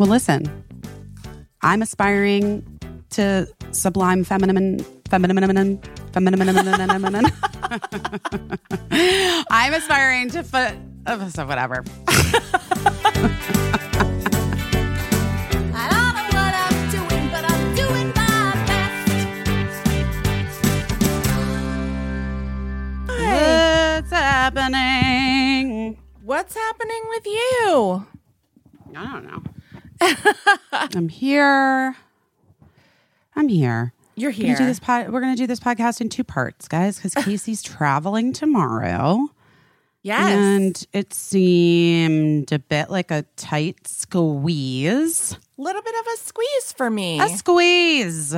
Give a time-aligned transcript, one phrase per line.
[0.00, 0.48] Well, listen,
[1.60, 2.64] I'm aspiring
[3.10, 4.78] to sublime feminine,
[5.10, 5.82] feminine, feminine.
[9.50, 10.72] I'm aspiring to foot.
[11.06, 11.84] Oh, so whatever.
[12.08, 12.24] I
[15.92, 19.84] don't know what I'm doing, but I'm doing my best.
[24.00, 25.98] What's happening?
[26.24, 28.06] What's happening with you?
[28.96, 29.42] I don't know.
[30.00, 31.96] I'm here.
[33.36, 33.92] I'm here.
[34.16, 34.56] You're We're gonna here.
[34.58, 37.62] do this pod, we're going to do this podcast in two parts, guys, because Casey's
[37.62, 39.28] traveling tomorrow.
[40.02, 40.20] yes.
[40.34, 45.32] And it seemed a bit like a tight squeeze.
[45.58, 47.20] A little bit of a squeeze for me.
[47.20, 48.34] A squeeze.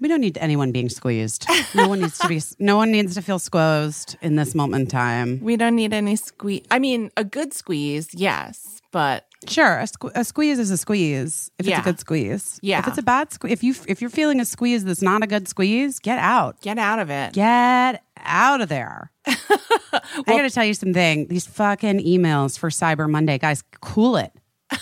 [0.00, 1.46] We don't need anyone being squeezed.
[1.76, 2.40] No one needs to be.
[2.58, 5.38] No one needs to feel squeezed in this moment in time.
[5.40, 6.64] we don't need any squeeze.
[6.72, 11.50] I mean, a good squeeze, yes, but Sure, a, sque- a squeeze is a squeeze
[11.58, 11.78] if Yeah.
[11.78, 12.60] it's a good squeeze.
[12.62, 12.78] Yeah.
[12.78, 15.26] If it's a bad squeeze, if you if you're feeling a squeeze that's not a
[15.26, 16.60] good squeeze, get out.
[16.60, 17.32] get out of it.
[17.32, 19.10] Get out of there.
[19.26, 21.26] I got to tell you something.
[21.26, 24.32] These fucking emails for Cyber Monday, guys, cool it.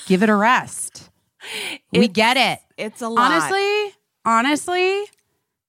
[0.07, 1.11] Give it a rest.
[1.93, 2.59] we get it.
[2.77, 3.33] It's a lot.
[3.33, 3.95] Honestly,
[4.27, 5.05] honestly,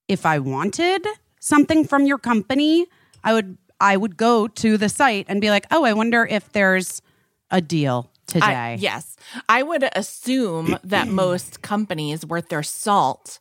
[0.09, 1.07] if I wanted
[1.39, 2.87] something from your company,
[3.23, 6.51] I would I would go to the site and be like, "Oh, I wonder if
[6.51, 7.01] there's
[7.49, 9.15] a deal today." I, yes.
[9.49, 13.39] I would assume that most companies worth their salt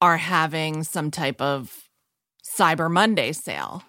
[0.00, 1.88] are having some type of
[2.44, 3.82] Cyber Monday sale.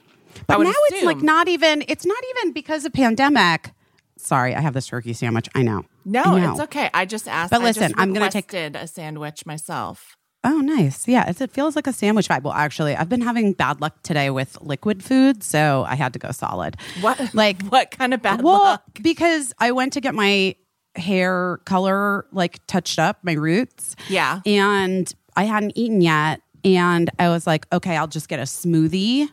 [0.47, 3.71] But now it's like not even it's not even because of pandemic.
[4.17, 5.47] Sorry, I have this turkey sandwich.
[5.55, 5.85] I know.
[6.05, 6.51] No, I know.
[6.51, 6.89] it's okay.
[6.93, 7.51] I just asked.
[7.51, 10.17] But I just listen, I'm gonna take- a sandwich myself.
[10.43, 11.07] Oh, nice.
[11.07, 12.43] Yeah, it's, it feels like a sandwich vibe.
[12.43, 16.19] Well, actually, I've been having bad luck today with liquid food, so I had to
[16.19, 16.77] go solid.
[17.01, 17.33] What?
[17.33, 18.45] Like, what kind of bad luck?
[18.45, 18.83] well, luck?
[19.01, 20.55] because I went to get my
[20.95, 23.95] hair color like touched up, my roots.
[24.07, 24.39] Yeah.
[24.45, 26.41] And I hadn't eaten yet.
[26.63, 29.27] And I was like, okay, I'll just get a smoothie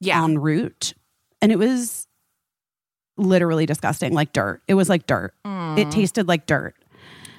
[0.00, 0.22] Yeah.
[0.22, 0.94] on root.
[1.40, 2.06] And it was
[3.16, 4.62] literally disgusting, like dirt.
[4.68, 5.34] It was like dirt.
[5.44, 5.90] It mm.
[5.90, 6.74] tasted like dirt.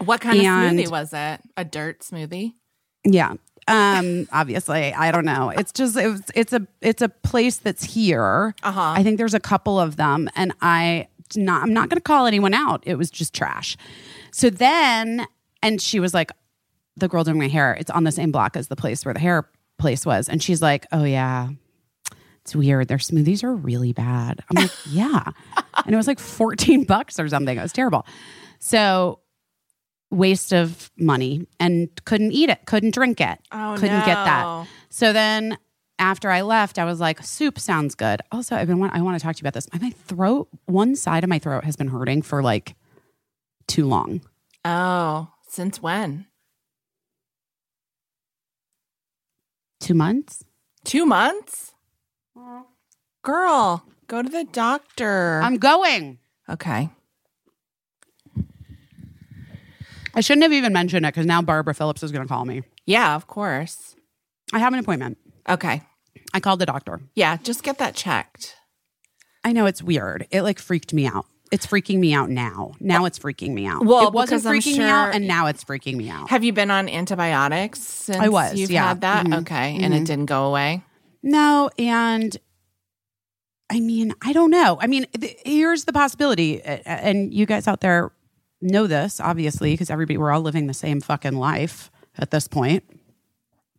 [0.03, 1.41] what kind of and- smoothie was it?
[1.57, 2.53] A dirt smoothie?
[3.06, 3.34] Yeah.
[3.68, 5.50] Um obviously, I don't know.
[5.50, 8.56] It's just it was, it's a it's a place that's here.
[8.64, 8.94] Uh-huh.
[8.97, 12.25] I think there's a couple of them and I not I'm not going to call
[12.25, 12.84] anyone out.
[12.86, 13.78] It was just trash.
[14.31, 15.25] So then
[15.62, 16.31] and she was like
[16.97, 19.19] the girl doing my hair, it's on the same block as the place where the
[19.19, 19.50] hair
[19.80, 21.50] place was and she's like, "Oh yeah.
[22.42, 22.90] It's weird.
[22.90, 25.24] Their smoothies are really bad." I'm like, "Yeah."
[25.86, 27.58] and it was like 14 bucks or something.
[27.58, 28.06] It was terrible.
[28.59, 29.19] So
[30.13, 34.68] waste of money and couldn't eat it, couldn't drink it, Oh, couldn't get that.
[34.90, 35.57] So then
[36.00, 38.22] after I left, I was like, soup sounds good.
[38.31, 39.68] Also, I've been I want to talk to you about this.
[39.79, 42.75] My throat, one side of my throat has been hurting for like
[43.68, 44.22] too long.
[44.66, 46.25] Oh, since when?
[49.80, 50.44] Two months.
[50.85, 51.74] Two months?
[53.22, 55.41] Girl, go to the doctor.
[55.44, 56.19] I'm going.
[56.50, 56.90] okay.
[60.16, 62.63] I shouldn't have even mentioned it because now Barbara Philipps is going to call me.
[62.85, 63.96] Yeah, of course.
[64.53, 65.18] I have an appointment.
[65.50, 65.81] Okay.
[66.34, 67.01] I called the doctor.
[67.16, 68.56] Yeah, just get that checked.
[69.44, 70.28] I know it's weird.
[70.31, 71.25] It like freaked me out.
[71.51, 72.72] It's freaking me out now.
[72.79, 73.85] Now it's freaking me out.
[73.85, 76.30] Well, it wasn't because I'm freaking me out, sure- and now it's freaking me out.
[76.30, 78.88] Have you been on antibiotics since I was, you've yeah.
[78.88, 79.25] had that?
[79.28, 79.41] Mhm.
[79.41, 79.78] Okay.
[79.81, 80.84] And it didn't go away?
[81.22, 82.35] No, and
[83.69, 84.78] I mean, I don't know.
[84.81, 88.12] I mean, th- here's the possibility, a- and you guys out there
[88.63, 92.84] know this, obviously, because everybody we're all living the same fucking life at this point.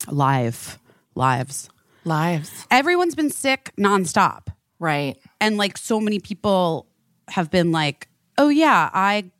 [0.08, 0.78] Live
[1.14, 1.68] lives.
[2.04, 2.66] Lives.
[2.70, 5.16] Everyone's been sick nonstop, Right.
[5.40, 6.86] and like so many people
[7.28, 8.08] have been like,
[8.38, 9.30] "Oh yeah, I."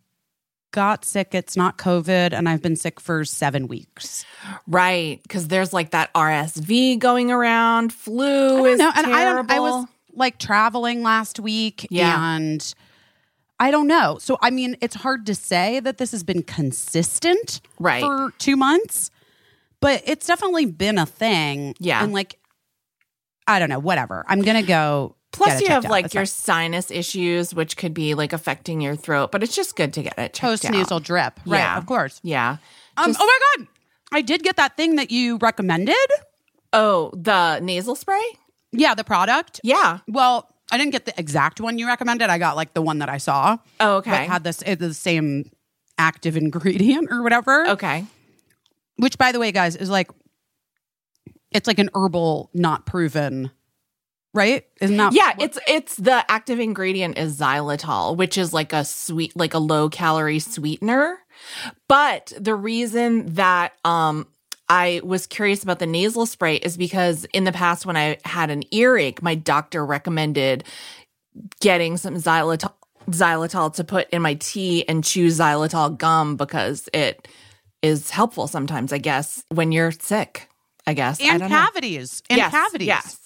[0.73, 1.37] Got sick.
[1.37, 4.25] It's not COVID, and I've been sick for seven weeks.
[4.67, 5.23] Right.
[5.23, 7.93] Because there's like that RSV going around.
[7.93, 9.45] Flu is No, and I terrible.
[9.47, 9.57] don't.
[9.57, 12.35] I was like traveling last week, Yeah.
[12.35, 12.75] and
[13.61, 14.19] I don't know.
[14.21, 18.03] So I mean, it's hard to say that this has been consistent, Right.
[18.03, 19.11] for two months,
[19.81, 21.75] but it's definitely been a thing.
[21.79, 22.03] Yeah.
[22.03, 22.39] and like,
[23.47, 23.79] I don't know.
[23.79, 24.25] Whatever.
[24.29, 25.17] I'm gonna go.
[25.33, 25.91] Plus, get it you have out.
[25.91, 29.75] like That's your sinus issues, which could be like affecting your throat, but it's just
[29.77, 31.59] good to get it checked post nasal drip, right?
[31.59, 31.77] Yeah.
[31.77, 32.21] Of course.
[32.23, 32.59] Yeah.
[32.97, 33.69] Um, Just- oh my god,
[34.13, 35.97] I did get that thing that you recommended.
[36.73, 38.23] oh, the nasal spray?
[38.73, 39.61] Yeah, the product.
[39.65, 39.99] Yeah.
[40.09, 42.31] Well, I didn't get the exact one you recommended.
[42.31, 43.59] I got like the one that I saw.
[43.81, 44.11] Oh, okay.
[44.11, 45.51] But had this it, the same
[45.99, 47.69] active ingredient or whatever.
[47.71, 48.07] okay.
[48.97, 50.11] Which, by the way, guys, is like
[51.51, 53.51] it's like an herbal, not proven,
[54.33, 54.65] right?
[54.81, 55.13] Isn't that?
[55.13, 59.59] Yeah, it's it's the active ingredient is xylitol, which is like a sweet, like a
[59.59, 61.19] low calorie sweetener.
[61.89, 64.27] But the reason that um
[64.69, 68.51] I was curious about the nasal spray is because in the past when I had
[68.51, 70.65] an earache, my doctor recommended
[71.61, 72.73] getting some xylitol
[73.11, 77.29] xylitol to put in my tea and chew xylitol gum because it
[77.83, 80.49] is helpful sometimes, I guess, when you're sick.
[80.87, 81.21] I guess.
[81.21, 81.57] I And don't know.
[81.57, 82.23] cavities.
[82.31, 82.89] And yes, cavities.
[82.89, 83.19] Yes.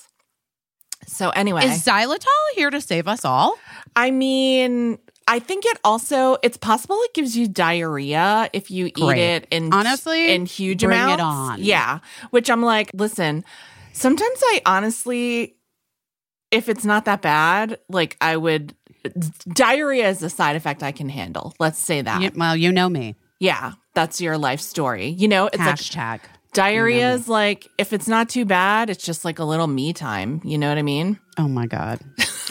[1.06, 3.56] So anyway, Is xylitol here to save us all?
[3.96, 4.99] I mean,
[5.29, 9.19] I think it also it's possible it gives you diarrhea if you eat Great.
[9.21, 11.23] it in Honestly, in huge bring it amounts.
[11.23, 11.63] on.
[11.63, 13.45] Yeah, which I'm like, listen.
[13.93, 15.57] Sometimes I honestly,
[16.51, 18.75] if it's not that bad, like I would.
[19.55, 21.55] Diarrhea is a side effect I can handle.
[21.59, 22.21] Let's say that.
[22.21, 23.15] You- well, you know me.
[23.41, 25.09] Yeah, that's your life story.
[25.09, 26.21] You know, it's like Hashtag.
[26.53, 30.41] Diarrhea is like if it's not too bad, it's just like a little me time.
[30.45, 31.19] You know what I mean?
[31.39, 32.00] Oh my God.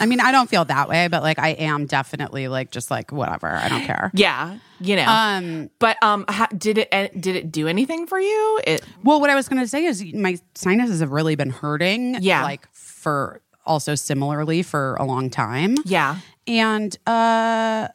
[0.00, 3.10] I mean, I don't feel that way, but like I am definitely like just like
[3.10, 3.48] whatever.
[3.48, 4.10] I don't care.
[4.14, 5.04] Yeah, you know.
[5.06, 8.60] Um, But um, how, did it eh, did it do anything for you?
[8.64, 12.22] It well, what I was going to say is my sinuses have really been hurting.
[12.22, 12.44] Yeah.
[12.44, 15.76] Like for also similarly for a long time.
[15.84, 16.18] yeah.
[16.46, 17.88] And uh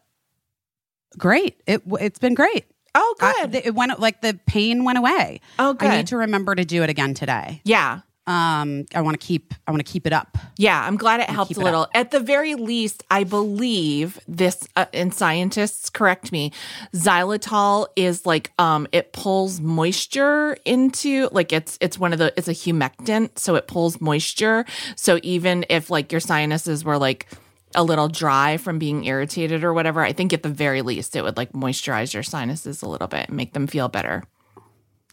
[1.18, 1.62] great.
[1.66, 2.66] It it's been great.
[2.96, 3.56] Oh, I- good.
[3.56, 5.42] it went like the pain went away.
[5.60, 5.90] oh, good.
[5.90, 7.62] I need to remember to do it again today.
[7.64, 10.38] yeah, Um I want to keep I want to keep it up.
[10.58, 10.82] yeah.
[10.88, 11.88] I'm glad it helped a little.
[11.94, 14.66] At the very least, I believe this.
[14.78, 16.52] Uh, and scientists correct me.
[16.94, 22.48] Xylitol is like um, it pulls moisture into like it's it's one of the it's
[22.48, 24.66] a humectant, so it pulls moisture.
[24.96, 27.28] So even if like your sinuses were like
[27.76, 31.24] a little dry from being irritated or whatever, I think at the very least it
[31.24, 34.24] would like moisturize your sinuses a little bit and make them feel better.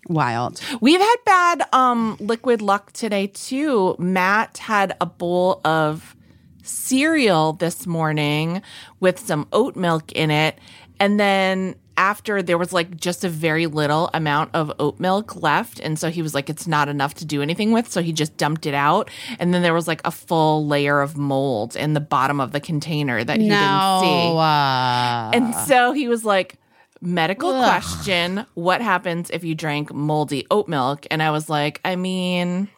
[0.09, 0.61] Wild.
[0.81, 3.97] We've had bad um liquid luck today too.
[3.99, 6.17] Matt had a bowl of
[6.63, 8.63] cereal this morning
[9.01, 10.59] with some oat milk in it
[10.99, 15.79] and then after there was like just a very little amount of oat milk left
[15.81, 18.35] and so he was like it's not enough to do anything with so he just
[18.39, 22.01] dumped it out and then there was like a full layer of mold in the
[22.01, 24.39] bottom of the container that he didn't see No.
[24.39, 26.57] Uh, and so he was like,
[27.03, 27.65] medical Ugh.
[27.65, 31.07] question, what happens if you drank moldy oat milk?
[31.11, 32.69] And I was like, I mean,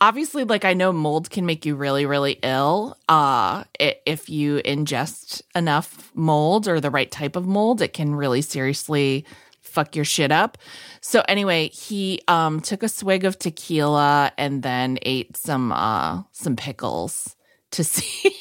[0.00, 2.96] obviously like I know mold can make you really really ill.
[3.08, 8.42] Uh if you ingest enough mold or the right type of mold, it can really
[8.42, 9.24] seriously
[9.60, 10.56] fuck your shit up.
[11.00, 16.56] So anyway, he um took a swig of tequila and then ate some uh some
[16.56, 17.36] pickles
[17.72, 18.34] to see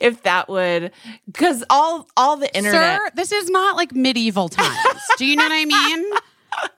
[0.00, 0.90] if that would
[1.34, 4.78] cuz all all the internet Sir, this is not like medieval times.
[5.18, 6.10] Do you know what I mean?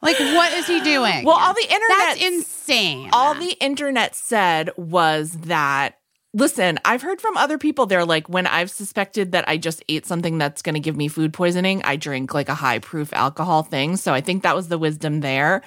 [0.02, 1.24] Like, what is he doing?
[1.24, 3.08] Well, all the internet That's insane.
[3.12, 5.98] all the internet said was that
[6.34, 10.04] listen i've heard from other people they're like when i've suspected that i just ate
[10.04, 13.62] something that's going to give me food poisoning i drink like a high proof alcohol
[13.62, 15.62] thing so i think that was the wisdom there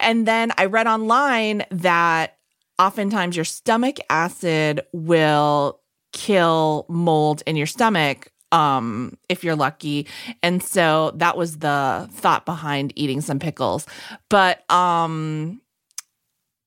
[0.00, 2.38] and then i read online that
[2.78, 5.78] oftentimes your stomach acid will
[6.12, 10.06] kill mold in your stomach um if you're lucky.
[10.42, 13.86] And so that was the thought behind eating some pickles.
[14.28, 15.60] But um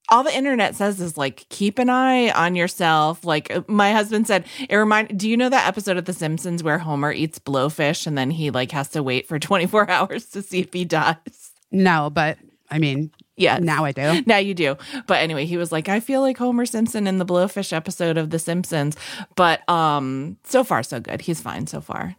[0.10, 3.24] all the internet says is like keep an eye on yourself.
[3.24, 6.80] Like my husband said it remind do you know that episode of the simpsons where
[6.80, 10.60] homer eats blowfish and then he like has to wait for 24 hours to see
[10.60, 12.38] if he dies no, but
[12.70, 14.24] I mean, yeah now I do.
[14.26, 14.78] now you do.
[15.08, 18.30] But anyway, he was like, I feel like Homer Simpson in the Blowfish episode of
[18.30, 18.96] The Simpsons.
[19.36, 21.22] But um, so far so good.
[21.22, 22.16] He's fine so far.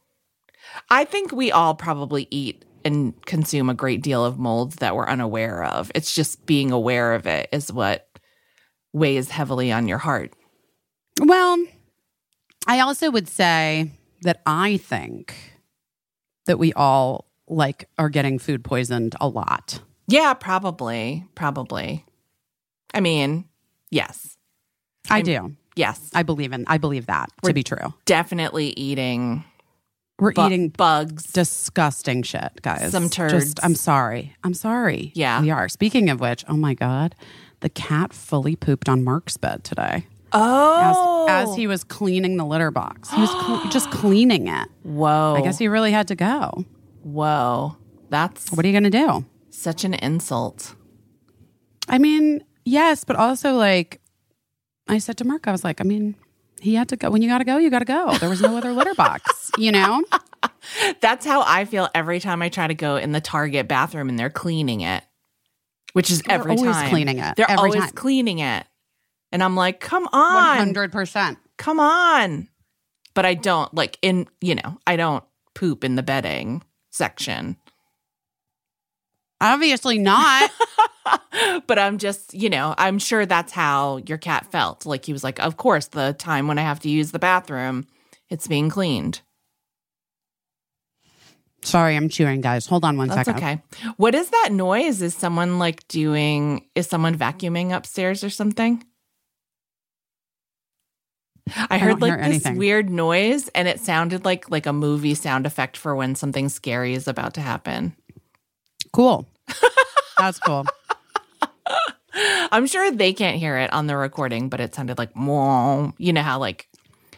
[0.91, 5.07] I think we all probably eat and consume a great deal of molds that we're
[5.07, 5.91] unaware of.
[5.95, 8.09] It's just being aware of it is what
[8.93, 10.33] weighs heavily on your heart.
[11.21, 11.65] Well,
[12.67, 13.91] I also would say
[14.23, 15.35] that I think
[16.47, 19.81] that we all like are getting food poisoned a lot.
[20.09, 21.25] Yeah, probably.
[21.35, 22.05] Probably.
[22.95, 23.45] I mean,
[23.91, 24.37] yes.
[25.11, 25.57] I I'm- do.
[25.75, 26.11] Yes.
[26.15, 27.95] I believe in I believe that to We're- be true.
[28.05, 29.45] Definitely eating
[30.19, 31.33] We're bu- eating bugs.
[31.33, 32.91] disgusting shit, guys.
[32.91, 33.55] Some Just turds.
[33.63, 34.35] I'm sorry.
[34.45, 35.13] I'm sorry.
[35.15, 35.41] Yeah.
[35.41, 35.69] We are.
[35.71, 37.15] Speaking of which, oh my god,
[37.61, 40.07] the cat fully pooped on Mark's bed today.
[40.35, 41.27] oh.
[41.29, 41.71] As, as he oh.
[41.71, 43.11] was cleaning the litter box.
[43.11, 44.69] He was cle- just cleaning it.
[44.83, 45.37] Whoa.
[45.39, 46.67] I guess he really had to go.
[47.03, 47.77] Whoa.
[48.11, 49.25] That's What are you going to do?
[49.63, 50.75] Such an insult.
[51.89, 54.01] I mean, yes, but also like
[54.89, 56.15] I said to Mark, I was like, I mean,
[56.61, 57.11] he had to go.
[57.11, 58.17] When you got to go, you got to go.
[58.19, 60.05] There was no other litter box, you know?
[61.01, 64.19] That's how I feel every time I try to go in the Target bathroom and
[64.19, 65.03] they're cleaning it,
[65.93, 66.89] which is They're every always time.
[66.91, 67.37] cleaning it.
[67.37, 67.91] They're Every always time.
[67.91, 68.65] cleaning it.
[69.33, 70.73] And I'm like, come on.
[70.73, 71.37] 100%.
[71.57, 72.49] Come on.
[73.15, 77.57] But I don't like in, you know, I don't poop in the bedding section.
[79.43, 80.51] Obviously not.
[81.67, 84.87] but I'm just, you know, I'm sure that's how your cat felt.
[84.87, 87.87] Like he was like, of course, the time when I have to use the bathroom,
[88.31, 89.21] it's being cleaned.
[91.65, 92.67] Sorry, I'm chewing, guys.
[92.67, 93.37] Hold on one That's second.
[93.37, 93.63] okay.
[93.97, 95.01] What is that noise?
[95.03, 98.85] Is someone like doing, is someone vacuuming upstairs or something?
[101.69, 102.57] I heard don't hear like this anything.
[102.57, 106.95] weird noise and it sounded like like a movie sound effect for when something scary
[106.95, 107.97] is about to happen.
[108.93, 109.27] Cool.
[110.19, 110.67] That's cool.
[112.53, 115.93] I'm sure they can't hear it on the recording, but it sounded like wah.
[115.99, 116.69] You know how like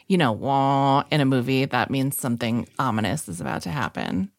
[0.06, 4.30] you know wah in a movie that means something ominous is about to happen.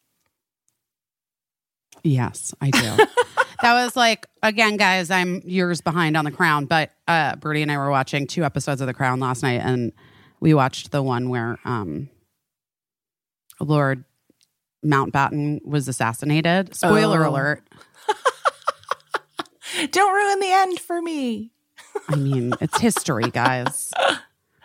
[2.03, 2.79] Yes, I do.
[3.61, 5.11] that was like again, guys.
[5.11, 8.79] I'm years behind on The Crown, but uh, Birdie and I were watching two episodes
[8.79, 9.91] of The Crown last night, and
[10.39, 12.09] we watched the one where um,
[13.59, 14.05] Lord
[14.85, 16.75] Mountbatten was assassinated.
[16.75, 17.31] Spoiler Oh.
[17.31, 17.63] alert.
[19.91, 21.51] Don't ruin the end for me.
[22.07, 23.91] I mean, it's history, guys.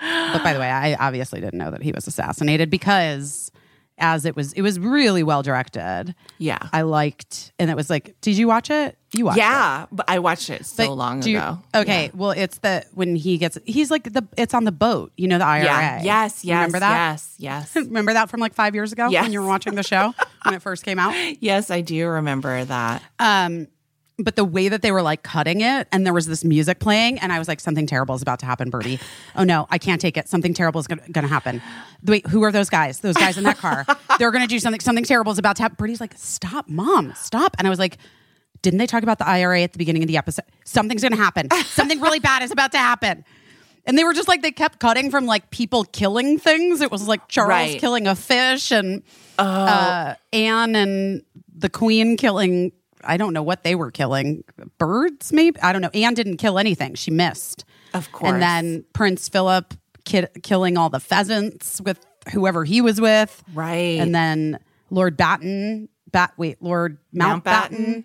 [0.02, 3.52] But by the way, I obviously didn't know that he was assassinated because
[4.00, 6.14] as it was, it was really well directed.
[6.38, 6.58] Yeah.
[6.72, 8.96] I liked, and it was like, did you watch it?
[9.12, 9.40] You watched it.
[9.42, 11.58] yeah, but I watched it so But long you- ago.
[11.74, 12.10] Okay, Yeah.
[12.14, 15.38] well, it's the when he gets he's like the it's on the boat, you know,
[15.38, 15.64] the IRA.
[15.64, 16.02] Yeah.
[16.02, 16.56] Yes, yes.
[16.56, 16.92] Remember that?
[17.12, 17.74] Yes, yes.
[17.76, 19.24] Remember that from like five years ago Yes.
[19.24, 20.14] when you were watching the show
[20.44, 21.14] when it first came out.
[21.40, 23.02] yes, I do remember that.
[23.18, 23.66] Um,
[24.22, 27.18] but the way that they were like cutting it, and there was this music playing,
[27.18, 28.98] and I was like, something terrible is about to happen, Birdie.
[29.36, 30.28] Oh no, I can't take it.
[30.28, 31.62] Something terrible is going to happen.
[32.04, 33.00] Wait, who are those guys?
[33.00, 33.84] Those guys in that car?
[34.18, 34.80] They're going to do something.
[34.80, 35.76] Something terrible is about to happen.
[35.76, 37.54] Birdie's like, stop, mom, stop.
[37.58, 37.98] And I was like.
[38.62, 40.44] Didn't they talk about the IRA at the beginning of the episode?
[40.66, 41.48] Something's going to happen.
[41.64, 43.24] Something really bad is about to happen.
[43.86, 46.82] And they were just like they kept cutting from like people killing things.
[46.82, 47.80] It was like Charles Right.
[47.80, 49.02] killing a fish and
[49.38, 51.22] uh, Anne and
[51.56, 52.72] the Queen killing.
[53.04, 54.44] I don't know what they were killing.
[54.78, 55.60] Birds, maybe.
[55.60, 55.90] I don't know.
[55.94, 56.94] Anne didn't kill anything.
[56.94, 57.64] She missed.
[57.94, 58.32] Of course.
[58.32, 63.42] And then Prince Philip kid, killing all the pheasants with whoever he was with.
[63.54, 63.98] Right.
[63.98, 64.58] And then
[64.90, 65.88] Lord Batten.
[66.12, 66.32] Bat.
[66.36, 67.42] Wait, Lord Mountbatten.
[67.42, 68.04] Mountbatten.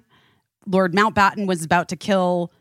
[0.67, 2.51] Lord Mountbatten was about to kill.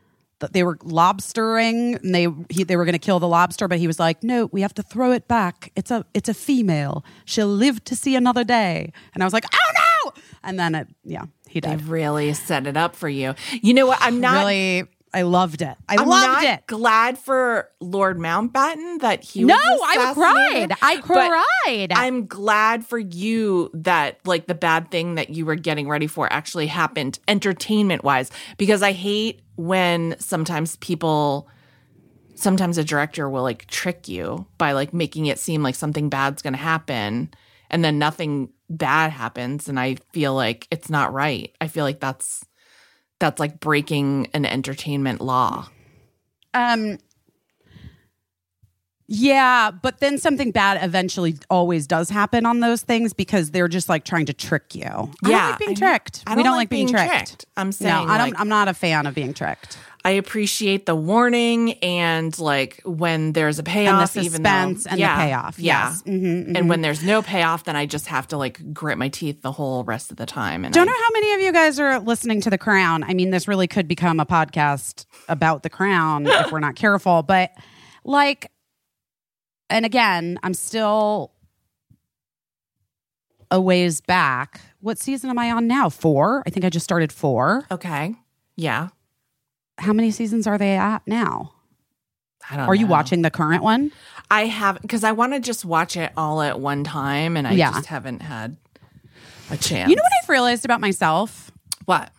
[0.51, 3.87] They were lobstering, and they he, they were going to kill the lobster, but he
[3.87, 5.71] was like, "No, we have to throw it back.
[5.75, 7.05] It's a it's a female.
[7.25, 9.84] She'll live to see another day." And I was like, "Oh no!"
[10.45, 11.81] And then it, yeah, he they died.
[11.83, 13.33] really set it up for you.
[13.61, 13.97] You know what?
[14.01, 15.75] I'm not really, I loved it.
[15.89, 16.67] I I'm loved not it.
[16.67, 20.77] glad for Lord Mountbatten that he No, I cried.
[20.81, 21.91] I cried.
[21.93, 26.31] I'm glad for you that like the bad thing that you were getting ready for
[26.31, 31.47] actually happened entertainment wise because I hate when sometimes people
[32.35, 36.41] sometimes a director will like trick you by like making it seem like something bad's
[36.41, 37.29] going to happen
[37.69, 41.53] and then nothing bad happens and I feel like it's not right.
[41.61, 42.43] I feel like that's
[43.19, 45.67] that's like breaking an entertainment law.
[46.53, 46.97] Um
[49.07, 53.87] yeah, but then something bad eventually always does happen on those things because they're just
[53.87, 54.83] like trying to trick you.
[54.83, 56.23] I don't Yeah, like being I- tricked.
[56.25, 57.27] I we don't don't like like being, being tricked.
[57.27, 57.45] tricked.
[57.55, 58.31] I'm no, saying, I don't.
[58.31, 59.77] like- I'm not a fan of being tricked.
[60.05, 64.99] I appreciate the warning and like when there's a payoff, even though suspense and the
[64.99, 65.57] yeah, payoff.
[65.57, 65.89] Yeah.
[65.89, 66.03] Yes.
[66.03, 69.41] Mhm, And when there's no payoff, then I just have to like grit my teeth
[69.41, 70.63] the whole rest of the time.
[70.63, 73.03] And Don't I, know how many of you guys are listening to The Crown.
[73.03, 77.23] I mean, this really could become a podcast about The Crown if we're not careful.
[77.23, 77.51] But
[78.03, 78.51] like,
[79.71, 81.31] and again, I'm still
[83.49, 84.61] a ways back.
[84.81, 85.89] What season am I on now?
[85.89, 86.43] Four.
[86.45, 87.65] I think I just started four.
[87.71, 88.13] okay,
[88.55, 88.89] yeah.
[89.77, 91.53] How many seasons are they at now?
[92.49, 92.67] I don't.
[92.67, 93.91] Are you watching the current one?
[94.31, 97.51] I have because I want to just watch it all at one time, and I
[97.53, 97.71] Yeah.
[97.71, 98.57] just haven't had
[99.49, 99.89] a chance.
[99.89, 101.51] You know what I've realized about myself?
[101.85, 102.11] What?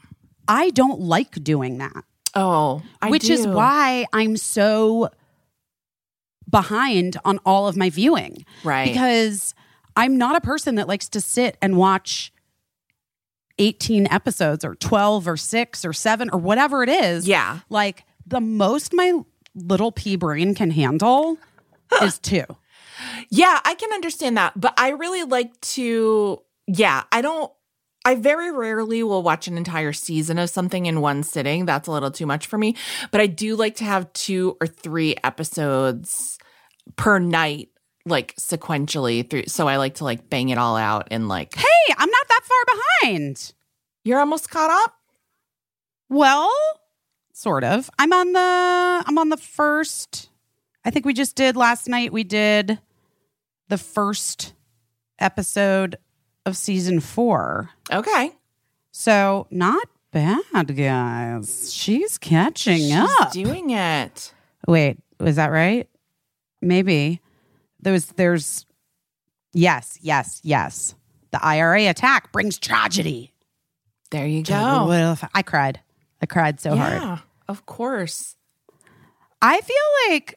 [0.48, 2.04] I don't like doing that.
[2.34, 5.08] Oh, I which is why I'm so
[6.48, 8.44] behind on all of my viewing.
[8.62, 8.86] Right.
[8.92, 9.54] Because
[9.96, 12.32] I'm not a person that likes to sit and watch
[13.58, 17.26] 18 episodes or 12 or 6 or 7 or whatever it is.
[17.26, 17.60] Yeah.
[17.68, 19.20] Like the most my
[19.54, 21.38] little pea brain can handle
[22.02, 22.44] is 2.
[23.30, 24.58] Yeah, I can understand that.
[24.58, 27.52] But I really like to, yeah, I don't,
[28.04, 31.66] I very rarely will watch an entire season of something in one sitting.
[31.66, 32.76] That's a little too much for me.
[33.10, 36.38] But I do like to have two or three episodes
[36.94, 37.70] per night,
[38.06, 39.44] like sequentially through.
[39.48, 42.40] So I like to like bang it all out and like, Hey, I'm not that
[42.44, 43.52] far behind.
[44.04, 44.94] you're almost caught up?
[46.08, 46.50] Well,
[47.32, 47.90] sort of.
[47.98, 50.30] I'm on the I'm on the first
[50.84, 52.78] I think we just did last night we did
[53.68, 54.54] the first
[55.18, 55.96] episode
[56.44, 57.70] of season 4.
[57.92, 58.30] Okay.
[58.92, 61.72] So, not bad, guys.
[61.74, 63.32] She's catching She's up.
[63.32, 64.32] doing it.
[64.68, 65.88] Wait, was that right?
[66.62, 67.20] Maybe.
[67.86, 68.66] There there's
[69.52, 70.96] yes, yes, yes.
[71.30, 73.32] The IRA attack brings tragedy.
[74.10, 74.54] There you go.
[75.32, 75.78] I cried.
[76.20, 77.00] I cried so hard.
[77.00, 78.34] Yeah, of course.
[79.40, 79.76] I feel
[80.08, 80.36] like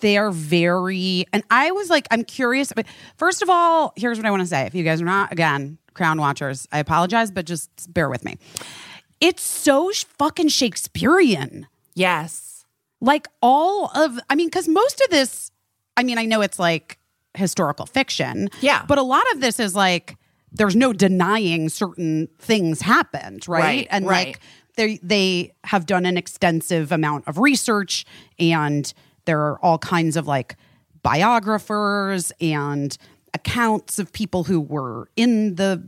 [0.00, 2.72] they are very, and I was like, I'm curious.
[2.74, 2.86] But
[3.16, 4.62] first of all, here's what I want to say.
[4.66, 8.38] If you guys are not, again, Crown Watchers, I apologize, but just bear with me.
[9.20, 11.68] It's so sh- fucking Shakespearean.
[11.94, 12.64] Yes.
[13.00, 15.51] Like all of, I mean, because most of this,
[15.96, 16.98] I mean, I know it's like
[17.34, 18.48] historical fiction.
[18.60, 18.84] Yeah.
[18.86, 20.16] But a lot of this is like,
[20.52, 23.62] there's no denying certain things happened, right?
[23.62, 24.28] Right, and right.
[24.28, 24.40] like,
[24.76, 28.06] they they have done an extensive amount of research
[28.38, 28.92] and
[29.26, 30.56] there are all kinds of like
[31.02, 32.96] biographers and
[33.34, 35.86] accounts of people who were in the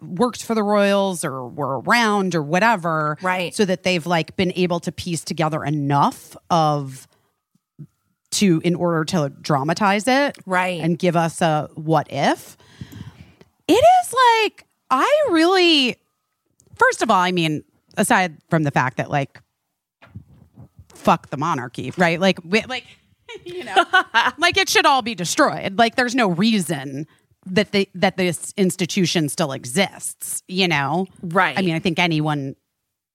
[0.00, 3.54] worked for the royals or were around or whatever Right.
[3.54, 7.06] so that they've like been able to piece together enough of
[8.32, 10.80] to in order to dramatize it Right.
[10.80, 12.56] and give us a what if.
[13.68, 13.72] It
[14.04, 14.14] is
[14.46, 15.96] like i really
[16.76, 17.62] first of all i mean
[17.96, 19.40] aside from the fact that like
[20.94, 22.20] fuck the monarchy right?
[22.20, 22.84] Like we, like
[23.44, 23.84] you know
[24.38, 25.78] like it should all be destroyed.
[25.78, 27.06] Like there's no reason
[27.46, 31.06] that the that this institution still exists you know?
[31.22, 31.56] Right.
[31.58, 32.54] i mean i think anyone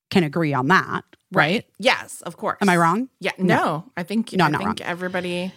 [0.09, 1.03] can agree on that
[1.35, 2.57] right, Yes, of course.
[2.61, 3.31] am i wrong Yeah.
[3.37, 4.89] No, I think No, I I'm not think wrong.
[4.89, 5.53] everybody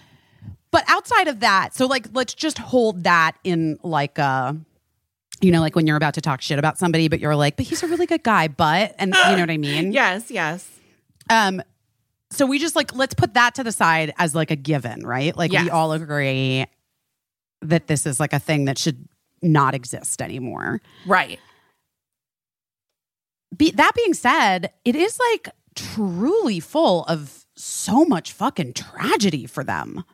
[0.71, 4.53] but outside of that so like let's just hold that in like uh
[5.41, 7.65] you know like when you're about to talk shit about somebody but you're like but
[7.67, 10.69] he's a really good guy but and you know what i mean Yes, yes.
[11.31, 11.63] um
[12.31, 15.35] so we just like let's put that to the side as like a given right
[15.37, 15.65] like Yes.
[15.65, 16.67] we all agree
[17.63, 19.09] that this is like a thing that should
[19.41, 21.39] not exist anymore Right.
[23.57, 29.65] Be- that being said it is like truly full of so much fucking tragedy for
[29.65, 30.05] them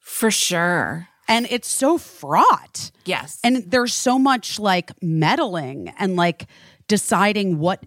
[0.00, 1.08] For sure.
[1.28, 3.38] and it's so fraught Yes.
[3.44, 6.46] and there's so much like meddling and like
[6.88, 7.82] deciding what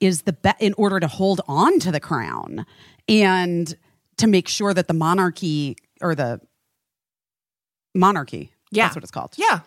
[0.00, 2.66] is the best in order to hold on to the crown
[3.08, 3.74] and
[4.18, 6.40] to make sure that the monarchy or the
[7.94, 8.84] monarchy Yeah.
[8.84, 9.60] that's what it's called yeah.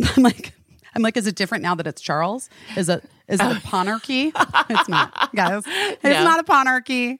[0.16, 0.52] i'm like
[0.94, 4.32] i'm like is it different now that it's charles is it is it a ponarchy
[4.70, 6.24] it's not guys it's No.
[6.24, 7.18] not a ponarchy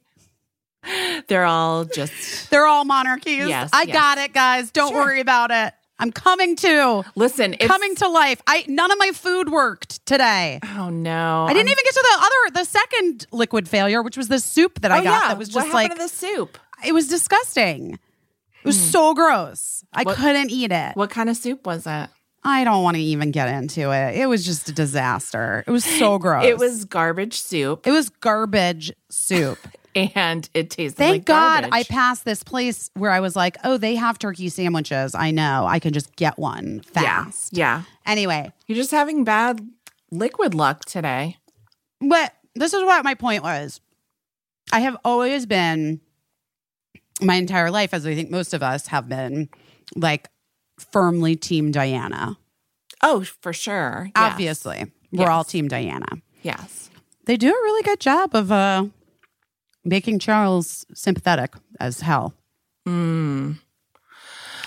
[1.29, 3.93] They're all just they're all monarchies Yes, i yes.
[3.93, 5.03] got it guys don't Sure.
[5.05, 7.55] worry about it i'm coming to listen.
[7.55, 8.43] It's, coming to life.
[8.49, 10.59] I none of my food worked today.
[10.77, 11.45] Oh no!
[11.49, 14.81] I didn't even get to the other the second liquid failure, which was the soup
[14.81, 15.29] that I Oh, got yeah.
[15.29, 16.59] that was just like to the soup?
[16.85, 17.93] it was disgusting.
[17.93, 19.85] It was so gross.
[19.93, 20.09] I Hmm.
[20.09, 20.97] What- couldn't eat it.
[20.97, 22.09] What kind of soup was it?
[22.45, 24.17] I don't want to even get into it.
[24.17, 25.63] It was just a disaster.
[25.67, 26.45] It was so gross.
[26.45, 29.59] It was garbage soup, it was garbage soup.
[29.95, 30.97] and it tasted.
[30.97, 34.49] Thank like God I passed this place where I was like, oh, they have turkey
[34.49, 35.15] sandwiches.
[35.15, 35.67] I know.
[35.69, 37.25] I can just get one Yeah.
[37.27, 37.55] fast.
[37.55, 37.83] Yeah.
[38.07, 39.61] Anyway, You're just having bad
[40.11, 41.37] liquid luck today.
[42.01, 43.83] But this is what my point was.
[44.73, 46.01] I have always been,
[47.21, 49.51] my entire life, as I think most of us have been,
[49.95, 50.29] like
[50.91, 52.37] firmly Team Diana.
[53.03, 54.11] Oh, for sure.
[54.15, 54.33] Yes.
[54.33, 55.29] Obviously, we're Yes.
[55.29, 56.07] all Team Diana.
[56.43, 56.91] Yes.
[57.27, 58.85] They do a really good job of uh,
[59.85, 62.35] making Charles sympathetic as hell.
[62.89, 63.59] Mm.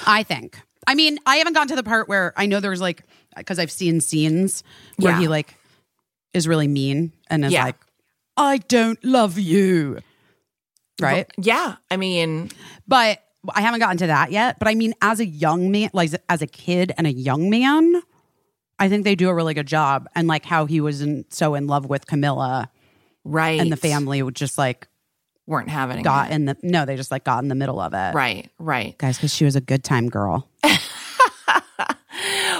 [0.05, 0.59] I think.
[0.87, 3.03] I mean, I haven't gotten to the part where I know there's like
[3.35, 4.63] because I've seen scenes
[4.97, 5.19] where Yeah.
[5.19, 5.55] he like
[6.33, 7.65] is really mean and is Yeah.
[7.65, 7.75] like,
[8.37, 9.99] "I don't love you,"
[11.01, 11.29] right?
[11.37, 11.75] Yeah.
[11.89, 12.51] I mean,
[12.87, 13.21] But
[13.53, 14.57] I haven't gotten to that yet.
[14.59, 18.01] But I mean, as a young man, like as a kid and a young man,
[18.79, 20.07] I think they do a really good job.
[20.15, 22.69] And like how he was in, so in love with Camilla
[23.23, 23.59] right.
[23.59, 24.87] and the family would just like
[25.47, 26.33] weren't having got it.
[26.33, 28.49] in the no, they just like got in the middle of it, Right.
[28.57, 28.97] Right.
[28.97, 30.49] Guys, because she was a good time girl.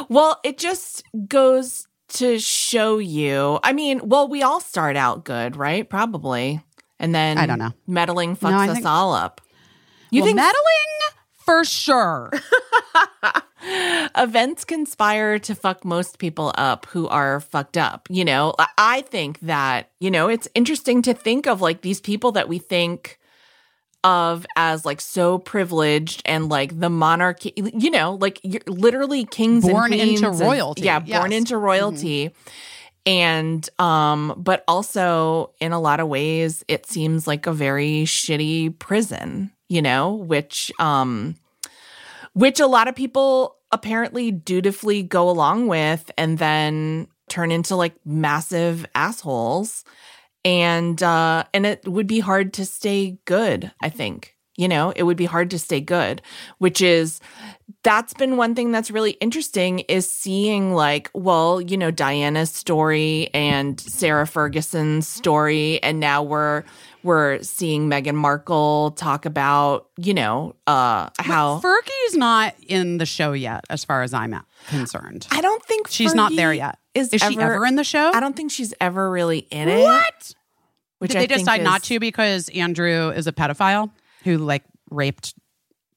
[0.10, 3.60] Well, it just goes to show you.
[3.64, 5.90] I mean, well, we all start out good, right?
[5.90, 6.62] Probably.
[7.00, 7.72] And then I don't know.
[7.88, 9.42] Meddling fucks No, us think- all up.
[10.16, 11.14] You well, think meddling
[11.46, 12.32] for sure.
[14.16, 18.08] events conspire to fuck most people up who are fucked up.
[18.10, 22.32] You know, I- think that, you know, it's interesting to think of like these people
[22.34, 23.20] that we think
[24.04, 29.68] of as like so privileged and like the monarchy, you know, like you're literally kings
[29.68, 31.22] Born and into queens and- royalty, yeah, born yes.
[31.24, 31.32] Mm-hmm.
[31.34, 32.32] into royalty.
[33.06, 38.78] And um but also in a lot of ways it seems like a very shitty
[38.80, 41.36] prison, you know, which um
[42.34, 47.96] which a lot of people apparently dutifully go along with and then turn into like
[48.06, 49.84] massive assholes.
[50.44, 54.36] And uh and it would be hard to stay good i think.
[54.58, 56.22] You know it would be hard to stay good
[56.60, 57.20] which is
[57.84, 63.30] that's been one thing that's really interesting is seeing like well you know diana's story
[63.34, 66.64] and sarah ferguson's story and now we're
[67.06, 73.32] we're seeing Meghan Markle talk about, you know, uh how Fergie's not in the show
[73.34, 75.28] yet, as far as I'm at- concerned.
[75.32, 76.78] I don't think She's not there yet.
[76.94, 78.12] Is, Is she ever in the show?
[78.14, 79.84] I don't think she's ever really in it.
[79.84, 80.34] What?
[81.00, 83.92] Which Did I they decide not to because Andrew is a pedophile
[84.24, 85.34] who like raped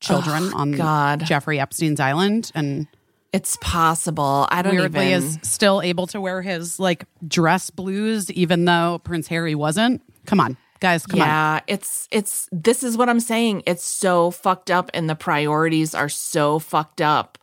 [0.00, 1.24] children on God.
[1.24, 2.86] Jeffrey Epstein's island and
[3.32, 4.46] It's possible.
[4.50, 5.22] I don't weirdly even.
[5.22, 10.02] is still able to wear his like dress blues even though Prince Harry wasn't?
[10.26, 11.26] Come on, guys, come on.
[11.26, 12.48] yeah, it's it's.
[12.52, 13.62] This is what I'm saying.
[13.66, 17.38] It's so fucked up, and the priorities are so fucked up.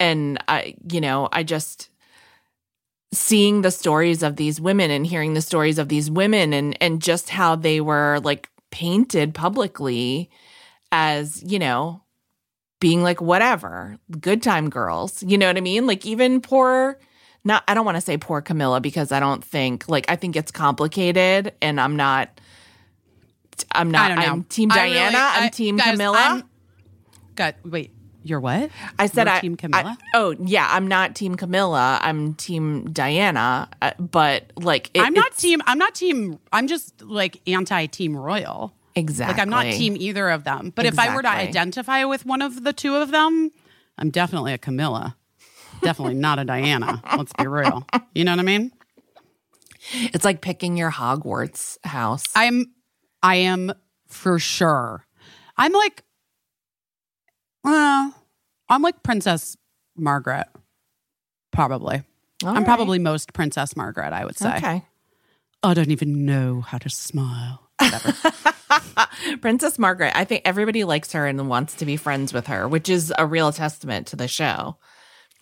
[0.00, 1.90] And I, you know, I just
[3.12, 7.02] seeing the stories of these women and hearing the stories of these women and and
[7.02, 10.30] just how they were like painted publicly
[10.90, 12.02] as you know
[12.80, 16.98] being like whatever good time girls you know what i mean like even poor
[17.44, 20.36] not i don't want to say poor camilla because i don't think like i think
[20.36, 22.40] it's complicated and i'm not
[23.72, 26.42] i'm not I i'm team diana really- i'm I- team guys, camilla I'm-
[27.34, 27.90] God, wait,
[28.22, 28.68] you're what?
[28.98, 29.96] I said You're I team Camilla.
[29.98, 31.98] I- oh yeah, I'm not team Camilla.
[32.02, 33.70] I'm team Diana.
[33.80, 35.62] Uh, but like, it- I'm not team.
[35.66, 36.38] I'm not team.
[36.52, 38.74] I'm just like anti Team Royal.
[38.94, 39.32] exactly.
[39.32, 40.74] Like I'm not team either of them.
[40.76, 43.50] But if I were to identify with one of the two of them,
[43.96, 45.16] I'm definitely a Camilla.
[45.82, 47.02] Definitely not a Diana.
[47.16, 47.86] Let's be real.
[48.14, 48.72] You know what I mean?
[49.92, 52.24] It's like picking your Hogwarts house.
[52.36, 52.72] I'm
[53.22, 53.72] I am
[54.08, 55.04] for sure.
[55.56, 56.02] I'm like
[57.64, 58.10] uh,
[58.68, 59.56] I'm like Princess
[59.96, 60.46] Margaret.
[61.52, 62.02] Probably.
[62.44, 62.64] All I'm right.
[62.64, 64.56] probably most Princess Margaret, I would say.
[64.56, 64.84] okay.
[65.62, 67.68] I don't even know how to smile.
[67.78, 68.14] Whatever.
[69.40, 70.12] Princess Margaret.
[70.16, 73.26] I think everybody likes her and wants to be friends with her, which is a
[73.26, 74.76] real testament to the show.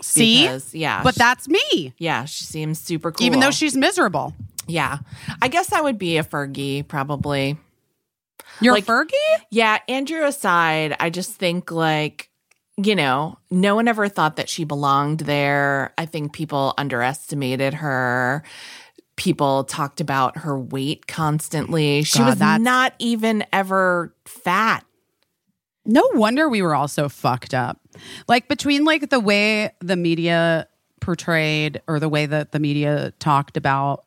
[0.03, 0.43] See?
[0.43, 1.95] Because, yeah, But she- that's me.
[1.99, 3.27] yeah, she seems super cool.
[3.27, 4.35] Even though she's miserable.
[4.67, 4.99] yeah,
[5.43, 7.57] I guess I would be a Fergie probably.
[8.61, 9.13] You're Like- Fergie?
[9.51, 12.29] Yeah, Andrew aside, I just think like,
[12.77, 15.93] you know, no one ever thought that she belonged there.
[15.99, 18.43] I think people underestimated her.
[19.17, 22.03] People talked about her weight constantly.
[22.05, 24.85] She God, was not even ever fat.
[25.85, 27.81] No wonder we were all so fucked up.
[28.29, 30.69] Like between like the way the media
[31.01, 34.05] portrayed or the way that the media talked about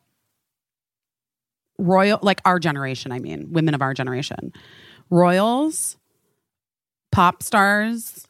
[1.78, 4.52] royal like our generation, I mean, women of our generation.
[5.10, 5.96] Royals,
[7.12, 8.26] pop stars,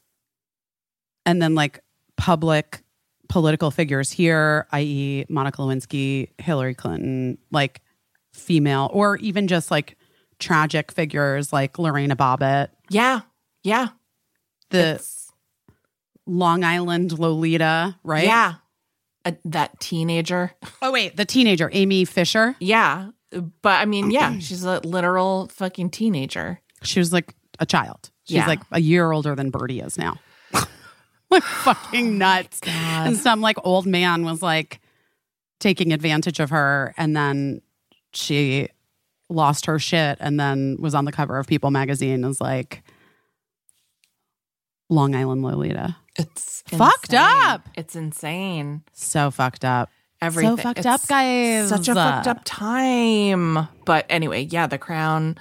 [1.26, 1.80] and then like
[2.16, 2.82] public
[3.28, 5.24] political figures here, i.e.
[5.28, 7.82] Monica Lewinsky, Hillary Clinton, like
[8.32, 9.96] female or even just like
[10.38, 13.20] tragic figures like Lorena Bobbitt Yeah.
[13.64, 13.88] Yeah.
[14.70, 15.30] the It's-
[16.26, 18.24] Long Island Lolita, right?
[18.24, 18.54] Yeah.
[19.26, 20.52] Uh, that teenager.
[20.80, 22.56] Oh wait, the teenager Amy Fisher.
[22.60, 23.10] Yeah.
[23.30, 26.60] But I mean, yeah, she's a literal fucking teenager.
[26.82, 28.10] She was like a child.
[28.24, 28.46] She's Yeah.
[28.46, 30.18] like a year older than Birdie is now.
[31.30, 32.60] like fucking nuts.
[32.66, 34.80] And some like old man was like
[35.60, 37.60] taking advantage of her, and then
[38.12, 38.68] she
[39.28, 42.82] lost her shit, and then was on the cover of People magazine as like
[44.88, 45.96] Long Island Lolita.
[46.16, 47.20] It's Fucked insane.
[47.20, 47.68] up.
[47.74, 48.82] It's insane.
[48.92, 49.90] So fucked up.
[50.22, 50.56] everything.
[50.56, 51.68] So fucked It's up, guys.
[51.68, 53.68] Such a fucked up time.
[53.84, 55.36] But anyway, yeah, the crown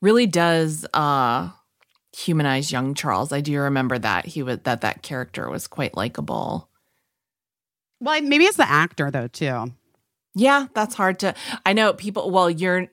[0.00, 1.50] really does uh
[2.16, 3.32] humanize young Charles.
[3.32, 6.68] I do remember that he was that that character was quite likable.
[8.00, 9.72] Well, maybe it's the actor though too.
[10.34, 12.88] Yeah, that's hard to I know people well you're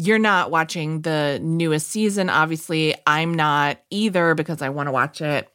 [0.00, 2.94] you're not watching the newest season obviously.
[3.06, 5.48] I'm not either because I want to watch it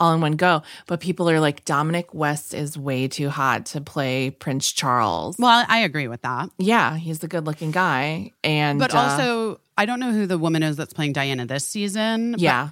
[0.00, 0.62] all in one go.
[0.86, 5.36] But people are like Dominic West is way too hot to play Prince Charles.
[5.38, 6.48] Well, I agree with that.
[6.56, 10.62] Yeah, he's the good-looking guy and But uh, also, I don't know who the woman
[10.62, 12.36] is that's playing Diana this season.
[12.38, 12.70] yeah.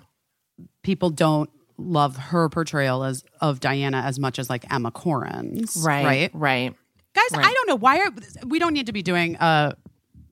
[0.83, 5.83] people don't love her portrayal as of Diana as much as like Emma Corrin's.
[5.85, 6.05] Right.
[6.05, 6.31] Right.
[6.33, 6.75] Right.
[7.15, 7.45] Guys, Right.
[7.47, 8.11] I don't know why are
[8.47, 9.75] we don't need to be doing a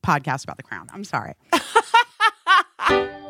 [0.02, 0.88] podcast about the crown.
[0.92, 1.34] I'm sorry.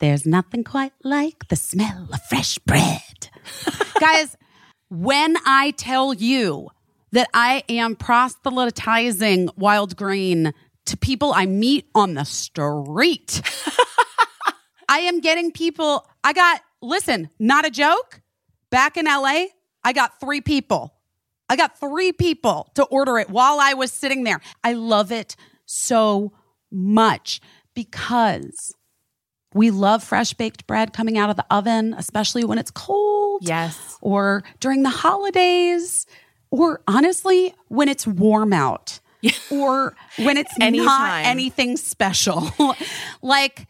[0.00, 3.28] There's nothing quite like the smell of fresh bread.
[4.00, 4.36] Guys,
[4.88, 6.68] when I tell you
[7.12, 10.52] that I am proselytizing Wild Grain
[10.86, 13.42] to people I meet on the street,
[14.88, 16.06] I am getting people.
[16.22, 18.20] I got, listen, not a joke.
[18.70, 19.46] Back in LA,
[19.82, 20.94] I got three people.
[21.48, 24.40] I got three people to order it while I was sitting there.
[24.62, 26.32] I love it so
[26.70, 27.40] much
[27.74, 28.74] because
[29.54, 33.42] we love fresh baked bread coming out of the oven, especially when it's cold.
[33.42, 33.96] Yes.
[34.00, 36.06] Or during the holidays,
[36.50, 39.00] or honestly, when it's warm out.
[39.50, 42.50] or when it's not anything special.
[43.22, 43.66] like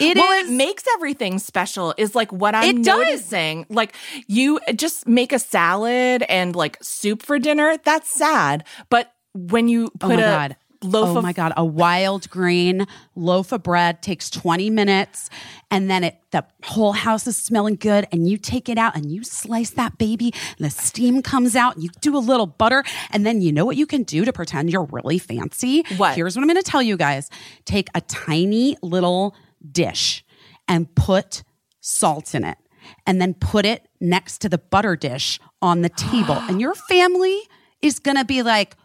[0.00, 1.94] it well, is- it makes everything special.
[1.96, 2.86] Is like what I'm It does.
[3.06, 3.66] noticing.
[3.68, 3.94] Like
[4.26, 7.76] you just make a salad and like soup for dinner.
[7.84, 10.56] That's sad, but when you Oh put my a god.
[10.82, 15.30] loaf oh of my god, a Wild Grain loaf of bread takes 20 minutes
[15.70, 19.10] and then it the whole house is smelling good and you take it out and
[19.10, 22.84] you slice that baby and the steam comes out and you do a little butter
[23.10, 25.84] and then you know what you can do to pretend you're really fancy?
[25.96, 26.14] What?
[26.14, 27.30] Here's what I'm going to tell you guys.
[27.64, 29.34] Take a tiny little
[29.70, 30.24] dish
[30.68, 31.42] and put
[31.80, 32.58] salt in it
[33.06, 37.40] and then put it next to the butter dish on the table and your family
[37.80, 38.76] is going to be like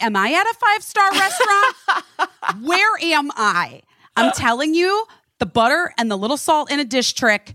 [0.00, 2.62] am I at a five star restaurant?
[2.66, 3.82] Where am I?
[4.16, 5.06] I'm telling you,
[5.38, 7.54] the butter and the little salt in a dish trick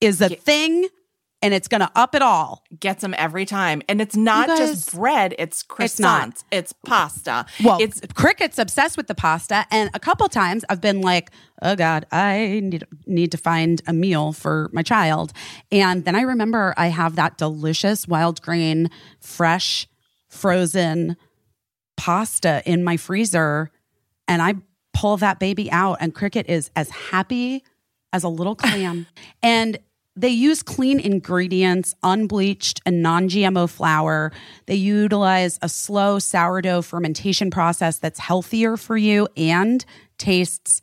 [0.00, 0.88] is a thing
[1.42, 2.62] and it's going to up it all.
[2.78, 5.34] gets them every time, and it's not You just bread.
[5.38, 6.44] It's It's croissants.
[6.52, 7.46] It's, pasta.
[7.64, 11.32] Well, it's it's Cricket's obsessed with the pasta, and a couple times I've been like,
[11.62, 15.32] "Oh God, I need need to find a meal for my child."
[15.70, 19.88] And then I remember I have that delicious wild grain, fresh,
[20.28, 21.16] frozen
[21.96, 23.70] pasta in my freezer,
[24.26, 24.54] and I
[24.92, 27.62] pull that baby out, and Cricket is as happy
[28.12, 29.06] as a little clam.
[29.42, 29.78] and
[30.14, 34.30] they use clean ingredients, unbleached and non GMO flour.
[34.66, 39.84] They utilize a slow sourdough fermentation process that's healthier for you and
[40.18, 40.82] tastes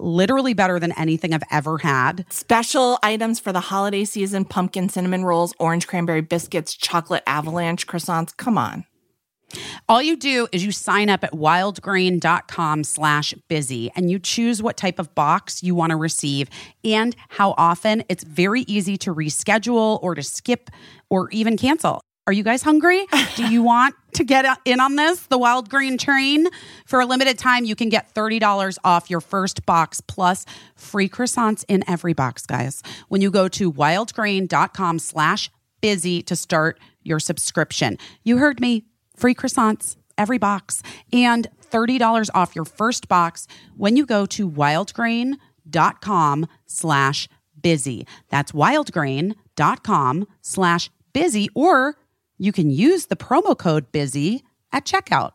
[0.00, 2.24] literally better than anything I've ever had.
[2.30, 8.36] special items for the holiday season: pumpkin cinnamon rolls, orange cranberry biscuits, chocolate avalanche croissants.
[8.36, 8.84] Come on.
[9.88, 14.76] All you do is you sign up at wildgrain.com slash busy and you choose what
[14.76, 16.48] type of box you want to receive
[16.84, 18.04] and how often.
[18.08, 20.70] It's very easy to reschedule or to skip
[21.08, 22.00] or even cancel.
[22.26, 23.06] Are you guys hungry?
[23.36, 26.46] Do you want to get in on this, the Wild Grain train?
[26.86, 30.44] For a limited time, you can get $30 off your first box plus
[30.76, 32.82] free croissants in every box, guys.
[33.08, 37.98] When you go to wildgrain.com slash busy to start your subscription.
[38.22, 38.84] You heard me
[39.16, 46.46] free croissants, every box, and $30 off your first box when you go to wildgrain.com
[46.66, 47.28] slash
[47.60, 48.06] busy.
[48.28, 51.96] That's wildgrain.com slash busy, or
[52.40, 55.32] you can use the promo code busy at checkout.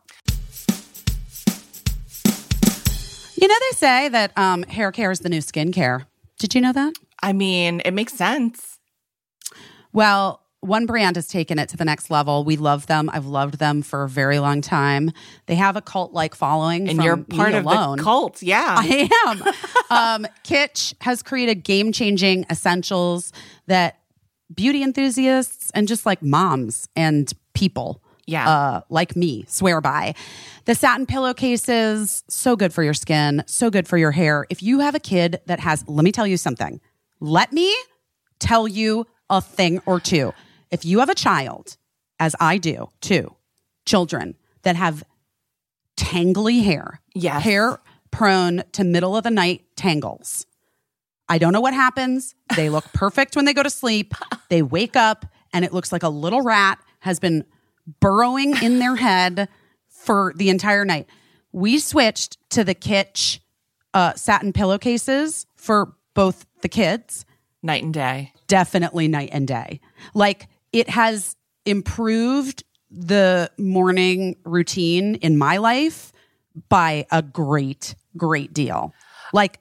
[3.40, 6.06] You know, they say that um, hair care is the new skincare.
[6.40, 6.94] Did you know that?
[7.22, 8.80] I mean, it makes sense.
[9.92, 12.42] Well, one brand has taken it to the next level.
[12.42, 13.08] We love them.
[13.12, 15.12] I've loved them for a very long time.
[15.46, 16.88] They have a cult like following.
[16.88, 17.98] And you're part of alone.
[17.98, 18.42] the cult.
[18.42, 18.64] Yeah.
[18.78, 19.42] I am.
[20.24, 23.32] um, Kitsch has created game changing essentials
[23.68, 24.00] that
[24.54, 28.02] beauty enthusiasts and just like moms and people.
[28.26, 28.48] Yeah.
[28.48, 30.14] Uh, like me, swear by.
[30.64, 34.46] The satin pillowcases, so good for your skin, so good for your hair.
[34.50, 36.80] If you have a kid that has, let me tell you something.
[37.20, 37.74] Let me
[38.40, 40.32] tell you a thing or two.
[40.72, 41.76] If you have a child,
[42.18, 43.34] as I do too,
[43.84, 45.04] children that have
[45.96, 47.42] tangly hair, Yes.
[47.44, 47.78] hair
[48.10, 50.45] prone to middle of the night tangles.
[51.28, 52.34] I don't know what happens.
[52.54, 54.14] They look perfect when they go to sleep.
[54.48, 57.44] They wake up and it looks like a little rat has been
[58.00, 59.48] burrowing in their head
[59.88, 61.06] for the entire night.
[61.52, 63.40] We switched to the Kitsch
[63.94, 67.24] uh, satin pillowcases for both the kids
[67.62, 68.32] Night and day.
[68.46, 69.80] definitely night and day.
[70.14, 76.12] Like it has improved the morning routine in my life
[76.68, 78.94] by a great, great deal.
[79.32, 79.58] Like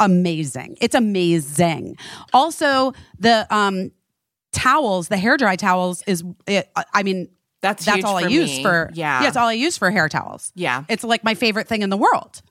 [0.00, 0.76] amazing.
[0.80, 1.96] It's amazing.
[2.32, 3.90] Also, the um
[4.52, 7.28] towels, the hair dry towels is it, I mean
[7.60, 9.22] That's that's all I for use for Yeah.
[9.22, 10.52] Yeah, it's all I use for hair towels.
[10.54, 10.84] Yeah.
[10.88, 12.42] It's like my favorite thing in the world.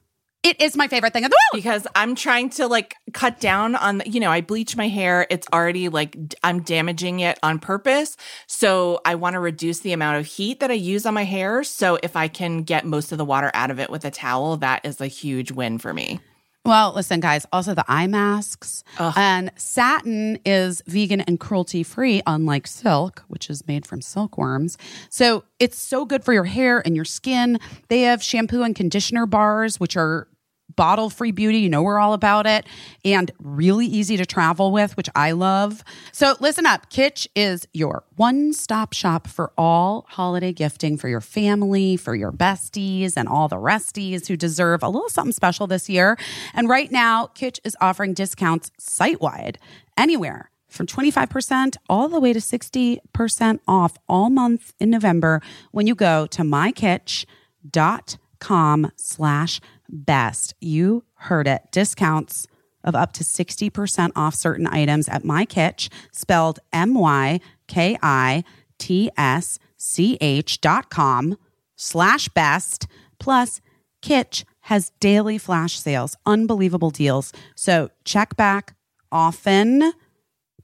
[0.44, 1.62] It is my favorite thing in the world.
[1.62, 5.26] because I'm trying to like cut down on, you know, I bleach my hair.
[5.30, 8.16] It's already like I'm damaging it on purpose.
[8.46, 11.64] So I want to reduce the amount of heat that I use on my hair.
[11.64, 14.56] So if I can get most of the water out of it with a towel,
[14.58, 16.20] that is a huge win for me.
[16.68, 18.84] Well, listen, guys, also the eye masks.
[19.00, 24.78] And satin is vegan and cruelty free, unlike silk, which is made from silkworms.
[25.10, 27.58] So it's so good for your hair and your skin.
[27.88, 30.28] They have shampoo and conditioner bars, which are
[30.78, 31.58] bottle free beauty.
[31.58, 32.66] You know, we're all about it.
[33.04, 35.84] And really easy to travel with, which I love.
[36.14, 41.20] So listen up Kitsch is your one stop shop for all holiday gifting for your
[41.20, 45.90] family, for your besties, and all the resties who deserve a little something special this
[45.90, 46.18] year.
[46.54, 49.58] And right now, Kitsch is offering discounts site wide
[49.98, 55.96] anywhere from 25% all the way to 60% off all month in November when you
[55.96, 60.54] go to mykitsch.com slash best.
[60.60, 61.64] You heard it.
[61.72, 62.48] Discounts
[62.84, 67.42] of up to 60% off certain items at MyKitsch, spelled M-Y-K-I-T-S-C-H
[70.62, 71.38] dot com
[71.76, 72.88] slash best.
[73.20, 73.62] Plus,
[74.02, 77.34] Kitsch has daily flash sales, unbelievable deals.
[77.56, 78.76] So check back
[79.12, 79.92] often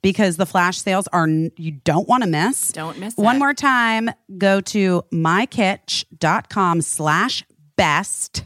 [0.01, 2.71] because the flash sales are you don't want to miss.
[2.71, 3.39] Don't miss One it.
[3.39, 7.43] more time, go to mykitsch.com slash
[7.75, 8.45] best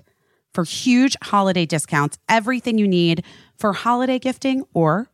[0.58, 2.18] for huge holiday discounts.
[2.28, 3.24] Everything you need
[3.60, 5.08] for holiday gifting or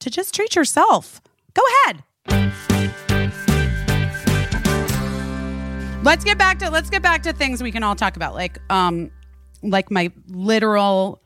[0.00, 1.20] to just treat yourself.
[1.54, 2.02] Go ahead.
[6.02, 8.34] Let's get back to let's get back to things we can all talk about.
[8.34, 9.12] Like um
[9.62, 11.22] like my literal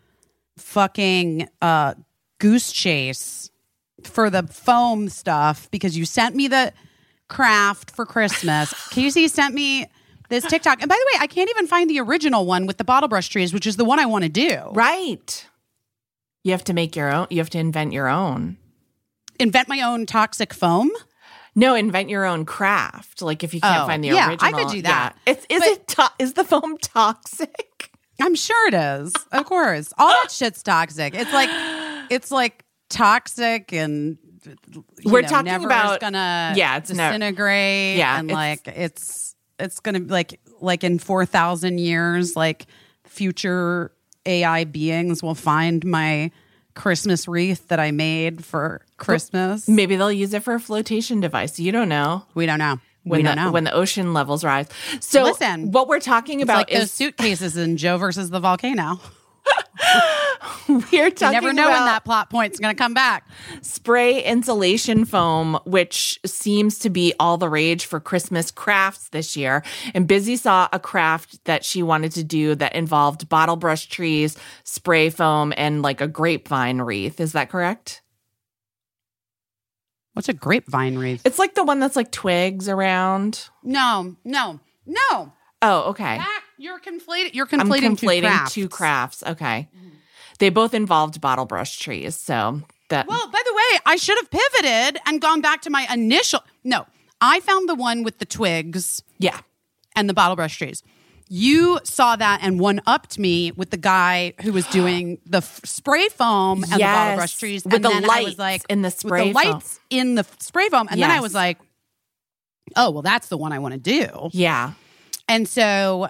[0.58, 1.94] fucking uh
[2.40, 3.50] goose chase
[4.02, 6.74] for the foam stuff because you sent me the
[7.28, 8.90] craft for Christmas.
[8.90, 9.86] Casey sent me
[10.28, 10.80] this TikTok.
[10.80, 13.28] And by the way, I can't even find the original one with the bottle brush
[13.28, 14.58] trees, which is the one I want to do.
[14.72, 15.46] Right.
[16.44, 17.26] You have to make your own.
[17.30, 18.56] You have to invent your own.
[19.38, 20.90] Invent my own toxic foam.
[21.54, 23.20] No, invent your own craft.
[23.22, 24.30] Like if you can't Oh, find the original.
[24.30, 25.14] yeah, I could do that.
[25.26, 25.32] Yeah.
[25.34, 27.90] It's, is it to- is the foam toxic?
[28.20, 29.12] I'm sure it is.
[29.32, 29.92] Of course.
[29.98, 31.14] All that shit's toxic.
[31.14, 31.50] It's like
[32.10, 34.16] it's like toxic and
[35.04, 37.98] We're know, talking never about- gonna yeah, it's never- disintegrate.
[37.98, 39.31] Yeah, and it's- like it's
[39.62, 42.66] it's gonna be like like in four thousand years, like
[43.04, 43.92] future
[44.26, 46.30] AI beings will find my
[46.74, 49.68] Christmas wreath that I made for Christmas.
[49.68, 51.58] Maybe they'll use it for a flotation device.
[51.58, 52.24] You don't know.
[52.34, 52.78] We don't know.
[53.04, 53.52] When we the, don't know.
[53.52, 54.68] when the ocean levels rise.
[55.00, 59.00] So Listen, what we're talking about like is suitcases in Joe versus the volcano.
[60.68, 63.26] we're talking You never know when that plot point's going to come back.
[63.62, 69.62] spray insulation foam, which seems to be all the rage for Christmas crafts this year.
[69.94, 74.36] And Busy saw a craft that she wanted to do that involved bottle brush trees,
[74.64, 77.20] spray foam, and like a grapevine wreath.
[77.20, 78.02] Is that correct?
[80.14, 81.22] What's a grapevine wreath?
[81.24, 83.48] It's like the one that's like twigs around.
[83.62, 85.32] No, no, no.
[85.62, 86.18] Oh, okay.
[86.18, 87.34] That, you're conflating.
[87.34, 88.54] You're I'm conflating, two crafts.
[88.54, 89.22] two crafts.
[89.24, 89.68] Okay.
[90.38, 92.16] They both involved bottle brush trees.
[92.16, 95.86] So that Well, by the way, I should have pivoted and gone back to my
[95.92, 96.40] initial.
[96.64, 96.86] No,
[97.20, 99.40] I found the one with the twigs yeah.
[99.96, 100.82] and the bottle brush trees.
[101.28, 105.60] You saw that and one upped me with the guy who was doing the f-
[105.64, 107.64] spray foam and the bottle brush trees.
[107.64, 109.52] with and the then I was lights like, in the with spray the foam.
[109.52, 111.58] lights in the spray foam, and then I was like,
[112.76, 114.28] oh well, that's the one I want to do.
[114.32, 114.72] Yeah.
[115.28, 116.08] And so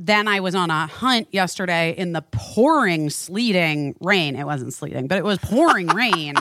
[0.00, 4.36] then I was on a hunt yesterday in the pouring, sleeting rain.
[4.36, 6.34] It wasn't sleeting, but it was pouring rain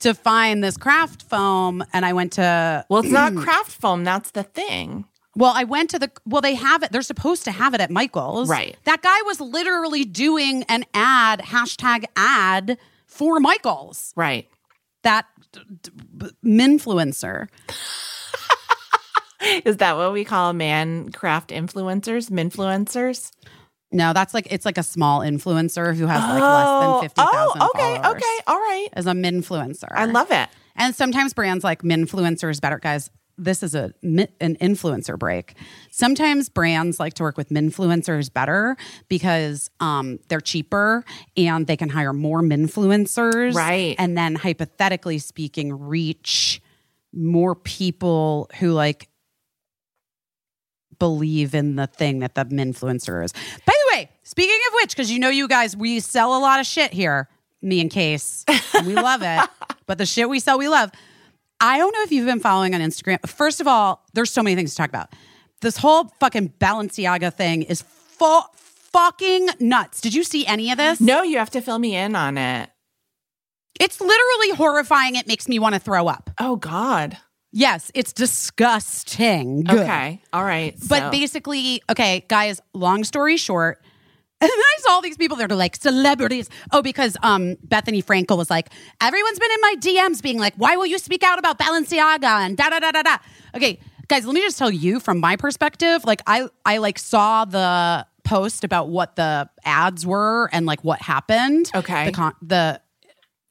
[0.00, 1.84] to find this craft foam.
[1.92, 4.04] And I went to, Well, it's not craft foam.
[4.04, 5.04] That's the thing.
[5.34, 6.92] well, I went to the, well, they have it.
[6.92, 8.48] They're supposed to have it at Michael's.
[8.48, 8.76] Right.
[8.84, 14.12] That guy was literally doing an ad, hashtag ad for Michael's.
[14.16, 14.48] Right.
[15.02, 17.48] That d- d- minfluencer.
[19.64, 22.30] Is that what we call man craft influencers?
[22.30, 23.32] Minfluencers?
[23.90, 27.70] No, that's like, it's like a small influencer who has like less than 50,000 Oh,
[27.74, 28.16] okay, followers.
[28.16, 28.88] okay, all right.
[28.94, 29.88] As a minfluencer.
[29.90, 30.48] I love it.
[30.76, 33.10] And sometimes brands like minfluencers better guys.
[33.38, 35.54] This is a an influencer break.
[35.90, 38.76] Sometimes brands like to work with minfluencers better
[39.08, 41.02] because um, they're cheaper
[41.36, 43.96] and they can hire more minfluencers, Right.
[43.98, 46.60] And then hypothetically speaking, reach
[47.12, 49.08] more people who like
[51.02, 53.32] believe in the thing that the minfluencer is.
[53.32, 56.60] By the way, speaking of which, because you know you guys, we sell a lot
[56.60, 57.28] of shit here,
[57.60, 58.44] me and Case.
[58.72, 59.50] And we love it.
[59.88, 60.92] but the shit we sell, we love.
[61.60, 63.18] I don't know if you've been following on Instagram.
[63.28, 65.12] First of all, there's so many things to talk about.
[65.60, 68.48] This whole fucking Balenciaga thing is fu-
[68.92, 70.00] fucking nuts.
[70.00, 71.00] Did you see any of this?
[71.00, 72.70] No, you have to fill me in on it.
[73.80, 75.16] It's literally horrifying.
[75.16, 76.30] It makes me want to throw up.
[76.38, 77.18] Oh God.
[77.52, 79.66] Yes, it's disgusting.
[79.70, 80.22] Okay.
[80.32, 80.74] All right.
[80.88, 83.82] But basically, okay, guys, long story short,
[84.40, 86.48] and then I saw all these people that are like celebrities.
[86.72, 90.76] Oh, because um Bethenny Frankel was like, everyone's been in my DMs being like, why
[90.76, 93.16] will you speak out about Balenciaga and da da da da da.
[93.54, 93.78] Okay,
[94.08, 98.06] guys, let me just tell you from my perspective, like I I like saw the
[98.24, 101.70] post about what the ads were and like what happened.
[101.74, 102.06] Okay.
[102.06, 102.80] The con- the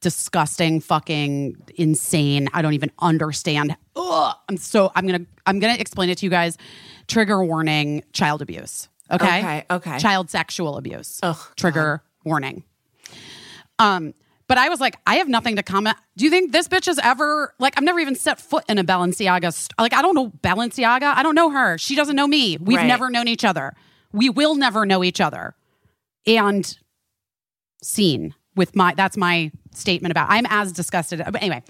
[0.00, 2.48] disgusting fucking insane.
[2.52, 3.76] I don't even understand.
[3.96, 6.56] Ugh, I'm so I'm to I'm to explain it to you guys.
[7.08, 8.88] Trigger warning child abuse.
[9.10, 9.38] Okay?
[9.40, 9.98] Okay, okay.
[9.98, 11.20] Child sexual abuse.
[11.22, 12.64] Ugh, Trigger warning.
[13.78, 14.14] Um
[14.48, 15.96] but I was like, I have nothing to comment.
[16.16, 18.84] Do you think this bitch has ever like I've never even set foot in a
[18.84, 21.14] Balenciaga st- like I don't know Balenciaga.
[21.14, 21.78] I don't know her.
[21.78, 22.58] She doesn't know me.
[22.58, 22.86] We've Right.
[22.86, 23.74] never known each other.
[24.12, 25.54] We will never know each other.
[26.26, 26.76] And
[27.82, 31.22] seen with my that's my statement about I'm as disgusted.
[31.24, 31.62] But anyway,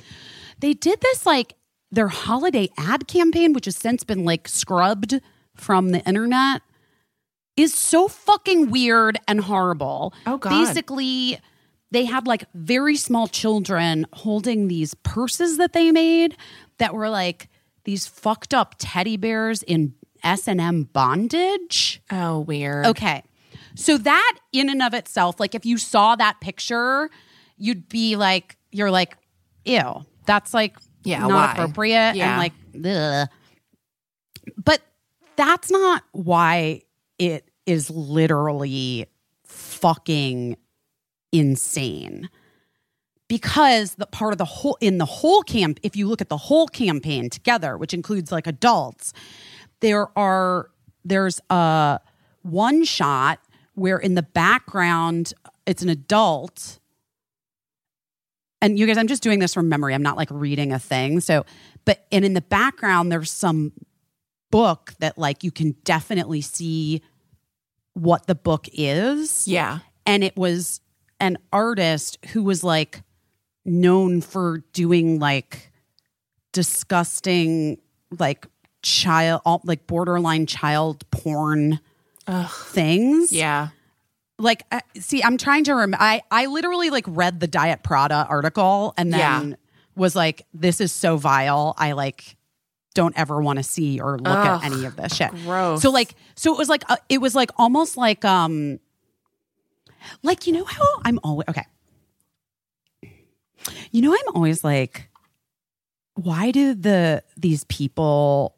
[0.61, 1.55] they did this like
[1.93, 5.21] their holiday ad campaign, which has since been like scrubbed
[5.55, 6.63] from the internet,
[7.57, 10.15] is so fucking weird and horrible.
[10.27, 10.51] Oh, God.
[10.51, 11.39] Basically,
[11.91, 16.37] they had like very small children holding these purses that they made
[16.79, 17.49] that were like
[17.85, 22.01] these fucked up teddy bears in S&M bondage.
[22.11, 22.87] Oh, weird.
[22.87, 23.23] Okay.
[23.75, 27.11] So that in and of itself, like if you saw that picture,
[27.59, 29.17] you'd be like, you're like,
[29.65, 31.53] ew, that's like Yeah, not why?
[31.53, 32.17] appropriate.
[32.17, 32.33] Yeah.
[32.33, 32.53] And like,
[32.87, 33.29] ugh.
[34.63, 34.81] But
[35.37, 36.83] that's not why
[37.19, 39.07] it is literally
[39.45, 40.57] fucking
[41.33, 42.29] insane.
[43.29, 46.37] Because the part of the whole in the whole camp, if you look at the
[46.37, 49.15] whole campaign together, which includes like adults,
[49.81, 50.69] there are
[51.05, 51.99] there's a
[52.43, 53.41] one shot
[53.75, 55.33] where in the background
[55.67, 56.79] it's an adult
[58.63, 59.93] and you guys i'm just doing this from memory.
[59.95, 61.21] I'm not like reading a thing.
[61.21, 61.45] So
[61.85, 63.73] but and in the background there's some
[64.51, 67.03] book that like you can definitely see
[67.95, 69.47] what the book is.
[69.47, 69.81] Yeah.
[70.07, 70.81] and it was
[71.21, 73.03] an artist who was like
[73.65, 75.71] known for doing like
[76.53, 77.79] disgusting
[78.19, 78.47] like
[78.83, 81.81] child all- like borderline child porn
[82.27, 83.33] things.
[83.33, 83.69] Yeah.
[84.43, 88.27] Like uh, see i'm trying to remember i i literally like read the diet prada
[88.29, 89.55] article and then Yeah.
[89.95, 92.37] was like this is so vile i like
[92.95, 95.81] don't ever want to see or look Ugh, at any of this shit gross.
[95.81, 98.81] so like so it was like uh, it was like almost like um
[100.23, 101.67] like you know how i'm always okay
[103.93, 105.09] you know i'm always like
[106.15, 108.57] why do the these people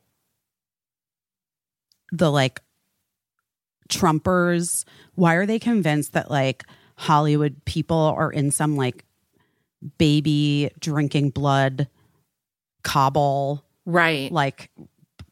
[2.11, 2.61] the like
[3.89, 6.65] Trumpers, why are they convinced that like
[6.97, 9.05] Hollywood people are in some like
[9.99, 11.89] baby drinking blood
[12.83, 14.31] cabal Right.
[14.33, 14.71] like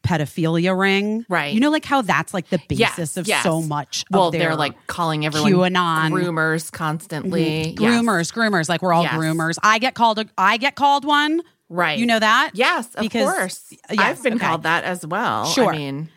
[0.03, 1.25] pedophilia ring?
[1.29, 1.53] Right.
[1.53, 3.43] You know, like how that's like the Yes, basis of yes.
[3.43, 4.03] so much.
[4.11, 6.11] well, of they're like calling everyone QAnon.
[6.11, 7.73] groomers constantly.
[7.75, 7.83] Mm-hmm.
[7.83, 8.01] Yes.
[8.03, 8.69] groomers, groomers.
[8.69, 9.13] Like we're all Yes.
[9.15, 9.57] groomers.
[9.63, 10.19] I get called.
[10.19, 11.41] A, I get called one.
[11.69, 11.97] Right.
[11.97, 12.51] You know that?
[12.53, 13.63] Yes, of Because- course.
[13.89, 14.45] yes, I've been okay.
[14.45, 15.45] called that as well.
[15.45, 15.73] Sure.
[15.73, 16.09] I mean,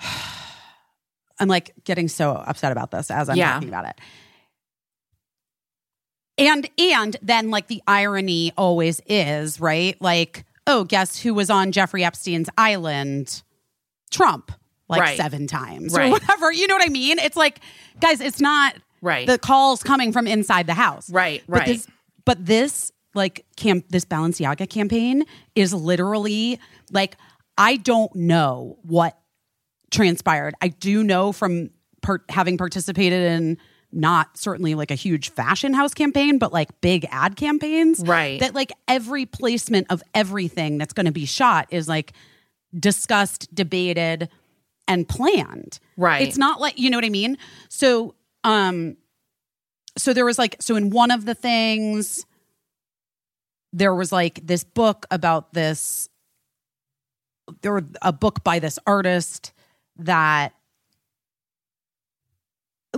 [1.38, 3.52] I'm like getting so upset about this as I'm Yeah.
[3.54, 3.98] talking about it.
[6.38, 10.00] And and then like the irony always is, right?
[10.00, 13.42] Like, oh, guess who was on Jeffrey Epstein's island?
[14.10, 14.52] Trump.
[14.88, 15.16] Like Right.
[15.16, 16.52] seven times or whatever.
[16.52, 17.18] You know what I mean?
[17.18, 17.60] It's like,
[18.00, 19.26] guys, it's not Right.
[19.26, 21.10] the calls coming from inside the house.
[21.10, 21.66] Right, But right.
[21.66, 21.86] this
[22.24, 25.24] but this like camp this Balenciaga campaign
[25.54, 26.60] is literally
[26.92, 27.16] like
[27.58, 29.18] I don't know what
[29.90, 30.54] transpired.
[30.60, 31.70] I do know from
[32.02, 33.58] per- having participated in
[33.92, 38.00] not certainly like a huge fashion house campaign, but like big ad campaigns.
[38.00, 38.40] Right.
[38.40, 42.12] That like every placement of everything that's going to be shot is like
[42.78, 44.28] discussed, debated,
[44.88, 45.78] and planned.
[45.96, 46.22] Right.
[46.22, 47.38] It's not like, you know what I mean?
[47.68, 48.14] So,
[48.44, 48.96] um,
[49.96, 52.26] so there was like, so in one of the things,
[53.72, 56.08] there was like this book about this
[57.62, 59.52] there were a book by this artist
[59.98, 60.52] that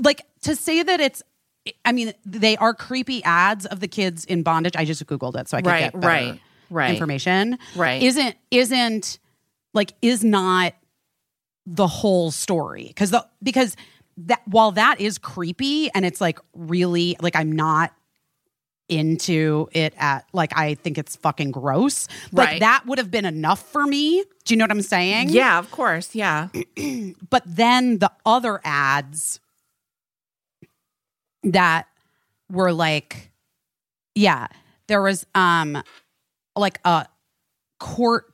[0.01, 1.22] like to say that it's
[1.84, 4.76] I mean they are creepy ads of the kids in bondage.
[4.76, 6.40] I just googled it so I could Right, get better right,
[6.70, 6.90] right.
[6.90, 7.59] information.
[7.74, 8.03] Right.
[8.03, 9.18] Isn't isn't
[9.74, 10.74] like is not
[11.66, 13.76] the whole story because the because
[14.16, 17.92] that while that is creepy and it's like really like I'm not
[18.89, 22.09] into it at like I think it's fucking gross.
[22.32, 22.61] Like Right.
[22.61, 24.22] that would have been enough for me.
[24.45, 25.28] Do you know what I'm saying?
[25.30, 26.14] yeah, of course.
[26.14, 26.49] Yeah.
[27.30, 29.41] But then the other ads
[31.45, 31.86] that
[32.51, 33.30] were like
[34.14, 34.49] yeah,
[34.89, 35.82] there was um
[36.57, 37.07] like a
[37.78, 38.32] court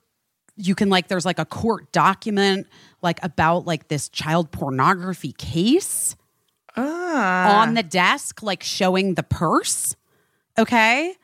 [0.56, 2.66] you can like there's like a court document
[3.02, 6.16] like about like this child pornography case
[6.76, 7.60] Ah.
[7.62, 9.94] on the desk, like showing the purse.
[10.58, 11.14] Okay.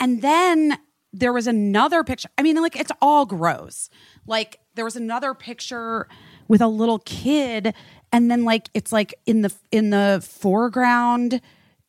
[0.00, 0.78] And then
[1.12, 2.28] there was another picture.
[2.36, 3.88] I mean, like, it's all gross.
[4.26, 6.08] Like, there was another picture
[6.48, 7.74] with a little kid,
[8.12, 11.40] and then like it's like in the in the foreground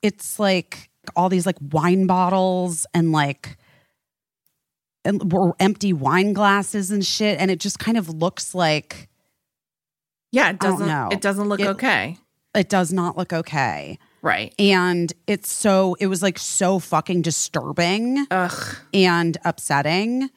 [0.01, 3.57] it's like all these like wine bottles and like
[5.05, 9.07] and or empty wine glasses and shit and it just kind of looks like
[10.31, 11.09] Yeah, it doesn't know.
[11.11, 12.17] it doesn't look It- okay.
[12.55, 14.53] it does not look okay Right.
[14.59, 18.75] and it's so it was like so fucking disturbing Ugh.
[18.93, 20.29] and upsetting.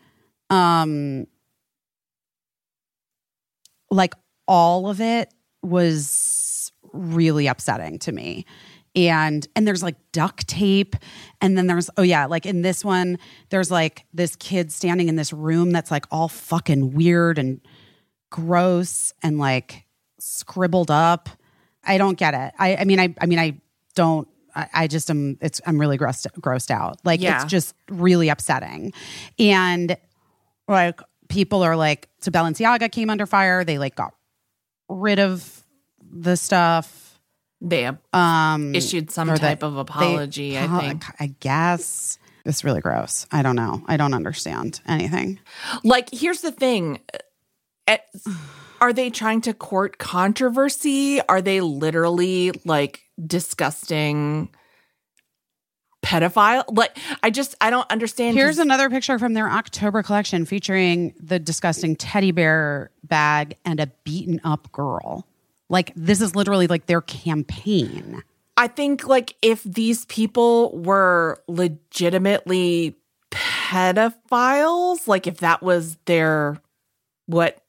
[0.48, 1.26] Um
[3.90, 4.14] like
[4.46, 8.46] all of it was really upsetting to me.
[8.96, 10.96] And and there's like duct tape.
[11.40, 13.18] And then there's oh yeah like in this one
[13.48, 17.60] there's like this kid standing in this room that's like all fucking weird and
[18.30, 19.84] gross and like
[20.18, 21.28] scribbled up.
[21.84, 22.52] I don't get it.
[22.58, 23.60] I i mean i i mean i
[23.94, 26.98] don't I, I just am it's i'm really grossed grossed out.
[27.04, 27.42] Like Yeah.
[27.42, 28.92] it's just really upsetting.
[29.38, 29.96] And
[30.68, 33.64] like people are like so balenciaga came under fire.
[33.64, 34.14] They like got
[34.88, 35.64] rid of
[36.12, 37.20] the stuff.
[37.60, 41.04] They um issued some type of they- apology, I uh, think.
[41.20, 42.18] i guess.
[42.46, 43.26] It's really gross.
[43.30, 43.82] I don't know.
[43.86, 45.38] I don't understand anything.
[45.84, 47.00] Like, here's the thing.
[47.86, 47.98] Eh,
[48.80, 51.20] Are they trying to court controversy?
[51.28, 54.48] Are they literally like disgusting
[56.02, 56.64] pedophile?
[56.74, 58.36] Like, I just, I don't understand.
[58.36, 63.80] Here's 'cause- another picture from their October collection featuring the disgusting teddy bear bag and
[63.80, 65.26] a beaten up girl.
[65.68, 68.22] Like this is literally like their campaign.
[68.56, 72.96] I think like if these people were legitimately
[73.30, 76.56] pedophiles, like if that was their
[77.26, 77.62] what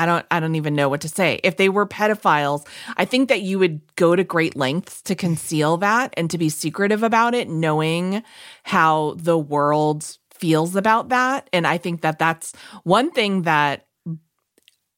[0.00, 1.40] I don't I don't even know what to say.
[1.44, 5.76] If they were pedophiles, I think that you would go to great lengths to conceal
[5.76, 8.22] that and to be secretive about it knowing
[8.62, 13.86] how the world feels about that and I think that that's one thing that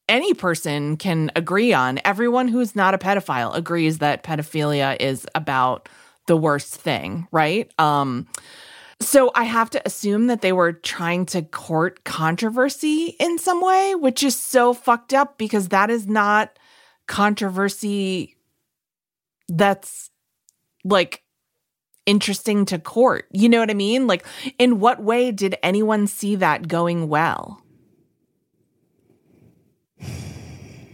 [0.08, 1.98] any person can agree on.
[2.04, 5.88] Everyone who's not a pedophile agrees that pedophilia is about
[6.28, 7.72] the worst thing, right?
[7.76, 8.28] Um
[9.04, 13.94] so I have to assume that they were trying to court controversy in some way,
[13.94, 16.58] which is so fucked up because that is not
[17.06, 18.36] controversy
[19.48, 20.10] that's
[20.84, 21.22] like
[22.06, 23.26] interesting to court.
[23.32, 24.06] You know what I mean?
[24.06, 24.24] Like
[24.58, 27.62] in what way did anyone see that going well?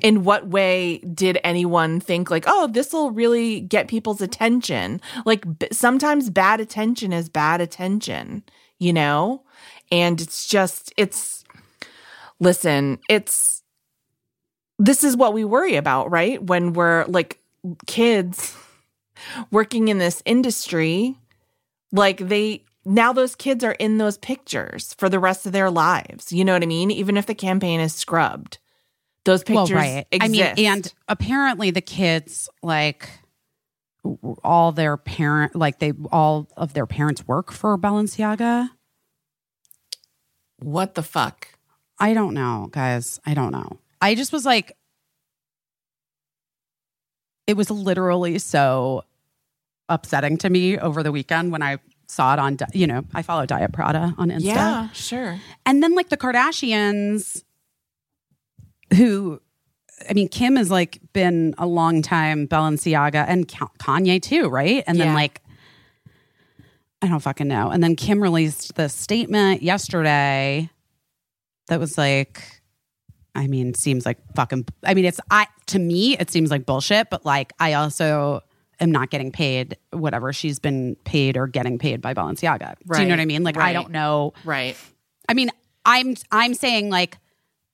[0.03, 5.01] In what way did anyone think like oh this will really get people's attention?
[5.25, 8.43] Like b- sometimes bad attention is bad attention
[8.79, 9.43] you know?
[9.91, 11.45] And it's just it's
[12.41, 13.63] listen it's
[14.79, 16.43] this is what we worry about right?
[16.43, 17.41] When we're like
[17.87, 18.57] kids
[19.51, 21.17] working in this industry
[21.91, 26.33] like they now those kids are in those pictures for the rest of their lives
[26.33, 26.91] you know what i mean?
[26.91, 28.59] Even if the campaign is scrubbed
[29.25, 30.23] those pictures exist.
[30.23, 33.09] I mean, and apparently the kids like
[34.43, 38.71] all their parent like they all of their parents work for Balenciaga.
[40.61, 41.49] what the fuck?
[41.99, 43.21] I don't know, guys.
[43.27, 43.79] I don't know.
[44.01, 44.77] I just was like,
[47.47, 49.05] it was literally so
[49.89, 53.47] upsetting to me over the weekend when I saw it on, you know, I follow
[53.47, 54.45] Diet Prada on Insta.
[54.45, 55.41] Yeah, sure.
[55.67, 57.43] And then like the Kardashians,
[58.95, 59.41] who,
[60.09, 64.85] I mean, Kim has like been a long time Balenciaga and Kanye too, right?
[64.87, 65.41] And then like,
[67.01, 67.71] I don't fucking know.
[67.71, 70.69] And then Kim released the statement yesterday
[71.69, 72.43] that was like,
[73.35, 74.67] I mean, seems like fucking.
[74.85, 78.43] I mean, it's I to me it seems like bullshit, but like I also
[78.81, 82.75] am not getting paid whatever she's been paid or getting paid by Balenciaga.
[82.93, 83.45] Do you know what I mean?
[83.45, 84.33] Like I don't know.
[84.45, 84.77] Right.
[85.29, 85.51] I mean,
[85.85, 87.19] I'm I'm saying like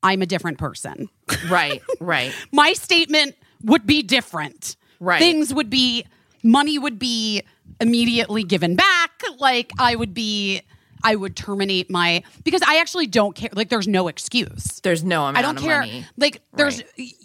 [0.04, 1.08] I'm a different person.
[1.48, 1.82] Right.
[1.98, 2.32] Right.
[2.52, 3.34] My statement
[3.64, 4.76] would be different.
[5.00, 5.18] Right.
[5.18, 6.06] Things would be
[6.44, 7.42] money would be
[7.80, 9.10] immediately given back.
[9.38, 10.62] Like I would be
[11.02, 13.50] I would terminate my because I actually don't care.
[13.52, 14.80] Like there's no excuse.
[14.80, 15.80] There's no amount I don't care.
[15.80, 16.06] money.
[16.16, 16.82] Like there's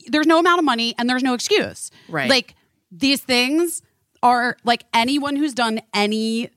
[0.07, 1.91] there's no amount of money and there's no excuse.
[2.09, 2.29] Right.
[2.29, 2.55] Like
[2.91, 3.81] these things
[4.23, 6.49] are like anyone who's done any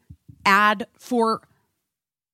[0.44, 1.42] ad for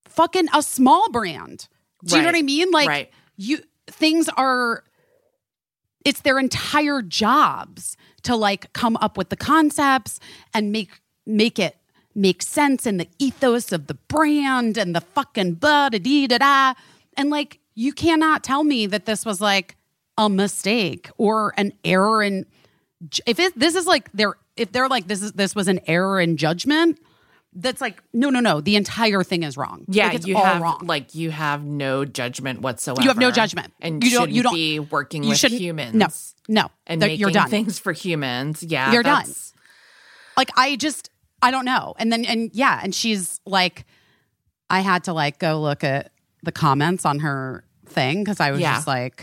[0.07, 1.69] fucking a small brand.
[2.05, 2.71] Do you know what I mean?
[2.71, 3.11] Like Right.
[3.37, 3.59] you
[3.99, 4.85] things are
[6.05, 10.21] it's their entire jobs to like come up with the concepts
[10.55, 11.77] and make make it
[12.15, 16.39] make sense in the ethos of the brand and the fucking blah da dee da
[16.39, 16.75] da.
[17.17, 19.77] And like you cannot tell me that this was like
[20.17, 22.47] a mistake or an error in
[23.27, 26.21] if it, this is like they're if they're like this is this was an error
[26.21, 26.99] in judgment
[27.55, 30.45] that's like no no no the entire thing is wrong Yeah, like, it's you all
[30.45, 33.03] have wrong like you have no judgment whatsoever.
[33.03, 33.73] You have no judgment.
[33.81, 35.95] and You don't- you don't- be working you with humans.
[35.95, 36.07] no
[36.49, 38.63] no and you're done things for humans.
[38.63, 39.27] Yeah, You're done.
[40.37, 41.11] like i just
[41.43, 43.87] i don't know and then and yeah and she's like
[44.71, 48.61] i had to like go look at the comments on her thing because i was
[48.61, 48.75] Yeah.
[48.75, 49.23] just like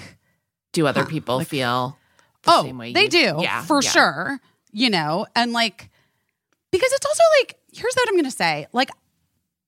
[0.73, 1.97] Do other Huh, people like- feel?
[2.43, 3.89] The oh same way they you- do Yeah, for yeah.
[3.89, 4.39] sure
[4.71, 5.89] you know and like
[6.71, 8.89] because it's also like here's what i'm gonna say like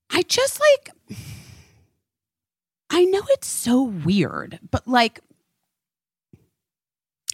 [0.09, 0.95] i just like
[2.89, 5.19] i know it's so weird but like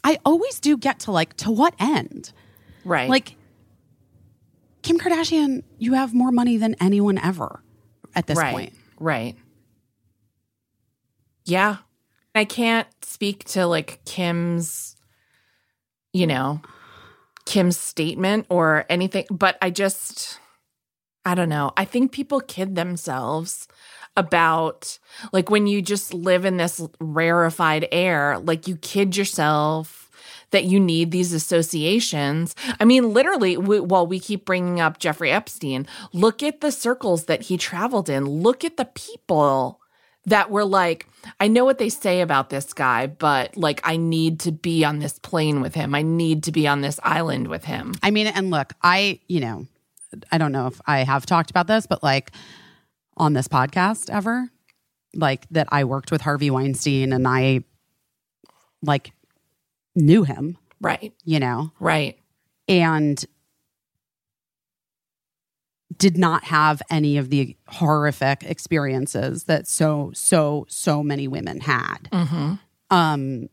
[0.03, 2.31] i always do get to like to what end
[2.85, 3.09] Right.
[3.09, 3.35] like
[4.81, 7.61] kim kardashian you have more money than anyone ever
[8.15, 8.51] at this right.
[8.53, 9.35] point Right.
[11.45, 11.77] Yeah.
[12.33, 14.95] I can't speak to like Kim's,
[16.13, 16.61] you know,
[17.45, 20.39] Kim's statement or anything, but I just,
[21.25, 21.71] I don't know.
[21.77, 23.67] I think people kid themselves
[24.15, 24.99] about
[25.31, 30.03] like when you just live in this rarefied air, like you kid yourself
[30.51, 32.55] that you need these associations.
[32.79, 37.25] I mean, literally, we, while we keep bringing up Jeffrey Epstein, look at the circles
[37.25, 38.25] that he traveled in.
[38.25, 39.81] Look at the people
[40.25, 41.07] that were like,
[41.39, 44.99] I know what they say about this guy, but like, I need to be on
[44.99, 45.95] this plane with him.
[45.95, 47.95] I need to be on this island with him.
[48.03, 49.67] I mean, and look, I, you know,
[50.31, 52.31] I don't know if I have talked about this, but like
[53.17, 54.49] on this podcast ever,
[55.15, 57.63] like that I worked with Harvey Weinstein and I
[58.81, 59.11] like
[59.95, 61.13] knew him, Right.
[61.23, 62.17] you know, Right.
[62.67, 63.23] and
[65.95, 72.09] did not have any of the horrific experiences that so, so, so many women had.
[72.11, 72.53] Mm-hmm.
[72.89, 73.47] Um,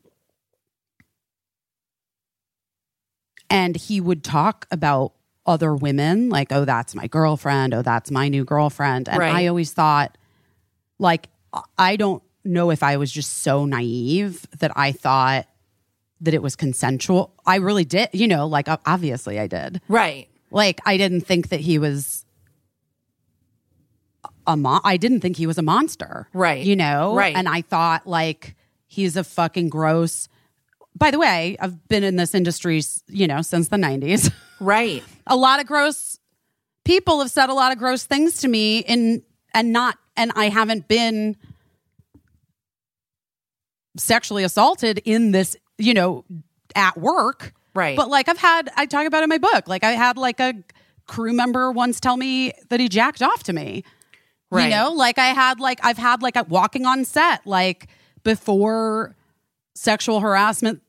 [3.51, 5.13] and he would talk about
[5.51, 7.75] other women, like, oh, that's my girlfriend.
[7.75, 9.09] Oh, that's my new girlfriend.
[9.09, 9.35] And Right.
[9.35, 10.17] I always thought,
[11.01, 11.29] like,
[11.77, 15.47] I don't know if I was just so naive that I thought
[16.21, 17.35] that it was consensual.
[17.45, 19.81] I really did, you know, like, obviously I did.
[19.89, 20.29] Right.
[20.53, 22.25] Like, I didn't think that he was
[24.47, 26.29] a mon- I didn't think he was a monster.
[26.33, 26.65] Right.
[26.65, 27.15] You know?
[27.15, 27.35] Right.
[27.35, 28.55] And I thought, like,
[28.87, 30.29] he's a fucking gross.
[30.97, 34.33] By the way, I've been in this industry, you know, since the 90s.
[34.61, 35.03] Right.
[35.27, 36.19] a lot of gross
[36.85, 39.23] people have said a lot of gross things to me in
[39.55, 41.37] and not and I haven't been
[43.97, 46.25] sexually assaulted in this, you know,
[46.75, 47.55] at work.
[47.75, 47.97] Right.
[47.97, 49.69] But like I've had I talk about it in my book.
[49.69, 50.55] Like I had like a
[51.07, 53.85] crew member once tell me that he jacked off to me.
[54.51, 54.65] Right.
[54.65, 57.89] You know, like I had like I've had like a walking on set like
[58.25, 59.15] before
[59.81, 60.83] sexual harassment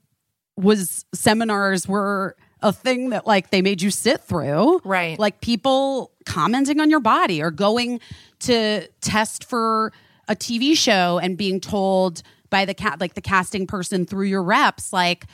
[0.57, 4.81] was seminars were a thing that like they made you sit through.
[4.83, 5.17] Right.
[5.17, 8.01] Like people commenting on your body or going
[8.39, 9.93] to test for
[10.27, 14.43] a TV show and being told by the cat like the casting person through your
[14.43, 15.25] reps like,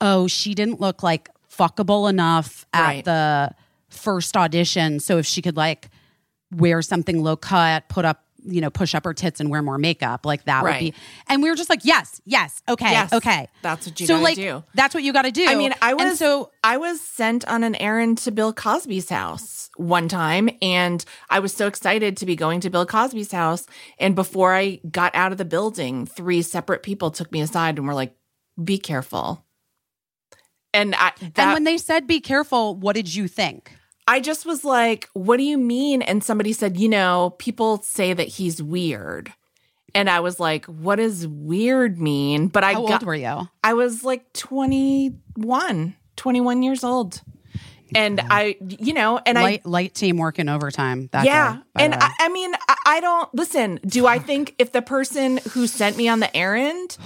[0.00, 3.04] "Oh, she didn't look like fuckable enough at Right.
[3.04, 3.50] the
[3.88, 5.90] first audition, so if she could like
[6.52, 9.78] wear something low cut, put up, you know, push up her tits and wear more
[9.78, 10.94] makeup, like that would be."
[11.28, 14.24] And we were just like, "Yes, yes, okay, Yes, okay." that's what you so gotta
[14.24, 14.64] like, do.
[14.74, 15.46] That's what you got to do.
[15.46, 19.08] I mean, I was And so I was sent on an errand to Bill Cosby's
[19.08, 23.66] house one time and I was so excited to be going to Bill Cosby's house
[23.98, 27.86] and before I got out of the building, three separate people took me aside and
[27.86, 28.14] were like,
[28.62, 29.44] "Be careful."
[30.72, 33.72] And I that, and when they said be careful, what did you think?
[34.06, 38.12] I just was like, "What do you mean?" And somebody said, "You know, people say
[38.12, 39.32] that he's weird."
[39.94, 43.48] And I was like, "What does weird mean?" But I How got old were you?
[43.62, 47.22] I was like 21, 21 years old.
[47.94, 51.08] And I, you know, and light light team working overtime.
[51.12, 51.56] That yeah.
[51.76, 51.94] day, and.
[51.94, 55.96] I, I mean, I, I don't, listen, do I think if the person who sent
[55.96, 56.96] me on the errand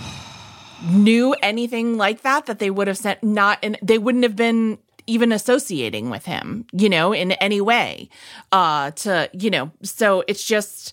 [0.86, 4.78] knew anything like that, that they would have sent not, and they wouldn't have been
[5.06, 8.08] even associating with him, you know, in any way,
[8.52, 10.92] uh, to, you know, so it's just,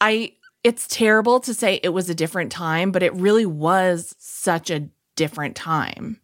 [0.00, 0.32] I,
[0.64, 4.88] it's terrible to say it was a different time, but it really was such a
[5.14, 6.20] different time.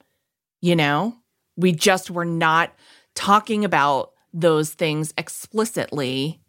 [0.60, 1.16] You know,
[1.56, 2.72] we just were not
[3.14, 6.40] talking about those things explicitly.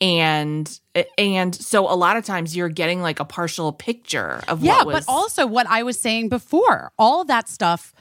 [0.00, 0.78] And
[1.16, 4.86] and so a lot of times you're getting like a partial picture of yeah, what
[4.86, 7.94] was but also what I was saying before, all that stuff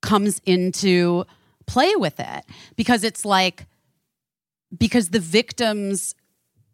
[0.00, 1.24] comes into
[1.66, 2.44] play with it
[2.76, 3.66] because it's like
[4.76, 6.14] because the victims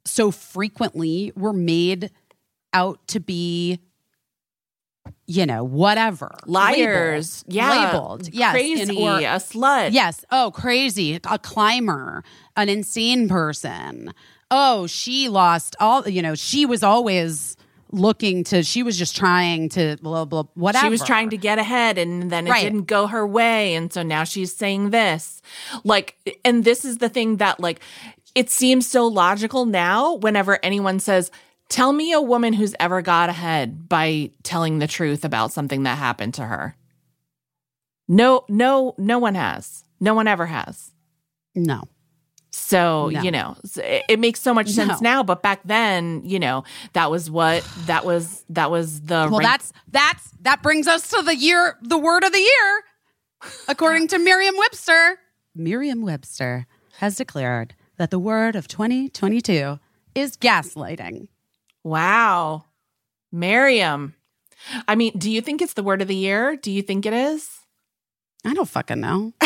[0.05, 2.11] so frequently were made
[2.72, 3.79] out to be
[5.27, 6.31] you know, whatever.
[6.47, 7.45] Liars.
[7.47, 7.55] Labeled.
[7.55, 7.87] Yeah.
[7.87, 8.35] Labeled.
[8.35, 8.53] Yes.
[8.53, 9.03] Crazy.
[9.03, 9.93] or- a slut.
[9.93, 10.25] Yes.
[10.31, 11.18] Oh, crazy.
[11.29, 12.22] A climber,
[12.57, 14.12] an insane person.
[14.51, 17.57] Oh, she lost all, you know, she was always
[17.95, 20.84] looking to, she was just trying to blah, blah, whatever.
[20.86, 22.62] She was trying to get ahead and then it Right.
[22.62, 23.74] didn't go her way.
[23.74, 25.40] And so now she's saying this.
[25.84, 27.80] Like, and this is the thing that, like,
[28.34, 31.30] it seems so logical now whenever anyone says,
[31.70, 35.97] Tell me a woman who's ever got ahead by telling the truth about something that
[35.97, 36.76] happened to her.
[38.07, 39.82] No, no, no one has.
[39.99, 40.92] No one ever has.
[41.55, 41.84] No.
[42.57, 43.20] So, No.
[43.20, 45.11] you know, it, it makes so much sense No.
[45.11, 49.40] now, but back then, you know, that was what that was that was the Well,
[49.40, 52.84] rank- that's, that's, that brings us to the year, the word of the year,
[53.66, 55.18] according to Merriam Webster.
[55.55, 56.66] Merriam Webster
[56.98, 59.80] has declared that the word of 2022
[60.14, 61.26] is gaslighting.
[61.82, 62.66] Wow.
[63.32, 64.14] Miriam.
[64.86, 66.55] I mean, do you think it's the word of the year?
[66.57, 67.50] Do you think it is?
[68.44, 69.32] I don't fucking know.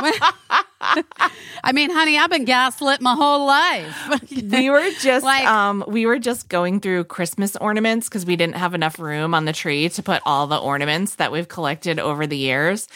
[0.80, 4.22] I mean, honey, I've been gaslit my whole life.
[4.58, 8.56] We were just Like- um we were just going through Christmas ornaments because we didn't
[8.56, 12.26] have enough room on the tree to put all the ornaments that we've collected over
[12.26, 12.88] the years.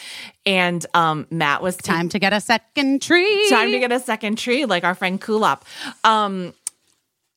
[0.45, 3.49] And um Matt was ta- Time to get a second tree.
[3.49, 5.61] time to get a second tree, like our friend Kulop.
[6.03, 6.53] Um,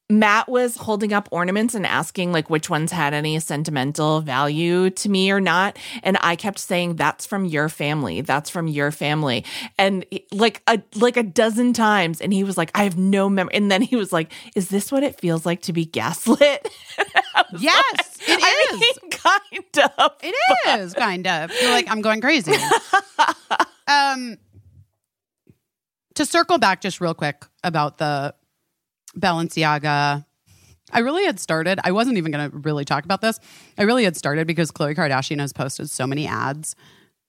[0.08, 5.08] Matt was holding up ornaments and asking like which ones had any sentimental value to
[5.08, 9.44] me or not, and I kept saying that's from your family, that's from your family,
[9.78, 13.54] and like a like a dozen times, and he was like, I have no memory,
[13.54, 16.68] and then he was like, Is this what it feels like to be gaslit?
[17.58, 18.42] Yes, it is.
[18.42, 20.12] I mean, kind of.
[20.22, 20.34] It
[20.80, 21.50] is kind of.
[21.60, 22.52] You're like, I'm going crazy.
[23.88, 24.36] um,
[26.14, 28.34] to circle back just real quick about the
[29.18, 30.24] Balenciaga.
[30.92, 31.80] I really had started.
[31.82, 33.40] I wasn't even going to really talk about this.
[33.76, 36.76] I really had started because Khloe Kardashian has posted so many ads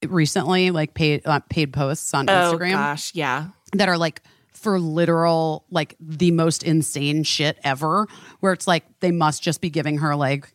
[0.05, 2.51] recently, like paid uh, paid posts on Instagram.
[2.51, 3.47] Oh Instagram gosh, yeah.
[3.73, 4.21] that are like
[4.53, 8.07] for literal like the most insane shit ever
[8.39, 10.51] where it's like they must just be giving her like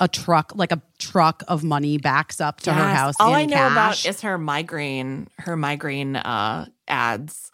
[0.00, 3.56] a truck like a truck of money backs up to her house All I know
[3.56, 3.72] cash.
[3.72, 7.50] about is her migraine, her migraine uh ads.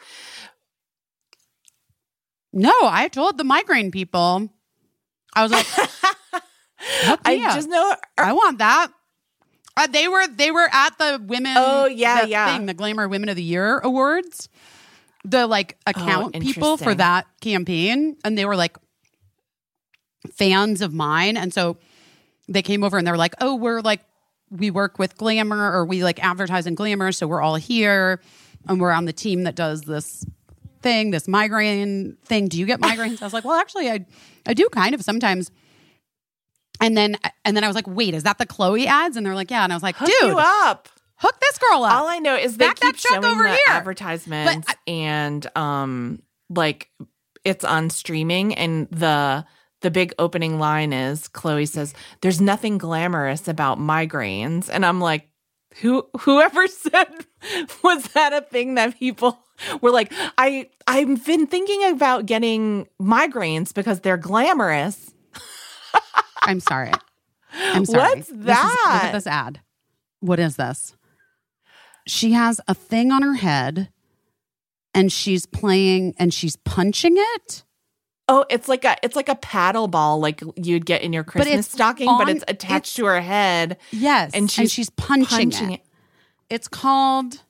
[2.59, 4.49] No i told the migraine people.
[5.35, 5.67] I was like
[7.25, 8.89] I just know I want that.
[9.77, 12.57] Uh, they were they were at the women Oh, yeah, the yeah.
[12.57, 14.49] thing, the glamour women of the year awards.
[15.25, 18.77] The like account people for Oh, that campaign and they were like
[20.33, 21.37] fans of mine.
[21.37, 21.77] And so
[22.49, 24.01] they came over and they were like oh we're like
[24.51, 28.21] we work with glamour or we like advertise in glamour so we're all here
[28.67, 30.25] and we're on the team that does this
[30.81, 34.05] thing this migraine thing do you get migraines i was like well actually i
[34.47, 35.51] i do kind of sometimes
[36.81, 39.35] and then and then i was like wait is that the Khloe ads and they're
[39.35, 40.89] like yeah and i was like hook dude you up.
[41.17, 43.49] hook this girl up All I know is they Back that keep showing over the
[43.51, 43.59] here.
[43.69, 46.91] advertisements But and um like
[47.45, 49.45] it's on streaming and the
[49.81, 54.69] the big opening line is Khloe says, There's nothing glamorous about migraines.
[54.69, 55.29] And I'm like,
[55.81, 57.07] who whoever said
[57.85, 59.39] was that a thing that people
[59.83, 65.13] were like, I I've been thinking about getting migraines because they're glamorous.
[66.43, 66.93] i'm sorry
[67.53, 69.01] i'm sorry What's This is- look that?
[69.05, 69.61] at this ad
[70.21, 70.97] what is this
[72.07, 73.91] she has a thing on her head
[74.95, 77.65] and she's playing and she's punching it
[78.31, 81.61] Oh, it's like a it's like a paddle ball like you'd get in your Christmas
[81.61, 83.79] it's stocking, but it's attached to her head.
[83.91, 85.81] yes And she's punching, punching it.
[85.81, 85.87] it.
[86.51, 87.43] it's called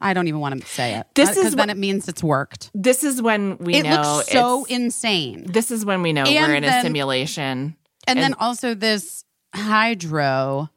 [0.00, 2.22] i don't even want to say it This because is then what- it means it's
[2.22, 6.24] worked This is when we it know looks so insane This is when we know
[6.24, 7.76] And we're in a simulation.
[8.06, 9.24] And, then also this
[9.54, 10.70] hydro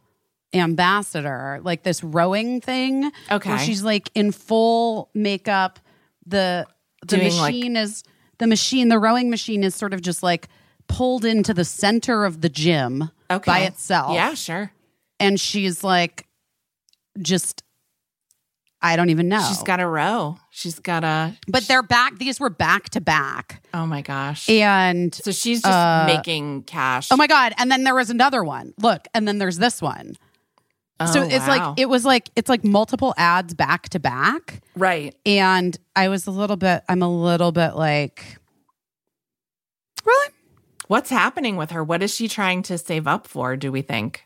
[0.54, 3.12] ambassador, like this rowing thing.
[3.32, 3.50] Okay.
[3.50, 5.80] Where she's like in full makeup.
[6.26, 6.68] The
[7.08, 8.04] the Doing, like- machine is
[8.38, 10.50] the machine, the rowing machine is sort of just like
[10.88, 13.50] pulled into the center of the gym Okay.
[13.52, 14.14] by itself.
[14.14, 14.72] Yeah, sure.
[15.20, 16.28] And she's like
[17.22, 17.64] just
[18.84, 19.46] I don't even know.
[19.48, 20.38] She's got a row.
[20.50, 21.36] She's got a.
[21.48, 23.64] but they're back these were back to back.
[23.74, 24.50] Oh my gosh.
[24.50, 27.10] And so she's just uh, making cash.
[27.12, 27.54] Oh my god!
[27.58, 28.74] And then there was another one.
[28.80, 30.16] Look, and then there's this one.
[31.06, 31.70] so Oh, it's wow.
[31.70, 35.16] like it was like it's like multiple ads back to back, right.
[35.26, 36.82] and I was a little bit.
[36.90, 38.38] I'm a little bit like,
[40.06, 40.34] really?
[40.88, 41.84] What's happening with her?
[41.84, 43.56] What is she trying to save up for?
[43.56, 44.26] Do we think?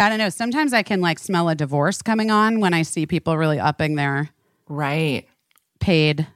[0.00, 0.30] I don't know.
[0.30, 3.96] Sometimes I can like smell a divorce coming on when I see people really upping
[3.96, 4.30] their
[4.66, 5.28] Right.
[5.78, 6.26] paid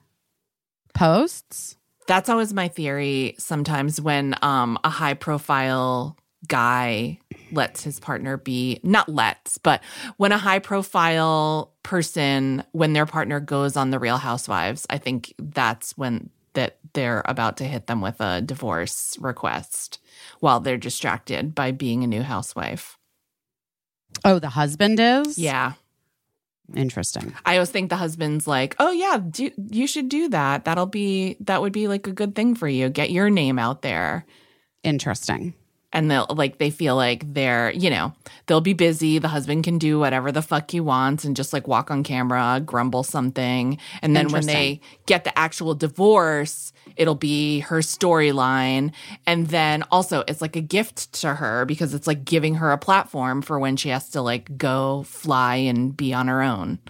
[0.93, 1.77] posts.
[2.07, 7.19] That's always my theory sometimes when um a high profile guy
[7.53, 9.83] lets his partner be not lets, but
[10.19, 15.33] when a high profile person when their partner goes on the Real Housewives, I think
[15.39, 19.99] that's when that they're about to hit them with a divorce request
[20.41, 22.99] while they're distracted by being a new housewife.
[24.25, 25.39] Oh, the husband is?
[25.39, 25.75] Yeah.
[26.75, 27.35] Interesting.
[27.45, 30.65] I always think the husband's like, "Oh yeah, do, you should do that.
[30.65, 32.89] That'll be that would be like a good thing for you.
[32.89, 34.25] Get your name out there."
[34.83, 35.53] Interesting.
[35.95, 38.13] And they'll like they feel like they're, you know,
[38.47, 39.19] they'll be busy.
[39.19, 42.61] The husband can do whatever the fuck he wants and just like walk on camera,
[42.65, 43.79] grumble something.
[44.03, 48.93] And then when they get the actual divorce, it'll be her storyline.
[49.27, 52.79] And then also it's like a gift to her because it's like giving her a
[52.79, 56.81] platform for when she has to like go fly and be on her own.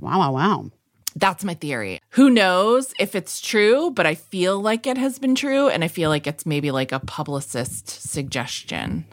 [0.00, 0.70] Wow, wow, wow.
[1.16, 2.00] That's my theory.
[2.10, 5.68] Who knows if it's true, but I feel like it has been true.
[5.68, 9.06] And I feel like it's maybe like a publicist suggestion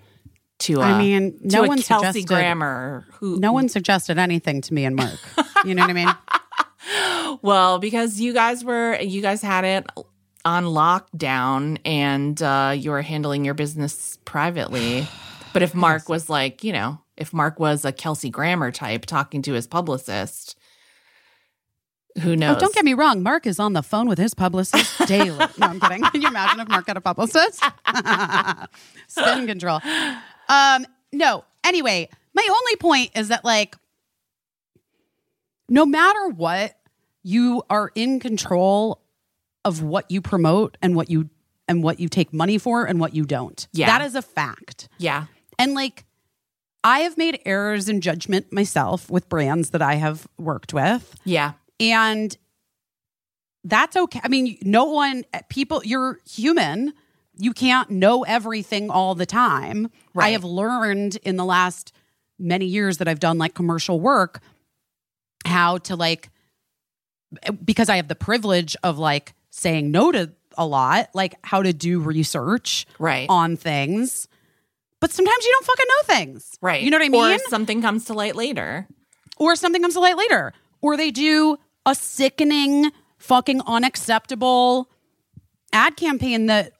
[0.60, 3.06] to, I uh, mean, to no a one Kelsey suggested- Grammer.
[3.14, 5.20] Who, No one suggested anything to me and Mark.
[5.64, 6.10] You know what I mean?
[7.41, 9.86] well, because you guys were, you guys had it
[10.43, 15.08] on lockdown and uh, you were handling your business privately.
[15.54, 19.41] But if Mark was like, you know, if Mark was a Kelsey Grammer type talking
[19.43, 20.58] to his publicist,
[22.22, 22.57] who knows?
[22.57, 23.24] Oh, don't get me wrong.
[23.24, 25.38] Mark is on the phone with his publicist daily.
[25.38, 26.01] No, I'm kidding.
[26.03, 27.64] Can you imagine if Mark had a publicist?
[29.07, 29.80] Spin control.
[30.49, 31.45] Um, no.
[31.64, 33.76] Anyway, my only point is that like,
[35.70, 36.76] no matter what,
[37.24, 39.01] you are in control
[39.64, 41.30] of what you promote and what you
[41.68, 43.68] and what you take money for and what you don't.
[43.72, 43.86] Yeah.
[43.86, 44.89] That is a fact.
[44.97, 45.28] Yeah.
[45.57, 46.03] And like,
[46.84, 51.16] I have made errors in judgment myself with brands that I have worked with.
[51.24, 51.53] Yeah.
[51.82, 52.36] And
[53.64, 54.20] that's okay.
[54.24, 56.94] I mean, no one, people, you're human.
[57.38, 59.90] You can't know everything all the time.
[60.16, 61.94] I have learned in the last
[62.40, 64.40] many years that I've done like commercial work
[65.46, 66.30] how to like,
[67.64, 71.72] because I have the privilege of like saying no to a lot, like how to
[71.74, 73.28] do research Right.
[73.30, 74.28] on things.
[75.00, 76.58] But sometimes you don't fucking know things.
[76.62, 76.84] Right.
[76.84, 77.36] You know what I mean?
[77.36, 78.88] Or something comes to light later.
[79.38, 84.90] or something comes to light later, or they do a sickening, fucking unacceptable
[85.74, 86.74] ad campaign that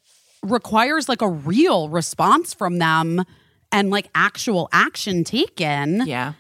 [0.44, 3.24] requires like a real response from them
[3.72, 6.06] and like actual action taken.
[6.06, 6.34] Yeah.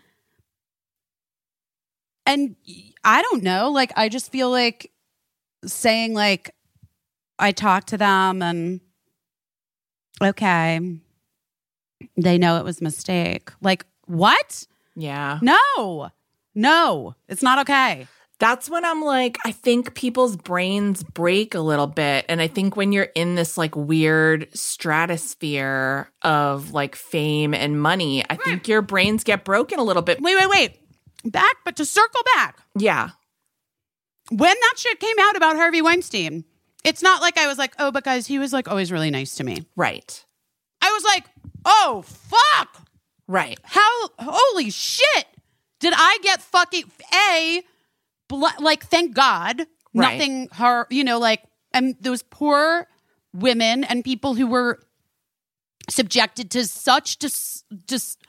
[2.26, 2.56] And
[3.04, 4.92] I don't know, like I just feel like
[5.66, 6.54] saying like
[7.40, 8.80] I talked to them and
[10.22, 10.80] okay,
[12.18, 13.52] they know it was a mistake.
[13.62, 14.66] Like what?
[14.96, 15.40] Yeah.
[15.42, 16.12] No,
[16.54, 18.08] no, it's not okay.
[18.42, 22.26] That's when I'm like, I think people's brains break a little bit.
[22.28, 28.24] And I think when you're in this like weird stratosphere of like fame and money,
[28.28, 30.20] I think your brains get broken a little bit.
[30.22, 30.80] Wait, wait, wait.
[31.24, 33.10] Back, but to circle back, Yeah.
[34.32, 36.44] when that shit came out about Harvey Weinstein,
[36.84, 39.44] it's not like I was like, oh, because he was like always really nice to
[39.44, 39.68] me.
[39.76, 40.26] Right.
[40.82, 41.26] I was like,
[41.64, 42.88] oh, fuck.
[43.28, 43.60] Right.
[43.62, 45.28] How, holy shit.
[45.80, 46.86] Did I get fucking,
[47.30, 47.62] A,
[48.32, 49.60] like, thank God,
[49.94, 50.18] Right.
[50.18, 52.88] nothing, her, you know, like, and those poor
[53.34, 54.80] women and people who were
[55.90, 58.20] subjected to such just, just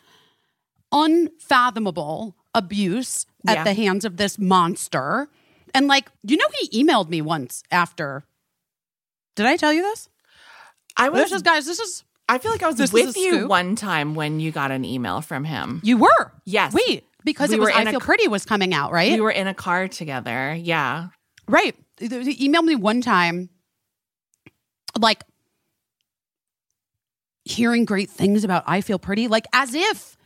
[0.91, 3.65] unfathomable abuse at Yeah.
[3.65, 5.29] the hands of this monster.
[5.75, 8.25] And like, you know, he emailed me once after.
[9.37, 10.09] Did I tell you this?
[10.97, 13.49] I was This is, guys, this is, I feel like I was this with you
[13.49, 15.81] one time when you got an email from him.
[15.83, 16.33] you were.
[16.45, 16.75] Yes.
[16.75, 19.13] Wait, because We it was I I a- Feel Pretty was coming out, right?
[19.13, 20.55] We were in a car together.
[20.55, 21.09] Yeah.
[21.49, 21.75] Right.
[21.99, 22.09] He
[22.49, 23.51] emailed me one time,
[24.99, 25.23] like
[27.45, 30.17] hearing great things about I Feel Pretty, like as if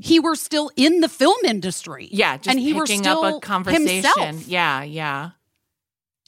[0.00, 2.08] he were still in the film industry.
[2.10, 2.36] Yeah.
[2.36, 3.86] Just and he were still up a conversation.
[4.02, 4.46] himself.
[4.48, 4.82] Yeah.
[4.82, 5.30] Yeah.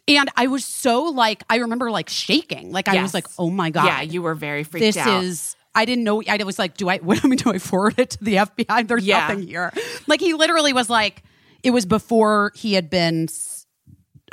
[0.09, 2.71] And I was so like, I remember like shaking.
[2.71, 3.87] Like I was like, oh my God.
[3.87, 4.01] Yeah.
[4.03, 5.25] You were very freaked this out.
[5.25, 7.99] is I didn't know I was like, do I what I mean, do I forward
[7.99, 8.89] it to the FBI?
[8.89, 9.21] There's Yeah.
[9.29, 9.73] nothing here.
[10.09, 11.23] Like he literally was like,
[11.63, 13.29] it was before he had been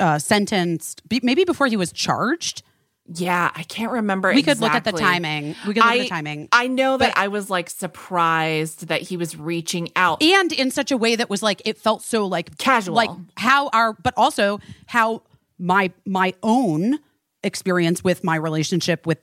[0.00, 2.62] uh, sentenced, maybe before he was charged.
[3.06, 3.50] yeah.
[3.54, 4.32] I can't remember.
[4.32, 5.54] We could look at the timing.
[5.66, 6.48] We could look I, at the timing.
[6.52, 10.22] I know that But- I was like surprised that he was reaching out.
[10.22, 12.94] and in such a way that was like it felt so like Casual.
[12.94, 15.22] like how our but also how
[15.58, 16.98] my my own
[17.42, 19.18] experience with my relationship with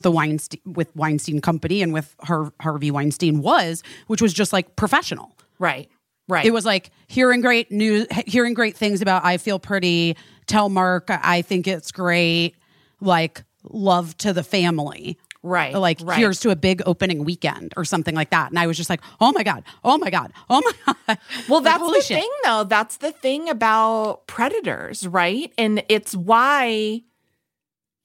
[0.00, 4.76] the Weinstein with Weinstein Company and with her Harvey Weinstein was, which was just like
[4.76, 5.36] professional.
[5.58, 5.88] right.
[6.30, 6.44] Right.
[6.44, 10.14] It was like hearing great news, hearing great things about I Feel Pretty,
[10.46, 12.54] tell Mark I think it's great.
[13.00, 15.16] Like love to the family.
[15.42, 16.18] Right, Like right.
[16.18, 18.50] here's to a big opening weekend or something like that.
[18.50, 21.18] And I was just like, oh my God, oh my God, oh my God.
[21.48, 22.20] Well, that's the shit.
[22.20, 22.64] thing, though.
[22.64, 25.50] That's the thing about predators, right?
[25.56, 27.02] And it's why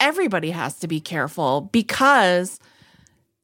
[0.04, 2.60] everybody has to be careful because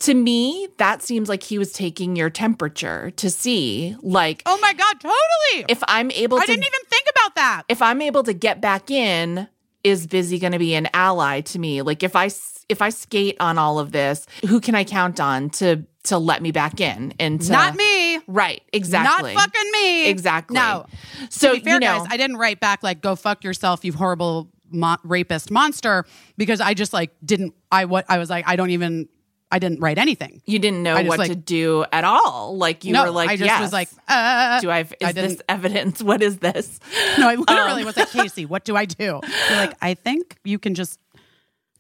[0.02, 4.72] to me, that seems like he was taking your temperature to see, like, Oh my
[4.74, 5.66] God, totally.
[5.68, 7.64] if I'm able I to, didn't even think about that.
[7.68, 9.48] if I'm able to get back in,
[9.84, 11.82] is Busy going to be an ally to me?
[11.82, 12.30] Like, if I
[12.70, 16.42] if I skate on all of this, who can I count on to to let
[16.42, 17.14] me back in?
[17.20, 18.20] And to, Not me.
[18.28, 18.62] right?
[18.72, 19.34] Exactly.
[19.34, 20.08] Not fucking me.
[20.08, 20.56] Exactly.
[20.56, 20.86] No.
[21.30, 23.84] So to be fair, you know, guys, I didn't write back like "Go fuck yourself,
[23.84, 26.06] you horrible mo- rapist monster"
[26.38, 27.54] because I just like didn't.
[27.72, 29.10] I what I was like, I don't even.
[29.52, 30.44] I didn't write anything.
[30.46, 32.56] you didn't know what like- to do at all.
[32.56, 33.60] Like you no, were like, I just yes.
[33.60, 36.04] was like, uh, do I have, I is this evidence?
[36.10, 36.80] What is this?
[37.18, 37.86] no, I literally Um.
[37.88, 39.04] was like, Casey, what do I do?
[39.50, 41.00] You're like, I think you can just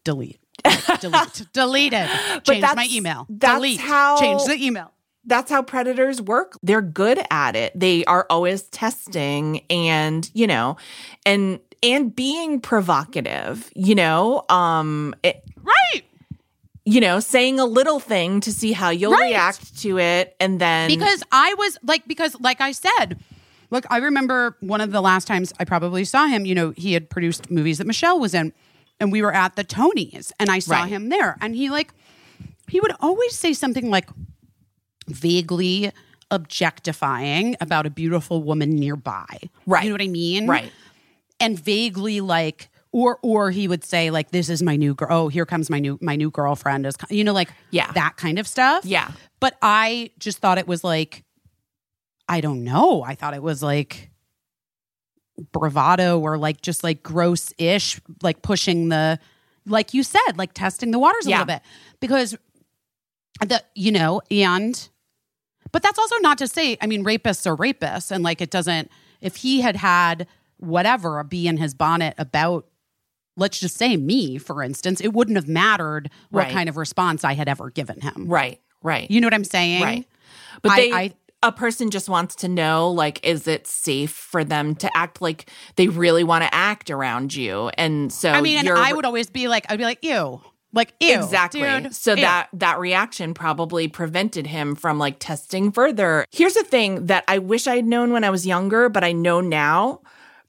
[0.03, 2.09] delete, Like, delete, deleted,
[2.43, 4.91] change my email, that's delete, how- change the email.
[5.25, 6.57] That's how predators work.
[6.63, 7.77] They're good at it.
[7.79, 10.77] They are always testing and, you know,
[11.23, 16.03] and and being provocative, you know, um it, Right.
[16.85, 19.29] you know, saying a little thing to see how you'll Right.
[19.31, 23.17] react to it and then because I was like, because like I said,
[23.71, 26.45] look, I remember one of the last times I probably saw him.
[26.45, 28.51] You know, he had produced movies that Michelle was in,
[28.99, 30.89] and we were at the Tonys, and I saw Right.
[30.89, 31.93] him there, and he like,
[32.67, 34.09] he would always say something like
[35.07, 35.91] vaguely
[36.31, 39.25] objectifying about a beautiful woman nearby.
[39.65, 39.83] Right.
[39.83, 40.47] You know what I mean?
[40.47, 40.71] right.
[41.39, 45.27] And vaguely like or or he would say like this is my new girl oh
[45.27, 47.91] here comes my new my new girlfriend is co-" you know like Yeah.
[47.93, 49.11] that kind of stuff Yeah.
[49.39, 51.23] but i just thought it was like
[52.27, 54.09] i don't know i thought it was like
[55.51, 59.19] bravado or like just like gross ish like pushing the
[59.65, 61.35] like you said like testing the waters a Yeah.
[61.37, 61.61] little bit
[62.01, 62.35] because
[63.39, 64.89] the you know and
[65.71, 68.89] but that's also not to say i mean rapists are rapists and like it doesn't
[69.21, 70.27] if he had had
[70.59, 72.65] whatever a bee in his bonnet about
[73.37, 76.51] let's just say me for instance it wouldn't have mattered what Right.
[76.53, 78.59] kind of response i had ever given him Right.
[78.83, 79.09] Right.
[79.09, 80.07] you know what i'm saying Right.
[80.61, 84.43] But I- they, I- a person just wants to know, like, is it safe for
[84.43, 87.69] them to act like they really want to act around you?
[87.77, 90.41] And so, i mean and i would always be like i'd be like ew
[90.73, 91.61] like ew exactly.
[91.61, 96.25] dude, so ew." that that reaction probably prevented him from like testing further.
[96.29, 99.39] Here's the thing that I wish I'd known when I was younger, but I know
[99.39, 100.01] now.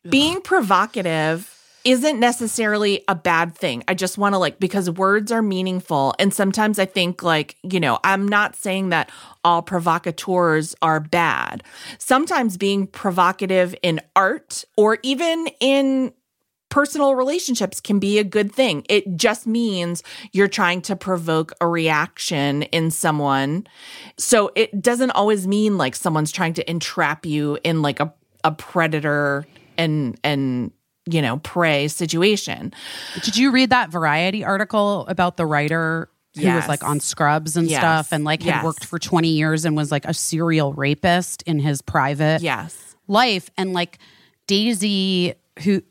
[0.09, 3.85] Being provocative isn't necessarily a bad thing.
[3.87, 7.81] I just want to like because words are meaningful and sometimes I think like, you
[7.81, 9.11] know, I'm not saying that
[9.45, 11.63] all provocateurs are bad.
[11.99, 16.13] Sometimes being provocative in art or even in
[16.71, 18.87] personal relationships can be a good thing.
[18.89, 23.67] It just means you're trying to provoke a reaction in someone.
[24.17, 28.53] So it doesn't always mean like someone's trying to entrap you in like a, a
[28.53, 29.47] predator
[29.81, 30.71] and and
[31.11, 32.73] you know prey situation.
[33.23, 36.63] Did you read that Variety article about the writer who Yes.
[36.63, 37.81] was like on Scrubs and Yes.
[37.81, 38.65] stuff and like had Yes.
[38.65, 42.95] worked for 20 years and was like a serial rapist in his private Yes.
[43.09, 43.99] life and like
[44.47, 45.83] Daisy who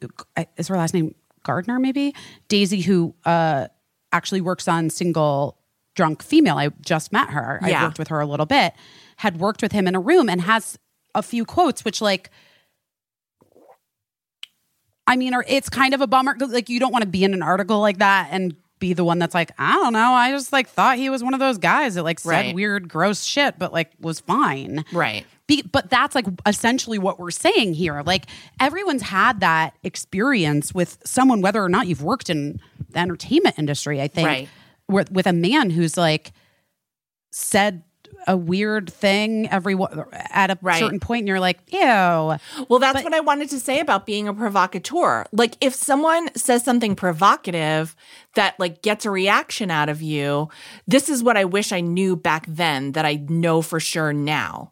[0.57, 1.13] is her last name
[1.43, 2.13] Gardner maybe
[2.47, 3.67] Daisy who uh
[4.11, 5.57] actually works on single
[5.95, 8.73] drunk female I just met her I worked with her a little bit
[9.17, 10.77] had worked with him in a room and has
[11.15, 12.29] a few quotes which like
[15.09, 16.35] I mean, or it's kind of a bummer.
[16.39, 19.19] Like, you don't want to be in an article like that and be the one
[19.19, 20.13] that's like, I don't know.
[20.13, 22.55] I just like thought he was one of those guys that like said Right.
[22.55, 24.85] weird, gross shit, but like was fine.
[24.93, 25.25] Right.
[25.47, 28.01] Be, but that's like essentially what we're saying here.
[28.05, 28.27] Like
[28.59, 33.99] everyone's had that experience with someone, whether or not you've worked in the entertainment industry.
[33.99, 34.49] I think Right.
[34.87, 36.31] with, with a man who's like
[37.31, 37.83] said
[38.27, 39.75] a weird thing every
[40.31, 40.79] at a Right.
[40.79, 41.79] certain point, and you're like, ew.
[41.79, 45.25] Well, that's what I wanted to say about being a provocateur.
[45.31, 47.95] Like if someone says something provocative
[48.35, 50.49] that like gets a reaction out of you,
[50.87, 54.71] this is what I wish I knew back then that I know for sure now.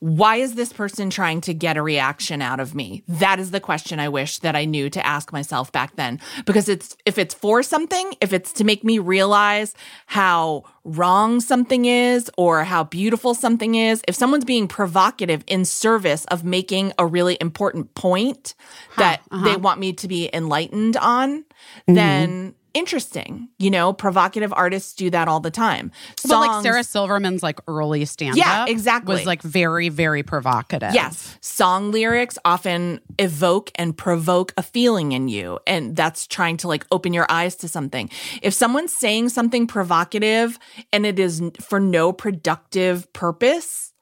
[0.00, 3.02] Why is this person trying to get a reaction out of me?
[3.08, 6.20] That is the question I wish that I knew to ask myself back then.
[6.44, 9.74] Because it's if it's for something, if it's to make me realize
[10.06, 16.24] how wrong something is or how beautiful something is, if someone's being provocative in service
[16.26, 18.54] of making a really important point
[18.96, 19.58] that they uh-huh.
[19.58, 21.94] want me to be enlightened on, mm-hmm.
[21.94, 23.48] then interesting.
[23.58, 25.90] You know, provocative artists do that all the time.
[26.22, 29.14] But like Sarah Silverman's like early stand Yeah, exactly.
[29.14, 30.92] was like very, very provocative.
[30.94, 31.36] Yes.
[31.40, 35.58] Song lyrics often evoke and provoke a feeling in you.
[35.66, 38.10] And that's trying to like open your eyes to something.
[38.42, 40.58] If someone's saying something provocative
[40.92, 43.94] and it is for no productive purpose,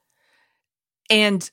[1.10, 1.48] and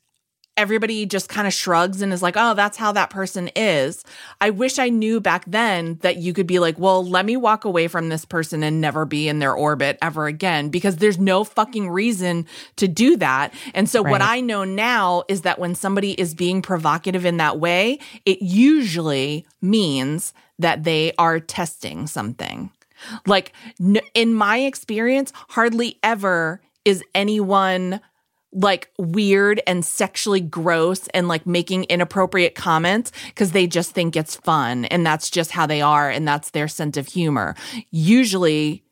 [0.58, 4.04] everybody just kind of shrugs and is like, oh, that's how that person is.
[4.42, 7.66] I wish I knew back then that you could be like, well, let me walk
[7.66, 11.44] away from this person and never be in their orbit ever again because there's no
[11.44, 12.46] fucking reason
[12.76, 13.54] to do that.
[13.74, 17.60] And so what I know now is that when somebody is being provocative in that
[17.60, 22.72] way, it usually means that they are testing something.
[23.26, 23.54] Like
[24.14, 28.02] in my experience, hardly ever is anyone
[28.54, 34.36] like weird and sexually gross and like making inappropriate comments because they just think it's
[34.36, 37.56] fun and that's just how they are and that's their sense of humor.
[37.92, 38.84] Usually,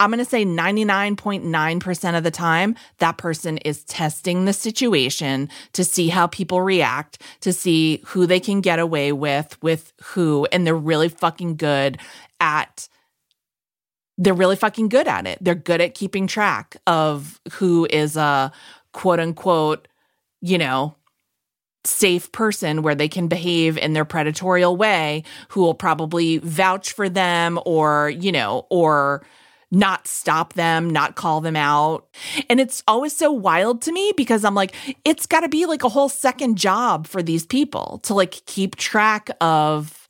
[0.00, 5.84] I'm going to say 99.9% of the time, that person is testing the situation to
[5.84, 10.46] see how people react, to see who they can get away with, with who.
[10.50, 11.98] And they're really fucking good
[12.40, 12.88] at
[14.18, 15.38] they're really fucking good at it.
[15.40, 18.52] They're good at keeping track of who is a
[18.92, 19.88] quote unquote,
[20.40, 20.96] you know,
[21.84, 27.08] safe person where they can behave in their predatorial way, who will probably vouch for
[27.08, 29.24] them or, you know, or
[29.72, 32.06] not stop them, not call them out.
[32.50, 35.82] And it's always so wild to me because I'm like, it's got to be like
[35.82, 40.01] a whole second job for these people to like keep track of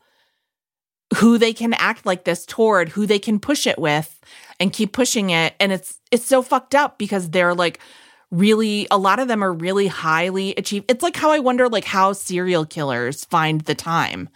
[1.17, 4.21] who they can act like this toward, who they can push it with
[4.59, 5.55] and keep pushing it.
[5.61, 7.81] And it's it's so fucked up because they're like
[8.31, 10.91] really a lot of them are really highly achieved.
[10.91, 14.29] It's like how I wonder like how serial killers find the time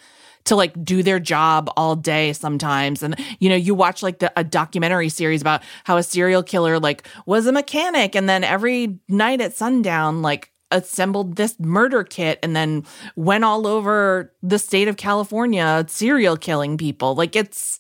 [0.44, 4.32] to like do their job all day sometimes and you know you watch like the,
[4.36, 8.98] a documentary series about how a serial killer like was a mechanic and then every
[9.08, 14.88] night at sundown like assembled this murder kit and then went all over the state
[14.88, 17.14] of California serial killing people.
[17.14, 17.78] Like it's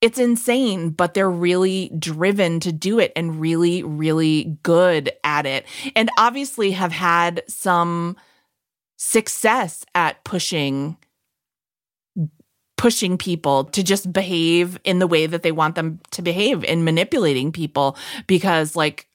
[0.00, 5.66] it's insane, but they're really driven to do it and really really good at it.
[5.94, 8.16] And obviously have had some
[8.96, 10.96] success at pushing
[12.76, 16.84] pushing people to just behave in the way that they want them to behave and
[16.84, 19.08] manipulating people because like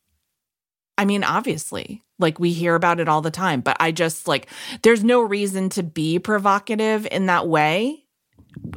[0.98, 4.48] I mean, obviously, like we hear about it all the time, but I just like,
[4.82, 8.04] there's no reason to be provocative in that way,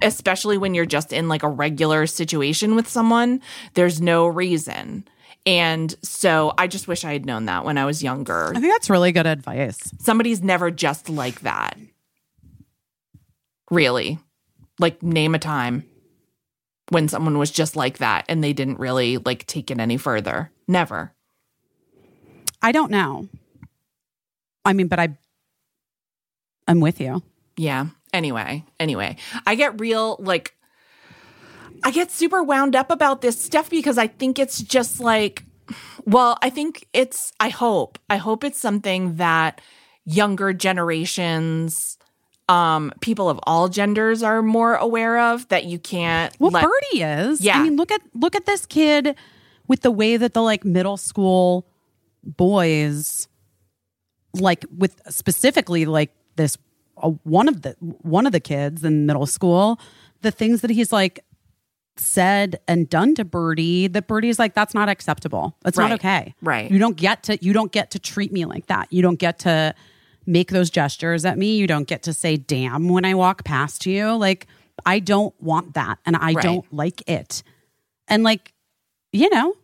[0.02, 3.40] especially when you're just in like a regular situation with someone.
[3.74, 5.08] There's no reason.
[5.46, 8.50] And so I just wish I had known that when I was younger.
[8.50, 9.78] I think that's really good advice.
[9.98, 11.78] Somebody's never just like that.
[13.70, 14.18] Really.
[14.78, 15.84] Like, name a time
[16.90, 20.50] when someone was just like that and they didn't really like take it any further.
[20.68, 21.14] Never.
[22.62, 23.28] I don't know.
[24.64, 25.16] I mean, but I
[26.68, 27.22] I'm with you.
[27.56, 27.86] Yeah.
[28.12, 30.54] Anyway, anyway, I get real like
[31.82, 35.44] I get super wound up about this stuff because I think it's just like
[36.04, 37.98] well, I think it's I hope.
[38.08, 39.60] I hope it's something that
[40.04, 41.96] younger generations
[42.48, 47.02] um people of all genders are more aware of that you can't Well, let Birdie
[47.02, 47.40] is.
[47.40, 47.58] Yeah.
[47.58, 49.14] I mean, look at look at this kid
[49.68, 51.69] with the way that the like middle school
[52.24, 53.28] boys
[54.34, 56.56] like with specifically like this
[57.02, 59.80] uh, one of the one of the kids in middle school
[60.22, 61.24] the things that he's like
[61.96, 65.56] said and done to Birdie that Birdie's like that's not acceptable.
[65.62, 66.34] That's not okay.
[66.40, 66.70] Right.
[66.70, 68.90] You don't get to you don't get to treat me like that.
[68.92, 69.74] You don't get to
[70.26, 71.56] make those gestures at me.
[71.56, 74.14] You don't get to say damn when I walk past you.
[74.14, 74.46] Like
[74.86, 76.42] I don't want that and I Right.
[76.42, 77.42] don't like it.
[78.08, 78.54] And like
[79.12, 79.54] you know,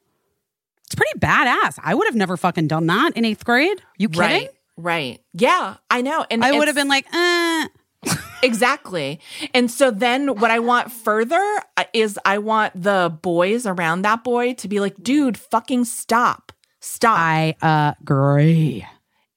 [0.87, 1.79] it's pretty badass.
[1.83, 3.83] I would have never fucking done that in 8th grade.
[3.99, 4.23] You kidding?
[4.23, 4.51] right.
[4.79, 5.21] Right.
[5.33, 6.27] Yeah, I know.
[6.31, 7.69] And I would have been like, "Uh,
[8.43, 9.21] Exactly.
[9.55, 11.43] And so then what I want further
[11.79, 16.53] uh, is I want the boys around that boy to be like, dude, fucking stop.
[16.81, 17.19] Stop.
[17.19, 18.87] I agree."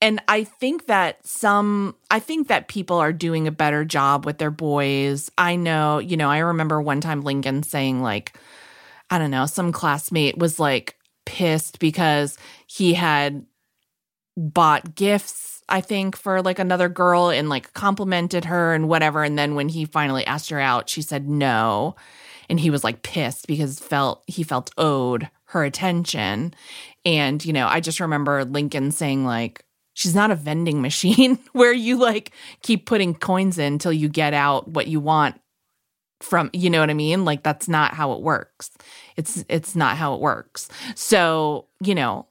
[0.02, 4.38] and I think that some, I think that people are doing a better job with
[4.38, 5.30] their boys.
[5.38, 8.38] I know, you know, I remember one time Lincoln saying, like,
[9.10, 10.96] I don't know, some classmate was like
[11.30, 13.46] pissed because he had
[14.36, 19.24] bought gifts, I think, for like another girl and like complimented her and whatever.
[19.24, 21.96] And then when he finally asked her out, she said no.
[22.50, 26.56] And he was like pissed because felt he felt owed her attention.
[27.06, 31.74] And, you know, I just remember Lincoln saying, like, she's not a vending machine where
[31.74, 32.32] you like
[32.64, 35.40] keep putting coins in till you get out what you want
[36.22, 37.26] from you know what I mean?
[37.26, 38.72] Like that's not how it works.
[39.20, 40.70] It's it's not how it works.
[40.96, 42.26] So, you know,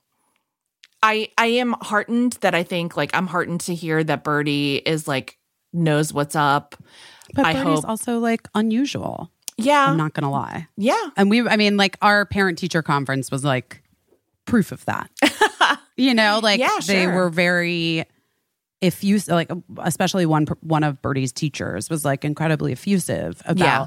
[1.03, 5.07] I I am heartened that I think like I'm heartened to hear that Birdie is
[5.07, 5.39] like
[5.73, 6.75] knows what's up.
[7.35, 9.31] But I Birdie's hope- also like unusual.
[9.59, 9.87] Yeah.
[9.91, 10.69] I'm not gonna lie.
[10.77, 11.11] yeah.
[11.17, 13.83] And we, I mean, like our parent teacher conference was like
[14.47, 15.11] proof of that.
[15.97, 17.15] you know, like Yeah, they sure.
[17.15, 18.05] were very
[18.81, 23.87] effusive, like especially one one of Birdie's teachers was like incredibly effusive about Yeah.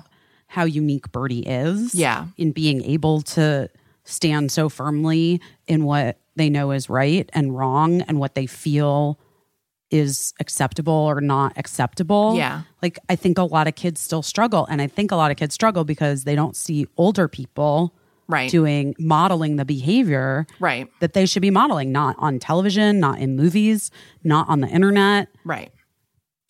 [0.52, 1.96] How unique Birdie is.
[1.96, 2.26] Yeah.
[2.38, 3.70] in being able to
[4.04, 9.18] stand so firmly in what they know is right and wrong, and what they feel
[9.92, 12.36] is acceptable or not acceptable.
[12.36, 12.62] Yeah.
[12.82, 15.38] Like I think a lot of kids still struggle and I think a lot of
[15.38, 17.94] kids struggle because they don't see older people
[18.28, 18.50] Right.
[18.50, 20.88] doing modeling the behavior right.
[21.02, 23.92] that they should be modeling not on television, not in movies,
[24.24, 25.28] not on the internet.
[25.44, 25.74] Right.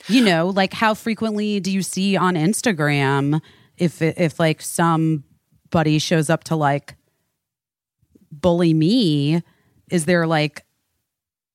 [0.08, 3.42] You know, like how frequently do you see on Instagram
[3.82, 6.96] if if like somebody shows up to like
[8.32, 9.42] bully me,
[9.90, 10.66] is there like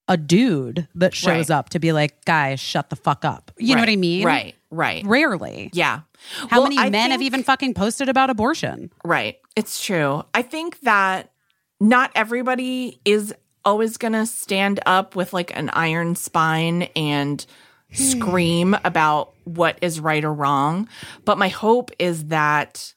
[0.08, 1.56] a dude that shows Right.
[1.56, 3.50] up to be like, guys, shut the fuck up.
[3.58, 4.24] You know what I mean?
[4.24, 4.54] Right.
[4.70, 5.04] Right.
[5.06, 5.70] Rarely.
[5.72, 6.00] Yeah.
[6.48, 8.90] How Well, many I men have even fucking posted about abortion?
[9.04, 9.38] Right.
[9.56, 10.22] It's true.
[10.34, 11.32] I think that
[11.80, 13.34] not everybody is
[13.64, 17.44] always going to stand up with like an iron spine and
[17.92, 20.88] scream about what is right or wrong.
[21.24, 22.94] But my hope is that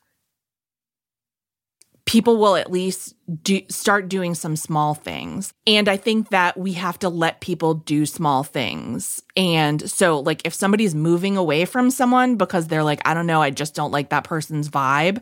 [2.09, 3.13] people will at least
[3.43, 5.53] do start doing some small things.
[5.67, 9.21] And I think that we have to let people do small things.
[9.37, 13.43] And so like if somebody's moving away from someone because they're like I don't know,
[13.43, 15.21] I just don't like that person's vibe,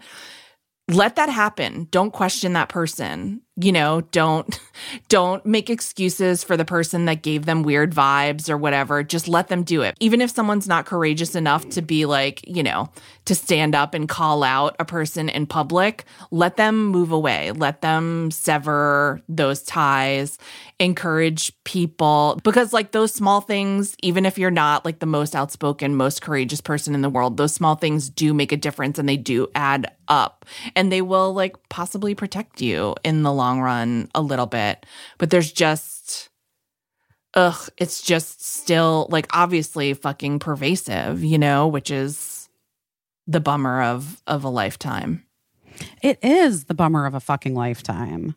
[0.88, 1.89] let that happen.
[1.91, 3.41] Don't question that person.
[3.60, 4.60] You know, don't
[5.10, 9.04] don't make excuses for the person that gave them weird vibes or whatever.
[9.04, 9.96] Just let them do it.
[10.00, 12.90] Even if someone's not courageous enough to be like, you know,
[13.26, 17.52] to stand up and call out a person in public, let them move away.
[17.52, 20.38] Let them sever those ties.
[20.80, 25.96] Encourage people because like those small things, even if you're not like the most outspoken,
[25.96, 29.18] most courageous person in the world, those small things do make a difference and they
[29.18, 34.22] do add up and they will like possibly protect you in the long run a
[34.22, 34.86] little bit.
[35.18, 36.30] But there's just
[37.34, 42.49] ugh, it's just still like obviously fucking pervasive, you know, which is
[43.28, 45.24] the bummer of of a lifetime.
[46.02, 48.36] It is the bummer of a fucking lifetime.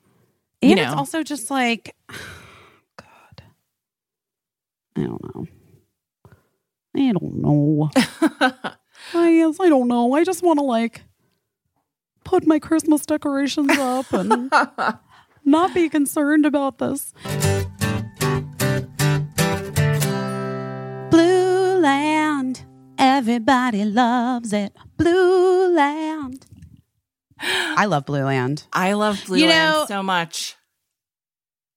[0.63, 0.99] And You it's know.
[0.99, 1.95] also just like,
[2.99, 3.43] God,
[4.97, 5.47] I don't know.
[6.95, 7.91] I don't know.
[9.15, 10.13] I guess I don't know.
[10.15, 11.03] I just want to like
[12.25, 14.51] put my Christmas decorations up and
[15.45, 17.13] not be concerned about this.
[21.31, 22.65] Blueland,
[22.99, 24.75] everybody loves it.
[24.99, 26.43] Blueland.
[27.41, 28.65] I love Blueland.
[28.73, 30.57] I love Blue You Land know- so much.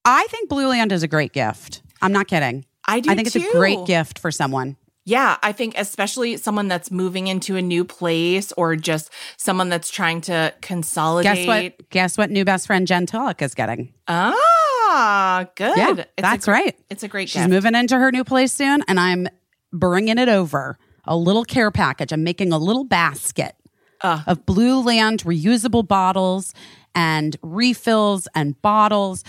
[0.06, 1.82] I think Blueland is a great gift.
[2.02, 2.66] I'm not kidding.
[2.86, 3.40] I do I think too.
[3.40, 4.76] it's a great gift for someone.
[5.06, 9.90] Yeah, I think especially someone that's moving into a new place or just someone that's
[9.92, 11.36] trying to consolidate.
[11.36, 11.90] Guess what?
[11.90, 12.30] Guess what?
[12.32, 13.94] New best friend Jen Tullock is getting.
[14.08, 15.78] Ah, good.
[15.78, 16.78] Yeah, It's that's right.
[16.90, 17.50] It's a great She's gift.
[17.52, 19.28] moving into her new place soon, and I'm
[19.72, 20.78] bringing it over.
[21.06, 22.14] A little care package.
[22.14, 23.56] I'm making a little basket
[24.02, 24.22] Ugh.
[24.26, 26.54] of Blueland reusable bottles
[26.96, 29.26] and refills and bottles.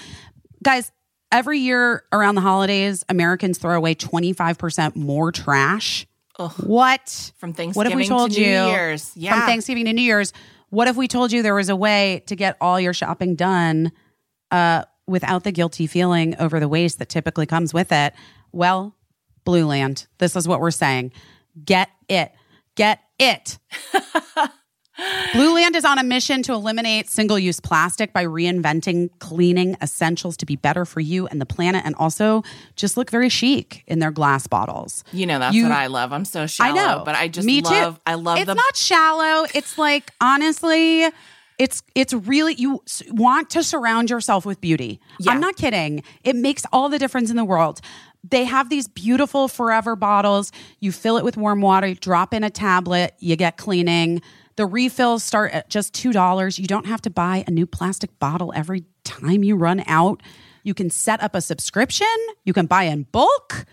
[0.62, 0.92] Guys,
[1.32, 6.06] every year around the holidays, Americans throw away 25% more trash.
[6.64, 7.32] What?
[7.36, 9.12] From What if Thanksgiving we told to New you Year's.
[9.16, 9.32] Yeah.
[9.38, 10.32] from Thanksgiving to New Year's?
[10.70, 13.92] What if we told you there was a way to get all your shopping done
[14.50, 18.14] uh, without the guilty feeling over the waste that typically comes with it?
[18.50, 18.96] Well,
[19.46, 21.12] Blueland, this is what we're saying.
[21.64, 22.32] Get it.
[22.74, 23.58] Get it.
[25.32, 30.46] Blueland is on a mission to eliminate single use plastic by reinventing cleaning essentials to
[30.46, 32.42] be better for you and the planet and also
[32.76, 35.02] just look very chic in their glass bottles.
[35.12, 36.12] You know, that's You- what I love.
[36.12, 38.00] I'm so shallow, I know, but I just Me love too.
[38.06, 39.46] I love It's the not shallow.
[39.54, 41.08] It's like honestly,
[41.58, 45.00] it's it's really you want to surround yourself with beauty.
[45.18, 45.32] Yeah.
[45.32, 46.02] I'm not kidding.
[46.22, 47.80] It makes all the difference in the world.
[48.28, 50.50] They have these beautiful forever bottles.
[50.80, 54.22] You fill it with warm water, you drop in a tablet, you get cleaning.
[54.56, 56.58] The refills start at just $2.
[56.58, 60.22] You don't have to buy a new plastic bottle every time you run out.
[60.62, 62.06] You can set up a subscription,
[62.44, 63.66] you can buy in bulk.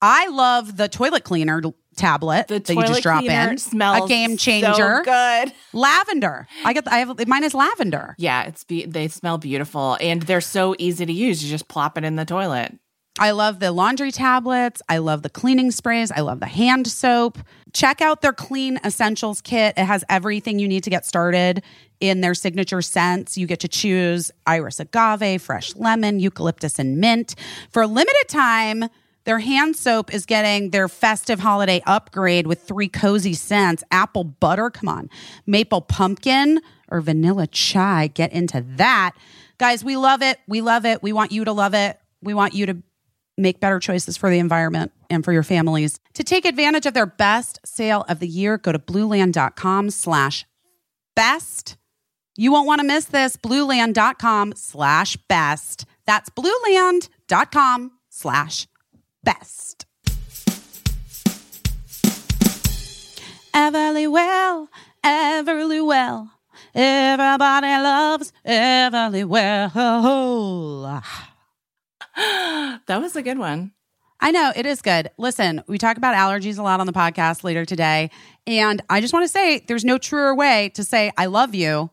[0.00, 1.62] I love the toilet cleaner
[1.96, 3.58] tablet the that you just drop in.
[3.58, 5.02] smells a game so changer.
[5.04, 5.52] good.
[5.72, 6.46] Lavender.
[6.64, 6.86] I get.
[6.88, 7.26] I have.
[7.26, 8.14] Mine is lavender.
[8.18, 11.42] Yeah, it's be- they smell beautiful and they're so easy to use.
[11.42, 12.78] You just plop it in the toilet.
[13.18, 14.82] I love the laundry tablets.
[14.88, 16.10] I love the cleaning sprays.
[16.10, 17.38] I love the hand soap.
[17.74, 19.74] Check out their Clean Essentials kit.
[19.76, 21.62] It has everything you need to get started
[21.98, 23.36] in their signature scents.
[23.36, 27.34] You get to choose iris agave, fresh lemon, eucalyptus, and mint.
[27.70, 28.84] For a limited time,
[29.24, 34.70] their hand soap is getting their festive holiday upgrade with three cozy scents apple butter,
[34.70, 35.10] come on,
[35.44, 38.06] maple pumpkin, or vanilla chai.
[38.06, 39.12] Get into that.
[39.58, 40.38] Guys, we love it.
[40.46, 41.02] We love it.
[41.02, 41.98] We want you to love it.
[42.22, 42.76] We want you to
[43.36, 45.98] make better choices for the environment and for your families.
[46.14, 50.46] To take advantage of their best sale of the year, go to blueland.com slash
[51.16, 51.76] best.
[52.36, 53.36] You won't want to miss this.
[53.36, 55.86] Blueland.com slash best.
[56.06, 58.66] That's blueland.com slash
[59.22, 59.86] best.
[63.54, 64.66] Everlywell,
[65.04, 66.32] Everly well.
[66.74, 69.70] Everybody loves Everlywell.
[72.86, 73.72] That was a good one.
[74.20, 75.10] I know it is good.
[75.18, 78.10] Listen, we talk about allergies a lot on the podcast later today.
[78.46, 81.90] And I just want to say there's no truer way to say I love you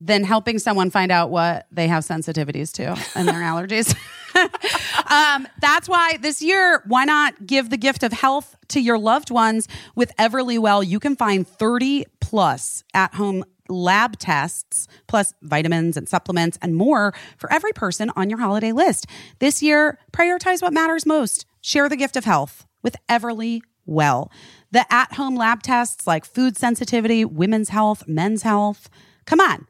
[0.00, 3.94] than helping someone find out what they have sensitivities to and their allergies.
[5.10, 9.30] um, that's why this year, why not give the gift of health to your loved
[9.30, 10.86] ones with Everlywell?
[10.86, 17.14] You can find 30 plus at home lab tests, plus vitamins and supplements and more
[17.36, 19.06] for every person on your holiday list.
[19.38, 21.46] This year, prioritize what matters most.
[21.60, 24.30] Share the gift of health with Everly Well.
[24.70, 28.88] The at home lab tests like food sensitivity, women's health, men's health.
[29.24, 29.66] Come on.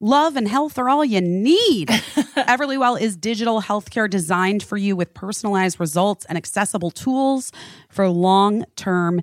[0.00, 1.88] Love and health are all you need.
[1.88, 7.52] Everlywell is digital healthcare designed for you with personalized results and accessible tools
[7.88, 9.22] for long term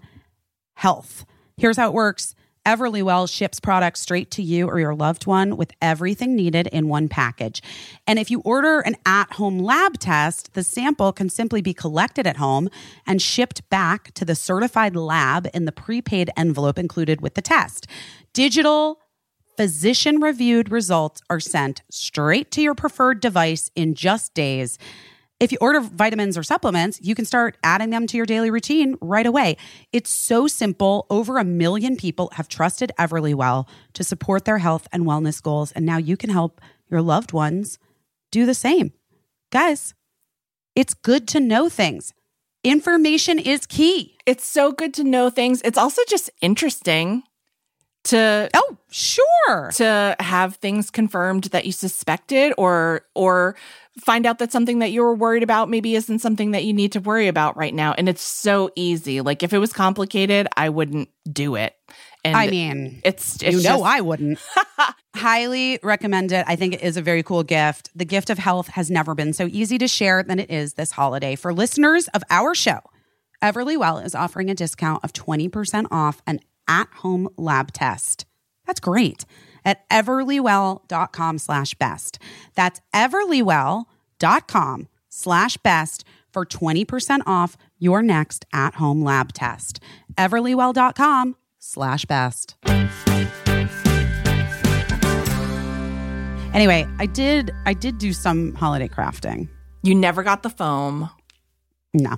[0.76, 1.26] health.
[1.58, 2.34] Here's how it works
[2.66, 7.10] Everlywell ships products straight to you or your loved one with everything needed in one
[7.10, 7.62] package.
[8.06, 12.28] And if you order an at home lab test, the sample can simply be collected
[12.28, 12.70] at home
[13.08, 17.88] and shipped back to the certified lab in the prepaid envelope included with the test.
[18.34, 19.00] Digital
[19.58, 24.78] physician reviewed results are sent straight to your preferred device in just days.
[25.40, 28.98] If you order vitamins or supplements, you can start adding them to your daily routine
[29.00, 29.56] right away.
[29.94, 31.06] It's so simple.
[31.10, 35.86] Over a million people have trusted Everlywell to support their health and wellness goals, and
[35.86, 36.60] now you can help
[36.90, 37.80] your loved ones
[38.32, 38.92] do the same.
[39.52, 39.94] Guys,
[40.76, 42.14] it's good to know things.
[42.64, 44.18] Information is key.
[44.26, 45.62] It's so good to know things.
[45.64, 47.24] It's also just interesting
[48.10, 49.72] to Oh, sure.
[49.76, 53.56] to have things confirmed that you suspected or or
[54.00, 56.92] find out that something that you were worried about maybe isn't something that you need
[56.94, 60.70] to worry about right now and it's so easy like if it was complicated i
[60.70, 61.74] wouldn't do it
[62.26, 64.40] and I mean, it's, it's you know I wouldn't.
[65.16, 66.44] Highly recommend it.
[66.48, 67.90] I think it is a very cool gift.
[67.96, 70.92] The gift of health has never been so easy to share than it is this
[70.92, 71.36] holiday.
[71.36, 72.80] For listeners of our show,
[73.42, 78.26] Everlywell is offering a discount of 20% off an at-home lab test.
[78.66, 79.26] That's great.
[79.66, 82.20] At everlywell.com slash best.
[82.56, 89.82] That's everlywell.com slash best for 20% off your next at-home lab test.
[90.18, 92.56] everlywell.com slash best.
[96.54, 99.50] Anyway, I did I did do some holiday crafting.
[99.84, 101.10] you never got the foam
[101.94, 102.16] No.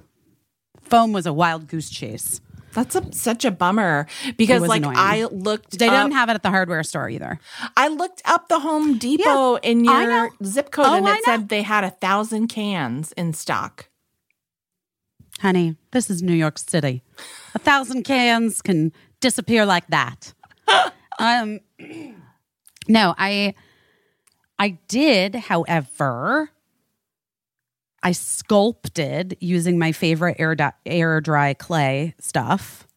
[0.82, 2.42] Foam was a wild goose chase.
[2.74, 4.08] That's a, such a bummer
[4.38, 4.96] because like annoying.
[4.98, 7.40] i looked They up, didn't have it at the hardware store either.
[7.78, 11.62] i looked up the home depot in your zip code Oh, and it said they
[11.64, 13.88] had a thousand cans in stock
[15.40, 17.02] Honey, this is New York City.
[17.56, 18.92] A thousand cans can
[19.22, 20.34] disappear like that.
[21.20, 21.60] um
[22.88, 23.56] No, I
[24.60, 26.52] I did, however,
[28.04, 32.88] I sculpted using my favorite air di- air dry clay stuff.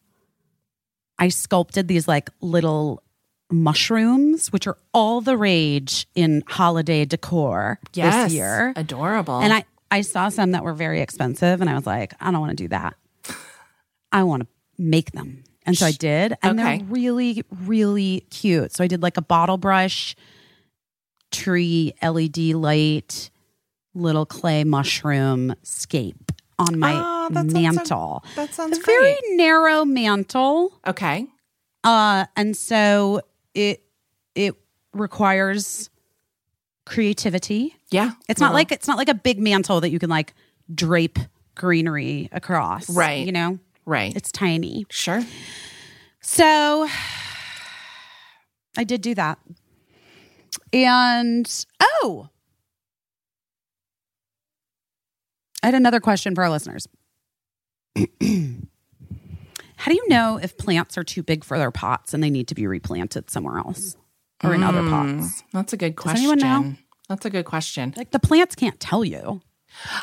[1.19, 3.01] I sculpted these like little
[3.51, 8.73] mushrooms, which are all the rage in holiday decor yes this year.
[8.75, 12.31] adorable And I, I saw some that were very expensive, and I was like, I
[12.31, 12.95] don't want to do that.
[14.11, 14.47] I want to
[14.81, 15.43] make them.
[15.67, 16.35] And so I did.
[16.43, 16.77] And Okay.
[16.79, 18.73] they're really, really cute.
[18.75, 20.15] So I did like a bottle brush,
[21.31, 23.29] tree LED light,
[23.95, 28.23] little clay mushroom scape on my Oh, that sounds so- mantle.
[28.35, 30.79] that sounds a very narrow mantle.
[30.85, 31.25] okay
[31.83, 33.21] Uh, and so
[33.53, 33.81] it
[34.35, 34.55] it
[34.93, 35.89] requires
[36.85, 37.75] creativity.
[37.91, 40.33] yeah It's not Well, like it's not like a big mantle that you can like
[40.73, 41.17] drape
[41.55, 42.89] greenery across.
[42.89, 43.25] Right.
[43.25, 43.59] You know?
[43.85, 44.85] right It's tiny.
[44.89, 45.23] sure
[46.21, 46.87] So
[48.77, 49.39] I did do that.
[50.73, 52.27] And oh,
[55.65, 56.87] I had another question for our listeners.
[57.95, 58.05] How
[59.91, 62.55] do you know if plants are too big for their pots and they need to
[62.55, 63.97] be replanted somewhere else
[64.43, 65.43] or in other pots?
[65.53, 66.21] That's a good question.
[66.21, 66.75] Does anyone know?
[67.09, 67.95] That's a good question.
[67.97, 69.41] Like the plants can't tell you.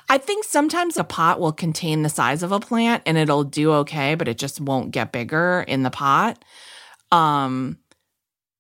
[0.09, 3.73] I think sometimes a pot will contain the size of a plant and it'll do
[3.75, 6.45] okay, but it just won't get bigger in the pot.
[7.13, 7.79] Um,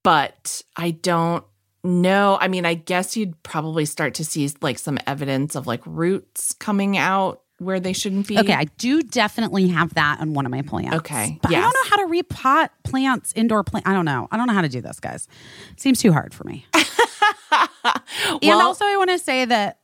[0.04, 1.44] but I don't
[1.84, 2.38] know.
[2.40, 6.52] I mean, I guess you'd probably start to see like some evidence of like roots
[6.54, 8.38] coming out where they shouldn't be.
[8.38, 10.96] Okay, I do definitely have that on one of my plants.
[10.96, 13.86] Okay, But I don't know how to repot plants, indoor plant.
[13.86, 14.28] I don't know.
[14.30, 15.28] I don't know how to do this, guys.
[15.76, 16.66] Seems too hard for me.
[16.74, 19.78] and also, I want to say that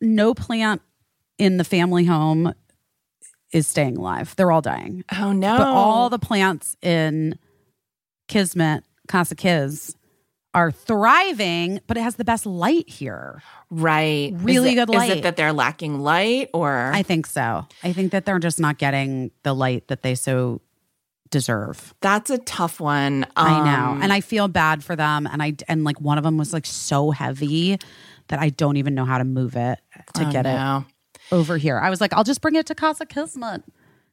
[0.00, 0.82] no plant
[1.38, 2.52] in the family home
[3.52, 4.34] is staying alive.
[4.36, 5.04] They're all dying.
[5.16, 5.56] Oh no.
[5.56, 7.38] But all the plants in
[8.28, 9.96] Kismet, Casa Kiz,
[10.54, 13.42] are thriving, but it has the best light here.
[13.70, 14.32] right.
[14.36, 15.10] really it, good Is light.
[15.18, 17.66] it that they're lacking light or I think so.
[17.82, 20.60] I think that they're just not getting the light that they so
[21.30, 21.94] deserve.
[22.00, 23.26] that's a tough one.
[23.36, 23.92] I know.
[23.92, 25.26] Um, And I feel bad for them.
[25.26, 27.78] And I, and like one of them was like so heavy
[28.28, 29.78] that I don't even know how to move it
[30.14, 30.86] to oh, get no.
[30.88, 31.78] it over here.
[31.78, 33.62] I was like, I'll just bring it to Casa Kismet.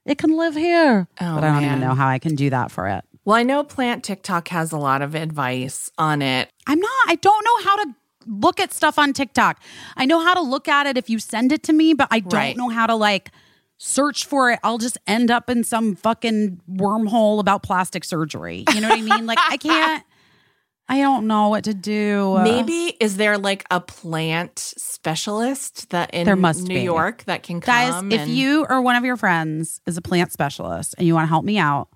[0.06, 1.08] It can live here.
[1.22, 1.78] Oh, but I don't man.
[1.78, 3.04] even know how I can do that for it.
[3.26, 6.50] Well, I know Plant TikTok has a lot of advice on it.
[6.68, 7.96] I'm not, I don't know how to
[8.28, 9.60] look at stuff on TikTok.
[9.98, 12.20] I know how to look at it if you send it to me, but I
[12.20, 12.56] don't Right.
[12.58, 13.32] know how to like
[13.78, 14.60] search for it.
[14.64, 18.64] I'll just end up in some fucking wormhole about plastic surgery.
[18.74, 19.26] You know what I mean?
[19.26, 20.04] Like I can't,
[20.88, 22.38] I don't know what to do.
[22.44, 26.82] Maybe is there like a plant specialist that in There must New be.
[26.82, 28.12] York that can Guys, come?
[28.12, 31.30] if you or one of your friends is a plant specialist and you want to
[31.30, 31.88] help me out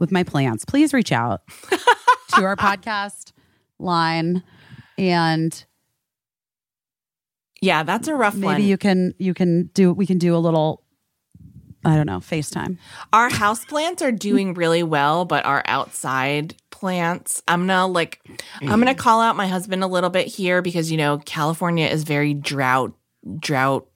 [0.00, 1.42] with my plants, please reach out
[2.34, 3.30] to our podcast
[3.78, 4.42] line
[4.98, 5.64] and
[7.62, 8.62] yeah, that's a rough maybe one.
[8.62, 10.82] you can you can do we can do a little
[11.82, 12.76] I don't know, FaceTime.
[13.10, 18.20] our house plants are doing really well, but our outside plants, I'm gonna like,
[18.60, 22.04] I'm gonna call out my husband a little bit here because you know California is
[22.04, 22.92] very drought
[23.38, 23.86] drought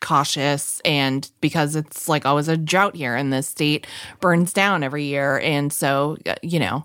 [0.00, 3.86] cautious and because it's like always a drought here and the state
[4.20, 6.84] burns down every year and so you know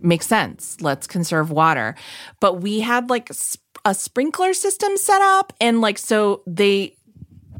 [0.00, 1.94] makes sense let's conserve water
[2.40, 3.30] but we had like
[3.84, 6.96] a sprinkler system set up and like so they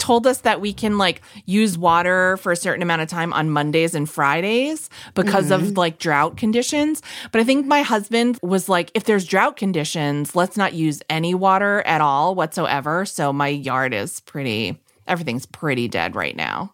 [0.02, 3.48] told us that we can like use water for a certain amount of time on
[3.48, 5.74] Mondays and Fridays because of mm-hmm.
[5.74, 7.02] like drought conditions.
[7.30, 11.36] But I think my husband was like, if there's drought conditions, let's not use any
[11.36, 13.04] water at all whatsoever.
[13.04, 14.76] So my yard is pretty,
[15.12, 16.72] everything's pretty dead right now.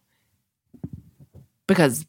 [1.66, 2.06] Because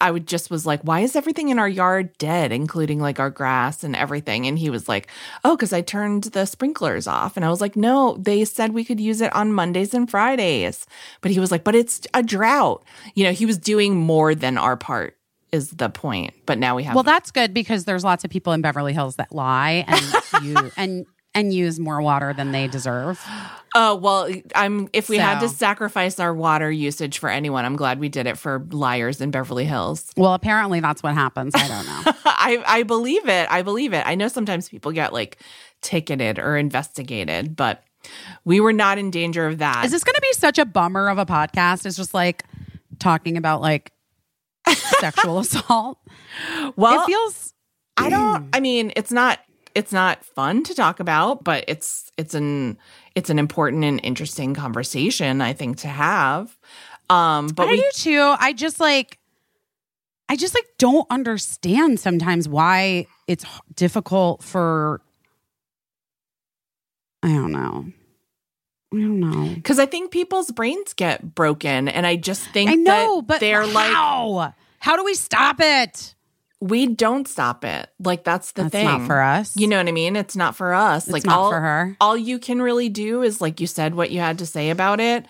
[0.00, 3.30] I would just was like, why is everything in our yard dead, including like our
[3.30, 4.46] grass and everything?
[4.46, 5.08] And he was like,
[5.44, 7.36] oh, because I turned the sprinklers off.
[7.36, 10.86] And I was like, no, they said we could use it on Mondays and Fridays.
[11.20, 12.84] But he was like, but it's a drought.
[13.14, 15.16] You know, he was doing more than our part,
[15.50, 16.34] is the point.
[16.46, 16.94] But now we have.
[16.94, 20.70] Well, that's good because there's lots of people in Beverly Hills that lie and you
[20.76, 23.24] and and use more water than they deserve.
[23.74, 27.98] oh, well, I'm, if we had to sacrifice our water usage for anyone, I'm glad
[27.98, 30.10] we did it for liars in Beverly Hills.
[30.16, 31.54] Well, apparently that's what happens.
[31.54, 32.12] I don't know.
[32.24, 33.50] I, I believe it.
[33.50, 34.06] I believe it.
[34.06, 35.38] I know sometimes people get like
[35.80, 37.82] ticketed or investigated, but
[38.44, 39.84] we were not in danger of that.
[39.84, 41.86] Is this going to be such a bummer of a podcast?
[41.86, 42.44] It's just like
[42.98, 43.92] talking about like
[45.00, 45.98] sexual assault.
[46.76, 47.54] well, it feels
[47.96, 49.38] I don't I mean, it's not
[49.74, 52.78] it's not fun to talk about, but it's it's an
[53.14, 56.56] it's an important and interesting conversation I think to have.
[57.10, 58.34] Um but I we do too.
[58.38, 59.18] I just like
[60.28, 63.44] I just like don't understand sometimes why it's
[63.74, 65.00] difficult for
[67.22, 67.86] I don't know.
[68.94, 69.54] I don't know.
[69.54, 73.40] because I think people's brains get broken and I just think I know, that but
[73.40, 74.54] they're like how?
[74.80, 76.14] How do we stop it?
[76.62, 77.88] We don't stop it.
[77.98, 78.84] Like that's the That's thing.
[78.84, 79.56] not for us.
[79.56, 80.14] You know what I mean?
[80.14, 81.06] It's not for us.
[81.06, 81.96] It's like not all, for her.
[82.00, 85.00] All you can really do is like you said what you had to say about
[85.00, 85.26] it.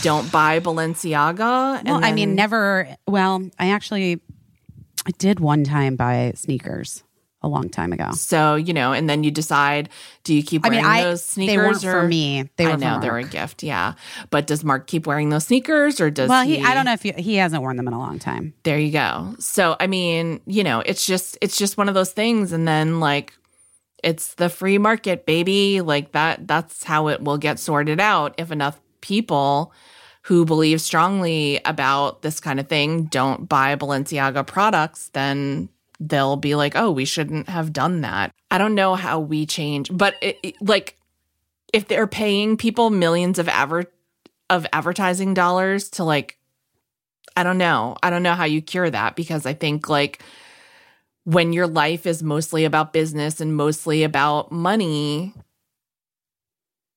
[0.00, 1.84] Don't buy Balenciaga.
[1.84, 2.88] Well, and I mean, never.
[3.06, 4.22] Well, I actually,
[5.06, 7.02] I did one time buy sneakers
[7.42, 8.10] a long time ago.
[8.12, 9.88] So you know, and then you decide:
[10.24, 11.52] do you keep I wearing mean, I those sneakers?
[11.52, 12.50] they weren't or, for me.
[12.56, 13.94] They were I know they were a gift, yeah.
[14.30, 16.58] But does Mark keep wearing those sneakers, or does Well, he?
[16.58, 18.54] he, I don't know if he, he hasn't worn them in a long time.
[18.62, 19.34] There you go.
[19.38, 23.00] So I mean, you know, it's just it's just one of those things, and then
[23.00, 23.34] like
[24.02, 25.80] it's the free market, baby.
[25.80, 26.46] Like that.
[26.46, 29.72] That's how it will get sorted out if enough people
[30.24, 35.70] who believe strongly about this kind of thing don't buy Balenciaga products, then
[36.00, 38.32] they'll be like, oh, we shouldn't have done that.
[38.50, 40.96] I don't know how we change, but it, it- like
[41.72, 43.92] if they're paying people millions of adver-
[44.48, 46.36] of advertising dollars to like
[47.36, 47.96] I don't know.
[48.02, 50.20] I don't know how you cure that because I think like
[51.24, 55.32] when your life is mostly about business and mostly about money,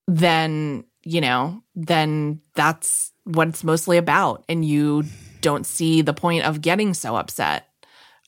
[0.08, 4.44] then, you know, then that's what it's mostly about.
[4.50, 5.04] And you
[5.42, 7.68] don't see the point of getting so upset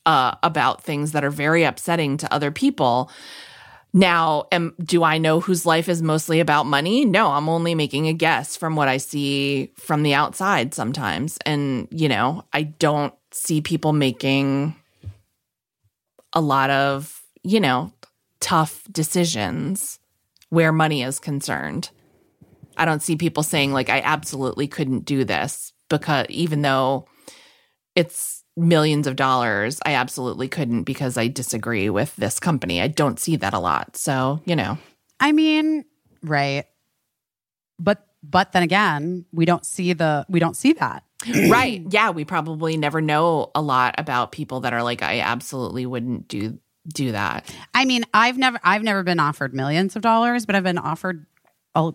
[0.06, 3.10] uh, about things that are very upsetting to other people.
[3.92, 7.04] Now, am, do I know whose life is mostly about money?
[7.04, 11.38] No, I'm only making a guess from what I see from the outside sometimes.
[11.44, 14.76] And, you know, I don't see people making
[16.32, 17.92] a lot of, you know,
[18.40, 19.98] tough decisions
[20.50, 21.90] where money is concerned.
[22.76, 27.06] I don't see people saying, like, I absolutely couldn't do this because even though
[27.94, 32.80] it's millions of dollars, I absolutely couldn't because I disagree with this company.
[32.80, 33.96] I don't see that a lot.
[33.96, 34.78] So, you know,
[35.20, 35.84] I mean,
[36.22, 36.64] right.
[37.78, 41.04] But but then again, we don't see the we don't see that.
[41.48, 41.82] right.
[41.90, 46.28] Yeah, we probably never know a lot about people that are like, I absolutely wouldn't
[46.28, 46.58] do
[46.88, 47.52] do that.
[47.74, 51.26] I mean, I've never I've never been offered millions of dollars, but I've been offered
[51.74, 51.92] a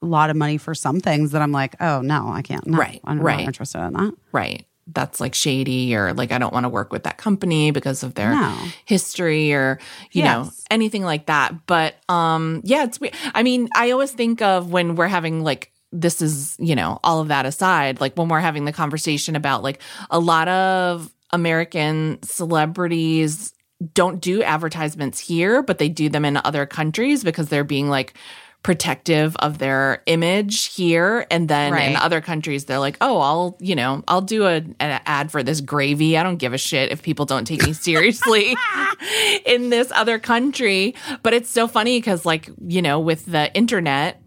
[0.00, 2.66] lot of money for some things that I'm like, oh no, I can't.
[2.66, 3.38] No, Right, I'm right.
[3.40, 4.14] not interested in that.
[4.32, 4.66] Right.
[4.88, 8.14] That's like shady or like I don't want to work with that company because of
[8.14, 8.56] their No.
[8.84, 9.80] history or
[10.12, 11.66] you know anything like that.
[11.66, 13.14] But um yeah, it's weird.
[13.34, 17.20] I mean, I always think of when we're having like this is, you know, all
[17.20, 19.80] of that aside, like when we're having the conversation about like
[20.10, 23.52] a lot of American celebrities
[23.92, 28.14] don't do advertisements here, but they do them in other countries because they're being like
[28.62, 33.76] protective of their image here and then in other countries they're like oh i'll you
[33.76, 34.74] know i'll do a, an
[35.06, 38.56] ad for this gravy i don't give a shit if people don't take me seriously
[39.46, 44.20] in this other country but it's so funny because like you know with the internet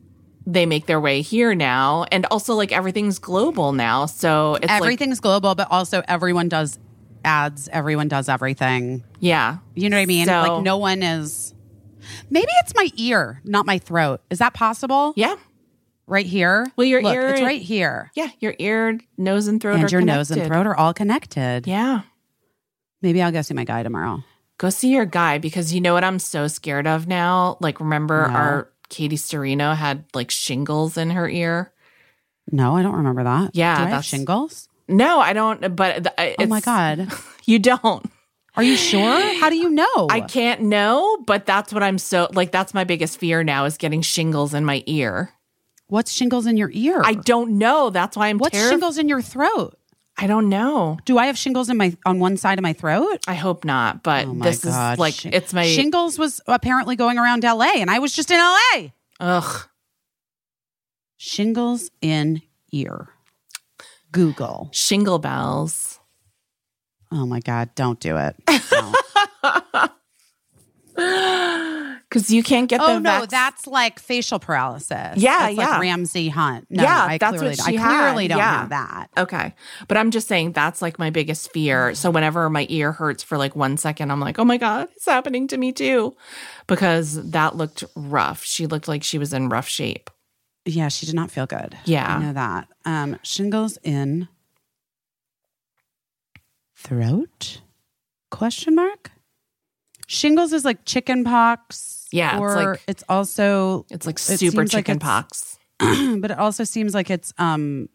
[0.47, 4.81] they make their way here now and also like everything's global now so it's like
[4.81, 6.79] Everything's global, but also everyone does
[7.25, 7.67] ads.
[7.67, 9.03] Everyone does everything.
[9.19, 10.25] yeah You know what I mean?
[10.27, 11.53] So- like no one is.
[12.29, 14.21] Maybe it's my ear, not my throat.
[14.29, 15.13] Is that possible?
[15.15, 15.35] yeah
[16.07, 16.65] Right here.
[16.75, 20.01] Well, your Look, ear- It's right here, yeah your ear nose and throat and your
[20.01, 21.67] nose and throat are all connected.
[21.67, 22.01] yeah
[23.01, 24.23] Maybe I'll go see my guy tomorrow.
[24.57, 27.57] Go see your guy because you know what I'm so scared of now?
[27.61, 28.33] Like, remember No.
[28.35, 31.71] our Katie Storino had like shingles in her ear?
[32.51, 33.51] No, I don't remember that.
[33.55, 34.67] Yeah, Do I have that's- shingles.
[34.87, 35.75] No, I don't.
[35.75, 37.07] But th- Oh my god,
[37.45, 38.03] you don't.
[38.59, 39.39] Are you sure?
[39.39, 40.07] How do you know?
[40.09, 42.51] I can't know, but that's what I'm so like.
[42.51, 45.31] That's my biggest fear now is getting shingles in my ear.
[45.87, 47.01] What's shingles in your ear?
[47.03, 47.89] I don't know.
[47.89, 48.69] That's why I'm What's terrified.
[48.73, 49.75] shingles in your throat?
[50.17, 50.97] I don't know.
[51.05, 53.23] Do I have shingles in my on one side of my throat?
[53.27, 54.03] I hope not.
[54.03, 54.93] But Oh this god!
[54.93, 58.37] is like it's my shingles was apparently going around LA, and I was just in
[58.37, 58.89] LA.
[59.21, 59.67] ugh.
[61.17, 62.41] Shingles in
[62.71, 63.09] ear.
[64.11, 64.69] Google.
[64.71, 65.98] Shingle bells.
[67.11, 67.69] Oh my god!
[67.75, 68.35] Don't do it.
[70.95, 75.13] Because you can't get the oh no, vac- that's like facial paralysis.
[75.15, 75.69] Yeah, That's yeah.
[75.69, 76.67] Like Ramsay Hunt.
[76.69, 78.59] No, Yeah, I that's clearly, what she I clearly don't Yeah.
[78.59, 79.07] have that.
[79.17, 79.53] Okay.
[79.87, 81.95] But I'm just saying that's like my biggest fear.
[81.95, 85.05] So whenever my ear hurts for like one second, I'm like, oh my God, it's
[85.05, 86.15] happening to me too.
[86.67, 88.43] Because that looked rough.
[88.43, 90.09] She looked like she was in rough shape.
[90.65, 91.77] Yeah, she did not feel good.
[91.85, 92.15] Yeah.
[92.17, 92.67] I know that.
[92.85, 94.27] Um, shingles in
[96.83, 97.61] throat?
[98.31, 99.11] Question mark.
[100.07, 102.07] Shingles is like chicken pox.
[102.11, 105.59] Yeah, it's or like- it's also, It's like super like chicken it's- pox.
[106.19, 107.89] but it also seems like it's um,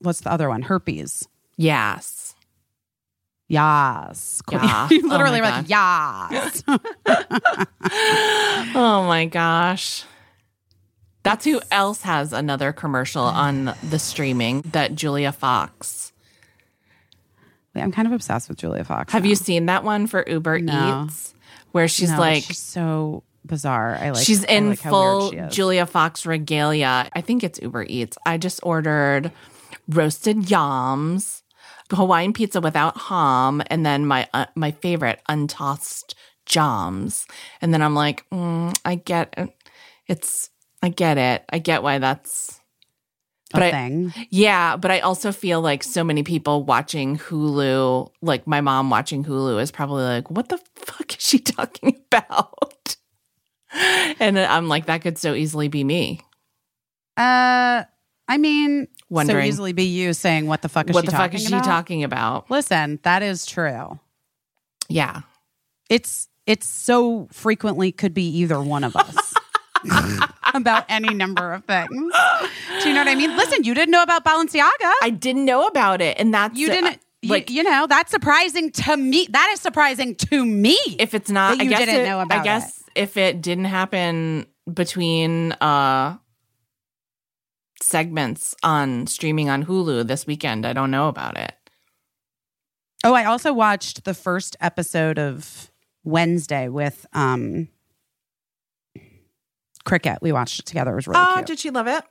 [0.00, 0.62] what's the other one?
[0.62, 1.28] Herpes.
[1.56, 2.34] Yes.
[3.48, 4.42] Yes.
[4.52, 4.88] Yeah.
[4.90, 6.62] you Oh literally my were like, yes.
[8.74, 10.04] Oh my gosh.
[11.22, 16.09] That's who else has another commercial on the streaming that Julia Fox.
[17.74, 19.12] I'm kind of obsessed with Julia Fox.
[19.12, 19.28] Have now.
[19.28, 21.04] you seen that one for Uber No.
[21.06, 21.34] Eats?
[21.72, 23.96] Where she's No, like she's so bizarre.
[23.96, 24.24] I like.
[24.24, 25.40] She's I in like full she.
[25.50, 27.08] Julia Fox regalia.
[27.12, 28.18] I think it's Uber Eats.
[28.26, 29.30] I just ordered
[29.88, 31.42] roasted yams,
[31.92, 36.14] Hawaiian pizza without ham, and then my uh, my favorite untossed
[36.46, 37.26] jams.
[37.60, 39.50] And then I'm like, mm, I get it.
[40.08, 40.50] It's
[40.82, 41.44] I get it.
[41.50, 42.59] I get why that's
[43.52, 44.12] A but I- thing.
[44.30, 49.24] yeah, but I also feel like so many people watching Hulu, like my mom watching
[49.24, 52.96] Hulu, is probably like, what the fuck is she talking about?
[54.18, 56.20] And I'm like, that could so easily be me.
[57.16, 57.84] Uh,
[58.26, 59.44] I mean, Wondering.
[59.44, 61.48] so easily be you saying, "What the fuck is what she the fuck is she
[61.54, 62.50] about?" talking about?
[62.50, 64.00] Listen, that is true.
[64.88, 65.20] Yeah.
[65.88, 69.29] It's it's so frequently could be either one of us.
[70.54, 71.90] about any number of things.
[72.82, 73.36] Do you know what I mean?
[73.36, 74.92] Listen, you didn't know about Balenciaga.
[75.02, 76.98] I didn't know about it, and that's you didn't.
[77.22, 79.26] you- like you, know that's surprising to me.
[79.30, 80.78] That is surprising to me.
[80.98, 81.58] if it's not.
[81.58, 86.16] you I guess didn't it- know about I guess if it didn't happen between uh
[87.82, 91.52] segments on streaming on Hulu this weekend, I don't know about it.
[93.04, 95.70] oh, I also watched the first episode of
[96.04, 97.68] Wednesday with um
[99.84, 100.18] Cricket.
[100.22, 100.92] We watched it together.
[100.92, 101.46] It was really Oh, cute.
[101.46, 102.04] did she love it?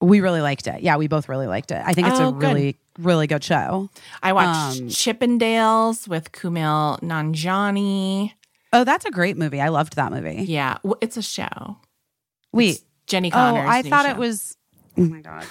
[0.00, 0.82] we really liked it.
[0.82, 1.80] Yeah, we both really liked it.
[1.84, 2.42] I think it's Oh, a good.
[2.42, 3.88] really, really good show.
[4.22, 8.32] I watched Um, Chippendales with Kumail Nanjiani.
[8.72, 9.60] Oh, that's a great movie.
[9.60, 10.42] I loved that movie.
[10.48, 11.76] Yeah, well, it's a show.
[12.52, 14.10] Wait, Jenny oh, I thought show.
[14.10, 14.56] it was.
[14.98, 15.44] Oh my god.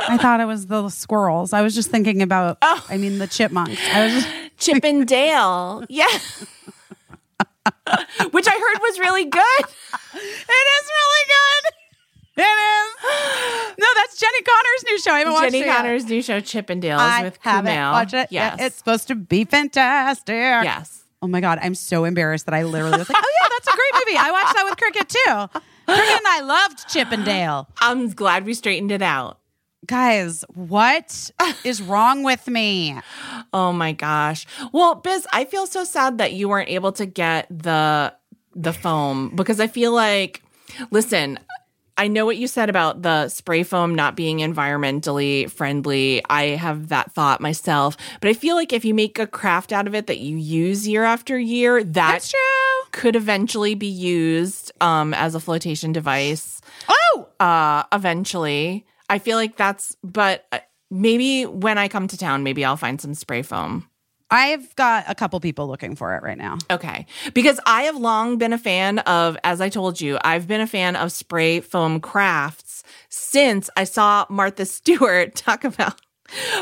[0.00, 1.52] I thought it was the squirrels.
[1.52, 2.56] I was just thinking about.
[2.62, 2.86] Oh.
[2.88, 3.78] I mean, the chipmunks.
[3.92, 4.28] I was just.
[4.58, 5.84] Chippendale.
[5.88, 6.06] yeah.
[8.32, 9.64] Which I heard was really good.
[10.14, 11.72] It is really good.
[12.40, 13.76] It is.
[13.78, 15.10] No, that's Jenny Connor's new show.
[15.12, 15.76] I haven't watched Jenny it yet.
[15.76, 17.92] Connors' new show, Chippendales, I with haven't Kumail.
[17.92, 18.28] watched it.
[18.30, 18.56] Yes.
[18.58, 18.66] yet.
[18.66, 20.34] It's supposed to be fantastic.
[20.36, 21.02] yes.
[21.20, 23.76] Oh my god, I'm so embarrassed that I literally was like, "Oh yeah, that's a
[23.76, 24.18] great movie.
[24.18, 25.60] I watched that with Cricket too."
[25.92, 27.66] Cricket and I loved Chippendale.
[27.80, 29.37] I'm glad we straightened it out.
[29.88, 31.30] Guys, what
[31.64, 32.94] is wrong with me?
[33.52, 34.46] Oh my gosh.
[34.72, 38.14] Well, Biz, I feel so sad that you weren't able to get the
[38.54, 40.42] the foam because I feel like
[40.90, 41.38] listen,
[41.96, 46.22] I know what you said about the spray foam not being environmentally friendly.
[46.28, 49.86] I have that thought myself, but I feel like if you make a craft out
[49.86, 52.38] of it that you use year after year, that That's true.
[52.92, 56.60] could eventually be used um, as a flotation device.
[56.88, 59.96] Oh, Uh, eventually, I feel like that's.
[60.02, 60.60] But uh,
[60.90, 63.88] maybe when I come to town, maybe I'll find some spray foam.
[64.30, 66.58] I've got a couple people looking for it right now.
[66.70, 67.06] Okay.
[67.32, 70.66] Because I have long been a fan of, as I told you, I've been a
[70.66, 76.00] fan of spray foam crafts since I saw Martha Stewart talk about.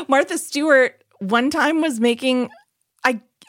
[0.07, 2.49] Martha Stewart one time was making.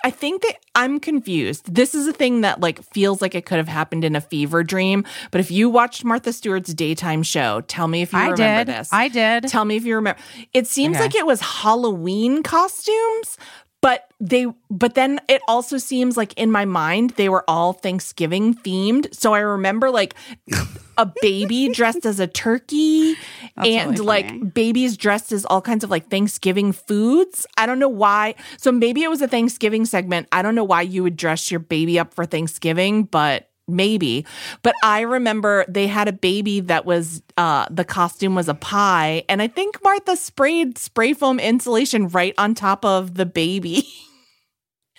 [0.05, 1.75] I think that I'm confused.
[1.75, 4.63] This is a thing that like feels like it could have happened in a fever
[4.63, 5.05] dream.
[5.31, 8.79] But if you watched Martha Stewart's daytime show, tell me if you I remember did.
[8.79, 8.89] this.
[8.93, 9.49] I did.
[9.49, 10.21] Tell me if you remember.
[10.55, 11.05] It seems Okay.
[11.05, 13.39] like it was Halloween costumes,
[13.81, 18.55] but they but then it also seems like in my mind they were all Thanksgiving
[18.55, 19.13] themed.
[19.15, 20.15] So I remember like
[20.97, 23.15] a baby dressed as a turkey
[23.59, 27.47] That's and really like babies dressed as all kinds of like Thanksgiving foods.
[27.57, 28.35] I don't know why.
[28.57, 30.29] So maybe it was a Thanksgiving segment.
[30.33, 34.25] I don't know why you would dress your baby up for Thanksgiving, but maybe.
[34.63, 39.25] But I remember they had a baby that was uh the costume was a pie
[39.29, 43.87] and I think Martha sprayed spray foam insulation right on top of the baby.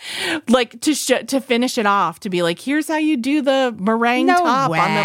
[0.50, 3.76] like to sh- to finish it off to be like here's how you do the
[3.78, 4.80] meringue no top way.
[4.80, 5.02] on the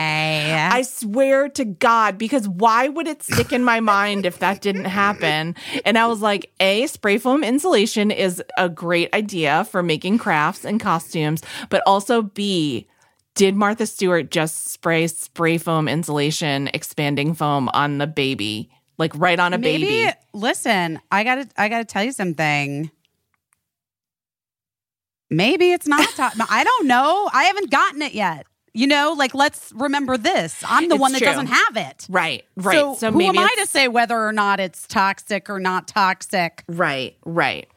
[0.75, 4.85] I swear to God, because why would it stick in my mind if that didn't
[4.85, 5.55] happen?
[5.85, 10.65] And I was like, A, spray foam insulation is a great idea for making crafts
[10.65, 12.87] and costumes, but also B,
[13.35, 18.71] did Martha Stewart just spray spray foam insulation expanding foam on the baby?
[18.97, 20.13] Like right on a Maybe baby.
[20.33, 22.91] listen, I gotta I gotta tell you something.
[25.37, 26.33] Maybe it's not top.
[26.51, 27.29] I don't know.
[27.33, 28.47] I haven't gotten it yet.
[28.77, 30.63] You know, like let's remember this.
[30.67, 31.29] I'm the It's one that true.
[31.29, 32.07] doesn't have it.
[32.09, 32.75] Right, right.
[32.77, 35.87] So, So, who maybe am I to say whether or not it's toxic or not
[35.87, 36.65] toxic?
[36.67, 37.69] Right, right.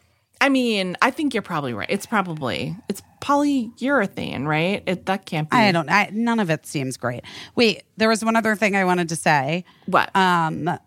[0.42, 1.88] I mean, I think you're probably right.
[1.90, 4.84] It's probably it's polyurethane, right?
[4.86, 5.58] It, that can't be.
[5.58, 5.90] I don't.
[5.90, 7.24] I, none of it seems great.
[7.56, 9.66] Wait, there was one other thing I wanted to say.
[9.86, 10.16] What?
[10.16, 10.80] Um,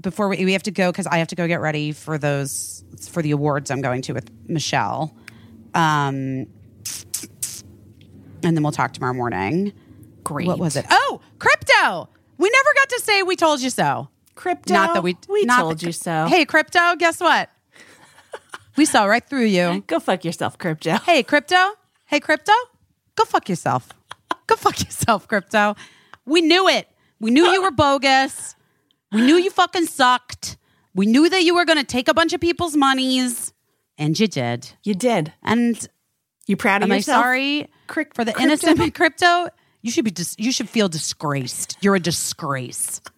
[0.00, 2.84] before we we have to go because I have to go get ready for those
[3.08, 5.14] for the awards I'm going to with Michelle.
[5.74, 6.46] Um,
[8.42, 9.72] and then we'll talk tomorrow morning.
[10.22, 10.46] Great.
[10.46, 10.86] What was it?
[10.90, 12.08] Oh, crypto.
[12.38, 14.08] We never got to say we told you so.
[14.34, 14.74] Crypto.
[14.74, 16.26] Not that we we not told that- you so.
[16.26, 16.96] Hey, crypto.
[16.96, 17.50] Guess what?
[18.76, 19.82] we saw right through you.
[19.86, 20.96] go fuck yourself, crypto.
[20.98, 21.56] Hey, crypto.
[22.06, 22.52] Hey, crypto.
[23.16, 23.88] Go fuck yourself.
[24.46, 25.76] Go fuck yourself, crypto.
[26.26, 26.88] We knew it.
[27.20, 28.56] We knew you were bogus.
[29.12, 30.56] We knew you fucking sucked.
[30.94, 33.52] We knew that you were going to take a bunch of people's monies,
[33.98, 34.70] and you did.
[34.82, 35.32] You did.
[35.42, 35.86] And
[36.46, 37.22] You proud of am I yourself?
[37.22, 38.42] sorry Cryp- for the crypto?
[38.44, 39.48] innocent crypto?
[39.82, 40.10] You should be.
[40.10, 41.76] Dis- you should feel disgraced.
[41.80, 43.00] You're a disgrace.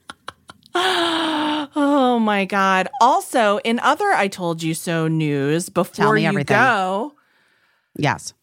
[0.79, 2.89] Oh my god.
[3.01, 6.57] Also, in other I told you so news before you everything.
[6.57, 7.15] go,
[7.97, 8.35] Yes.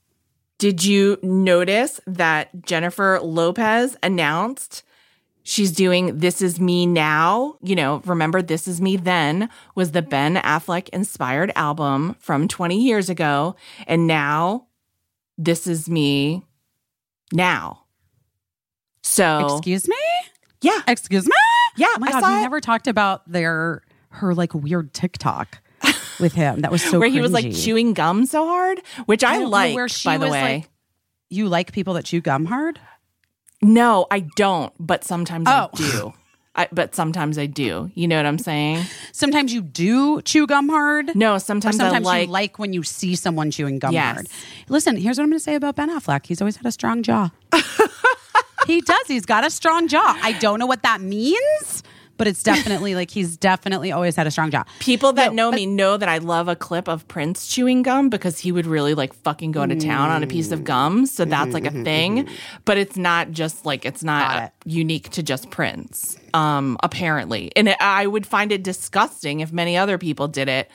[0.57, 4.83] did you notice that Jennifer Lopez announced
[5.43, 7.57] she's doing This Is Me Now?
[7.61, 12.81] You know, remember This Is Me Then was the Ben Affleck inspired album from 20
[12.81, 13.55] years ago.
[13.87, 14.67] And now
[15.37, 16.43] This Is Me
[17.31, 17.83] now.
[19.01, 19.95] So Excuse me?
[20.61, 21.33] yeah, Excuse me?
[21.75, 24.93] yeah, Oh my I god, saw we it never talked about their her like weird
[24.93, 25.57] TikTok
[26.19, 26.61] with him.
[26.61, 29.75] That was so where he was like chewing gum so hard, which I, don't like.
[29.75, 30.69] where she by the was, way, like-
[31.29, 32.79] You like people that chew gum hard?
[33.63, 35.69] No, I don't, but sometimes Oh.
[35.73, 36.13] I do.
[36.55, 37.89] I, but sometimes I do.
[37.95, 38.85] You know what I'm saying?
[39.11, 41.15] Sometimes you do chew gum hard.
[41.15, 42.27] No, sometimes, sometimes I like.
[42.27, 44.13] you like when you see someone chewing gum Yes.
[44.13, 44.27] hard.
[44.69, 46.27] Listen, here's what I'm going to say about Ben Affleck.
[46.27, 47.31] He's always had a strong jaw.
[48.67, 49.07] he does.
[49.07, 50.17] He's got a strong jaw.
[50.21, 51.81] I don't know what that means,
[52.17, 54.63] but it's definitely like he's definitely always had a strong jaw.
[54.79, 58.09] People that No, know me know that I love a clip of Prince chewing gum
[58.09, 61.05] because he would really like fucking go to town on a piece of gum.
[61.05, 62.27] So that's like a thing.
[62.65, 64.51] But it's not just like it's Mm-hmm, not it.
[64.65, 66.17] unique to just Prince.
[66.33, 67.51] Um, apparently.
[67.55, 70.69] And it, I would find it disgusting if many other people did it,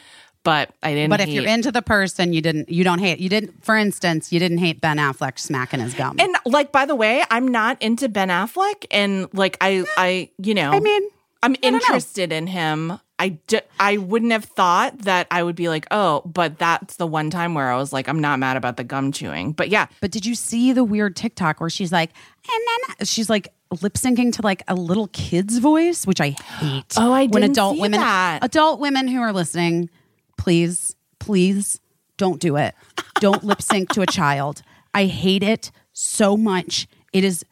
[0.44, 2.68] but I didn't But if hate- you're into the person, you didn't.
[2.70, 3.18] You don't hate.
[3.18, 3.64] You didn't.
[3.64, 6.16] For instance, you didn't hate Ben Affleck smacking his gum.
[6.20, 10.54] and like by the way, I'm not into Ben Affleck and like I I you
[10.54, 11.02] know I mean,
[11.42, 11.58] I'm know.
[11.62, 12.98] interested in him.
[13.20, 17.06] I, d- I wouldn't have thought that I would be like, oh, but that's the
[17.06, 19.52] one time where I was like, I'm not mad about the gum chewing.
[19.52, 22.10] But yeah, But did you see the weird TikTok where she's like,
[22.50, 22.62] and
[22.98, 23.48] then she's like
[23.82, 26.94] lip syncing to like a little kid's voice, which I hate.
[26.96, 28.42] Oh, I when didn't adult see women, that.
[28.44, 29.90] adult women who are listening,
[30.36, 31.80] please, please
[32.16, 32.74] don't do it.
[33.20, 34.62] Don't lip sync to a child.
[34.94, 36.86] I hate it so much.
[37.12, 37.44] It is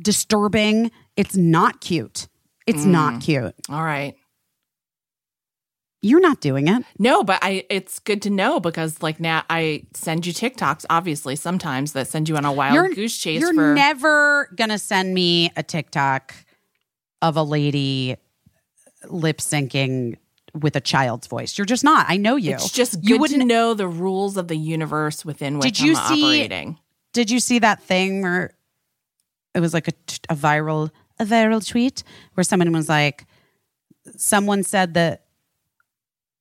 [0.00, 0.90] disturbing.
[1.16, 2.28] It's not cute.
[2.66, 2.90] It's Mm.
[2.90, 3.54] not cute.
[3.68, 4.14] all right.
[6.02, 6.84] You're not doing it.
[6.98, 11.34] No, but I it's good to know because like now I send you TikToks, obviously,
[11.34, 15.14] sometimes that send you on a wild you're goose chase You're for never gonna send
[15.14, 16.34] me a TikTok
[17.22, 18.16] of a lady
[19.08, 20.16] lip syncing
[20.52, 21.56] with a child's voice.
[21.56, 22.04] You're just not.
[22.08, 22.52] I know you.
[22.52, 23.40] it's just you wouldn't.
[23.40, 26.78] to know the rules of the universe within which Did you I'm see- operating.
[27.14, 28.54] Did you see that thing where
[29.54, 32.02] it was like a viral a viral tweet
[32.34, 33.26] where someone was like,
[34.16, 35.24] someone said that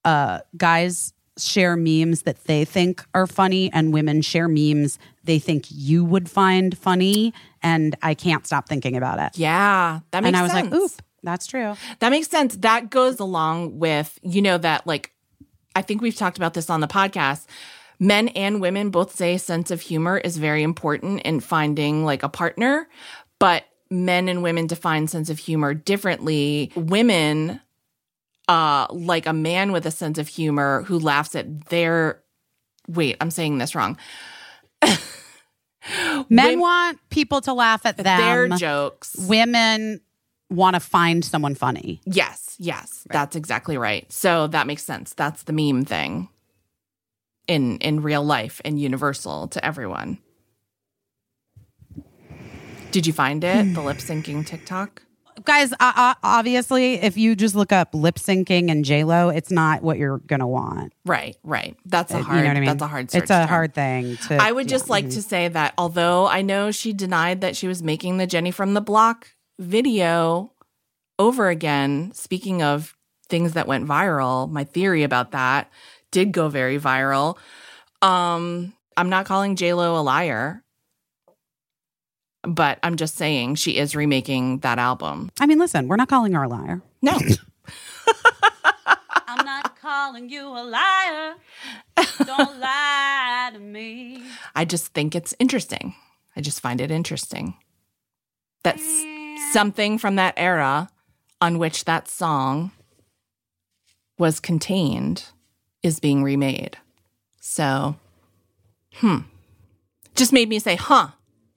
[0.06, 5.66] uh, guys share memes that they think are funny and women share memes they think
[5.70, 9.38] you would find funny and I can't stop thinking about it.
[9.38, 10.72] Yeah, that makes and I was sense.
[10.72, 10.92] like, oop,
[11.24, 11.76] that's true.
[12.00, 12.58] That makes sense.
[12.58, 15.12] That goes along with, you know, that like,
[15.76, 17.46] I think we've talked about this on the podcast.
[18.00, 22.30] Men and women both say sense of humor is very important in finding like a
[22.30, 22.88] partner,
[23.40, 23.64] but
[23.94, 26.72] men and women define sense of humor differently.
[26.76, 27.62] Women,
[28.48, 32.22] uh, like a man with a sense of humor who laughs at their,
[32.88, 33.98] wait, I'm saying this wrong.
[36.30, 38.06] Men want people to laugh at them.
[38.06, 39.16] their jokes.
[39.20, 40.00] Women
[40.50, 42.02] want to find someone funny.
[42.06, 44.10] Yes, yes, that's exactly right.
[44.12, 45.14] So that makes sense.
[45.14, 46.30] That's the meme thing
[47.48, 50.20] in in real life and universal to everyone.
[52.94, 53.74] Did you find it?
[53.74, 55.02] The lip syncing TikTok?
[55.46, 59.50] Guys, uh, uh, obviously, if you just look up lip syncing and J Lo, it's
[59.50, 60.94] not what you're gonna want.
[61.04, 61.76] Right, right.
[61.86, 62.38] That's a hard.
[62.38, 62.70] you know what I mean?
[62.70, 63.06] That's a hard.
[63.16, 63.48] It's a term.
[63.48, 64.36] hard thing to.
[64.36, 64.92] I would just yeah.
[64.92, 68.52] like to say that although I know she denied that she was making the Jenny
[68.52, 70.52] from the Block video
[71.18, 72.96] over again, speaking of
[73.28, 75.72] things that went viral, my theory about that
[76.12, 77.38] did go very viral.
[78.04, 80.63] Um, I'm not calling JLo a liar,
[82.44, 85.32] but I'm just saying she is remaking that album.
[85.40, 86.82] I mean, listen, we're not calling her a liar.
[87.02, 87.18] No.
[89.28, 91.36] I'm not calling you a liar.
[92.26, 94.24] Don't lie to me.
[94.56, 95.96] I just think it's interesting.
[96.36, 97.56] I just find it interesting.
[98.64, 99.04] That's
[99.52, 100.90] something from that era
[101.42, 102.72] on which that song
[104.18, 105.26] was contained
[105.82, 106.78] is being remade.
[107.42, 107.98] So,
[108.96, 109.20] hmm.
[110.16, 111.10] Just made me say, huh.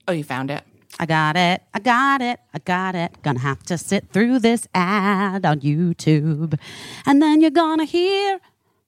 [0.07, 0.63] Oh, you found it.
[0.99, 1.61] I got it.
[1.73, 2.39] I got it.
[2.53, 3.21] I got it.
[3.21, 6.57] Gonna have to sit through this ad on YouTube.
[7.05, 8.39] And then you're gonna hear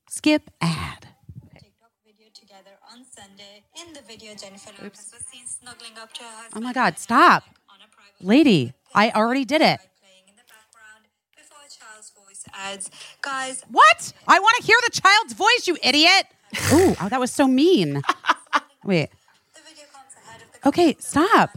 [0.09, 1.07] skip ad.
[1.53, 3.63] TikTok video together on Sunday.
[3.85, 6.63] In the video, Jennifer Lopez was seen snuggling up to her husband.
[6.63, 7.43] Oh my God, stop.
[7.69, 9.79] On a private Lady, I already did it.
[10.01, 11.05] playing in the background
[11.37, 12.89] before a child's voice adds,
[13.21, 14.13] guys, What?
[14.27, 16.25] I want to hear the child's voice, you idiot.
[16.73, 18.01] Ooh, oh, that was so mean.
[18.83, 19.09] Wait.
[19.53, 21.51] the video comes ahead of the Okay, stop.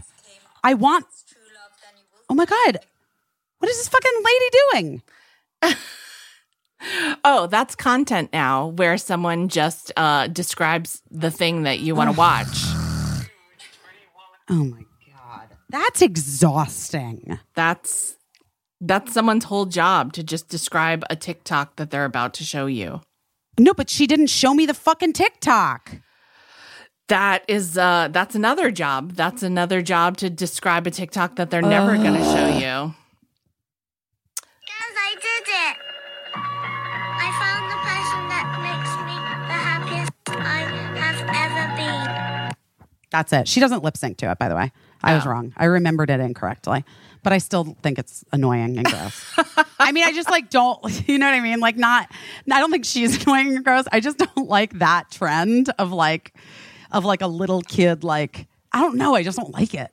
[0.65, 1.07] Came on I want.
[1.29, 2.81] true love, then you will Oh my God.
[3.59, 5.03] What is this fucking lady doing?
[7.25, 12.19] Oh, that's content now where someone just uh, describes the thing that you want to
[12.19, 12.49] watch.
[14.51, 14.85] Oh my
[15.15, 15.49] God.
[15.69, 17.39] That's exhausting.
[17.55, 18.17] That's
[18.81, 23.01] that's someone's whole job to just describe a TikTok that they're about to show you.
[23.59, 25.99] No, but she didn't show me the fucking TikTok.
[27.13, 29.13] That is uh that's another job.
[29.13, 32.95] That's another job to describe a TikTok that they're never going to show you.
[34.65, 35.77] Guys, I did it.
[36.35, 39.17] I found the person that makes me
[39.47, 40.61] the happiest I
[41.03, 42.55] have ever been.
[43.11, 43.47] That's it.
[43.47, 44.73] She doesn't lip sync to it, by the way.
[45.03, 45.31] I was Oh.
[45.33, 45.53] wrong.
[45.59, 46.83] I remembered it incorrectly,
[47.23, 49.23] but I still think it's annoying and gross.
[49.79, 51.61] I mean, I just like don't, you know what I mean?
[51.61, 52.09] Like, not,
[52.51, 53.85] I don't think she's annoying and gross.
[53.93, 56.33] I just don't like that trend of like,
[56.93, 59.15] of like a little kid, like, I don't know.
[59.15, 59.91] I just don't like it.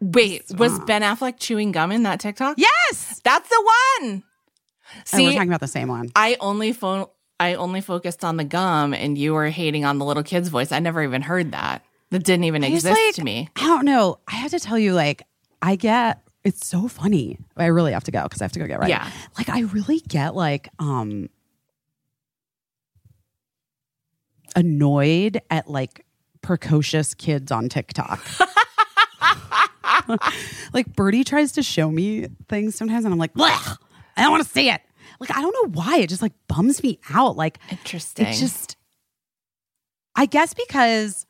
[0.00, 2.56] Wait, was Ben Affleck chewing gum in that TikTok?
[2.58, 3.20] Yes.
[3.22, 3.70] That's the
[4.00, 4.22] one.
[5.12, 6.10] And we're talking about the same one.
[6.16, 10.04] I only fo- I only focused on the gum and you were hating on the
[10.04, 10.72] little kid's voice.
[10.72, 11.84] I never even heard that.
[12.10, 13.48] That didn't even I exist like, to me.
[13.56, 14.18] I don't know.
[14.26, 15.22] I have to tell you, like,
[15.62, 17.38] I get it's so funny.
[17.56, 18.90] I really have to go because I have to go get ready.
[18.90, 19.10] Yeah.
[19.36, 21.28] Like, I really get like um
[24.56, 26.04] annoyed at like
[26.42, 28.20] precocious kids on TikTok.
[30.72, 33.76] like Birdie tries to show me things sometimes, and I'm like, Blech,
[34.16, 34.80] I don't want to see it.
[35.20, 35.98] Like, I don't know why.
[35.98, 37.36] It just like bums me out.
[37.36, 38.26] Like, Interesting.
[38.26, 38.76] it just,
[40.16, 41.26] I guess because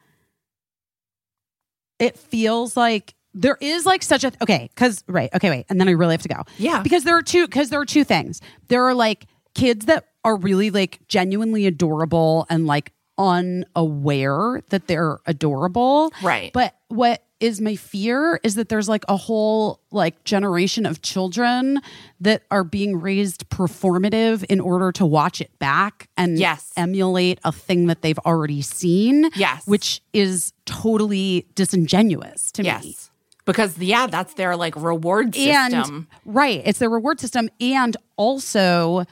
[1.99, 4.69] it feels like there is like such a okay.
[4.75, 6.43] Because right, okay, wait, and then I really have to go.
[6.59, 6.83] Yeah.
[6.83, 7.47] because there are two.
[7.47, 8.41] Because there are two things.
[8.69, 15.19] There are like kids that are really like genuinely adorable and like unaware that they're
[15.27, 16.13] adorable.
[16.23, 16.53] Right.
[16.53, 21.81] But what is my fear is that there's like a whole like generation of children
[22.21, 26.71] that are being raised performative in order to watch it back and Yes.
[26.77, 29.31] emulate a thing that they've already seen.
[29.35, 29.67] Yes.
[29.67, 32.67] Which is totally disingenuous to me.
[32.69, 33.07] yes.
[33.47, 36.09] Because yeah, that's their like reward And system.
[36.27, 39.05] right, it's their reward system and also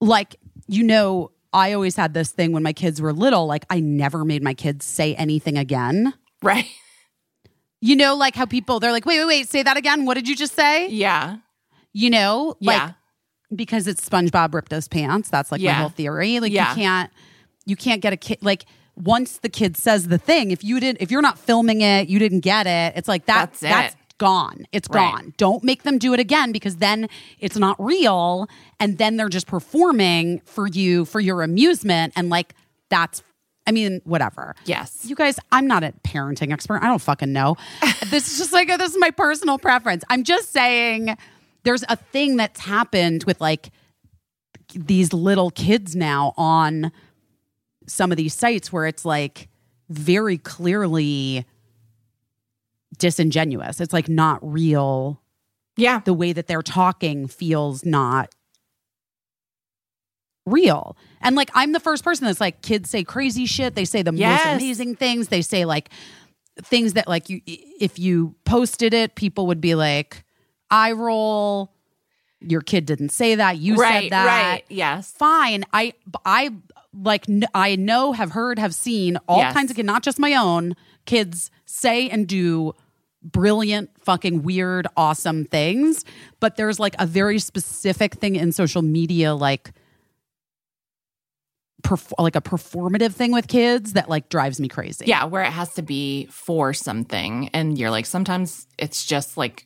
[0.00, 0.36] like
[0.68, 4.24] you know I always had this thing when my kids were little like I never
[4.24, 6.14] made my kids say anything again.
[6.42, 6.66] right.
[7.80, 10.04] You know, like how people they're like, wait, wait, wait, say that again.
[10.04, 10.88] What did you just say?
[10.88, 11.36] Yeah.
[11.92, 12.70] You know, Yeah.
[12.86, 12.94] like
[13.54, 15.30] because it's SpongeBob ripped those pants.
[15.30, 16.40] That's like my whole theory.
[16.40, 16.70] Like Yeah.
[16.70, 17.10] you can't,
[17.66, 18.38] you can't get a kid.
[18.42, 18.66] Like
[18.96, 22.18] once the kid says the thing, if you didn't, if you're not filming it, you
[22.18, 22.94] didn't get it.
[22.96, 23.52] It's like that.
[23.52, 23.97] That's That's, it.
[24.18, 24.66] Gone.
[24.72, 25.10] It's Right.
[25.12, 25.34] gone.
[25.36, 27.08] Don't make them do it again because then
[27.38, 32.54] it's not real, and then they're just performing for you for your amusement, and like
[32.90, 33.22] that's.
[33.66, 34.54] I mean, whatever.
[34.64, 35.00] Yes.
[35.04, 36.82] You guys, I'm not a parenting expert.
[36.82, 37.56] I don't fucking know.
[38.06, 40.04] this is just like this is my personal preference.
[40.08, 41.14] I'm just saying
[41.64, 43.68] there's a thing that's happened with like
[44.74, 46.92] these little kids now on
[47.86, 49.48] some of these sites where it's like
[49.90, 51.44] very clearly
[52.96, 53.80] disingenuous.
[53.80, 55.20] It's like not real.
[55.76, 56.00] Yeah.
[56.04, 58.34] The way that they're talking feels not
[60.46, 60.96] real.
[61.20, 63.74] And like I'm the first person that's like kids say crazy shit.
[63.74, 64.44] They say the Yes.
[64.44, 65.28] most amazing things.
[65.28, 65.90] They say like
[66.62, 70.24] things that like you if you posted it, people would be like,
[70.70, 71.72] I roll.
[72.40, 73.58] Your kid didn't say that.
[73.58, 74.04] You right.
[74.04, 74.64] said that Right.
[74.68, 75.10] Yes.
[75.12, 75.64] fine.
[75.72, 75.92] I
[76.24, 76.50] I
[76.94, 79.52] like I know, have heard, have seen all Yes.
[79.52, 80.74] kinds of kids, not just my own
[81.04, 82.72] kids say and do
[83.22, 86.04] brilliant, fucking weird, awesome things.
[86.40, 89.72] But there's like a very specific thing in social media, like.
[91.84, 95.04] Perf- like a performative thing with kids that like drives me crazy.
[95.06, 97.50] Yeah, where it has to be for something.
[97.54, 99.64] And you're like, sometimes it's just like,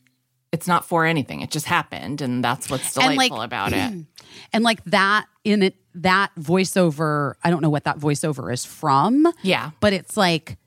[0.53, 1.41] it's not for anything.
[1.41, 2.21] It just happened.
[2.21, 3.93] And that's what's delightful like, about it.
[4.53, 9.31] And like that in it, that voiceover, I don't know what that voiceover is from,
[9.43, 9.71] Yeah.
[9.81, 10.59] but it's like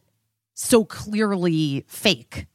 [0.56, 2.48] so clearly fake.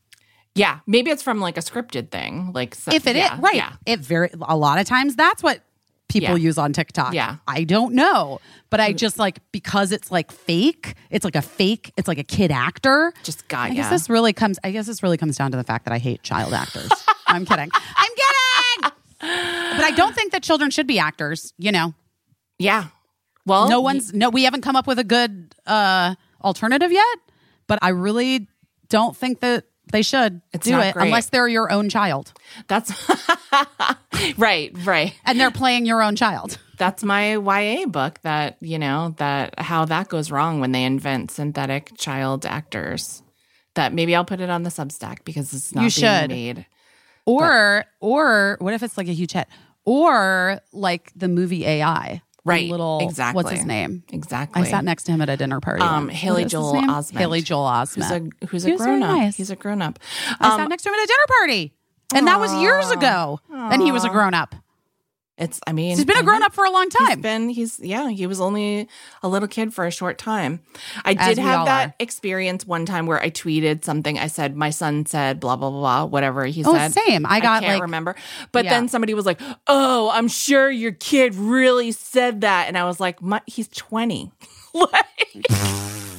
[0.56, 0.80] Yeah.
[0.86, 2.50] Maybe it's from like a scripted thing.
[2.52, 3.72] Like, so, if it is yeah, right Yeah.
[3.86, 5.62] it very a lot of times that's what
[6.08, 6.44] people Yeah.
[6.48, 7.36] use on tiktok Yeah.
[7.46, 11.92] i don't know but i just like because it's like fake it's like a fake
[11.96, 15.04] it's like a kid actor Just got i guess this really comes i guess this
[15.04, 16.90] really comes down to the fact that i hate child actors
[17.28, 21.94] i'm kidding i'm kidding but i don't think that children should be actors you know
[22.58, 22.86] Yeah.
[23.46, 27.18] Well, no one's no we haven't come up with a good uh alternative yet
[27.70, 28.46] but i really
[28.88, 31.06] don't think that they should It's do it great.
[31.06, 32.32] unless they're your own child
[32.68, 32.90] That's
[34.36, 34.70] right.
[34.84, 35.14] Right.
[35.24, 39.84] and they're playing your own child That's my YA book that, you know, that how
[39.86, 43.22] that goes wrong when they invent synthetic child actors.
[43.74, 46.30] That maybe I'll put it on the Substack because it's not You being should.
[46.30, 46.66] made.
[47.26, 49.46] Or or what if it's like a huge hit?
[49.84, 52.22] Or like the movie AI.
[52.44, 53.36] The Right, Little exactly.
[53.42, 54.02] what's his name?
[54.12, 54.62] Exactly.
[54.62, 55.82] I sat next to him at a dinner party.
[55.82, 56.08] Um.
[56.08, 56.72] Haley What is his Joel?
[56.82, 57.18] Osment.
[57.18, 57.94] Haley Joel Osment.
[57.96, 59.16] who's a who's a grown up.
[59.16, 59.36] nice.
[59.36, 59.98] He's a grown up.
[60.40, 61.72] I Um, sat next to him at a dinner party.
[62.14, 63.40] And that was years ago.
[63.52, 64.54] And he was a grown up.
[65.40, 67.20] It's, I mean, He's been a grown up for a long He's time.
[67.22, 68.86] been, he's, yeah, he was only
[69.22, 70.60] a little kid for a short time.
[71.04, 71.94] I As did we have that are.
[71.98, 74.18] experience one time where I tweeted something.
[74.18, 76.92] I said, my son said, blah, blah, blah, blah, whatever he Oh, said.
[76.92, 77.24] same.
[77.26, 78.16] I got, can't like- remember.
[78.52, 78.72] But Yeah.
[78.74, 82.68] then somebody was like, oh, I'm sure your kid really said that.
[82.68, 84.30] And I was like, my, he's 20.
[84.74, 85.46] like,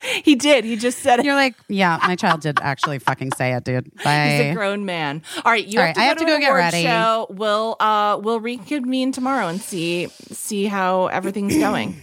[0.24, 0.64] he did.
[0.64, 1.24] He just said it.
[1.24, 3.92] You're like, yeah, my child did actually fucking say it, dude.
[4.04, 4.28] Bye.
[4.42, 5.22] He's a grown man.
[5.44, 6.82] All right, you All have right, to I go have to, to go get ready.
[6.82, 7.26] Show.
[7.30, 12.00] We'll uh we'll reconvene tomorrow and see see how everything's going.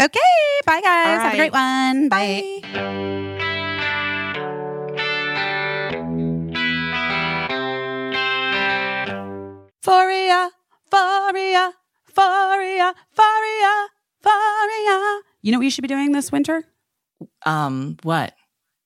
[0.00, 0.20] Okay,
[0.66, 1.18] bye guys.
[1.18, 1.92] All Have a great right.
[1.92, 2.08] one.
[2.08, 3.54] Bye.
[9.82, 10.50] Foria,
[10.90, 11.72] Foria,
[12.14, 13.86] Foria, Foria,
[14.24, 15.20] Foria.
[15.42, 16.64] You know what you should be doing this winter?
[17.44, 18.34] Um, what?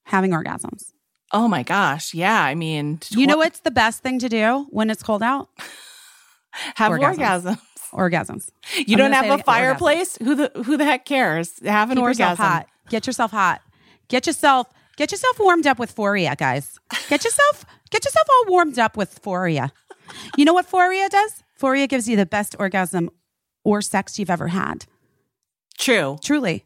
[0.05, 0.93] Having orgasms.
[1.33, 2.43] Oh my gosh, yeah.
[2.43, 5.49] I mean, You know what's the best thing to do when it's cold out?
[6.77, 7.09] Have orgasms.
[7.09, 7.59] orgasm.
[7.93, 8.51] Orgasms.
[8.87, 9.45] You I'm don't have a it- orgasms.
[9.45, 10.17] fireplace?
[10.19, 11.59] Who the who the heck cares?
[11.65, 12.23] Have an Keep orgasm.
[12.23, 12.67] yourself hot.
[12.89, 13.61] Get yourself hot.
[14.09, 14.67] Get yourself
[14.97, 16.79] get yourself warmed up with Foria, guys.
[17.09, 19.71] Get yourself get yourself all warmed up with Foria.
[20.37, 21.43] You know what Foria does?
[21.61, 23.11] Foria gives you the best orgasm
[23.65, 24.87] or sex you've ever had.
[25.79, 26.19] True.
[26.23, 26.65] Truly.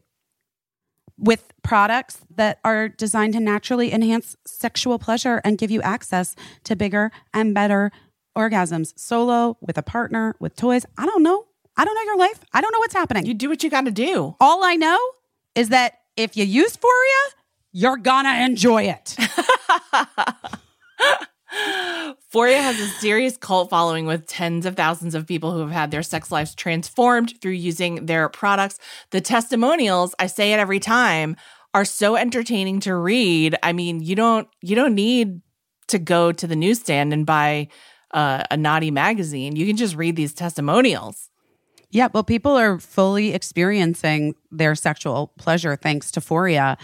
[1.17, 6.35] With products that are designed to naturally enhance sexual pleasure and give you access
[6.65, 7.91] to bigger and better
[8.37, 10.85] orgasms, solo, with a partner, with toys.
[10.97, 11.45] I don't know.
[11.77, 12.39] I don't know your life.
[12.53, 13.25] I don't know what's happening.
[13.25, 14.35] You do what you got to do.
[14.39, 14.99] All I know
[15.55, 17.33] is that if you use Foria,
[17.71, 19.15] you're gonna enjoy it.
[22.33, 25.91] Foria has a serious cult following with tens of thousands of people who have had
[25.91, 28.79] their sex lives transformed through using their products.
[29.11, 31.35] The testimonials, I say it every time,
[31.75, 33.55] are so entertaining to read.
[33.61, 35.41] I mean, you don't you don't need
[35.87, 37.67] to go to the newsstand and buy
[38.11, 39.55] uh, a naughty magazine.
[39.55, 41.29] You can just read these testimonials.
[41.91, 46.77] yeah, well, people are fully experiencing their sexual pleasure thanks to Foria.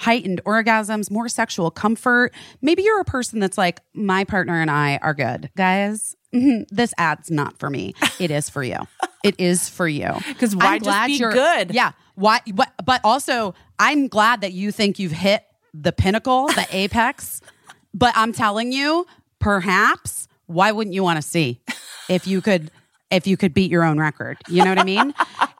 [0.00, 2.32] Heightened orgasms, more sexual comfort.
[2.62, 5.50] Maybe you're a person that's like, my partner and I are good.
[5.56, 7.94] Guys, this ad's not for me.
[8.18, 8.78] It is for you.
[9.22, 10.08] It is for you.
[10.38, 11.74] 'Cause why I'm just glad be you're- good?
[11.74, 11.92] Yeah.
[12.14, 12.40] Why?
[12.54, 15.44] But, but also, I'm glad that you think you've hit
[15.74, 17.40] the pinnacle, the apex.
[17.92, 19.06] But I'm telling you,
[19.38, 21.60] perhaps, why wouldn't you want to see
[22.08, 22.70] if you could
[23.10, 24.38] if you could beat your own record?
[24.48, 25.12] You know what I mean?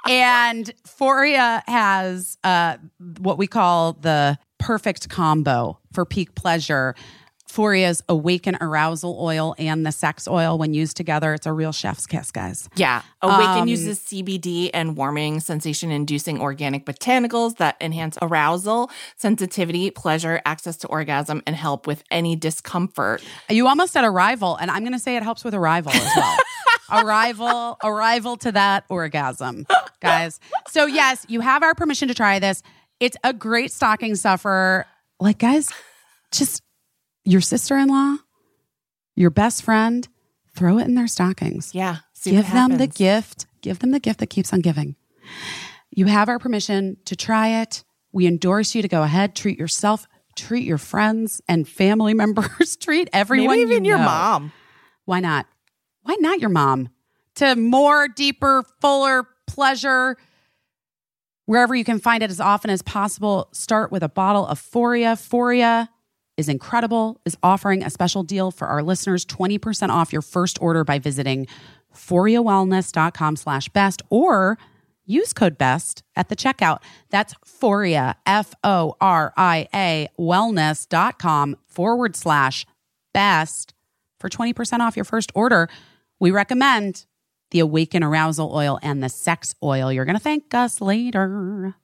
[0.08, 2.76] And Foria has uh,
[3.18, 6.94] what we call the perfect combo for peak pleasure.
[7.50, 12.06] Foria's awaken arousal oil and the sex oil, when used together, it's a real chef's
[12.06, 12.68] kiss, guys.
[12.76, 13.02] Yeah.
[13.22, 20.40] Awaken Um, uses CBD and warming, sensation inducing organic botanicals that enhance arousal, sensitivity, pleasure,
[20.46, 23.22] access to orgasm, and help with any discomfort.
[23.48, 26.36] You almost said arrival, and I'm going to say it helps with arrival as well.
[27.04, 29.66] arrival, arrival to that orgasm,
[30.00, 30.40] guys.
[30.68, 32.62] So yes, you have our permission to try this.
[33.00, 34.86] It's a great stocking stuffer.
[35.18, 35.70] Like, guys,
[36.32, 36.62] just
[37.30, 38.16] your sister-in-law,
[39.14, 40.08] your best friend,
[40.54, 41.74] throw it in their stockings.
[41.74, 41.98] Yeah.
[42.12, 43.46] See Give them the gift.
[43.60, 44.96] Give them the gift that keeps on giving.
[45.90, 47.84] You have our permission to try it.
[48.12, 53.08] We endorse you to go ahead, treat yourself, treat your friends and family members, treat
[53.12, 53.56] everyone.
[53.56, 54.52] Maybe even you your mom.
[55.04, 55.46] Why not?
[56.02, 56.88] Why not your mom?
[57.36, 60.16] To more, deeper, fuller pleasure,
[61.46, 63.48] wherever you can find it as often as possible.
[63.52, 65.14] Start with a bottle of Foria.
[65.16, 65.88] Foria
[66.40, 70.82] is incredible, is offering a special deal for our listeners 20% off your first order
[70.82, 71.46] by visiting
[71.94, 74.58] foriawellness.com slash best or
[75.04, 76.78] use code best at the checkout.
[77.10, 82.66] That's Foria, F O R I A, wellness.com forward slash
[83.12, 83.74] best
[84.18, 85.68] for 20% off your first order.
[86.18, 87.06] We recommend
[87.50, 89.92] the Awaken Arousal Oil and the Sex Oil.
[89.92, 91.74] You're going to thank us later.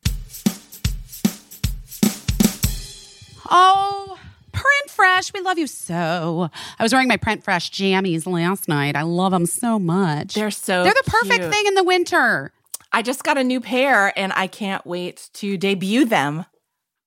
[3.50, 4.18] Oh,
[4.56, 6.50] Print Fresh, we love you so.
[6.78, 8.96] I was wearing my Print Fresh jammies last night.
[8.96, 10.34] I love them so much.
[10.34, 11.52] They're so They're the perfect cute.
[11.52, 12.52] thing in the winter.
[12.92, 16.46] I just got a new pair and I can't wait to debut them.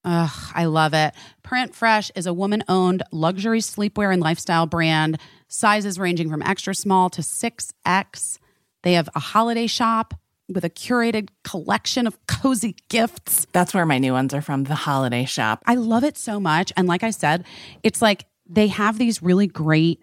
[0.06, 1.14] Ugh, I love it.
[1.44, 6.74] Print Fresh is a woman owned luxury sleepwear and lifestyle brand, sizes ranging from extra
[6.76, 8.40] small to 6X.
[8.84, 10.14] They have a holiday shop
[10.50, 13.46] with a curated collection of cozy gifts.
[13.52, 15.64] That's where my new ones are from, the holiday shop.
[15.66, 16.74] I love it so much.
[16.76, 17.46] And like I said,
[17.84, 20.02] it's like they have these really great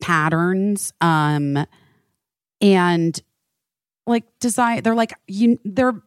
[0.00, 0.92] patterns.
[1.00, 1.66] Um,
[2.60, 3.18] and
[4.06, 6.00] like design, they're like, you, they're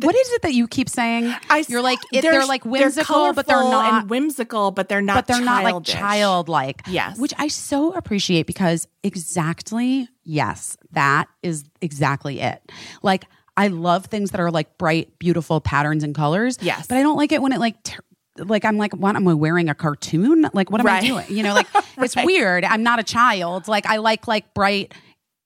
[0.00, 1.32] what is it that you keep saying?
[1.48, 4.02] I, You're like it, they're like whimsical, but they're not.
[4.02, 5.14] and whimsical, but they're not.
[5.14, 6.82] but they're not like childlike.
[6.88, 7.18] Yes.
[7.18, 12.62] Which I so appreciate because exactly, yes, that is exactly it.
[13.02, 13.24] Like,
[13.56, 16.58] I love things that are like bright, beautiful patterns and colors.
[16.60, 16.86] Yes.
[16.88, 18.00] But I don't like it when it like, ter-
[18.38, 20.48] like I'm like, what am I wearing a cartoon?
[20.52, 21.04] Like, what am Right.
[21.04, 21.26] I doing?
[21.28, 21.68] You know, like
[21.98, 22.64] it's weird.
[22.64, 23.68] I'm not a child.
[23.68, 24.92] Like, I like like bright,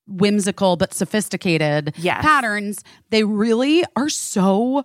[0.08, 2.22] whimsical but sophisticated Yes.
[2.22, 2.82] patterns.
[3.10, 4.84] They really are so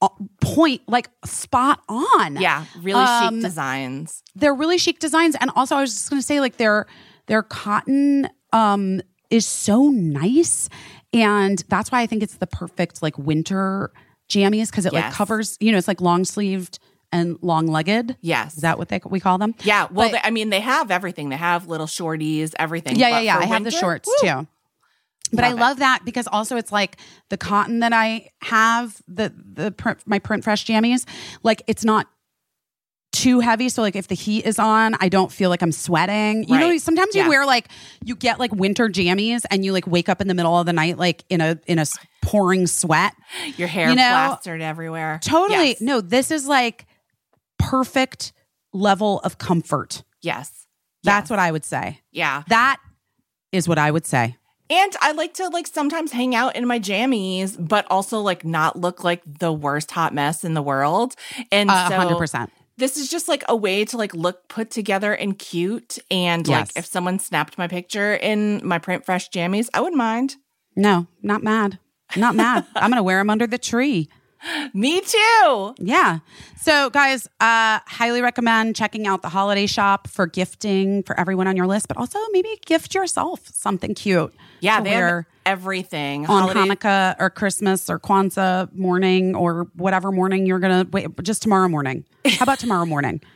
[0.00, 0.08] uh,
[0.40, 2.36] point, like spot on.
[2.36, 4.22] Yeah, really Um, chic designs.
[4.34, 6.86] they're really chic designs and also i was just going to say like their
[7.26, 9.00] their cotton um
[9.30, 10.68] is so nice
[11.12, 13.92] and that's why i think it's the perfect like winter
[14.28, 16.78] jammies because it like covers you know it's like long sleeved
[17.12, 18.56] and long legged Yes.
[18.56, 20.90] is that what they we call them Yeah, well, But- they, I mean, they have
[20.90, 21.28] everything.
[21.28, 22.96] They have little shorties, everything.
[22.96, 24.46] yeah yeah yeah i have the shorts woo, too
[25.32, 25.80] but I Love it.
[25.80, 26.96] that because also it's like
[27.30, 31.06] the cotton that I have the the print, my print fresh jammies
[31.42, 32.06] like it's not
[33.12, 36.44] too heavy so like if the heat is on I don't feel like I'm sweating.
[36.44, 36.80] You know Right.
[36.80, 37.28] sometimes you Yeah.
[37.28, 37.68] wear like
[38.04, 40.72] you get like winter jammies and you like wake up in the middle of the
[40.72, 41.84] night like in a in a
[42.22, 43.12] pouring sweat.
[43.58, 45.20] Your hair You know, plastered everywhere.
[45.22, 45.68] Totally.
[45.70, 45.80] Yes.
[45.82, 46.86] No, this is like
[47.58, 48.32] perfect
[48.72, 50.02] level of comfort.
[50.22, 50.66] Yes.
[51.04, 52.00] That's what I would say.
[52.12, 52.44] Yeah.
[52.48, 52.78] That
[53.50, 54.36] is what I would say.
[54.72, 58.76] And I like to like sometimes hang out in my jammies, but also like not
[58.80, 61.14] look like the worst hot mess in the world.
[61.50, 62.50] And A so hundred percent.
[62.78, 65.98] this is just like a way to like look put together and cute.
[66.10, 66.68] And Yes.
[66.68, 70.36] like if someone snapped my picture in my print fresh jammies, I wouldn't mind.
[70.74, 71.78] No, not mad.
[72.16, 72.64] Not mad.
[72.74, 74.08] I'm gonna wear them under the tree.
[74.74, 75.74] Me too.
[75.78, 76.18] Yeah.
[76.60, 81.56] So, guys, uh, highly recommend checking out the holiday shop for gifting for everyone on
[81.56, 84.34] your list, but also maybe gift yourself something cute.
[84.62, 86.26] Yeah, they wear have everything.
[86.26, 91.08] on Holiday- Hanukkah or Christmas or Kwanzaa morning or whatever morning you're gonna wait.
[91.22, 92.04] Just tomorrow morning.
[92.26, 93.20] How about tomorrow morning?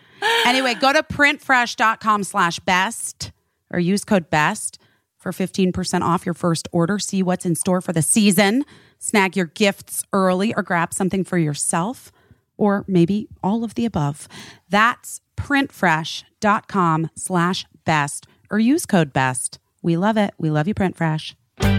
[0.46, 3.32] Anyway, go to printfresh.com slash best
[3.70, 4.78] or use code best
[5.18, 6.98] for 15% off your first order.
[6.98, 8.64] See what's in store for the season.
[8.98, 12.10] Snag your gifts early or grab something for yourself
[12.56, 14.26] or maybe all of the above.
[14.70, 19.58] That's printfresh.com slash best or use code best.
[19.86, 20.34] We love it.
[20.36, 21.36] We love you, Print Fresh.
[21.60, 21.70] Are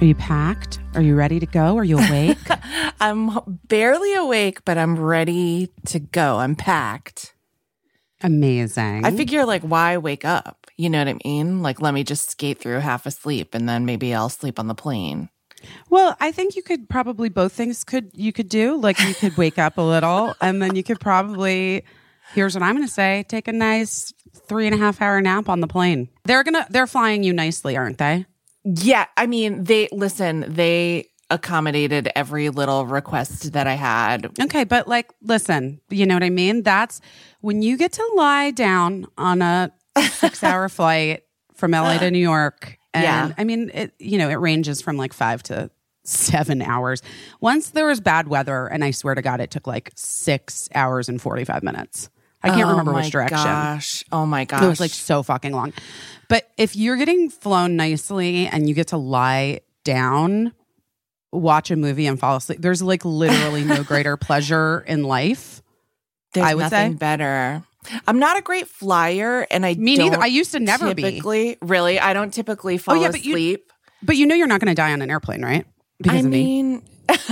[0.00, 0.78] you packed?
[0.94, 1.76] Are you ready to go?
[1.76, 2.38] Are you awake?
[3.00, 3.30] I'm
[3.66, 6.36] barely awake, but I'm ready to go.
[6.38, 7.34] I'm packed.
[8.22, 9.04] Amazing.
[9.04, 10.68] I figure, like, why wake up?
[10.76, 11.60] You know what I mean?
[11.60, 14.76] Like, let me just skate through half asleep and then maybe I'll sleep on the
[14.76, 15.30] plane.
[15.88, 18.76] Well, I think you could probably both things could you could do.
[18.80, 21.84] Like you could wake up a little and then you could probably
[22.34, 24.12] here's what I'm gonna say, take a nice
[24.46, 26.08] three and a half hour nap on the plane.
[26.24, 28.26] They're gonna they're flying you nicely, aren't they?
[28.64, 29.06] Yeah.
[29.16, 34.30] I mean, they, listen, they accommodated every little request that I had.
[34.40, 36.62] Okay, but like listen, you know what I mean?
[36.62, 37.00] That's
[37.40, 39.72] when you get to lie down on a
[40.10, 41.22] six hour flight
[41.54, 42.78] from LA to New York.
[42.92, 43.32] And Yeah.
[43.38, 45.70] I mean it you know, it ranges from like five to
[46.04, 47.02] seven hours.
[47.40, 51.08] Once there was bad weather, and I swear to God, it took like six hours
[51.08, 52.10] and forty five minutes.
[52.42, 53.36] I can't Oh remember which direction.
[53.38, 54.04] Gosh.
[54.12, 54.62] Oh my gosh.
[54.62, 55.72] It was like so fucking long.
[56.28, 60.52] But if you're getting flown nicely and you get to lie down,
[61.32, 65.60] watch a movie and fall asleep, there's like literally no greater pleasure in life.
[66.32, 66.98] There's I would nothing say.
[66.98, 67.64] better.
[68.06, 70.22] I'm not a great flyer, and I Me don't neither.
[70.22, 71.20] I used to never be.
[71.24, 73.72] Oh, Really, I don't typically oh, fall oh, yeah, but you- asleep.
[74.02, 75.66] But you know you're not going to die on an airplane, right?
[75.98, 76.62] Because I of me.
[76.62, 76.82] mean,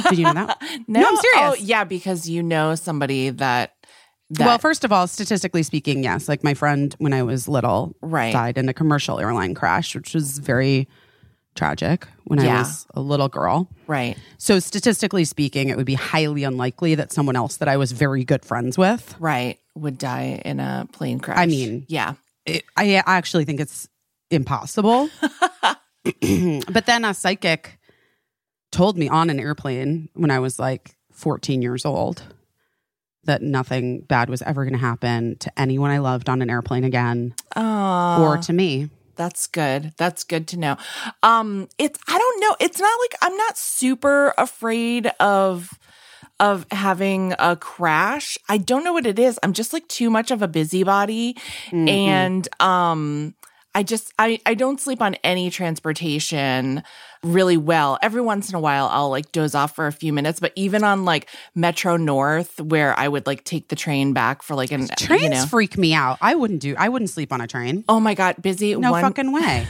[0.09, 0.59] Did you know that?
[0.89, 1.23] no, I'm serious.
[1.37, 3.75] Oh, yeah, because you know somebody that.
[4.31, 6.29] That well, first of all, statistically speaking, yes.
[6.29, 8.33] Like my friend, when I was little, Right.
[8.33, 10.87] died in a commercial airline crash, which was very
[11.55, 13.69] tragic when I was a little girl.
[13.89, 17.91] right, So statistically speaking, it would be highly unlikely that someone else that I was
[17.93, 19.17] very good friends with.
[19.19, 21.39] right, would die in a plane crash.
[21.39, 22.15] I mean- yeah,
[22.47, 23.89] It, I actually think it's
[24.31, 25.09] impossible.
[26.05, 27.79] but then a psychic
[28.71, 32.23] told me on an airplane when I was like 14 years old
[33.29, 36.83] that nothing bad was ever going to happen to anyone I loved on an airplane
[36.85, 38.91] again oh, or to me.
[39.17, 39.93] That's good.
[39.97, 40.77] That's good to know.
[41.23, 42.57] Um it's I don't know.
[42.61, 45.79] It's not like I'm not super afraid of
[46.41, 48.39] of having a crash.
[48.49, 49.41] I don't know what it is.
[49.43, 51.35] I'm just like too much of a busybody
[51.71, 51.89] Mhm.
[51.89, 53.35] and um
[53.75, 56.83] I just I I don't sleep on any transportation.
[57.23, 57.99] Really well.
[58.03, 60.85] Every once in a while, I'll like doze off for a few minutes, but even
[60.85, 64.89] on like Metro North, where I would like take the train back for like an
[64.97, 65.47] Trains you know.
[65.47, 66.19] freak me out.
[66.21, 66.75] I wouldn't do.
[66.79, 67.85] I wouldn't sleep on a train.
[67.89, 69.67] Oh my god, busy No one fucking way.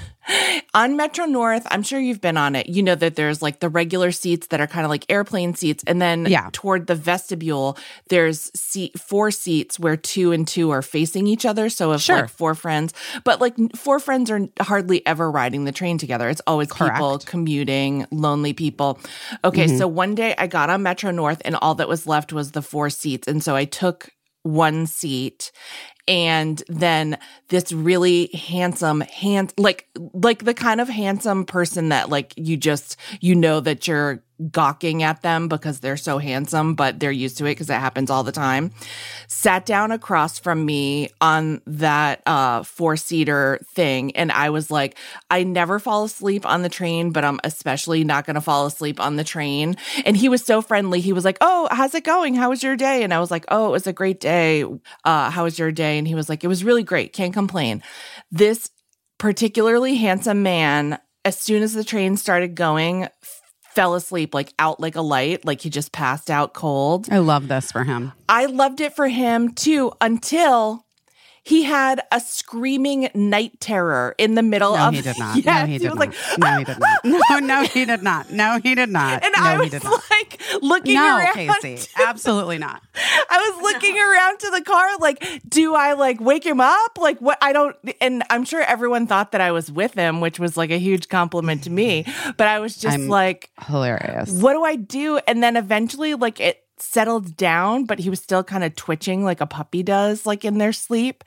[0.74, 2.68] On Metro North, I'm sure you've been on it.
[2.68, 5.82] You know that there's like the regular seats that are kind of like airplane seats,
[5.86, 6.50] and then Yeah.
[6.52, 7.76] toward the vestibule,
[8.08, 11.68] there's seat four seats where two and two are facing each other.
[11.68, 12.16] So if Sure.
[12.22, 12.92] like four friends,
[13.24, 16.28] but like four friends are hardly ever riding the train together.
[16.28, 17.00] It's always people Correct.
[17.00, 17.30] Mm-hmm.
[17.30, 18.98] commuting, lonely people.
[19.44, 22.52] Okay, so one day I got on Metro North, and all that was left was
[22.52, 24.10] the four seats, and so I took
[24.42, 25.50] one seat
[26.08, 27.18] and then
[27.48, 32.96] this really handsome hand like like the kind of handsome person that like you just
[33.20, 37.44] you know that you're gawking at them because they're so handsome but they're used to
[37.44, 38.70] it because it happens all the time.
[39.26, 44.96] Sat down across from me on that uh four seater thing and i was like
[45.30, 49.00] i never fall asleep on the train but i'm especially not going to fall asleep
[49.00, 49.76] on the train.
[50.04, 51.00] And he was so friendly.
[51.00, 52.34] He was like oh how's it going?
[52.34, 53.02] How was your day?
[53.02, 54.64] And i was like oh it was a great day.
[55.04, 55.98] Uh how was your day?
[55.98, 57.12] And he was like it was really great.
[57.12, 57.82] Can't complain.
[58.30, 58.70] This
[59.18, 63.08] particularly handsome man as soon as the train started going
[63.78, 67.46] fell asleep like out like a light like he just passed out cold I love
[67.46, 68.12] this for him.
[68.28, 70.84] I loved it for him too until
[71.48, 75.36] he had a screaming night terror in the middle No, of he did not.
[75.36, 75.98] Yes, no, he did was not.
[75.98, 77.04] like no, he did not.
[77.04, 78.30] No, no, he did not.
[78.30, 79.22] No, he did not.
[79.24, 81.34] and no, I he was like looking No, around.
[81.34, 82.82] Casey, absolutely not.
[83.30, 86.98] I was looking around to the car, like, do I like wake him up?
[86.98, 87.38] Like, what?
[87.40, 87.76] I don't.
[88.00, 91.08] And I'm sure everyone thought that I was with him, which was like a huge
[91.08, 92.04] compliment to me.
[92.36, 94.30] But I was just I'm- like, Hilarious.
[94.30, 95.18] what do I do?
[95.26, 99.40] And then eventually, like, it settled down, but he was still kind of twitching like
[99.40, 101.24] a puppy does, like in their sleep.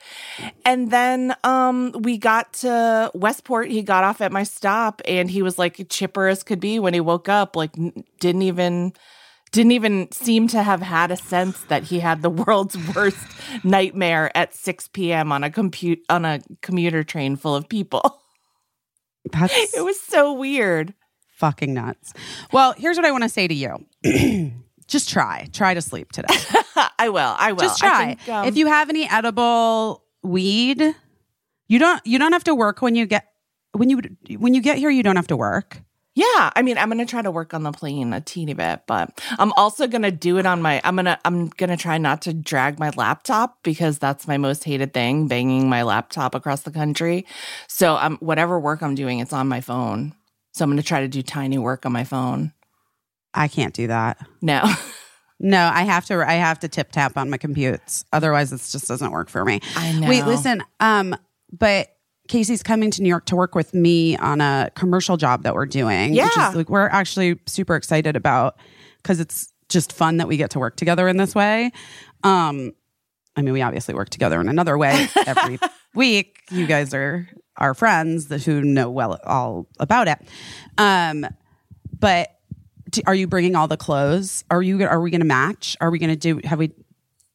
[0.64, 3.70] And then um we got to Westport.
[3.70, 6.94] He got off at my stop and he was like chipper as could be when
[6.94, 7.72] he woke up, like
[8.20, 8.92] didn't even
[9.52, 13.18] didn't even seem to have had a sense that he had the world's worst
[13.62, 15.30] nightmare at 6 p.m.
[15.30, 18.22] on a compute on a commuter train full of people.
[19.30, 20.94] That's It was so weird.
[21.36, 22.12] fucking nuts.
[22.52, 23.84] Well, here's what I want to say to you.
[24.92, 25.48] Just try.
[25.54, 26.28] Try to sleep today.
[26.98, 27.34] I will.
[27.38, 27.60] I will.
[27.60, 28.14] Just try.
[28.14, 30.94] think, um, if you have any edible weed,
[31.66, 33.26] you don't you don't have to work when you get
[33.72, 34.02] when you
[34.36, 35.80] when you get here you don't have to work.
[36.14, 39.18] Yeah, I mean, I'm gonna try to work on the plane a teeny bit, but
[39.38, 40.78] I'm also gonna do it on my.
[40.84, 44.92] I'm gonna I'm gonna try not to drag my laptop because that's my most hated
[44.92, 47.24] thing, banging my laptop across the country.
[47.66, 50.12] So I'm whatever work I'm doing, it's on my phone.
[50.52, 52.52] So I'm gonna try to do tiny work on my phone.
[53.34, 54.18] I can't do that.
[54.40, 54.62] No,
[55.44, 58.04] No, I have to I have to tip tap on my computes.
[58.12, 59.60] Otherwise this just doesn't work for me.
[59.74, 60.08] I know.
[60.08, 60.62] Wait, listen.
[60.78, 61.16] Um,
[61.50, 61.88] but
[62.28, 65.66] Casey's coming to New York to work with me on a commercial job that we're
[65.66, 66.10] doing.
[66.12, 66.50] Which Yeah.
[66.50, 68.56] is like we're actually super excited about
[69.02, 71.72] because it's just fun that we get to work together in this way.
[72.22, 72.72] Um,
[73.34, 75.58] I mean, we obviously work together in another way every
[75.94, 76.38] week.
[76.52, 80.18] You guys are our friends who know well all about it.
[80.78, 81.26] Um,
[81.98, 82.28] but
[83.06, 84.44] are you bringing all the clothes?
[84.50, 84.84] Are you?
[84.84, 85.76] Are we going to match?
[85.80, 86.40] Are we going to do?
[86.46, 86.72] Have we?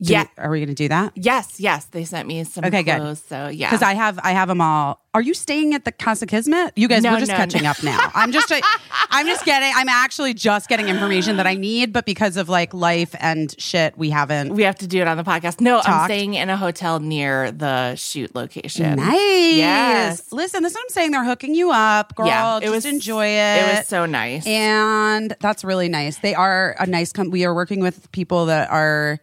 [0.01, 0.25] Do- Yeah.
[0.37, 1.13] Are we going to do that?
[1.15, 2.97] yes, yes, they sent me some Okay, good.
[2.97, 3.23] clothes.
[3.27, 5.01] So yeah, Because I have I have them all.
[5.13, 6.73] Are you staying at the Casa Kismet?
[6.75, 7.71] You guys, No, we're just no, catching no.
[7.71, 8.11] up now.
[8.13, 8.51] I'm just
[9.09, 12.73] I'm just getting I'm actually just getting information that I need, but because of like
[12.75, 14.53] life and shit, we haven't.
[14.53, 15.59] we have to do it on the podcast.
[15.61, 18.97] No, I'm staying in a hotel near the shoot location.
[18.97, 19.55] Nice.
[19.57, 20.31] Yes.
[20.31, 21.11] Listen, this is what I'm saying.
[21.11, 22.27] They're hooking you up, girl.
[22.27, 23.63] Yeah, it just was- enjoy it.
[23.63, 24.45] It was so nice.
[24.45, 26.17] and that's really nice.
[26.19, 27.11] They are a nice.
[27.11, 29.19] Com- we are working with people that are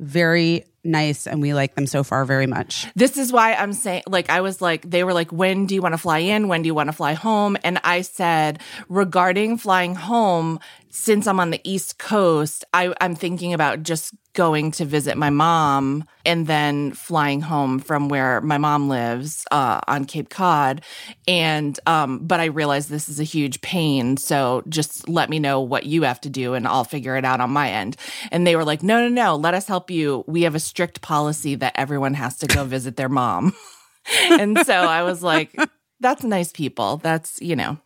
[0.00, 2.86] very nice, and we like them so far very much.
[2.94, 5.82] This is why I'm saying, like, I was like, they were like, when do you
[5.82, 6.48] want to fly in?
[6.48, 7.56] When do you want to fly home?
[7.64, 10.60] And I said, regarding flying home,
[10.90, 15.30] since I'm on the East Coast, I, I'm thinking about just going to visit my
[15.30, 20.80] mom and then flying home from where my mom lives uh, on Cape Cod.
[21.26, 24.16] And, um, but I realized this is a huge pain.
[24.16, 27.40] So just let me know what you have to do and I'll figure it out
[27.40, 27.96] on my end.
[28.30, 30.24] And they were like, no, no, no, let us help you.
[30.28, 33.52] We have a strict policy that everyone has to go visit their mom.
[34.30, 35.52] and so I was like,
[35.98, 36.98] that's nice people.
[36.98, 37.78] That's, you know,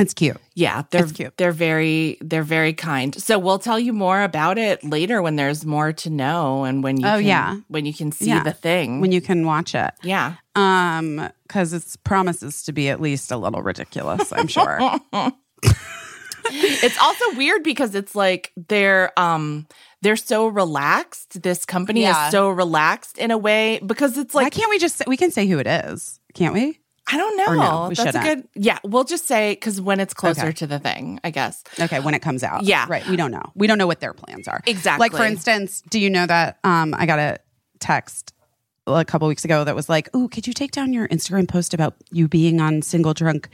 [0.00, 0.36] It's cute.
[0.56, 1.36] yeah, they're It's cute.
[1.36, 3.14] they're very they're very kind.
[3.22, 6.96] So we'll tell you more about it later when there's more to know and when
[6.98, 7.56] you Oh, can, yeah.
[7.68, 8.42] when you can see Yeah.
[8.42, 9.00] the thing.
[9.00, 9.92] When you can watch it.
[10.02, 10.34] yeah.
[10.56, 14.80] Um, because it promises to be at least a little ridiculous, I'm sure.
[16.50, 19.66] It's also weird because it's like they're um
[20.02, 21.42] they're so relaxed.
[21.42, 22.26] This company Yeah.
[22.26, 25.16] is so relaxed in a way because it's Why like can't we just say, we
[25.16, 26.78] can say who it is, can't we?
[27.10, 27.54] I don't know.
[27.54, 28.46] No, That's a good.
[28.54, 30.52] Yeah, we'll just say because when it's closer Okay.
[30.52, 31.64] to the thing, I guess.
[31.80, 32.64] Okay, when it comes out.
[32.64, 32.84] Yeah.
[32.86, 33.06] Right.
[33.08, 33.50] We don't know.
[33.54, 34.60] We don't know what their plans are.
[34.66, 35.04] Exactly.
[35.04, 37.38] Like for instance, do you know that um I got a
[37.80, 38.34] text
[38.96, 41.74] a couple weeks ago that was like, "Ooh, could you take down your Instagram post
[41.74, 43.48] about you being on single drunk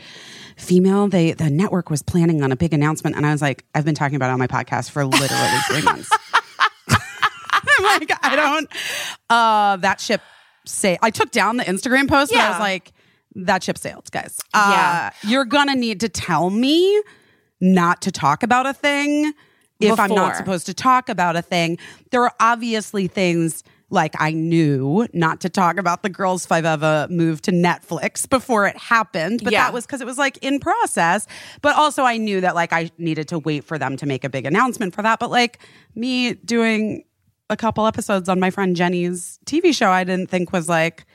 [0.56, 3.84] female?" They the network was planning on a big announcement and I was like, "I've
[3.84, 6.10] been talking about it on my podcast for literally 3 months."
[6.88, 8.68] I'm like, I don't
[9.30, 10.20] uh that ship
[10.66, 12.92] say I took down the Instagram post and I was like,
[13.36, 14.38] that ship sailed, guys.
[14.54, 15.10] Yeah.
[15.12, 17.02] Uh, you're gonna need to tell me
[17.60, 19.32] not to talk about a thing
[19.80, 21.78] if I'm not supposed to talk about a thing.
[22.10, 23.64] There are obviously things
[23.94, 28.66] like I knew not to talk about the Girls Five Eva move to Netflix before
[28.66, 29.62] it happened, but Yeah.
[29.64, 31.26] that was because it was like in process.
[31.62, 34.28] But also I knew that like I needed to wait for them to make a
[34.28, 35.18] big announcement for that.
[35.18, 35.60] But like
[35.94, 37.04] me doing
[37.48, 41.06] a couple episodes on my friend Jenny's TV show, I didn't think was like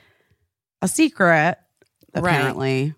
[0.82, 1.58] a secret.
[2.14, 2.94] Apparently,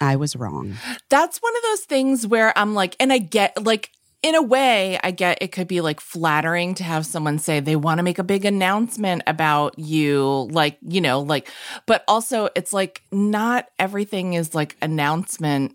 [0.00, 0.74] I was wrong.
[1.08, 3.90] That's one of those things where I'm like, and I get like.
[4.22, 7.74] In a way, I get it could be like flattering to have someone say they
[7.74, 11.48] want to make a big announcement about you, like, you know, like,
[11.86, 15.74] but also it's like not everything is like announcement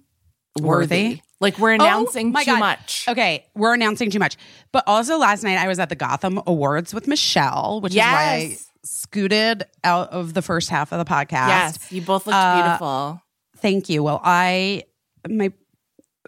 [0.60, 1.04] worthy.
[1.04, 1.22] Worthy?
[1.40, 2.60] Like, we're announcing Oh my too God.
[2.62, 3.06] much.
[3.08, 4.38] Okay, we're announcing too much.
[4.72, 8.04] But also last night I was at the Gotham Awards with Michelle, which is why
[8.06, 11.50] I scooted out of the first half of the podcast.
[11.50, 13.22] Yes, you both looked Uh, beautiful.
[13.58, 14.02] Thank you.
[14.04, 14.84] Well, I
[15.30, 15.52] my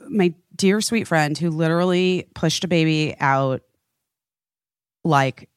[0.08, 3.64] my dear sweet friend who literally pushed a baby out
[5.04, 5.50] like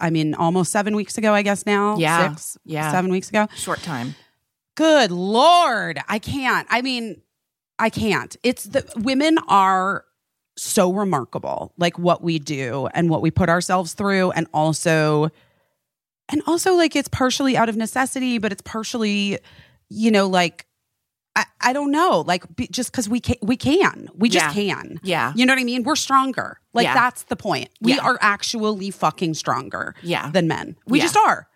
[0.00, 1.96] I mean almost 7 weeks ago I guess now.
[1.98, 2.30] Yeah.
[2.30, 2.90] 6 Yeah.
[2.90, 3.46] 7 weeks ago.
[3.54, 4.16] Short time.
[4.74, 6.00] Good lord.
[6.08, 6.66] I can't.
[6.70, 7.20] I mean,
[7.78, 8.34] I can't.
[8.42, 10.04] It's the women are
[10.56, 15.30] so remarkable, like what we do and what we put ourselves through, and also,
[16.30, 19.38] and also, like it's partially out of necessity, but it's partially,
[19.88, 20.66] you know, like
[21.36, 24.74] I, I don't know, like be, just because we can, we can, we just Yeah.
[24.74, 25.00] can.
[25.02, 25.32] Yeah.
[25.36, 25.84] You know what I mean?
[25.84, 26.60] We're stronger.
[26.74, 26.94] Like Yeah.
[26.94, 27.68] that's the point.
[27.80, 28.04] We Yeah.
[28.04, 30.30] are actually fucking stronger Yeah.
[30.30, 30.76] than men.
[30.86, 31.48] We just are.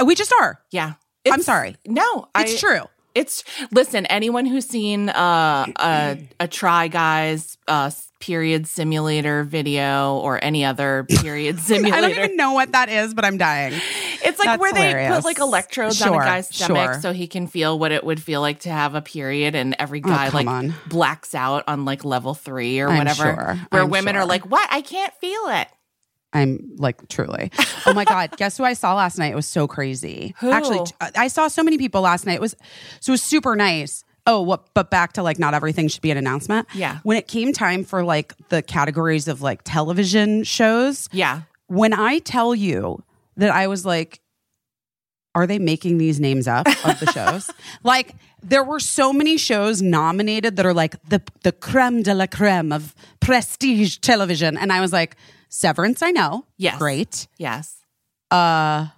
[0.00, 0.60] Uh, we just are.
[0.70, 0.94] Yeah.
[1.30, 1.76] I'm sorry.
[1.86, 2.80] No, It's I- true.
[3.16, 4.04] It's listen.
[4.06, 7.90] Anyone who's seen uh, a a Try Guys uh,
[8.20, 13.14] period simulator video or any other period simulator, I don't even know what that is,
[13.14, 13.72] but I'm dying.
[13.72, 17.00] it's like That's where they put like electrodes on a guy's stomach sure.
[17.00, 20.00] so he can feel what it would feel like to have a period, and every
[20.00, 20.74] guy Oh, like on.
[20.86, 23.22] blacks out on like level three or I'm whatever.
[23.22, 23.58] sure.
[23.70, 24.22] Where I'm women sure.
[24.22, 24.68] are like, "What?
[24.70, 25.68] I can't feel it."
[26.36, 27.50] I'm like truly.
[27.86, 28.30] Oh my god!
[28.36, 29.32] Guess who I saw last night?
[29.32, 30.34] It was so crazy.
[30.40, 30.50] Who?
[30.50, 32.34] Actually, uh, I saw so many people last night.
[32.34, 32.54] It was
[33.00, 34.04] so it was super nice.
[34.28, 34.74] Oh, what?
[34.74, 36.66] But back to like, not everything should be an announcement.
[36.74, 36.98] Yeah.
[37.04, 42.18] When it came time for like the categories of like television shows, Yeah, when I
[42.18, 43.04] tell you
[43.36, 44.20] that I was like,
[45.34, 47.50] are they making these names up of the shows?
[47.84, 52.26] like there were so many shows nominated that are like the the creme de la
[52.26, 55.16] creme of prestige television, and I was like,
[55.56, 56.78] Severance, I know, Yes.
[56.78, 57.28] great.
[57.38, 57.76] yes,
[58.30, 58.88] Uh,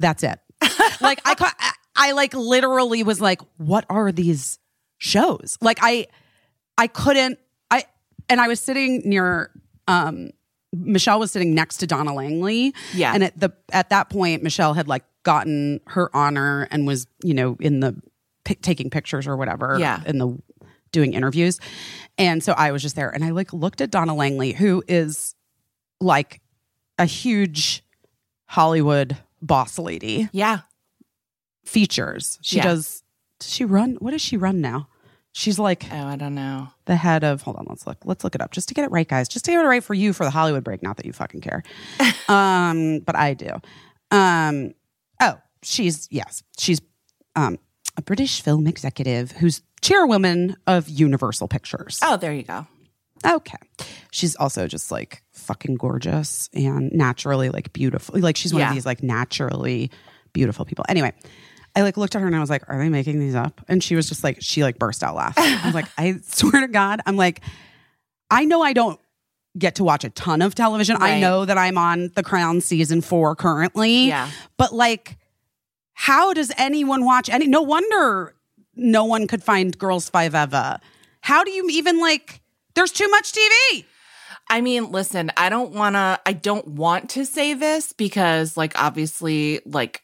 [0.00, 0.38] that's it.
[1.00, 4.58] like I, ca- I, I like literally was like, what are these
[4.98, 5.56] shows?
[5.60, 6.06] Like I,
[6.76, 7.38] I couldn't.
[7.70, 7.84] I
[8.28, 9.50] and I was sitting near.
[9.86, 10.30] um
[10.72, 12.74] Michelle was sitting next to Donna Langley.
[12.94, 13.12] Yeah.
[13.14, 17.34] And at the at that point, Michelle had like gotten her honor and was, you
[17.34, 17.96] know, in the
[18.44, 19.76] pic- taking pictures or whatever.
[19.80, 20.02] Yeah.
[20.06, 20.38] In the
[20.92, 21.58] doing interviews.
[22.16, 25.34] And so I was just there and I like looked at Donna Langley, who is
[26.00, 26.40] like
[26.98, 27.82] a huge
[28.46, 30.28] Hollywood boss lady.
[30.32, 30.60] yeah.
[31.64, 32.38] Features.
[32.42, 32.62] She Yeah.
[32.64, 33.02] does
[33.40, 33.96] does she run?
[34.00, 34.88] What does she run now?
[35.32, 36.68] She's like Oh, I don't know.
[36.86, 38.90] the head of hold on let's look let's look it up just to get it
[38.90, 41.04] right guys just to get it right for you for the hollywood break not that
[41.06, 41.62] you fucking care
[42.28, 43.50] um but i do
[44.10, 44.72] um
[45.20, 46.80] oh she's yes she's
[47.36, 47.58] um
[47.98, 52.66] a british film executive who's chairwoman of universal pictures Oh, there you go.
[53.26, 53.58] okay
[54.10, 58.68] she's also just like fucking gorgeous and naturally like beautiful like she's one Yeah.
[58.68, 59.90] of these like naturally
[60.32, 61.12] beautiful people anyway
[61.76, 63.84] I like looked at her and I was like, "Are they making these up?" And
[63.84, 65.44] she was just like, she like burst out laughing.
[65.44, 67.40] I was like, "I swear to God, I'm like,
[68.30, 68.98] I know I don't
[69.56, 70.96] get to watch a ton of television.
[70.98, 74.08] I know that I'm on The Crown season four currently.
[74.08, 74.30] Yeah.
[74.56, 75.18] but like,
[75.92, 77.46] how does anyone watch any?
[77.46, 78.34] No wonder
[78.78, 80.80] no one could find Girls Five Eva.
[81.20, 82.40] How do you even like?
[82.74, 83.84] There's too much TV.
[84.50, 88.80] I mean, listen, I don't want to I don't want to say this because like
[88.80, 90.02] obviously like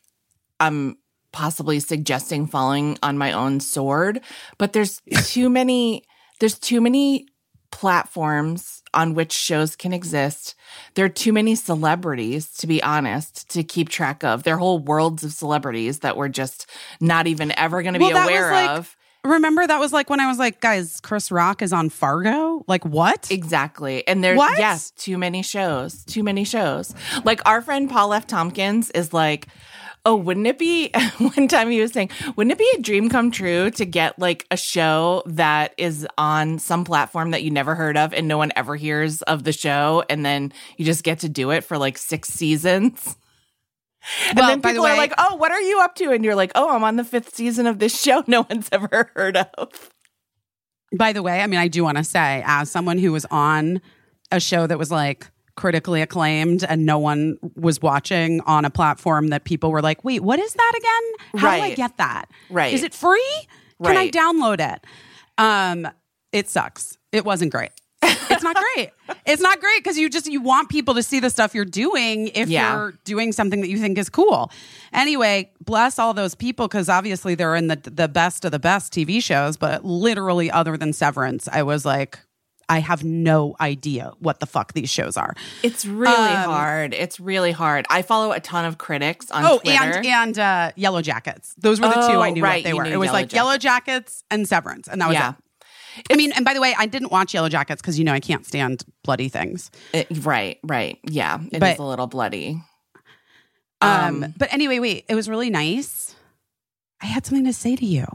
[0.61, 0.99] I'm
[1.33, 4.21] possibly suggesting falling on my own sword,
[4.59, 6.05] but there's too many
[6.41, 7.27] there's too many
[7.75, 10.55] platforms on which shows can exist.
[10.95, 14.45] There are too many celebrities, to be honest, to keep track of.
[14.45, 16.67] There are whole worlds of celebrities that we're just
[17.01, 18.97] not even ever going to Well, be that was aware like- of.
[19.25, 22.63] Remember that was like when I was like, guys, Chris Rock is on Fargo?
[22.69, 23.31] Like what?
[23.31, 24.07] Exactly.
[24.07, 24.59] And there's, What?
[24.59, 26.95] yes, too many shows, too many shows.
[27.25, 28.27] Like our friend Paul F.
[28.27, 29.47] Tompkins is like,
[30.07, 33.31] oh, wouldn't it be, one time he was saying, wouldn't it be a dream come
[33.31, 37.97] true to get like a show that is on some platform that you never heard
[37.97, 40.05] of and no one ever hears of the show?
[40.11, 43.17] And then you just get to do it for like six seasons.
[44.29, 46.11] And Well, then by the people are way- like, oh, what are you up to?
[46.13, 49.11] And you're like, oh, I'm on the fifth season of this show no one's ever
[49.17, 49.91] heard of.
[50.95, 53.81] By the way, I mean, I do want to say, as someone who was on
[54.31, 59.29] a show that was like critically acclaimed and no one was watching on a platform
[59.29, 61.41] that people were like, wait, what is that again?
[61.43, 62.27] How do I get that?
[62.51, 62.75] Right.
[62.75, 63.33] Is it free?
[63.83, 64.85] Can I download it?
[65.39, 65.89] Um,
[66.33, 66.97] it sucks.
[67.13, 67.71] It wasn't great.
[68.03, 68.91] It's not great.
[69.27, 72.29] it's not great because you just you want people to see the stuff you're doing
[72.29, 72.75] if Yeah.
[72.75, 74.51] you're doing something that you think is cool.
[74.93, 78.93] Anyway, bless all those people because obviously they're in the the best of the best
[78.93, 82.19] TV shows, but literally other than Severance, I was like,
[82.69, 85.35] I have no idea what the fuck these shows are.
[85.63, 86.95] It's really Um, hard.
[86.95, 87.87] It's really hard.
[87.91, 89.83] I follow a ton of critics on Oh, Twitter.
[89.83, 91.55] and and uh, Yellowjackets.
[91.59, 92.85] Those were the two Oh, I knew right, what they were.
[92.85, 95.31] It was Yellow like Yellowjackets and Severance, and that was Yeah.
[95.31, 96.07] it.
[96.11, 98.45] I mean, and by the way, I didn't watch Yellowjackets because you know I can't
[98.45, 99.71] stand bloody things.
[99.93, 100.99] It- right, right.
[101.05, 102.61] Yeah, it is But- a little bloody.
[103.81, 106.15] Um, Um, but anyway, wait, it was really nice.
[107.03, 108.07] I had something to say to you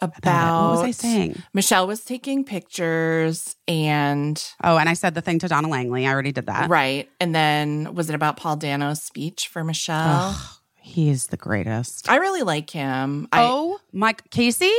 [0.00, 0.62] About, about.
[0.68, 1.42] What was I saying?
[1.54, 6.06] Michelle was taking pictures and Oh, and I said the thing to Donna Langley.
[6.06, 6.68] I already did that.
[6.68, 10.30] right, and then was it about Paul Dano's speech for Michelle?
[10.34, 12.08] Ugh, he is the greatest.
[12.10, 13.28] I really like him.
[13.32, 14.72] I, oh, Mike Casey.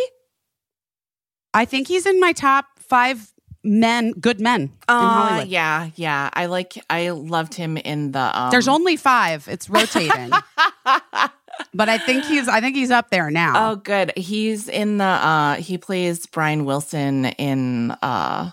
[1.54, 3.32] I think he's in my top five
[3.66, 5.48] men, good men in uh, Hollywood.
[5.50, 6.30] yeah, yeah.
[6.34, 6.78] I like.
[6.90, 8.40] I loved him in the.
[8.40, 9.48] Um, There's only five.
[9.50, 10.32] It's rotating.
[11.74, 13.72] but I think he's I think he's up there now.
[13.72, 14.14] Oh, good.
[14.18, 15.04] He's in the.
[15.06, 18.52] uh He plays Brian Wilson in uh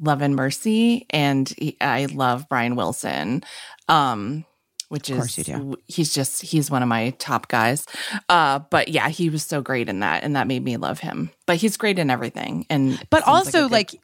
[0.00, 3.44] Love and Mercy, and he, I love Brian Wilson.
[3.88, 4.44] Um,
[4.88, 5.76] which Of is you do.
[5.86, 7.86] he's just he's one of my top guys.
[8.28, 11.30] Uh, but yeah, he was so great in that, and that made me love him.
[11.46, 13.94] But he's great in everything, and but also a good- like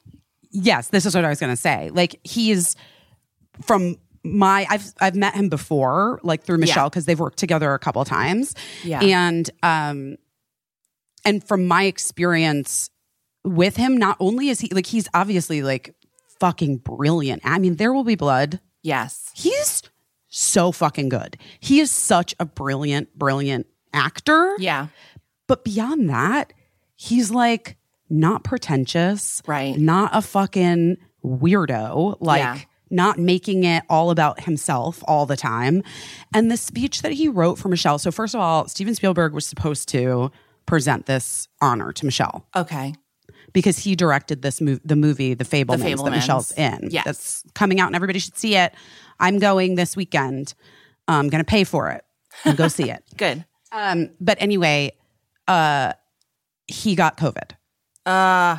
[0.51, 1.89] yes, this is what I was going to say.
[1.93, 2.75] Like he's
[3.63, 7.79] from my I've I've met him before like through Michelle because they've worked together a
[7.79, 8.53] couple times.
[8.83, 10.17] yeah, And um
[11.25, 12.89] and from my experience
[13.43, 15.95] with him not only is he like he's obviously like
[16.39, 17.41] fucking brilliant.
[17.45, 18.59] I mean there will be blood.
[18.83, 19.83] yes, He's
[20.27, 21.37] so fucking good.
[21.59, 24.55] He is such a brilliant brilliant actor.
[24.59, 24.87] yeah,
[25.47, 26.53] But beyond that,
[26.95, 27.75] he's like
[28.11, 29.77] not pretentious, Right.
[29.77, 32.57] Not a fucking weirdo, like Yeah.
[32.89, 35.81] not making it all about himself all the time.
[36.33, 37.97] And the speech that he wrote for Michelle.
[37.99, 40.31] So first of all, Steven Spielberg was supposed to
[40.65, 42.93] present this honor to Michelle okay,
[43.53, 46.11] because he directed this mov- the movie The Fabelmans, that Fabelmans.
[46.11, 46.89] Michelle's in.
[46.91, 47.05] Yes.
[47.05, 48.73] That's coming out and everybody should see it.
[49.19, 50.53] I'm going this weekend.
[51.07, 52.03] I'm going to pay for it
[52.45, 53.03] and go see it.
[53.17, 53.45] good.
[53.71, 54.91] Um, but anyway,
[55.47, 55.93] uh,
[56.67, 57.51] he got COVID.
[58.05, 58.57] Uh,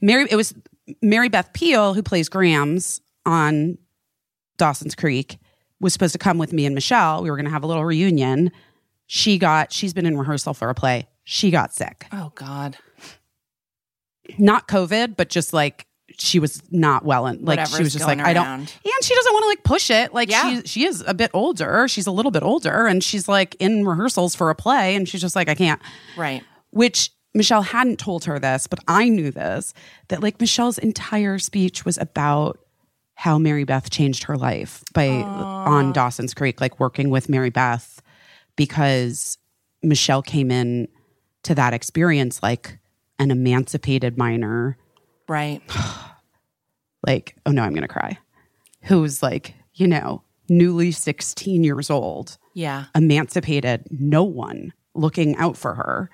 [0.00, 0.54] Mary, it was
[1.02, 3.78] Mary Beth Peil who plays Grams on
[4.56, 5.38] Dawson's Creek
[5.80, 7.22] was supposed to come with me and Michelle.
[7.22, 8.50] We were going to have a little reunion.
[9.06, 11.08] She got, she's been in rehearsal for a play.
[11.24, 12.78] She got sick, oh God,
[14.38, 15.86] not COVID, but just like
[16.18, 18.60] she was not well and like she was just like going I don't.
[18.60, 20.14] And she doesn't want to like push it.
[20.14, 20.62] Like Yeah.
[20.62, 21.86] she she is a bit older.
[21.86, 25.20] She's a little bit older, and she's like in rehearsals for a play, and she's
[25.20, 25.82] just like I can't.
[26.16, 26.42] right.
[26.70, 29.72] which Michelle hadn't told her this, but I knew this
[30.08, 32.58] that like Michelle's entire speech was about
[33.14, 38.02] how Mary Beth changed her life by on Dawson's Creek, like working with Mary Beth
[38.56, 39.38] because
[39.84, 40.88] Michelle came in
[41.44, 42.78] to that experience like
[43.20, 44.76] an emancipated minor,
[45.28, 45.62] Right.
[47.06, 48.18] like, oh no, I'm gonna cry,
[48.82, 52.36] who's like, you know, newly 16 years old.
[52.54, 52.86] Yeah.
[52.96, 56.10] emancipated no one looking out for her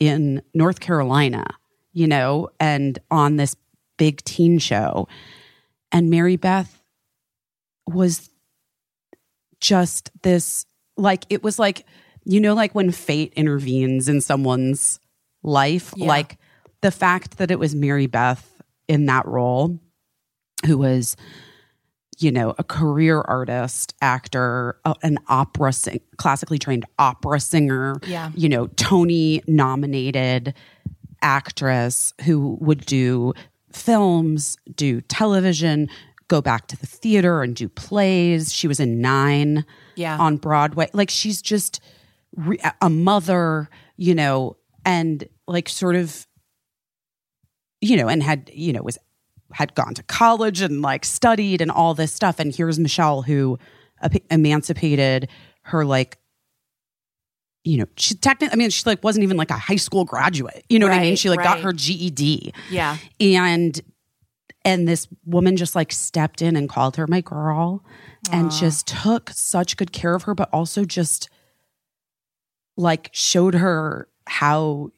[0.00, 1.44] in North Carolina,
[1.92, 3.56] you know, and on this
[3.96, 5.08] big teen show.
[5.92, 6.82] And Mary Beth
[7.86, 8.30] was
[9.60, 10.66] just this
[10.96, 11.84] like it was like
[12.24, 15.00] you know like when fate intervenes in someone's
[15.42, 16.06] life Yeah.
[16.06, 16.38] like
[16.80, 19.80] the fact that it was Mary Beth in that role
[20.66, 21.16] who was
[22.18, 28.30] you know a career artist actor an opera sing- classically trained opera singer Yeah.
[28.34, 30.54] you know tony nominated
[31.22, 33.32] actress who would do
[33.72, 35.88] films, do television,
[36.28, 38.52] go back to the theater and do plays.
[38.54, 39.64] She was in Nine
[39.96, 40.16] Yeah.
[40.18, 40.88] on Broadway.
[40.92, 41.80] Like she's just
[42.36, 46.26] re- a mother, you know, and like sort of,
[47.80, 48.98] you know, and had, you know, was
[49.52, 52.38] had gone to college and like studied and all this stuff.
[52.38, 53.58] And here's Michelle who
[54.30, 55.28] emancipated
[55.62, 56.18] her like
[57.64, 60.64] you know, she technically, I mean, she like wasn't even like a high school graduate.
[60.70, 61.16] You know what I mean?
[61.16, 62.96] She like got her GED Yeah.
[63.20, 63.78] and
[64.64, 67.84] and this woman just like stepped in and called her my girl
[68.32, 71.28] and just took such good care of her but also just
[72.76, 74.90] like showed her how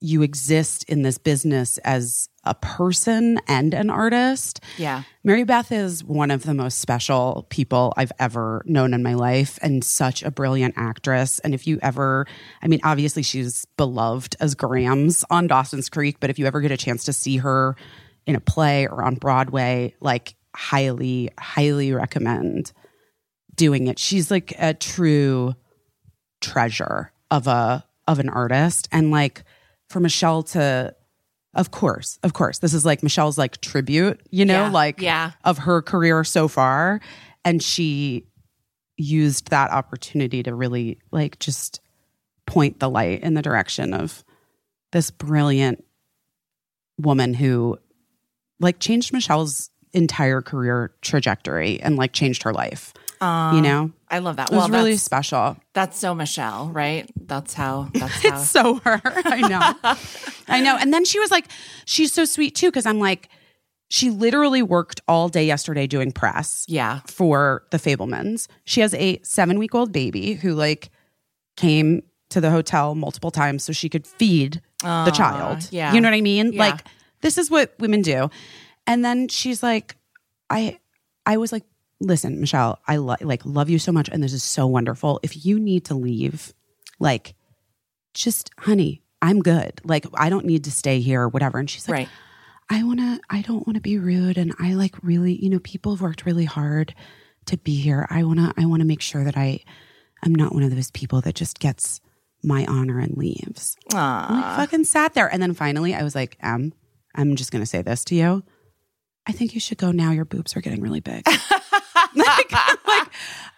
[0.00, 5.02] you exist in this business as a person and an artist Yeah.
[5.24, 9.58] Mary Beth is one of the most special people I've ever known in my life
[9.62, 11.38] and such a brilliant actress.
[11.40, 12.26] And if you ever,
[12.62, 16.70] I mean, obviously she's beloved as Grams on Dawson's Creek, but if you ever get
[16.70, 17.74] a chance to see her
[18.26, 22.72] in a play or on Broadway, like highly, highly recommend
[23.56, 23.98] doing it.
[23.98, 25.54] She's like a true
[26.40, 29.42] treasure of a of an artist and like
[29.88, 30.94] for Michelle to
[31.54, 32.58] of course, of course.
[32.58, 35.32] This is like Michelle's like tribute, you know, Yeah, like yeah.
[35.42, 37.00] of her career so far.
[37.46, 38.26] And she
[38.98, 41.80] used that opportunity to really like just
[42.44, 44.22] point the light in the direction of
[44.92, 45.82] this brilliant
[46.98, 47.78] woman who
[48.60, 52.92] like changed Michelle's entire career trajectory and like changed her life.
[53.20, 53.90] You um, know?
[54.08, 54.50] I love that.
[54.50, 55.56] It was well, really that's, special.
[55.72, 57.10] that's so Michelle, right?
[57.16, 57.88] That's how.
[57.94, 58.28] That's how.
[58.28, 59.00] It's so her.
[59.04, 59.94] I know.
[60.48, 60.76] I know.
[60.76, 61.46] And then she was like,
[61.84, 63.28] she's so sweet too, because I'm like,
[63.88, 67.00] she literally worked all day yesterday doing press yeah.
[67.06, 68.48] for the Fabelmans.
[68.64, 70.90] She has a seven week old baby who like
[71.56, 75.68] came to the hotel multiple times so she could feed the child.
[75.70, 75.92] yeah.
[75.92, 76.52] You know what I mean?
[76.52, 76.60] Yeah.
[76.60, 76.86] Like
[77.20, 78.28] this is what women do.
[78.86, 79.96] And then she's like,
[80.50, 80.78] I
[81.24, 81.64] I was like,
[82.00, 85.20] listen, Michelle, I lo- like love you so much and this is so wonderful.
[85.22, 86.52] If you need to leave,
[86.98, 87.34] like
[88.14, 89.80] just honey, I'm good.
[89.84, 91.58] Like I don't need to stay here or whatever.
[91.58, 92.08] And she's like, Right.
[92.68, 94.36] I want to, I don't want to be rude.
[94.38, 96.94] And I like really, you know, people have worked really hard
[97.46, 98.06] to be here.
[98.10, 99.60] I want to, I want to make sure that I,
[100.24, 102.00] I'm not one of those people that just gets
[102.42, 103.76] my honor and leaves.
[103.94, 104.26] Aw.
[104.28, 105.32] And I fucking sat there.
[105.32, 106.72] And then finally I was like, Em,
[107.14, 108.42] I'm just going to say this to you.
[109.28, 110.10] I think you should go now.
[110.10, 111.24] Your boobs are getting really big.
[112.14, 112.52] like,
[112.86, 113.08] like,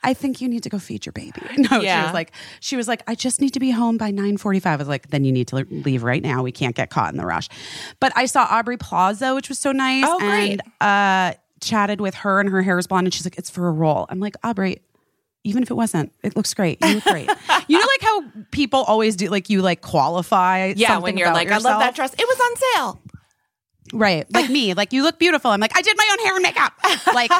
[0.02, 1.32] I think you need to go feed your baby.
[1.58, 4.72] No, she was like, she was like, I just need to be home by 945.
[4.72, 6.42] I was like, then you need to leave right now.
[6.42, 7.48] We can't get caught in the rush.
[8.00, 10.04] But I saw Aubrey Plaza, which was so nice.
[10.06, 10.60] Oh, great.
[10.60, 13.06] And uh, chatted with her and her hair is blonde.
[13.06, 14.06] And she's like, it's for a role.
[14.08, 14.82] I'm like, Aubrey,
[15.44, 16.78] even if it wasn't, it looks great.
[16.84, 17.28] You look great.
[17.68, 20.72] you know, like how people always do, like you like qualify.
[20.76, 20.98] Yeah.
[20.98, 22.14] When you're like, I love that dress.
[22.14, 23.02] It was on sale.
[23.92, 24.32] Right.
[24.32, 25.50] Like me, like you look beautiful.
[25.50, 26.72] I'm like, I did my own hair and makeup.
[27.14, 27.30] Like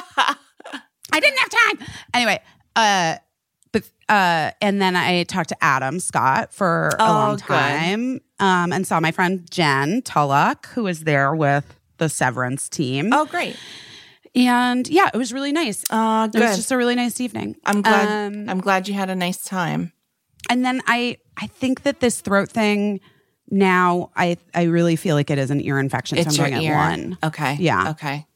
[1.12, 1.88] I didn't have time.
[2.14, 2.40] Anyway,
[2.76, 3.16] uh
[3.72, 7.44] but uh and then I talked to Adam Scott for a Oh, long good.
[7.46, 8.20] time.
[8.38, 11.64] Um and saw my friend Jen Tullock, who was there with
[11.98, 13.10] the Severance team.
[13.12, 13.56] Oh, great.
[14.34, 15.82] And yeah, it was really nice.
[15.90, 17.56] Uh, It was just a really nice evening.
[17.64, 18.26] I'm glad.
[18.32, 19.92] Um, I'm glad you had a nice time.
[20.50, 23.00] and then I I think that this throat thing
[23.50, 26.18] now I I really feel like it is an ear infection.
[26.18, 26.74] It's so I'm your going ear.
[26.76, 27.18] at one.
[27.24, 27.56] Okay.
[27.58, 27.90] Yeah.
[27.90, 28.26] Okay.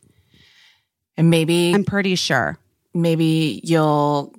[1.17, 2.59] And maybe I'm pretty sure.
[2.95, 4.35] Maybe you'll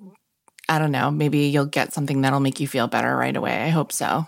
[0.70, 3.64] I don't know, maybe you'll get something that'll make you feel better right away.
[3.64, 4.28] I hope so.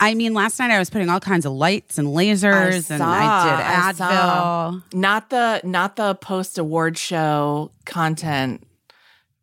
[0.00, 3.86] I mean, last night I was putting all kinds of lights and lasers, and I
[3.86, 4.72] I did saw.
[4.72, 4.94] Advil.
[4.94, 8.66] Not the not the post award show content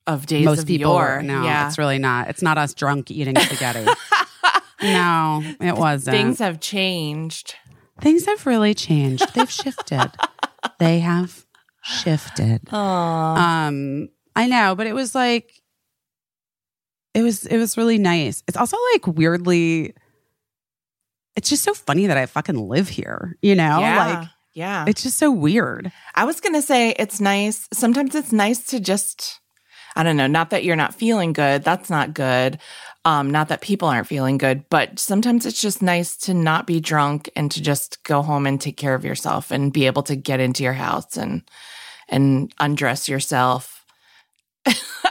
[0.06, 1.22] of days Most of people, yore.
[1.23, 1.68] no, yeah.
[1.68, 2.30] it's really not.
[2.30, 3.89] It's not us drunk eating spaghetti.
[4.84, 6.15] no, it wasn't.
[6.15, 7.56] Things have changed.
[8.02, 9.34] Things have really changed.
[9.34, 10.11] They've shifted.
[10.80, 11.45] they have
[11.83, 12.71] shifted.
[12.73, 15.61] Um, I know, but it was like,
[17.13, 18.43] it was it was really nice.
[18.47, 19.93] It's also like weirdly.
[21.35, 23.37] It's just so funny that I fucking live here.
[23.41, 24.05] You know, yeah.
[24.05, 24.85] like yeah.
[24.87, 25.91] it's just so weird.
[26.15, 27.67] I was going to say it's nice.
[27.73, 29.39] Sometimes it's nice to just,
[29.95, 31.63] I don't know, not that you're not feeling good.
[31.63, 32.59] That's not good.
[33.03, 36.79] Um, not that people aren't feeling good, but sometimes it's just nice to not be
[36.79, 40.15] drunk and to just go home and take care of yourself and be able to
[40.15, 41.43] get into your house and,
[42.11, 43.85] and undress yourself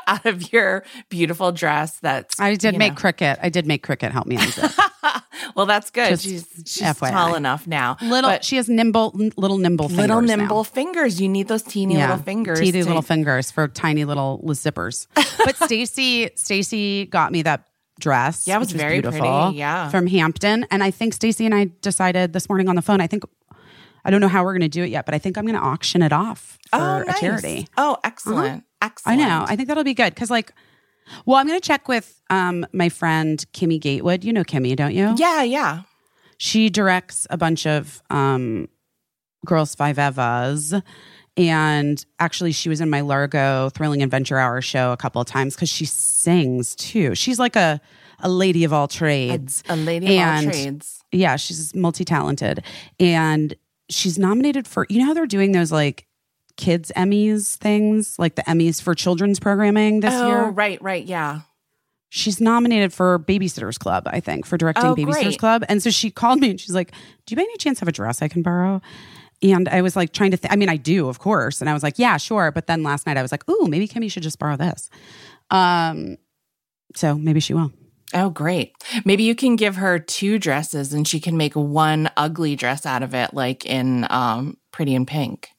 [0.06, 1.98] out of your beautiful dress.
[2.01, 3.01] That's, I did make know.
[3.01, 3.39] cricket.
[3.43, 4.39] I did make cricket help me
[5.56, 6.10] well, that's good.
[6.10, 7.10] Just she's, she's FYI.
[7.10, 7.97] tall enough now.
[8.02, 8.31] little.
[8.31, 10.62] But she has nimble, little nimble, little fingers nimble now.
[10.62, 11.20] fingers.
[11.20, 12.60] You need those teeny Yeah, little fingers.
[12.60, 15.06] teeny to- little fingers for tiny little zippers.
[15.43, 17.64] But Stacy, Stacy got me that
[17.98, 18.47] dress.
[18.47, 19.89] Yeah, it was very beautiful, pretty, yeah.
[19.89, 20.66] from Hampton.
[20.70, 23.01] And I think Stacy and I decided this morning on the phone.
[23.01, 23.24] I think
[24.05, 25.59] I don't know how we're going to do it yet, but I think I'm going
[25.59, 27.68] to auction it off for oh, a charity.
[27.77, 28.64] Oh, excellent.
[28.64, 29.20] I Excellent.
[29.20, 29.44] I know.
[29.47, 30.52] I think that'll be good because, like,
[31.27, 34.24] well, I'm going to check with um, my friend Kimmy Gatewood.
[34.24, 35.14] You know Kimmy, don't you?
[35.18, 35.82] yeah, yeah.
[36.39, 38.68] She directs a bunch of um,
[39.44, 40.82] Girls Five Evas.
[41.36, 45.55] And actually, she was in my Largo Thrilling Adventure Hour show a couple of times
[45.55, 47.14] because she sings too.
[47.14, 47.81] She's like a,
[48.20, 49.62] a lady of all trades.
[49.68, 51.05] A lady of all trades.
[51.12, 52.64] Yeah, she's multi talented.
[52.98, 53.55] And
[53.90, 56.06] she's nominated for, you know how they're doing those like
[56.56, 60.44] kids Emmys things, like the Emmys for children's programming this oh, year?
[60.50, 61.04] right, right.
[61.04, 61.40] Yeah.
[62.08, 65.38] she's nominated for Babysitters Club, I think, for directing Oh, Babysitters great.
[65.38, 65.64] Club.
[65.68, 66.90] And so she called me and she's like,
[67.26, 68.80] Do you by any chance have a dress I can borrow?
[69.42, 70.52] And I was like trying to think.
[70.52, 71.60] I mean, I do, of course.
[71.62, 72.50] And I was like, yeah, sure.
[72.52, 74.90] But then last night I was like, ooh, maybe Kimmy should just borrow this.
[75.50, 76.18] Um,
[76.94, 77.72] so maybe she will.
[78.12, 78.73] Oh, great.
[79.05, 83.03] Maybe you can give her two dresses and she can make one ugly dress out
[83.03, 85.51] of it, like in um, Pretty in Pink.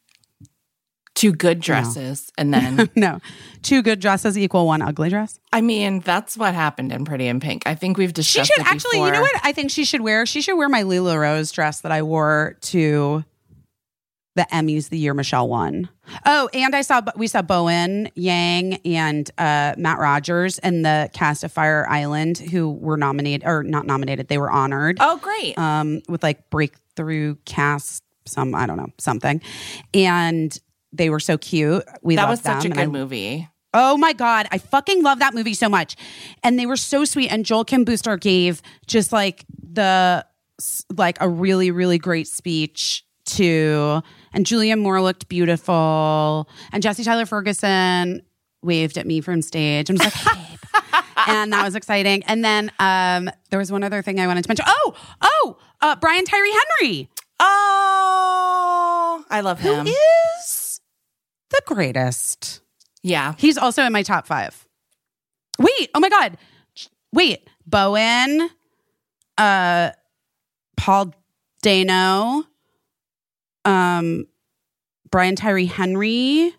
[1.14, 2.32] Two good dresses.
[2.38, 3.20] And then, no,
[3.62, 5.40] two good dresses equal one ugly dress.
[5.54, 7.64] I mean, that's what happened in Pretty in Pink.
[7.66, 10.26] I think we've discussed She should actually, you know what I think she should wear?
[10.26, 13.24] She should wear my Lela Rose dress that I wore to
[14.36, 15.90] the Emmys the year Michelle won.
[16.26, 21.44] Oh, and I saw we saw Bowen Yang and uh, Matt Rogers and the cast
[21.44, 24.98] of Fire Island who were nominated or not nominated, they were honored.
[25.00, 25.58] Oh, great.
[25.58, 29.42] um, with like breakthrough cast, some I don't know something,
[29.94, 30.58] and
[30.94, 31.84] they were so cute.
[32.02, 33.48] We that was such a them, and good I- movie.
[33.74, 34.48] Oh my God.
[34.52, 35.96] I fucking love that movie so much.
[36.44, 37.32] And they were so sweet.
[37.32, 40.26] And Joel Kim Booster gave just like the,
[40.98, 44.02] like a really, really great speech to,
[44.34, 46.48] and Julia Moore looked beautiful.
[46.72, 48.22] And Jesse Tyler Ferguson
[48.64, 50.58] waved at me from stage and was like, hey,
[51.28, 52.24] and that was exciting.
[52.24, 54.66] And then um, there was one other thing I wanted to mention.
[54.68, 57.10] Oh, oh, uh, Brian Tyree Henry,
[57.44, 59.88] Oh, I love who him.
[59.88, 60.80] is
[61.50, 62.62] the greatest.
[63.04, 63.34] yeah.
[63.38, 64.68] He's also in my top five.
[65.60, 66.38] Wait, oh my god.
[67.14, 68.50] Wait, Bowen,
[69.38, 69.92] uh,
[70.78, 71.14] Paul
[71.62, 72.44] Dano,
[73.66, 74.26] um,
[75.10, 76.54] Brian Tyree Henry,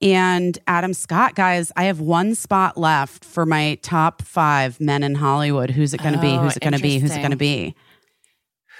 [0.00, 1.34] and Adam Scott.
[1.36, 5.70] Guys, I have one spot left for my top five men in Hollywood.
[5.70, 6.32] Who's it going to be?
[6.32, 6.98] Oh, Who's it going to be?
[6.98, 7.76] Who's it going to be?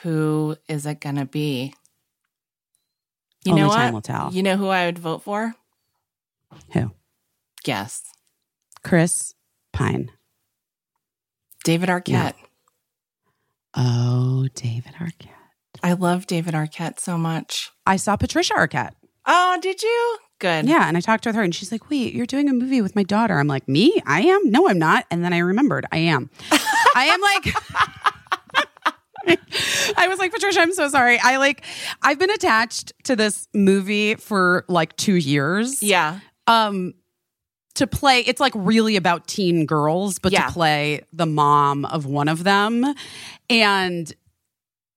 [0.02, 1.74] Who is it going to be?
[3.44, 3.94] You Only know time what?
[3.94, 4.32] will tell.
[4.32, 5.54] You know who I would vote for?
[6.72, 6.90] Who?
[7.64, 8.02] Guess.
[8.82, 9.34] Chris
[9.72, 10.10] Pine.
[11.64, 12.34] David Arquette.
[13.74, 15.28] Oh, David Arquette.
[15.82, 17.70] I love David Arquette so much.
[17.86, 18.93] I saw Patricia Arquette.
[19.27, 20.19] Oh, did you?
[20.40, 20.66] Good.
[20.66, 22.97] Yeah, and I talked with her, and she's like, "Wait, you're doing a movie with
[22.97, 24.03] my daughter?" I'm like, "Me?
[24.07, 24.51] I am?
[24.51, 26.31] No, I'm not." And then I remembered, I am.
[26.51, 27.55] I am like.
[29.97, 31.19] I was like, Patricia, I'm so sorry.
[31.23, 31.65] I like,
[32.03, 35.81] I've been attached to this movie for like two years.
[35.81, 36.19] Yeah.
[36.49, 36.94] Um,
[37.77, 40.47] to play, it's like really about teen girls, but Yeah.
[40.47, 42.85] to play the mom of one of them,
[43.49, 44.12] and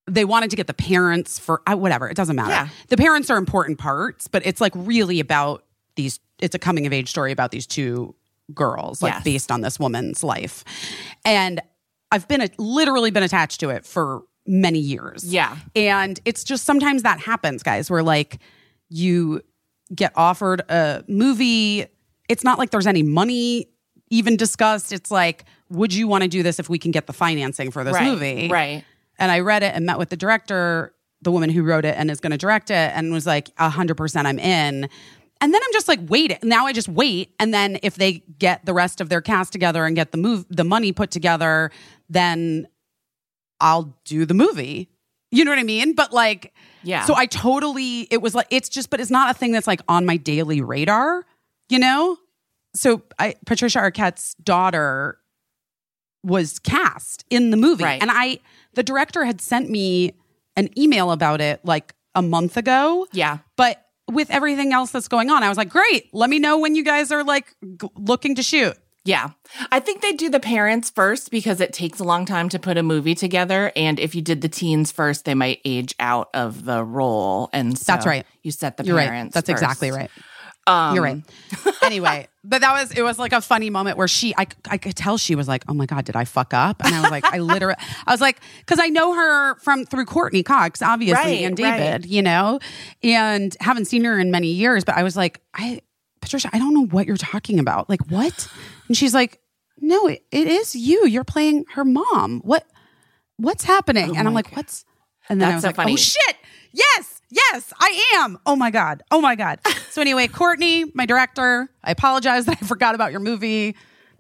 [0.08, 2.10] they wanted to get the parents for uh, whatever.
[2.10, 2.52] It doesn't matter.
[2.52, 2.68] Yeah.
[2.90, 5.64] The parents are important parts, but it's like really about
[5.96, 6.20] these.
[6.40, 8.16] It's a coming of age story about these two
[8.54, 9.24] girls, like Yes.
[9.24, 10.64] based on this woman's life,
[11.24, 11.62] and
[12.12, 15.24] I've been literally been attached to it for many years.
[15.26, 15.58] Yeah.
[15.76, 18.38] And it's just sometimes that happens, guys, where like
[18.90, 19.42] you
[19.94, 21.88] get offered a movie.
[22.30, 23.70] It's not like there's any money
[24.10, 24.94] even discussed.
[24.94, 27.84] It's like, would you want to do this if we can get the financing for
[27.84, 28.06] this right.
[28.06, 28.50] movie?
[28.50, 28.84] Right.
[29.18, 32.12] And I read it and met with the director, the woman who wrote it and
[32.12, 34.90] is going to direct it, and was like, 100% I'm in.
[35.42, 36.44] And then I'm just like, wait.
[36.44, 37.34] Now I just wait.
[37.40, 40.46] And then if they get the rest of their cast together and get the move,
[40.50, 41.72] the money put together,
[42.10, 42.68] then
[43.60, 44.90] I'll do the movie.
[45.32, 45.94] You know what I mean?
[45.94, 46.54] But like,
[46.86, 47.06] Yeah.
[47.06, 49.82] So I totally, it was like, it's just, but it's not a thing that's like
[49.88, 51.26] on my daily radar,
[51.68, 52.18] you know?
[52.76, 55.18] So I, Patricia Arquette's daughter
[56.24, 57.84] was cast in the movie.
[57.84, 58.02] Right.
[58.02, 58.40] And I,
[58.76, 60.14] the director had sent me
[60.56, 63.08] an email about it like a month ago.
[63.12, 63.40] Yeah.
[63.56, 66.76] But with everything else that's going on, I was like, great, let me know when
[66.76, 67.48] you guys are like
[67.82, 68.78] g- looking to shoot.
[69.04, 69.30] Yeah.
[69.72, 72.76] I think they do the parents first because it takes a long time to put
[72.78, 73.72] a movie together.
[73.76, 77.50] And if you did the teens first, they might age out of the role.
[77.54, 78.26] And so That's right.
[78.42, 79.08] You set the You're right.
[79.08, 79.36] parents.
[79.36, 79.62] That's first.
[79.62, 80.10] exactly right.
[80.68, 81.22] Um, You're right.
[81.84, 84.96] anyway, but that was it was like a funny moment where she I I could
[84.96, 87.24] tell she was like, "Oh my god, did I fuck up?" And I was like,
[87.26, 87.76] I literally
[88.08, 92.02] I was like cuz I know her from through Courteney Cox obviously Right, and David,
[92.02, 92.06] right.
[92.06, 92.60] you know,
[93.04, 95.82] and haven't seen her in many years, but I was like, I
[96.22, 97.88] Patricia, I don't know what you're talking about.
[97.88, 98.48] Like what?
[98.88, 99.40] And she's like,
[99.80, 101.06] no, it, it is you.
[101.06, 102.40] You're playing her mom.
[102.44, 102.66] What
[103.38, 104.12] what's happening?
[104.12, 104.58] Oh and I'm like, God.
[104.58, 104.84] what's
[105.30, 105.94] and then I That's was so like, funny.
[105.94, 106.36] oh shit.
[106.72, 108.38] Yes, yes, I am.
[108.46, 109.04] Oh my God.
[109.12, 109.60] Oh my God.
[109.92, 113.76] so anyway, Courtney, my director, I apologize that I forgot about your movie.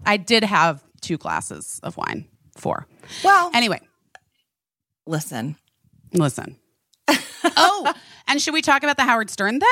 [0.06, 2.27] I did have two glasses of wine.
[2.58, 2.88] Four.
[3.24, 3.82] Well, Anyway,
[5.06, 5.56] listen.
[6.14, 6.58] listen.
[7.58, 7.93] oh,
[8.27, 9.69] and should we talk about the Howard Stern thing?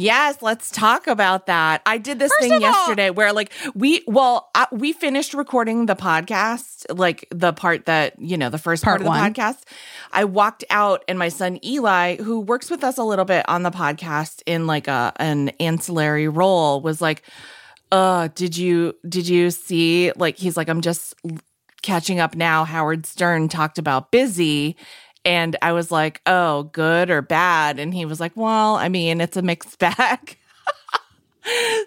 [0.00, 1.82] Yes, let's talk about that.
[1.84, 5.34] I did this First thing of all- yesterday where like we well uh, we finished
[5.34, 9.10] recording the podcast, like the part that, you know, the first part, Part of the
[9.10, 9.34] one.
[9.34, 9.58] podcast.
[10.12, 13.64] I walked out and my son Eli, who works with us a little bit on
[13.64, 17.24] the podcast in like a an ancillary role was like,
[17.90, 21.16] "Uh, did you did you see like he's like I'm just
[21.82, 22.64] catching up now.
[22.64, 24.76] Howard Stern talked about busy.
[25.24, 27.78] And I was like, oh, good or bad?
[27.78, 30.38] And he was like, well, I mean, it's a mixed bag.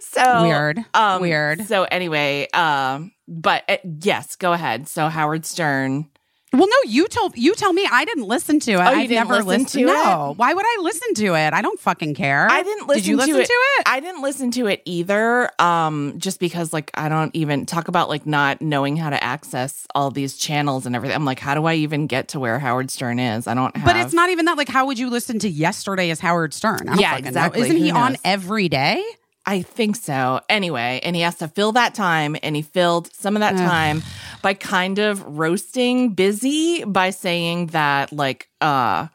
[0.02, 0.80] so Weird.
[0.94, 1.66] Um, Weird.
[1.68, 4.88] So anyway, um, but uh, yes, go ahead.
[4.88, 6.08] So Howard Stern.
[6.54, 8.76] Well, no, you told you tell me I didn't listen to it.
[8.78, 10.32] Oh, I've never listen listened to No.
[10.32, 10.38] it?
[10.38, 11.54] Why would I listen to it?
[11.54, 12.46] I don't fucking care.
[12.52, 13.04] I didn't listen.
[13.04, 13.46] Did you listen to it.
[13.46, 13.84] to it?
[13.86, 15.50] I didn't listen to it either.
[15.62, 19.88] Um, just because like I don't even talk about like not knowing how to access
[19.96, 21.16] all these channels and everything.
[21.16, 23.48] I'm like, how do I even get to where Howard Stern is?
[23.48, 23.74] I don't.
[23.78, 24.58] Have, but it's not even that.
[24.58, 26.82] Like, how would you listen to yesterday as Howard Stern?
[26.82, 27.30] I don't Yeah, fucking know.
[27.30, 27.62] exactly.
[27.62, 29.02] Isn't he Who on every day?
[29.46, 30.42] I think so.
[30.50, 34.04] Anyway, and he has to fill that time, and he filled some of that time
[34.42, 39.08] by kind of roasting busy by saying that, like, uh,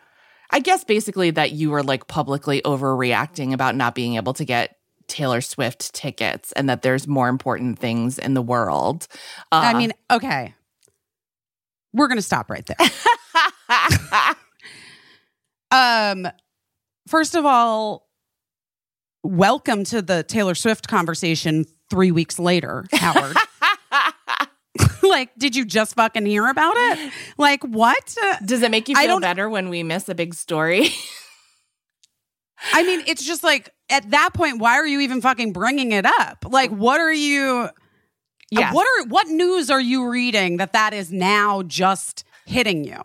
[0.51, 4.77] I guess basically that you were like publicly overreacting about not being able to get
[5.07, 9.07] Taylor Swift tickets, and that there's more important things in the world.
[9.53, 10.55] Uh, I mean, okay,
[11.93, 12.77] we're gonna stop right there.
[15.71, 16.29] um,
[17.07, 18.06] first of all,
[19.27, 21.67] welcome to the Taylor Swift conversation.
[21.89, 23.37] Three weeks later, Howard.
[25.03, 27.13] like, did you just fucking hear about it?
[27.39, 28.17] Like, what?
[28.45, 30.89] Does it make you feel better when we miss a big story?
[32.73, 36.07] I mean, it's just like at that point, why are you even fucking bringing it
[36.07, 36.45] up?
[36.49, 37.69] Like, what are you?
[38.51, 38.75] Yes.
[38.75, 42.97] What are what news are you reading that that is now just hitting you?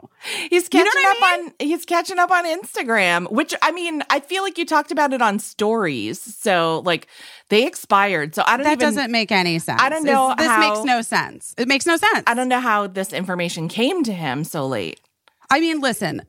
[0.49, 4.03] He's You know catching I up on he's catching up on Instagram, which I mean,
[4.09, 6.19] I feel like you talked about it on stories.
[6.21, 7.07] So like
[7.49, 8.33] they expired.
[8.35, 9.81] So I don't That even doesn't make any sense.
[9.81, 11.53] I don't know This how- makes no sense.
[11.57, 12.23] It makes no sense.
[12.27, 15.01] I don't know how this information came to him so late.
[15.49, 16.21] I mean, listen.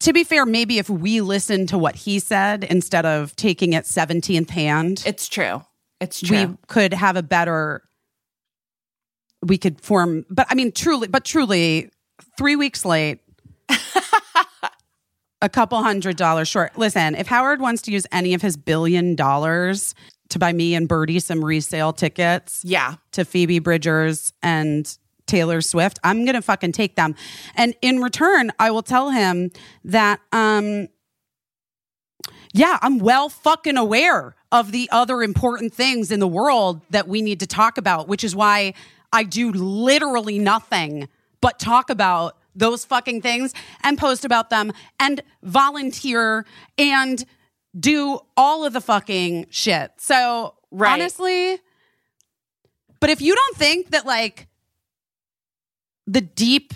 [0.00, 3.86] To be fair, maybe if we listened to what he said instead of taking it
[3.86, 5.62] seventeenth hand, It's true.
[6.00, 6.36] It's true.
[6.48, 7.82] we could have a better.
[9.42, 11.90] We could form, but I mean, truly, but truly,
[12.36, 13.20] three weeks late.
[15.42, 16.76] a couple hundred dollars short.
[16.78, 19.94] Listen, if Howard wants to use any of his billion dollars
[20.30, 22.96] to buy me and Birdie some resale tickets, yeah.
[23.12, 25.98] to Phoebe Bridgers and Taylor Swift.
[26.04, 27.14] I'm going to fucking take them.
[27.54, 29.50] And in return, I will tell him
[29.84, 30.88] that um
[32.52, 37.20] yeah, I'm well fucking aware of the other important things in the world that we
[37.20, 38.72] need to talk about, which is why
[39.12, 41.08] I do literally nothing
[41.40, 46.46] but talk about those fucking things and post about them and volunteer
[46.78, 47.24] and
[47.78, 49.92] do all of the fucking shit.
[49.98, 50.92] So, Right.
[50.92, 51.58] honestly,
[53.00, 54.48] but if you don't think that like
[56.06, 56.72] the deep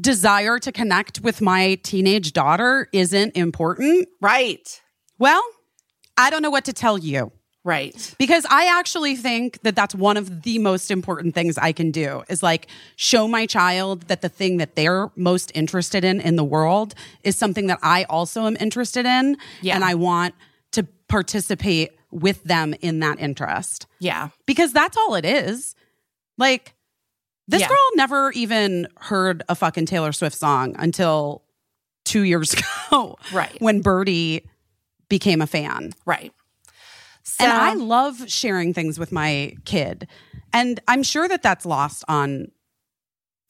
[0.00, 4.80] desire to connect with my teenage daughter isn't important, Right.
[5.18, 5.42] well,
[6.16, 7.32] I don't know what to tell you
[7.64, 8.14] Right.
[8.18, 12.24] because I actually think that that's one of the most important things I can do
[12.28, 12.66] is like
[12.96, 17.36] show my child that the thing that they're most interested in in the world is
[17.36, 19.76] something that I also am interested in Yeah.
[19.76, 20.34] and I want
[20.72, 24.30] to participate with them in that interest Yeah.
[24.44, 25.76] because that's all it is.
[26.38, 26.74] Like
[27.46, 27.68] this Yeah.
[27.68, 31.42] girl never even heard a fucking Taylor Swift song until
[32.06, 32.54] 2 years
[32.90, 33.16] ago.
[33.32, 33.54] Right.
[33.60, 34.48] When Birdie
[35.08, 35.92] became a fan.
[36.04, 36.32] Right.
[37.24, 40.08] So, And I love sharing things with my kid.
[40.52, 42.48] And I'm sure that that's lost on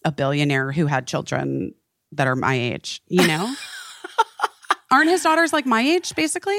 [0.05, 1.75] a billionaire who had children
[2.13, 3.55] that are my age, you know?
[4.91, 6.59] Aren't his daughters like my age, basically?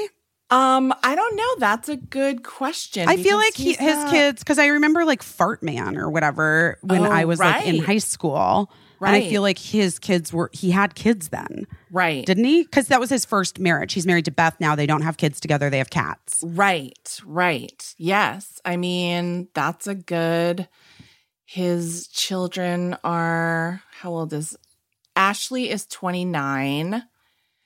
[0.50, 1.54] um, I don't know.
[1.58, 3.08] That's a good question.
[3.08, 6.78] I feel like he, his not- kids, because I remember like Fart Man or whatever
[6.82, 8.70] when Oh, I was like in high school.
[9.00, 12.24] And I feel like his kids were, he had kids then, Right.
[12.24, 12.62] didn't he?
[12.62, 13.92] Because that was his first marriage.
[13.92, 14.74] He's married to Beth now.
[14.76, 16.42] They don't have kids together, they have cats.
[16.46, 17.94] Right, right.
[17.98, 18.60] Yes.
[18.64, 20.68] I mean, that's a good.
[21.44, 24.56] His children are, how old is
[25.16, 27.02] Ashley is 29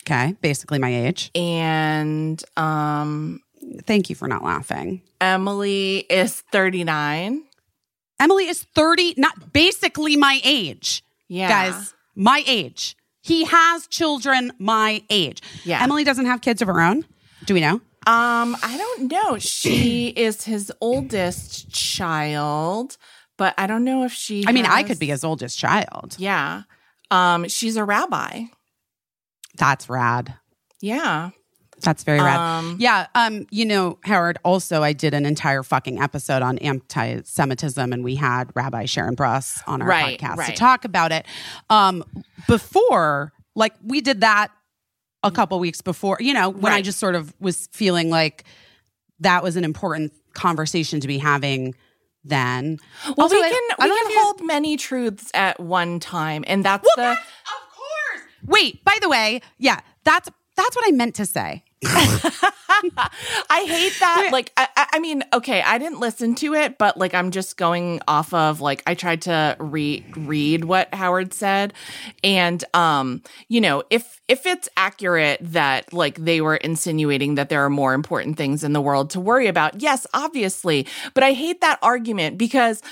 [0.07, 0.35] Okay.
[0.41, 1.31] Basically my age.
[1.35, 3.41] and um
[3.85, 5.03] Thank you for not laughing.
[5.21, 7.43] Emily is 39.
[8.21, 11.03] Emily is 30, not basically my age.
[11.29, 11.49] Yeah.
[11.49, 12.97] Guys, my age.
[13.23, 15.43] He has children my age.
[15.65, 15.83] Yeah.
[15.83, 17.05] Emily doesn't have kids of her own.
[17.45, 17.81] Do we know?
[18.07, 19.39] Um, I don't know.
[19.39, 22.97] She is his oldest child,
[23.37, 24.45] but I don't know if she.
[24.47, 26.17] I mean, I could be his oldest child.
[26.19, 26.63] Yeah.
[27.11, 28.45] Um, she's a rabbi.
[29.57, 30.35] That's rad.
[30.81, 31.31] Yeah.
[31.83, 32.39] That's very rad.
[32.39, 33.07] Um, yeah.
[33.15, 38.17] Um, you know, Howard, also I did an entire fucking episode on anti-Semitism and we
[38.17, 41.27] had Rabbi Sharon Brous on our Right, podcast to talk about it.
[41.71, 42.05] Um,
[42.47, 44.49] before, like we did that
[45.23, 48.45] a couple weeks before, you know, when I just sort of was feeling like
[49.21, 51.75] that was an important conversation to be having
[52.25, 52.79] then.
[53.17, 56.85] Well, Also, we can I we can hold many truths at one time, and that's
[56.85, 58.23] Well, the that's- of course.
[58.47, 61.65] Wait, by the way, yeah, that's that's what I meant to say.
[61.85, 64.31] I hate that.
[64.33, 68.01] Like, I, I mean, okay, I didn't listen to it, but like, I'm just going
[68.09, 71.73] off of like, I tried to re read what Howard said,
[72.25, 77.65] and um, you know, if if it's accurate that like they were insinuating that there
[77.65, 81.61] are more important things in the world to worry about, yes, obviously, but I hate
[81.61, 82.83] that argument because.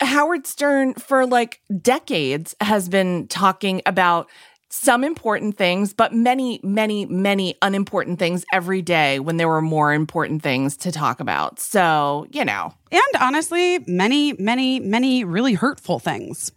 [0.00, 4.28] Howard Stern for like decades has been talking about
[4.74, 9.92] some important things, but many, many, many unimportant things every day when there were more
[9.92, 11.60] important things to talk about.
[11.60, 16.50] So, you know, And honestly, many, many, many really hurtful things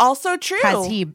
[0.00, 0.58] also true.
[0.62, 1.06] has he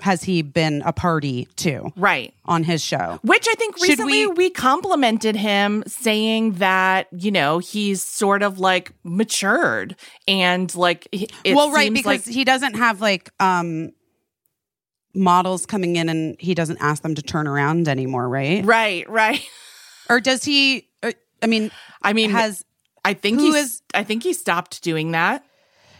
[0.00, 2.34] has he been a party to right.
[2.44, 3.20] on his show.
[3.22, 8.58] Which I think recently we- we, complimented him saying that, you know, he's sort of
[8.58, 9.94] like matured
[10.26, 13.92] and like it well, right, because like he doesn't have like um
[15.14, 18.64] models coming in and he doesn't ask them to turn around anymore, right?
[18.64, 19.42] right, right.
[20.10, 21.70] Or does he uh, I mean,
[22.02, 22.64] I mean, has
[23.04, 25.44] I think he is- I think he stopped doing that.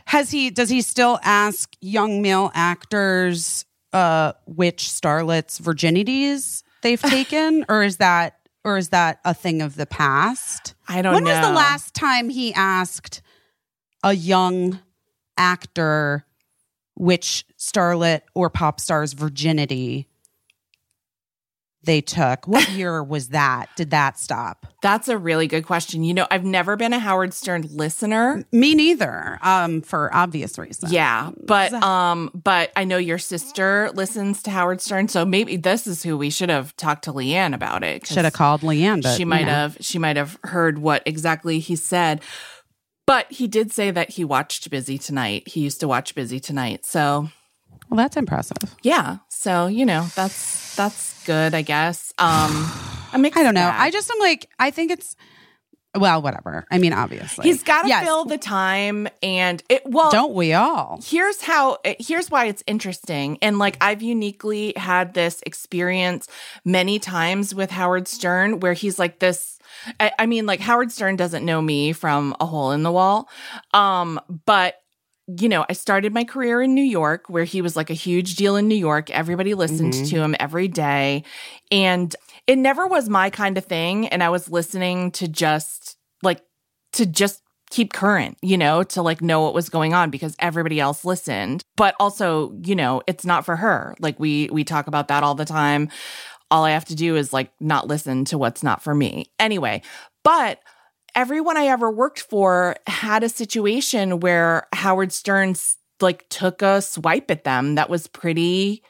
[0.06, 7.64] has he does he still ask young male actors uh which starlets virginities they've taken
[7.68, 11.16] or is that or is that a thing of the past I don't know.
[11.16, 11.30] when know.
[11.32, 13.20] was the last time he asked
[14.02, 14.80] a young
[15.36, 16.24] actor
[16.94, 20.08] which starlet or pop star's virginity
[21.84, 26.02] they took what year was that did that stop That's a really good question.
[26.02, 28.44] You know, I've never been a Howard Stern listener.
[28.52, 34.42] me neither um for obvious reasons Yeah, but um but I know your sister listens
[34.44, 37.82] to Howard Stern, so maybe this is who we should have talked to Leanne about
[37.82, 38.06] it.
[38.06, 39.52] should have called leanne but she you might know.
[39.52, 42.20] have she might have heard what exactly he said.
[43.12, 45.46] But he did say that he watched Busy Tonight.
[45.46, 46.86] He used to watch Busy Tonight.
[46.86, 47.28] So,
[47.90, 49.18] well that's impressive yeah.
[49.28, 52.14] So, you know, that's that's good, I guess.
[52.18, 52.50] Um
[53.12, 53.70] I'm I don't know.
[53.70, 55.14] I just am like, I think it's
[55.94, 56.64] well, whatever.
[56.70, 58.02] I mean, obviously, He's got to Yes.
[58.02, 60.98] fill the time and it well Don't we all?
[61.04, 66.28] here's how here's why it's interesting and like i've uniquely had this experience
[66.64, 69.51] many times with howard stern where he's like this
[70.00, 73.28] I, I mean like howard stern doesn't know me from a hole in the wall
[73.72, 74.76] um but
[75.28, 78.34] you know, I started my career in New York where he was like a huge
[78.34, 79.10] deal in New York.
[79.10, 81.22] Everybody listened to him every day.
[81.70, 82.14] And
[82.46, 84.08] it never was my kind of thing.
[84.08, 86.42] And I was listening to just like,
[86.94, 90.78] to just keep current, you know, to like know what was going on because everybody
[90.78, 91.62] else listened.
[91.76, 93.94] But also, you know, it's not for her.
[93.98, 95.88] Like we we talk about that all the time.
[96.52, 99.24] All I have to do is like not listen to what's not for me.
[99.38, 99.80] Anyway,
[100.22, 100.60] but
[101.14, 107.30] everyone I ever worked for had a situation where Howard Stern's like took a swipe
[107.30, 108.82] at them that was pretty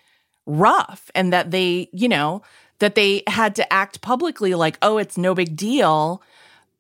[0.45, 2.43] rough and that they, you know,
[2.81, 6.21] that they had to act publicly like, "Oh, it's no big deal."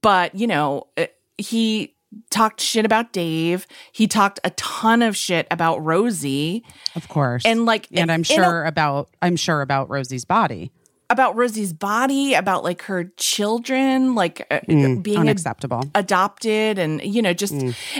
[0.01, 1.07] But, you know, eh,
[1.39, 1.92] he
[2.31, 3.66] talked shit about Dave.
[3.92, 6.65] He talked a ton of shit about Rosie.
[6.97, 10.70] Of course, and like and I'm in a- sure about I'm sure about Rosie's body.
[11.10, 15.82] About Rosie's body, about like her children, like uh, Mm, being unacceptable.
[15.94, 17.52] adopted and you know just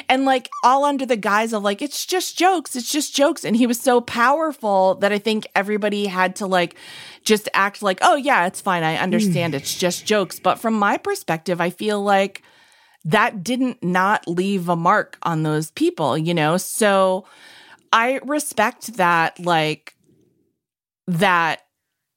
[0.09, 3.45] and like all under the guise of like it's just jokes it's just jokes.
[3.45, 6.75] And he was so powerful that i think everybody had to like
[7.23, 10.41] just act like oh yeah it's fine i understand it's just jokes.
[10.41, 12.43] But from my perspective i feel like
[13.05, 17.25] that didn't not leave a mark on those people you know so
[17.93, 19.95] i respect that like
[21.07, 21.63] that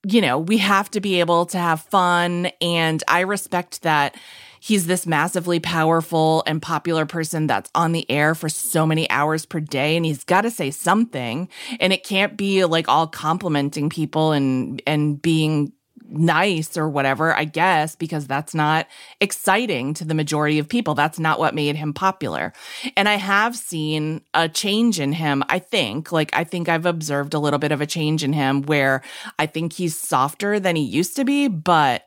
[0.08, 2.52] you know, we have to be able to have fun.
[2.62, 4.16] And I respect that
[4.60, 9.46] he's this massively powerful and popular person that's on the air for so many hours
[9.46, 9.96] per day.
[9.96, 11.50] And he's got to say something.
[11.80, 15.72] And it can't be like all complimenting people and, and being,
[16.10, 18.88] nice or whatever, I guess, because that's not
[19.20, 20.96] exciting to the majority of people.
[20.96, 22.54] That's not what made him popular.
[22.96, 26.12] And I have seen a change in him, I think.
[26.12, 29.02] Like, I think I've observed a little bit of a change in him where
[29.40, 32.04] I think he's softer than he used to be, but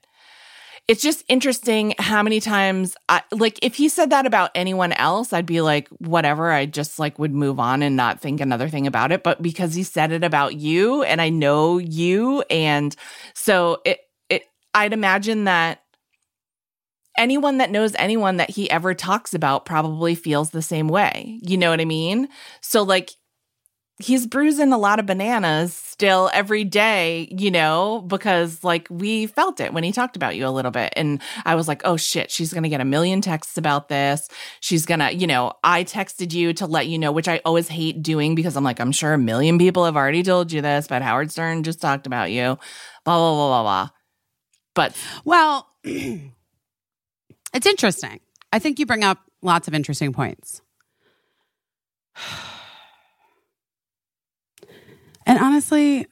[0.89, 5.34] it's just interesting how many times I like if he said that about anyone else,
[5.34, 6.50] I'd be like, whatever.
[6.50, 9.23] I just like would move on and not think another thing about it.
[9.23, 12.97] But because he said it about you and I know you, and
[13.34, 14.00] so it
[14.31, 15.83] it I'd imagine that
[17.18, 21.39] anyone that knows anyone that he ever talks about probably feels the same way.
[21.42, 22.28] You know what I mean?
[22.62, 23.10] So like
[24.01, 29.59] he's bruising a lot of bananas still every day, you know, because like we felt
[29.59, 30.93] it when he talked about you a little bit.
[30.94, 34.28] And I was like, oh shit, she's going to get a million texts about this.
[34.60, 37.67] She's going to, you know, I texted you to let you know, which I always
[37.68, 40.86] hate doing because I'm like, I'm sure a million people have already told you this,
[40.86, 42.57] but Howard Stern just talked about you,
[43.05, 43.89] blah, blah, blah, blah, blah.
[44.75, 48.20] But Well, it's interesting.
[48.52, 50.62] I think you bring up lots of interesting points.
[55.29, 56.07] And honestly,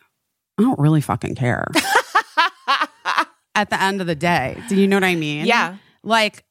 [0.59, 1.67] I don't really fucking care.
[3.55, 5.47] At the end of the day, do you know what I mean?
[5.47, 6.45] yeah, Like,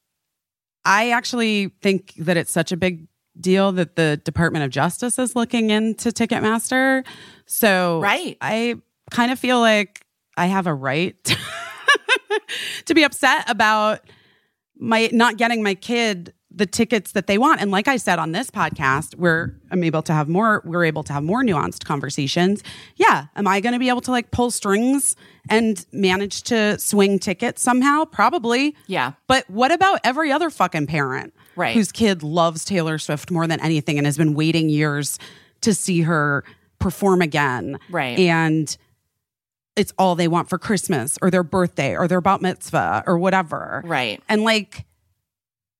[0.84, 3.06] I actually think that it's such a big
[3.40, 7.06] deal that the Department of Justice is looking into Ticketmaster.
[7.46, 8.36] So, Right.
[8.40, 8.76] I
[9.12, 10.04] kind of feel like
[10.36, 11.14] I have a right
[12.86, 14.00] to be upset about
[14.76, 17.60] my not getting my kid the tickets that they want.
[17.60, 21.02] And like I said on this podcast, where I'm able to have more, we're able
[21.04, 22.62] to have more nuanced conversations.
[22.96, 23.26] Yeah.
[23.36, 25.14] Am I going to be able to like pull strings
[25.50, 28.06] and manage to swing tickets somehow?
[28.06, 28.74] Probably.
[28.86, 31.74] yeah, But what about every other fucking parent Right.
[31.76, 35.18] whose kid loves Taylor Swift more than anything and has been waiting years
[35.60, 36.42] to see her
[36.78, 37.78] perform again?
[37.90, 38.18] Right.
[38.18, 38.74] And
[39.76, 43.82] it's all they want for Christmas or their birthday or their bat mitzvah or whatever.
[43.84, 44.22] right.
[44.26, 44.86] And like,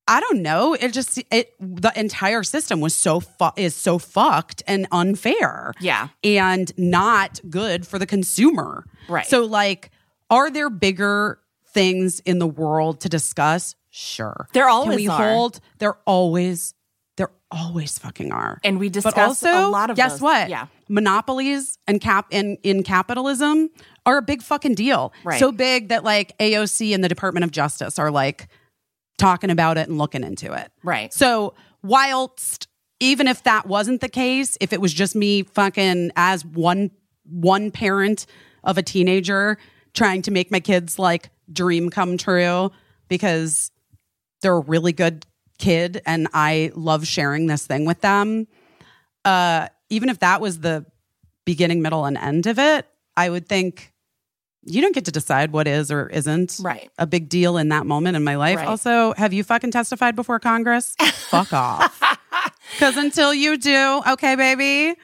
[0.08, 0.74] I don't know.
[0.74, 6.08] It just it the entire system was so fu- is so fucked and unfair Yeah.
[6.22, 8.84] and not good for the consumer.
[9.08, 9.26] Right.
[9.26, 9.90] So, like,
[10.30, 13.74] are there bigger things in the world to discuss?
[13.90, 14.46] Sure.
[14.52, 15.18] There Can always we are.
[15.32, 15.60] hold?
[15.78, 16.74] There always,
[17.16, 18.60] there always fucking are.
[18.62, 20.20] And we discuss but also, a lot of guess those.
[20.22, 20.48] what?
[20.50, 20.66] Yeah.
[20.88, 23.70] monopolies and cap in in capitalism
[24.04, 25.12] are a big fucking deal.
[25.24, 25.40] Right.
[25.40, 28.48] So big that like AOC and the Department of Justice are like
[29.18, 30.70] talking about it and looking into it.
[30.82, 31.12] Right.
[31.12, 32.68] So whilst
[33.00, 36.90] even if that wasn't the case, if it was just me fucking as one
[37.24, 38.26] one parent
[38.62, 39.58] of a teenager
[39.94, 42.70] trying to make my kids like dream come true
[43.08, 43.70] because
[44.42, 45.26] they're a really good
[45.58, 48.46] kid and I love sharing this thing with them.
[49.24, 50.84] Uh even if that was the
[51.44, 52.86] beginning, middle, and end of it,
[53.16, 53.92] I would think
[54.66, 56.90] you don't get to decide what is or isn't Right.
[56.98, 58.56] a big deal in that moment in my life.
[58.56, 58.66] Right.
[58.68, 60.94] Also, have you fucking testified before Congress?
[61.30, 62.18] Fuck off.
[62.72, 64.98] Because until you do, okay, baby.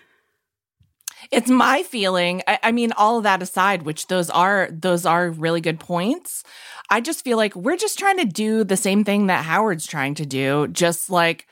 [1.30, 2.42] It's my feeling.
[2.46, 6.42] I, I mean, all of that aside, which those are those are really good points.
[6.90, 10.14] I just feel like we're just trying to do the same thing that Howard's trying
[10.16, 11.46] to do, just like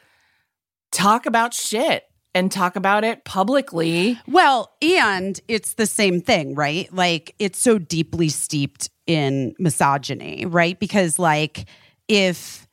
[0.92, 2.02] talk about shit
[2.34, 4.18] and talk about it publicly.
[4.28, 6.92] Well, and it's the same thing, right?
[6.92, 10.78] Like it's so deeply steeped in misogyny, right?
[10.78, 11.66] Because like
[12.08, 12.68] if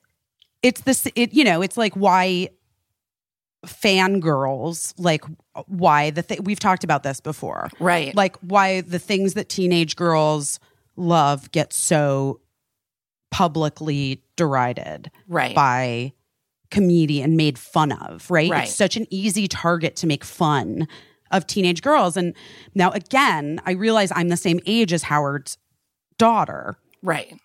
[0.63, 2.49] it's this it you know, it's like why
[3.65, 5.23] fangirls like
[5.65, 7.69] why the thing we've talked about this before.
[7.79, 8.15] Right.
[8.15, 10.59] Like why the things that teenage girls
[10.95, 12.39] love get so
[13.31, 15.53] publicly derided Right.
[15.55, 16.13] by
[16.71, 18.49] comedian made fun of, right?
[18.49, 18.63] Right.
[18.63, 20.87] It's such an easy target to make fun
[21.31, 22.17] of teenage girls.
[22.17, 22.33] And
[22.75, 25.57] now again, I realize I'm the same age as Howard's
[26.17, 26.77] daughter.
[27.01, 27.33] Right.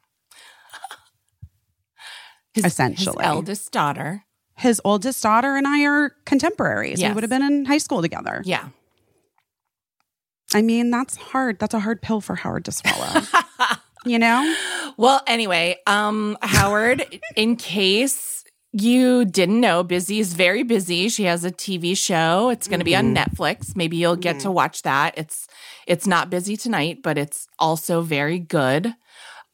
[2.55, 3.23] His, Essentially.
[3.23, 4.25] his eldest daughter.
[4.57, 7.03] His oldest daughter and I are contemporaries.
[7.03, 8.43] We would have been in high school together.
[8.45, 8.69] Yeah.
[10.55, 11.59] I mean, that's hard.
[11.59, 13.23] That's a hard pill for Howard to swallow.
[14.05, 14.55] you know?
[14.97, 18.42] Well, anyway, um, Howard, in case
[18.73, 21.09] you didn't know, Busy is very busy.
[21.09, 22.49] She has a TV show.
[22.49, 23.77] It's going to be on Netflix.
[23.77, 25.17] Maybe you'll get to watch that.
[25.19, 25.47] It's
[25.87, 28.95] it's not busy tonight, but it's also very good.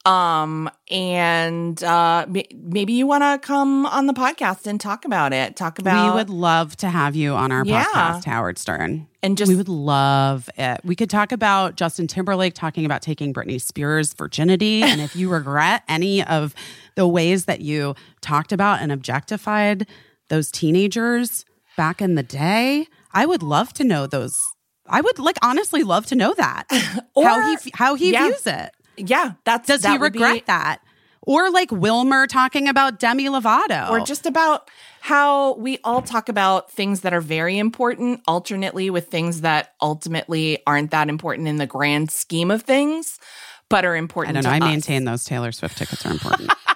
[0.04, 5.54] Um, and uh, maybe you want to come on the podcast and talk about it.
[5.54, 7.84] Talk about we would love to have you on our Yeah.
[7.84, 9.06] podcast, Howard Stern.
[9.22, 10.80] and just we would love it.
[10.82, 14.82] We could talk about Justin Timberlake talking about taking Britney Spears' virginity.
[14.82, 16.54] and if you regret any of
[16.98, 19.86] the ways that you talked about and objectified
[20.30, 21.44] those teenagers
[21.76, 24.36] back in the day, I would love to know those.
[24.84, 26.64] I would like honestly love to know that.
[27.16, 28.24] how he how he yeah.
[28.24, 28.72] views it.
[28.96, 30.80] yeah, that's Does that he would be- regret that?
[31.22, 33.90] Or like Wilmer talking about Demi Lovato.
[33.90, 34.68] or just about
[35.00, 40.58] how we all talk about things that are very important alternately with things that ultimately
[40.66, 43.20] aren't that important in the grand scheme of things
[43.68, 44.50] but are I important don't know.
[44.50, 44.62] I us.
[44.62, 46.52] maintain those Taylor Swift tickets are important.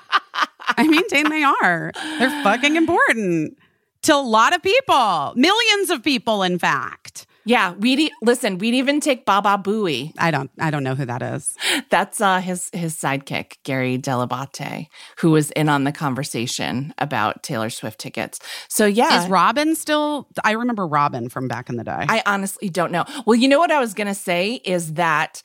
[0.77, 1.93] I maintain they are.
[2.19, 3.57] They're fucking important
[4.03, 7.27] to a lot of people, millions of people, in fact.
[7.45, 10.49] yeah we'd e- listen we'd even take baba booey I don't.
[10.61, 11.57] I don't know who that is.
[11.91, 14.87] that's uh his his sidekick gary dell'abate
[15.19, 20.29] who was in on the conversation about taylor swift tickets so yeah Is Robin still?
[20.45, 22.05] I remember Robin from back in the day.
[22.17, 23.05] I honestly don't know.
[23.27, 25.43] Well, you know what I was going to say is that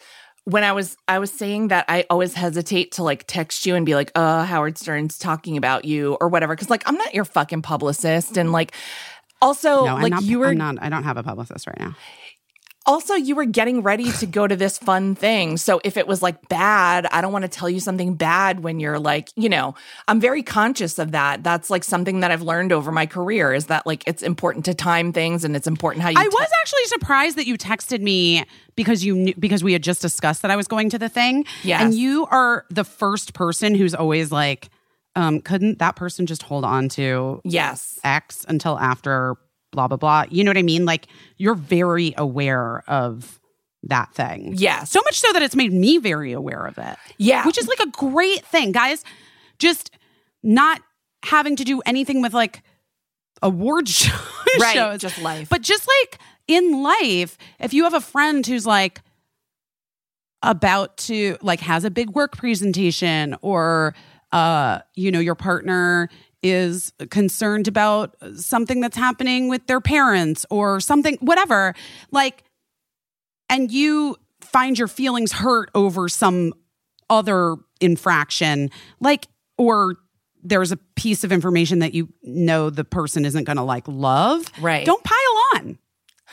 [0.48, 3.86] when I was I was saying that I always hesitate to like text you and
[3.86, 7.26] be like, "Uh, Howard Stern's talking about you" or whatever cuz like I'm not your
[7.26, 8.72] fucking publicist and like
[9.42, 10.78] also no, like not, you were I'm not.
[10.82, 11.98] I don't have a publicist right now.
[12.88, 15.58] Also you were getting ready to go to this fun thing.
[15.58, 18.80] So if it was like bad, I don't want to tell you something bad when
[18.80, 19.76] you're like, you know,
[20.08, 21.44] I'm very conscious of that.
[21.44, 24.74] That's like something that I've learned over my career is that like it's important to
[24.74, 28.02] time things and it's important how you I te- was actually surprised that you texted
[28.02, 28.44] me
[28.76, 31.46] because you knew because we had just discussed that I was going to the thing.
[31.64, 31.82] Yes.
[31.82, 34.70] and you are the first person who's always like,
[35.16, 38.00] um, couldn't that person just hold on to Yes.
[38.04, 39.36] X until after
[39.72, 40.26] blah blah blah?
[40.30, 40.86] You know what I mean?
[40.86, 43.40] Like you're very aware of
[43.84, 44.54] that thing.
[44.58, 44.84] Yeah.
[44.84, 46.98] so much so that it's made me very aware of it.
[47.18, 47.46] Yeah.
[47.46, 49.04] which is like a great thing, guys.
[49.60, 49.92] Just
[50.44, 50.82] not
[51.24, 52.64] having to do anything with like
[53.42, 54.14] award show-
[54.60, 55.50] Right, shows, just life.
[55.50, 59.02] But just like in life, if you have a friend who's like
[60.44, 63.96] about to like has a big work presentation or
[64.32, 66.10] uh you know your partner
[66.44, 71.74] is concerned about something that's happening with their parents or something whatever
[72.12, 72.44] like
[73.50, 76.54] and you find your feelings hurt over some
[77.10, 79.96] other infraction like or
[80.44, 84.46] there's a piece of information that you know the person isn't going to like love
[84.62, 84.86] Right.
[84.86, 85.80] don't pile on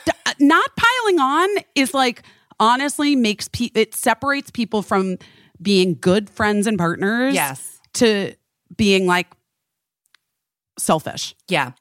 [0.05, 2.21] D- uh, not piling on is like
[2.59, 5.17] honestly makes pe- it separates people from
[5.61, 7.79] being good friends and partners Yes.
[7.95, 8.35] to
[8.77, 9.27] being like
[10.77, 11.35] selfish.
[11.47, 11.71] Yeah.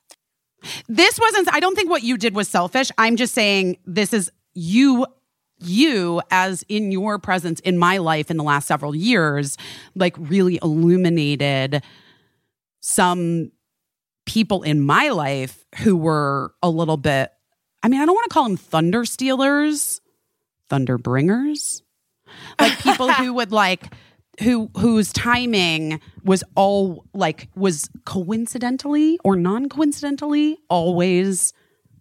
[0.88, 2.90] this wasn't i don't think what you did was selfish.
[2.96, 5.06] I'm just saying this is you
[5.58, 9.56] you as in your presence in my life in the last several years
[9.94, 11.82] like really illuminated
[12.80, 13.52] some
[14.26, 17.30] people in my life who were a little bit
[17.82, 20.00] i mean i don't want to call them thunder stealers
[20.68, 21.82] thunder bringers.
[22.60, 23.92] Like people who would like
[24.42, 31.52] who whose timing was all like was coincidentally or non-coincidentally always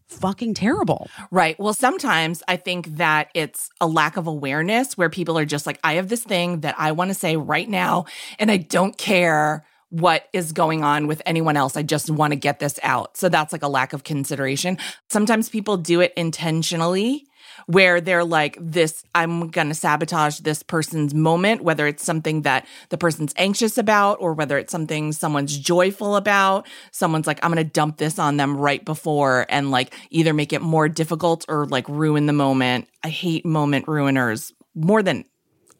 [0.07, 1.59] fucking terrible Right.
[1.59, 5.79] Well, sometimes I think that it's a lack of awareness where people are just like,
[5.83, 8.05] I have this thing that I want to say right now,
[8.39, 11.77] and I don't care what is going on with anyone else.
[11.77, 13.15] I just want to get this out.
[13.17, 14.77] So that's like a lack of consideration.
[15.09, 17.27] Sometimes people do it intentionally.
[17.67, 22.65] Where they're like, this, I'm going to sabotage this person's moment, whether it's something that
[22.89, 26.67] the person's anxious about or whether it's something someone's joyful about.
[26.91, 30.53] Someone's like, I'm going to dump this on them right before and like either make
[30.53, 32.87] it more difficult or like ruin the moment.
[33.03, 35.25] I hate moment ruiners more than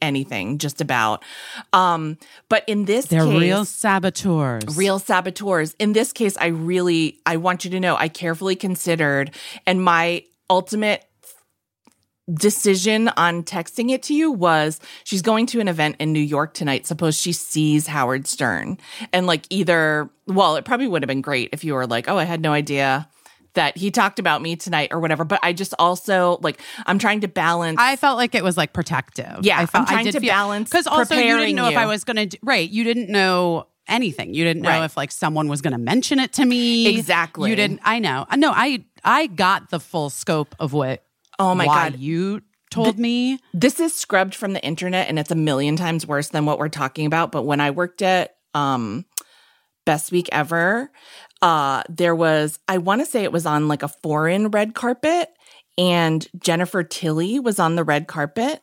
[0.04, 1.24] anything, just about.
[1.72, 2.18] Um,
[2.50, 5.74] but in this they're case, real saboteurs real saboteurs.
[5.80, 9.32] In this case, I really, I want you to know, I carefully considered,
[9.66, 11.06] and my ultimate
[12.32, 16.54] decision on texting it to you was she's going to an event in New York
[16.54, 16.88] tonight.
[16.88, 18.78] Suppose she sees Howard Stern
[19.12, 22.18] and like either, well, it probably would have been great if you were like, oh,
[22.18, 23.10] I had no idea
[23.56, 25.24] that he talked about me tonight or whatever.
[25.26, 27.78] But I just also like, I'm trying to balance.
[27.80, 29.40] I felt like it was like protective.
[29.42, 31.70] Yeah, I felt I'm trying I did to feel, balance because also you didn't know
[31.70, 31.78] if.
[31.78, 32.38] I was going to.
[32.42, 34.34] Right, you didn't know anything.
[34.34, 34.86] You didn't know Right.
[34.86, 36.98] if like someone was going to mention it to me.
[36.98, 37.50] Exactly.
[37.50, 37.82] You didn't.
[37.84, 38.26] I know.
[38.38, 41.04] No, I I got the full scope of what.
[41.44, 42.00] Oh my why God.
[42.00, 42.42] You
[42.72, 43.40] told me.
[43.54, 46.70] this is scrubbed from the internet and it's a million times worse than what we're
[46.70, 49.06] talking about but when i worked at um
[49.86, 50.90] best week ever
[51.44, 55.30] uh there was i want to say it was on like a foreign red carpet
[55.78, 58.62] and jennifer tilly was on the red carpet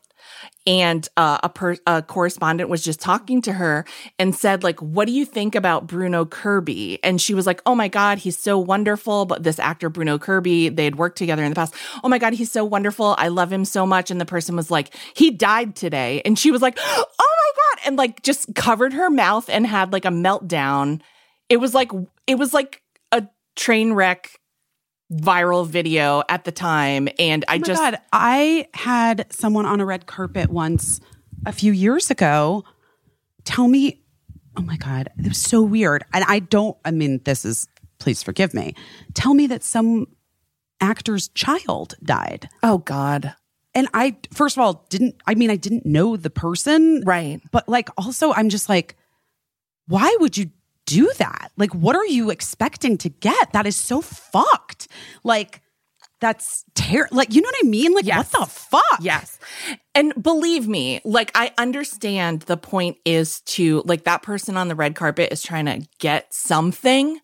[0.66, 3.84] and uh, a, per- a correspondent was just talking to her
[4.18, 6.98] and said like what do you think about bruno kirby?
[7.02, 9.24] And she was like oh my god he's so wonderful.
[9.26, 11.74] But this actor bruno kirby they had worked together in the past.
[12.04, 13.14] Oh my god he's so wonderful.
[13.18, 14.10] I love him so much.
[14.10, 16.22] And the person was like he died today.
[16.24, 19.92] And she was like oh my god and like just covered her mouth and had
[19.92, 21.00] like a meltdown.
[21.48, 21.90] It was like
[22.26, 22.82] it was like
[23.12, 24.39] a train wreck
[25.12, 29.80] viral video at the time and i Oh my just God, I had someone on
[29.80, 31.00] a red carpet once
[31.44, 32.64] a few years ago
[33.44, 34.02] tell me,
[34.56, 36.04] oh my God, it was so weird.
[36.12, 37.66] And I don't, I mean, this is,
[37.98, 38.74] please forgive me.
[39.14, 40.06] Tell me that some
[40.80, 42.48] actor's child died.
[42.62, 43.34] Oh God.
[43.74, 47.02] And I, first of all, didn't, I mean, I didn't know the person.
[47.04, 47.40] Right.
[47.50, 48.96] But like, also, I'm just like,
[49.86, 50.50] why would you
[50.90, 51.52] do that?
[51.56, 53.52] Like, what are you expecting to get?
[53.52, 54.88] That is so fucked.
[55.24, 55.62] Like,
[56.20, 57.16] that's terrible.
[57.16, 57.94] Like, you know what I mean?
[57.94, 58.30] Like, Yes.
[58.32, 58.98] what the fuck?
[59.00, 59.38] Yes.
[59.94, 64.74] And believe me, like I understand the point is to like that person on the
[64.74, 67.18] red carpet is trying to get something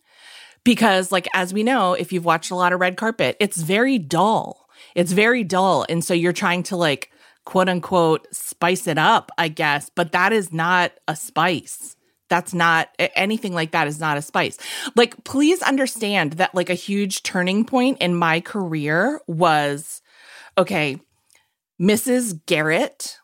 [0.64, 3.98] because like as we know, if you've watched a lot of red carpet, it's very
[3.98, 4.66] dull.
[4.94, 7.10] It's very dull and so you're trying to like
[7.44, 11.95] quote unquote spice it up, I guess, but that is not a spice.
[12.28, 14.58] That's not anything like that is not a spice.
[14.94, 20.02] Like please understand that like a huge turning point in my career was
[20.58, 20.98] okay,
[21.80, 22.40] Mrs.
[22.46, 23.18] Garrett.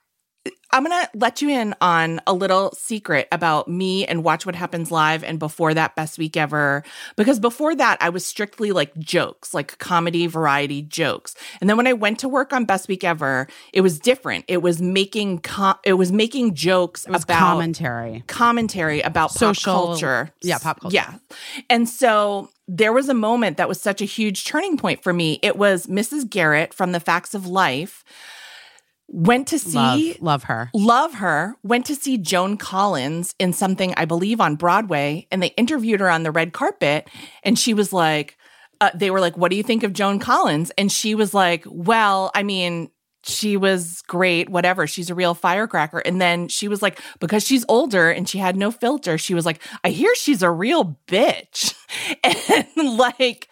[0.72, 4.54] I'm going to let you in on a little secret about me and Watch What
[4.54, 6.82] Happens Live and before that, Best Week Ever.
[7.16, 11.34] Because before that, I was strictly like jokes, like comedy, variety jokes.
[11.60, 14.46] And then when I went to work on Best Week Ever, it was different.
[14.48, 18.24] It was making, com- it was making jokes It was about commentary.
[18.26, 20.30] commentary about Social- pop culture.
[20.42, 20.94] yeah, pop culture.
[20.94, 21.14] Yeah.
[21.68, 25.38] And so there was a moment that was such a huge turning point for me.
[25.42, 26.30] It was Mrs.
[26.30, 28.04] Garrett from The Facts of Life
[29.12, 30.70] went to see Love, love her.
[30.74, 31.54] love her.
[31.62, 36.10] Went to see joan collins in something i believe on broadway and they interviewed her
[36.10, 37.08] on the red carpet
[37.42, 38.36] and she was like
[38.80, 40.72] uh, they were like what do you think of joan collins?
[40.76, 42.90] And she was like well i mean
[43.24, 44.88] she was great whatever.
[44.88, 46.00] She's a real firecracker.
[46.00, 49.46] And then she was like because she's older and she had no filter she was
[49.46, 51.74] like i hear she's a real bitch.
[52.24, 53.48] And like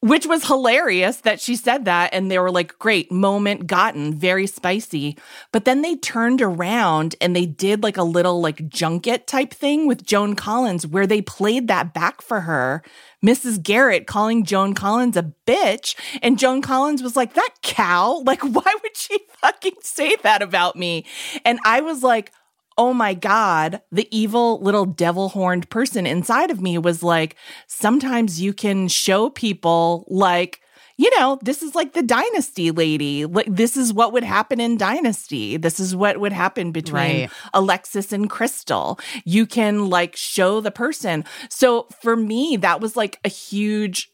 [0.00, 4.46] which was hilarious that she said that and they were like great moment gotten very
[4.46, 5.16] spicy.
[5.52, 9.86] But then they turned around and they did like a little like junket type thing
[9.86, 12.82] with joan collins where they played that back for her
[13.24, 18.22] mrs garrett calling joan collins a bitch and joan collins was like that cow?
[18.24, 21.04] Like why would she fucking say that about me?
[21.44, 22.32] And i was like
[22.80, 27.36] oh my God, the evil little devil horned person inside of me was like,
[27.66, 30.62] sometimes you can show people, like,
[30.96, 33.26] you know, this is like the dynasty lady.
[33.26, 35.58] Like, this is what would happen in dynasty.
[35.58, 37.30] This is what would happen between Right.
[37.52, 38.98] Alexis and Krystle.
[39.26, 41.26] You can like show the person.
[41.50, 44.10] So for me, that was like a huge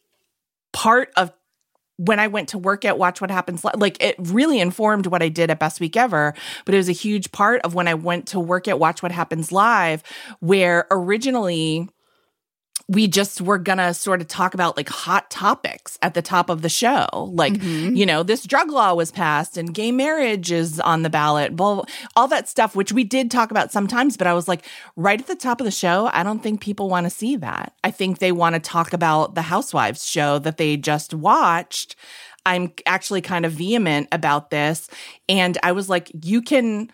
[0.73, 1.33] part of
[1.97, 5.29] when I went to work at Watch What Happens, like it really informed what I
[5.29, 6.35] did at Best Week Ever,
[6.65, 9.13] but it was a huge part of when I went to work at Watch What
[9.13, 10.03] Happens Live,
[10.41, 11.89] where originally
[12.89, 16.63] we just were gonna sort of talk about like hot topics at the top of
[16.63, 17.09] the show.
[17.33, 17.97] Like, mm-hmm.
[17.97, 21.75] you know, this drug law was passed and gay marriage is on the ballot, blah,
[21.77, 21.85] blah,
[22.15, 25.27] all that stuff, which we did talk about sometimes, but I was like, right at
[25.27, 27.73] the top of the show, I don't think people want to see that.
[27.83, 31.97] I think they want to talk about the Housewives show that they just watched.
[32.45, 34.89] I'm actually kind of vehement about this.
[35.29, 36.93] And I was like, you can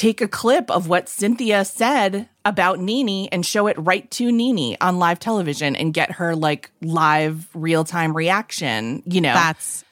[0.00, 4.74] take a clip of what Cynthia said about Nene and show it right to Nene
[4.80, 9.02] on live television and get her like live real time reaction.
[9.04, 9.84] You know, That's,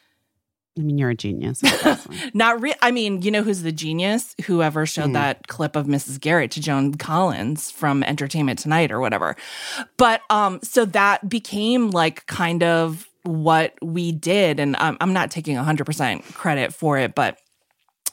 [0.79, 1.61] I mean, you're a genius.
[2.35, 2.75] not real.
[2.81, 4.35] I mean, you know who's the genius?
[4.47, 5.13] Whoever showed Hmm.
[5.13, 6.19] that clip of Mrs.
[6.19, 9.37] Garrett to Joan Collins from Entertainment Tonight or whatever.
[9.99, 15.31] But um, so that became like kind of what we did, and I'm, I'm not
[15.31, 17.37] taking 100 percent credit for it, but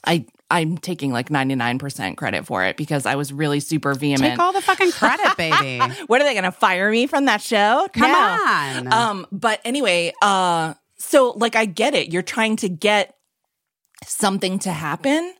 [0.04, 0.26] I.
[0.50, 4.22] I'm taking like 99% credit for it because I was really super vehement.
[4.34, 5.80] Take all the fucking credit, baby.
[6.06, 7.88] what are they going to fire me from that show?
[7.92, 8.16] Come No.
[8.18, 8.92] on.
[8.92, 12.12] Um, but anyway, uh, so like I get it.
[12.12, 13.16] You're trying to get
[14.04, 15.34] something to happen,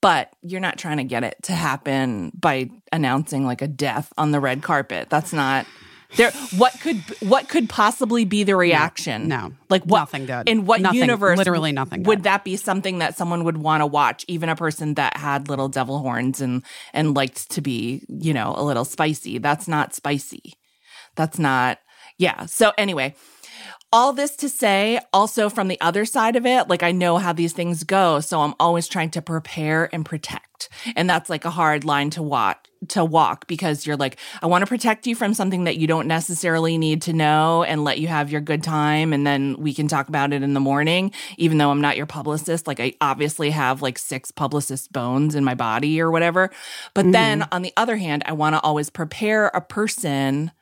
[0.00, 4.30] but you're not trying to get it to happen by announcing like a death on
[4.30, 5.10] the red carpet.
[5.10, 5.66] That's not
[6.16, 6.30] there.
[6.56, 9.28] What could what could possibly be the reaction?
[9.28, 9.52] no.
[9.68, 10.48] like what, Nothing good.
[10.48, 11.36] In what Nothing- universe?
[11.38, 12.24] literally nothing Would good.
[12.24, 14.24] that be something that someone would want to watch?
[14.28, 16.62] Even a person that had little devil horns and
[16.92, 19.38] and liked to be, you know, a little spicy.
[19.38, 20.54] That's not spicy.
[21.16, 21.78] That's not.
[22.18, 22.46] Yeah.
[22.46, 23.14] So anyway,
[23.92, 27.32] all this to say, also from the other side of it, like I know how
[27.32, 28.20] these things go.
[28.20, 30.68] So I'm always trying to prepare and protect.
[30.96, 34.62] And that's like a hard line to walk to walk because you're like, I want
[34.62, 38.08] to protect you from something that you don't necessarily need to know and let you
[38.08, 39.12] have your good time.
[39.12, 42.06] And then we can talk about it in the morning, even though I'm not your
[42.06, 42.66] publicist.
[42.66, 46.50] Like I obviously have like six publicist bones in my body or whatever.
[46.94, 47.54] But then mm-hmm.
[47.54, 50.52] on the other hand, I want to always prepare a person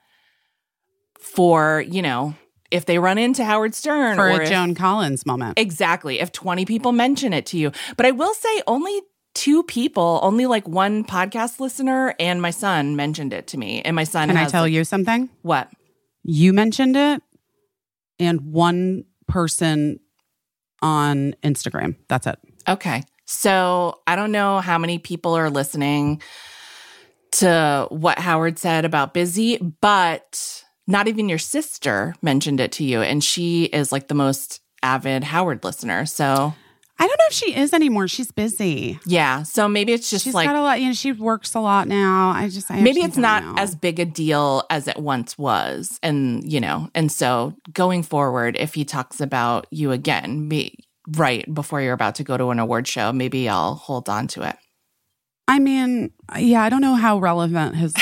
[1.18, 2.34] for, you know,
[2.74, 5.58] if they run into Howard Stern For or a if- Joan Collins moment.
[5.58, 6.20] Exactly.
[6.20, 7.70] If 20 people mention it to you.
[7.96, 9.00] But I will say only
[9.34, 13.80] two people, only like one podcast listener and my son mentioned it to me.
[13.82, 15.30] And my son Can I tell you something?
[15.42, 15.70] what?
[16.22, 17.22] You mentioned it,
[18.18, 20.00] and one person
[20.80, 21.96] on Instagram.
[22.08, 22.38] That's it.
[22.68, 23.02] Okay.
[23.26, 26.22] So I don't know how many people are listening
[27.32, 33.00] to what Howard said about busy, but not even your sister mentioned it to you.
[33.02, 36.04] And she is like the most avid Howard listener.
[36.06, 36.54] So
[36.96, 38.06] I don't know if she is anymore.
[38.06, 39.00] She's busy.
[39.06, 39.42] yeah.
[39.42, 40.80] So maybe it's just She's like got a lot.
[40.80, 42.30] You know, she works a lot now.
[42.30, 43.54] I just I maybe it's not know.
[43.56, 45.98] as big a deal as it once was.
[46.02, 50.78] And, you know, and so going forward, if he talks about you again, be
[51.16, 54.48] right before you're about to go to an award show, maybe I'll hold on to
[54.48, 54.56] it.
[55.48, 57.92] I mean, yeah, I don't know how relevant his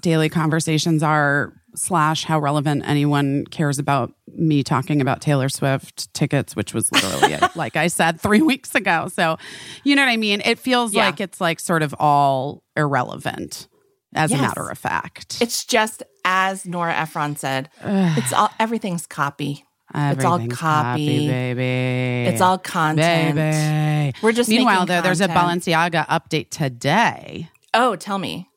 [0.00, 6.54] daily conversations are, slash, how relevant anyone cares about me talking about Taylor Swift tickets,
[6.56, 9.08] which was literally, like I said, three weeks ago.
[9.12, 9.38] So,
[9.84, 10.42] you know what I mean?
[10.44, 11.06] It feels Yeah.
[11.06, 13.68] like it's like sort of all irrelevant
[14.14, 14.40] as Yes.
[14.40, 15.40] a matter of fact.
[15.40, 19.64] It's just as Nora Ephron said, it's all everything's copy.
[19.94, 21.28] it's all Everything's copy.
[21.28, 22.28] baby.
[22.30, 23.34] It's all content.
[23.36, 24.16] baby.
[24.22, 25.28] We're just Meanwhile, though, there's a.
[25.28, 27.48] Balenciaga update today.
[27.74, 28.49] Oh, tell me.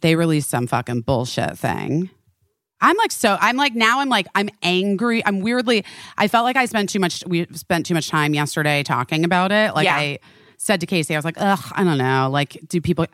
[0.00, 2.10] They released some fucking bullshit thing.
[2.80, 5.24] I'm like so I'm like now I'm like I'm angry.
[5.26, 5.84] I'm weirdly
[6.16, 9.50] I felt like I spent too much we spent too much time yesterday talking about
[9.50, 9.74] it.
[9.74, 9.96] Like Yeah.
[9.96, 10.18] I
[10.58, 12.28] said to Caissie, I was like, ugh, I don't know.
[12.30, 13.06] Like, do people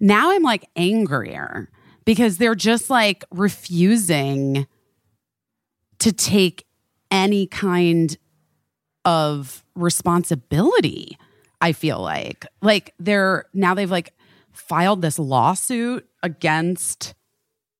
[0.00, 1.70] now I'm like angrier
[2.04, 4.66] because they're just like refusing
[5.98, 6.66] to take
[7.10, 8.16] any kind
[9.04, 11.16] of responsibility.
[11.60, 14.12] I feel like like they're now they've like
[14.52, 17.14] filed this lawsuit against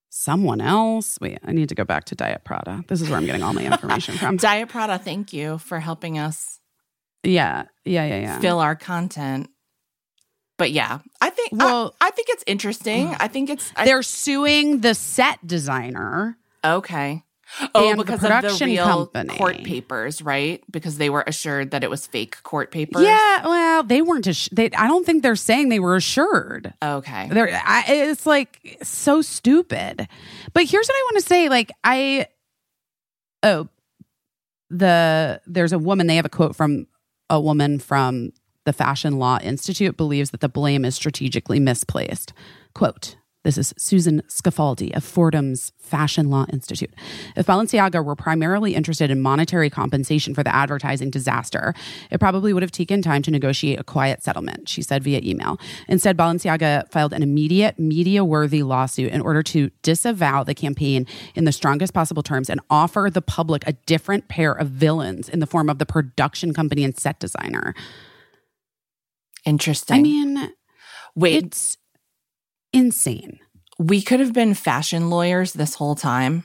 [0.08, 1.18] someone else.
[1.20, 2.83] Wait, I need to go back to Diet Prada.
[2.89, 4.39] This is where I'm getting all my information from.
[4.39, 6.60] Diet Prada, thank you for helping us
[7.23, 8.41] Yeah, yeah, yeah, yeah.
[8.41, 9.50] fill our content.
[10.58, 13.08] But yeah, I think Well- I, I think it's interesting.
[13.20, 16.39] I think it's I, They're suing the set designer.
[16.65, 17.23] okay.
[17.75, 19.36] Oh, And the because production of the real company.
[19.39, 20.62] court papers, right?
[20.70, 23.02] Because they were assured that it was fake court papers.
[23.02, 24.26] Yeah, well, they weren't.
[24.26, 26.75] Ass- they, I don't think they're saying they were assured.
[26.83, 27.28] Okay.
[27.31, 30.08] They're, I, it's like so stupid.
[30.52, 31.49] But here's what I want to say.
[31.49, 32.26] Like I,
[33.42, 33.68] oh,
[34.70, 36.07] the there's a woman.
[36.08, 36.86] They have a quote from
[37.31, 38.33] a woman from
[38.65, 42.33] the Fashion Law Institute believes that the blame is strategically misplaced.
[42.75, 43.16] Quote.
[43.47, 46.92] This is Susan Scafidi of Fordham's Fashion Law Institute.
[47.36, 51.73] If Balenciaga were primarily interested in monetary compensation for the advertising disaster,
[52.10, 55.60] it probably would have taken time to negotiate a quiet settlement, she said via email.
[55.86, 61.44] Instead, Balenciaga filed an immediate media worthy lawsuit in order to disavow the campaign in
[61.44, 65.47] the strongest possible terms and offer the public a different pair of villains in the
[65.47, 67.76] form of the production company and set designer.
[69.44, 69.99] Interesting.
[69.99, 70.52] I mean,
[71.15, 71.78] wait, it's
[72.77, 73.39] insane.
[73.79, 76.45] we could have been fashion lawyers this whole time.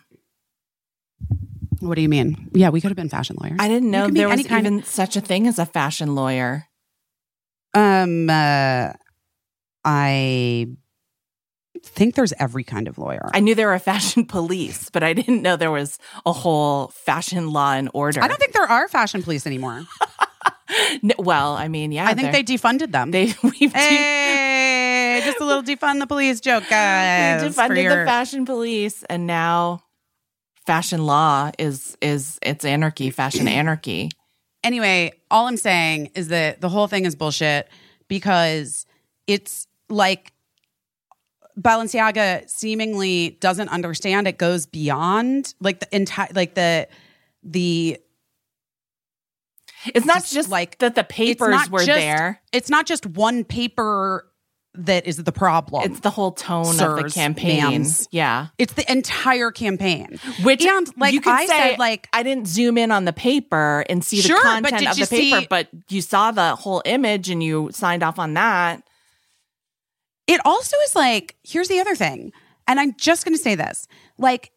[1.80, 2.50] What do you mean?
[2.54, 3.58] Yeah, we could have been fashion lawyers.
[3.60, 6.68] I didn't know there was kind of- even such a thing as a fashion lawyer.
[7.74, 8.92] Um, uh,
[9.86, 10.68] I
[11.84, 13.30] think there's every kind of lawyer.
[13.34, 17.52] I knew there were fashion police, but I didn't know there was a whole fashion
[17.52, 18.22] law and order.
[18.22, 19.86] I don't think there are fashion police anymore.
[21.18, 23.12] Well, I mean, yeah, I think they defunded them.
[23.12, 27.44] they we've de- just a little defund the police joke, guys.
[27.44, 29.84] we defunded your- the fashion police, and now
[30.66, 34.10] fashion law is is it's anarchy, fashion anarchy.
[34.64, 37.68] anyway, all I'm saying is that the whole thing is bullshit
[38.08, 38.86] because
[39.28, 40.34] it's like
[41.60, 46.88] Balenciaga seemingly doesn't understand it goes beyond like the entire like the
[47.44, 47.98] the
[49.94, 52.42] It's not Just just like- that the papers were just- there.
[52.52, 54.28] It's not just one paper
[54.74, 55.84] that is the problem.
[55.92, 57.86] It's the whole tone of the Sirs, campaign.
[58.12, 58.48] Yeah.
[58.58, 60.18] It's the entire campaign.
[60.44, 63.12] Which and like you could I say, said, like I didn't zoom in on the
[63.12, 66.82] paper and see Sure, the content of the paper, see- but you saw the whole
[66.86, 68.84] image and you signed off on that.
[70.28, 72.32] it also is like here's the other thing
[72.68, 73.88] and i'm just going to say this
[74.18, 74.52] like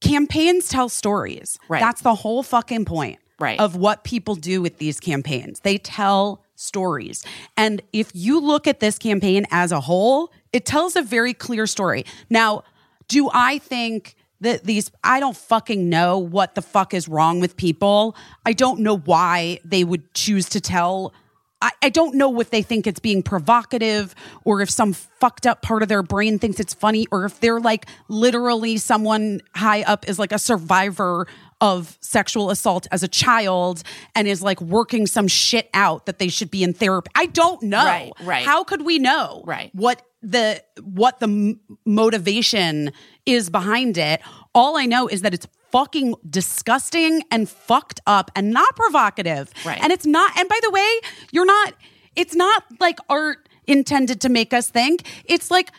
[0.00, 1.80] campaigns tell stories Right.
[1.80, 3.58] that's the whole fucking point Right.
[3.58, 7.24] of what people do with these campaigns they tell stories
[7.56, 11.66] and if you look at this campaign as a whole it tells a very clear
[11.66, 12.62] story now
[13.08, 17.56] do i think that these I don't fucking know what the fuck is wrong with
[17.56, 18.16] people.
[18.44, 21.14] I don't know why they would choose to tell
[21.62, 25.62] I, I don't know if they think it's being provocative or if some fucked up
[25.62, 30.08] part of their brain thinks it's funny or if they're like literally someone high up
[30.08, 31.28] is like a survivor
[31.62, 33.84] of sexual assault as a child
[34.16, 37.08] and is like working some shit out that they should be in therapy.
[37.14, 37.84] I don't know.
[37.84, 38.44] Right, right.
[38.44, 39.44] How could we know?
[39.46, 39.70] Right.
[39.72, 42.90] What the what the m- motivation
[43.26, 44.20] is behind it?
[44.56, 49.52] All I know is that it's fucking disgusting and fucked up and not provocative.
[49.64, 49.78] Right.
[49.80, 51.00] And it's not and by the way,
[51.30, 51.74] you're not
[52.16, 55.06] it's not like art intended to make us think.
[55.26, 55.70] It's like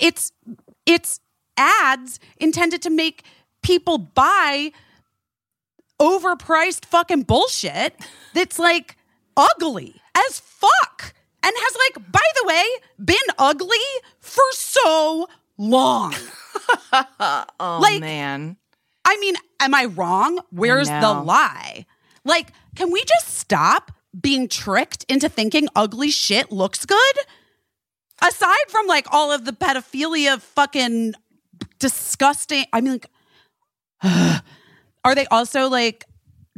[0.00, 0.32] it's
[0.84, 1.20] it's
[1.56, 3.22] ads intended to make
[3.62, 4.72] people buy
[6.00, 7.94] overpriced fucking bullshit
[8.34, 8.96] that's like
[9.36, 11.12] ugly as fuck
[11.42, 12.64] and has like by the way
[13.04, 13.76] been ugly
[14.20, 16.14] for so long.
[16.92, 18.56] Oh Like- man.
[19.04, 20.40] i mean am i wrong?
[20.50, 21.86] Where's the lie?
[22.24, 27.16] Like can we just stop being tricked into thinking ugly shit looks good?
[28.20, 31.14] Aside from like all of the pedophilia fucking
[31.78, 33.00] disgusting i mean
[34.02, 34.42] like
[35.04, 36.04] are they also like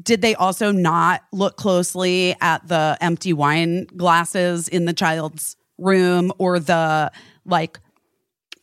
[0.02, 6.33] did they also not look closely at the empty wine glasses in the child's room
[6.39, 7.10] or the
[7.44, 7.78] like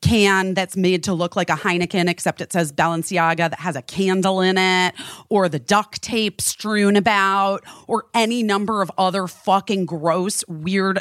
[0.01, 3.81] can that's made to look like a Heineken except it says Balenciaga that has a
[3.81, 4.93] candle in it
[5.29, 10.99] or the duct tape strewn about or any number of other fucking gross weird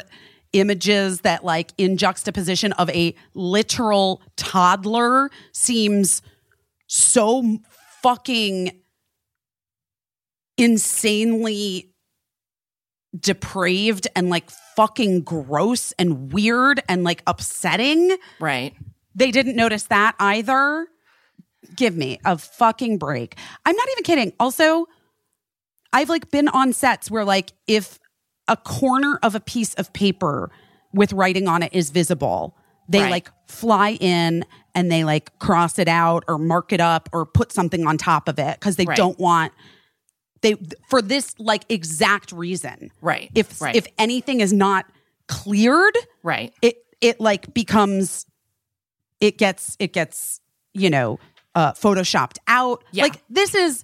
[0.53, 6.21] images that like in juxtaposition of a literal toddler seems
[6.87, 7.59] so
[8.07, 8.71] fucking
[10.57, 11.93] insanely
[13.19, 18.15] depraved and like fucking gross and weird and like upsetting.
[18.39, 18.73] Right.
[19.13, 20.87] They didn't notice that either.
[21.75, 23.35] Give me a fucking break.
[23.65, 24.31] I'm not even kidding.
[24.39, 24.85] Also,
[25.91, 27.99] I've like been on sets where like if
[28.47, 30.49] a corner of a piece of paper
[30.93, 32.55] with writing on it is visible,
[32.89, 33.11] they Right.
[33.11, 37.51] like fly in and they like cross it out or mark it up or put
[37.51, 38.97] something on top of it because they Right.
[38.97, 39.53] don't want
[40.41, 40.55] they
[40.89, 42.91] for this like exact reason.
[43.01, 43.31] Right.
[43.33, 43.75] If right.
[43.75, 44.85] if anything is not
[45.27, 46.53] cleared, right.
[46.61, 48.25] it it like becomes
[49.19, 50.39] it gets it gets
[50.73, 51.19] you know
[51.55, 53.03] uh photoshopped out Yeah.
[53.03, 53.83] like this is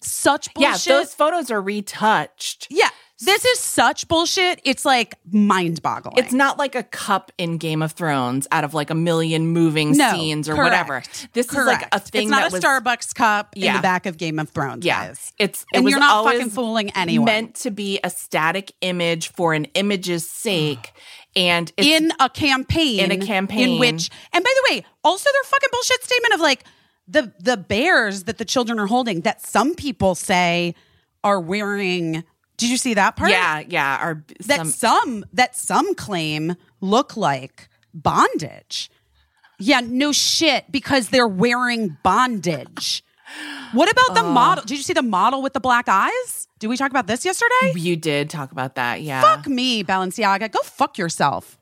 [0.00, 2.66] such Yeah, bullshit those photos are retouched.
[2.70, 2.88] yeah
[3.20, 7.92] this is such bullshit it's like mind-boggling It's not like a cup in Game of
[7.92, 11.02] Thrones out of like a million moving no, scenes or correct, whatever.
[11.32, 12.08] This is like a correct.
[12.10, 13.76] thing it's not a was starbucks cup in Yeah.
[13.76, 15.08] the back of game of thrones yeah.
[15.08, 15.32] guys.
[15.38, 19.28] It's it and was you're not fucking fooling anyone meant to be a static image
[19.32, 20.92] for an image's sake,
[21.36, 23.74] and it's, in a campaign In a campaign.
[23.74, 26.64] in which and by the way also their fucking bullshit statement of like
[27.06, 30.74] the the bears that the children are holding that some people say
[31.22, 32.24] are wearing
[32.60, 37.16] did you see that part yeah, yeah, are that some, some, that some claim look
[37.16, 38.90] like bondage
[39.58, 43.02] yeah no shit because they're wearing bondage
[43.72, 44.32] what about the uh.
[44.32, 47.24] model did you see the model with the black eyes did we talk about this
[47.24, 49.02] yesterday you did talk about that.
[49.02, 50.50] Yeah, fuck me, Balenciaga.
[50.50, 51.58] Go fuck yourself.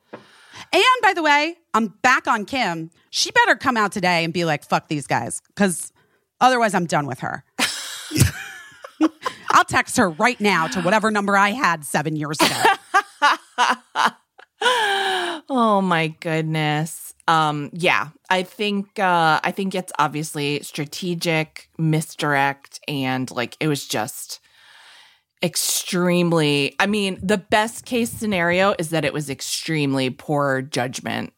[0.73, 2.91] And by the way, I'm back on Kim.
[3.11, 5.93] She better come out today and be like, fuck these guys, because
[6.41, 7.45] otherwise I'm done with her.
[9.59, 12.63] I'll text her right now to whatever number I had seven years ago.
[15.51, 17.15] Oh my goodness.
[17.29, 23.87] Um yeah, I think uh I think it's obviously strategic misdirect and like it was
[23.87, 24.41] just
[25.43, 31.33] extremely I mean, the best case scenario is that it was extremely poor judgment.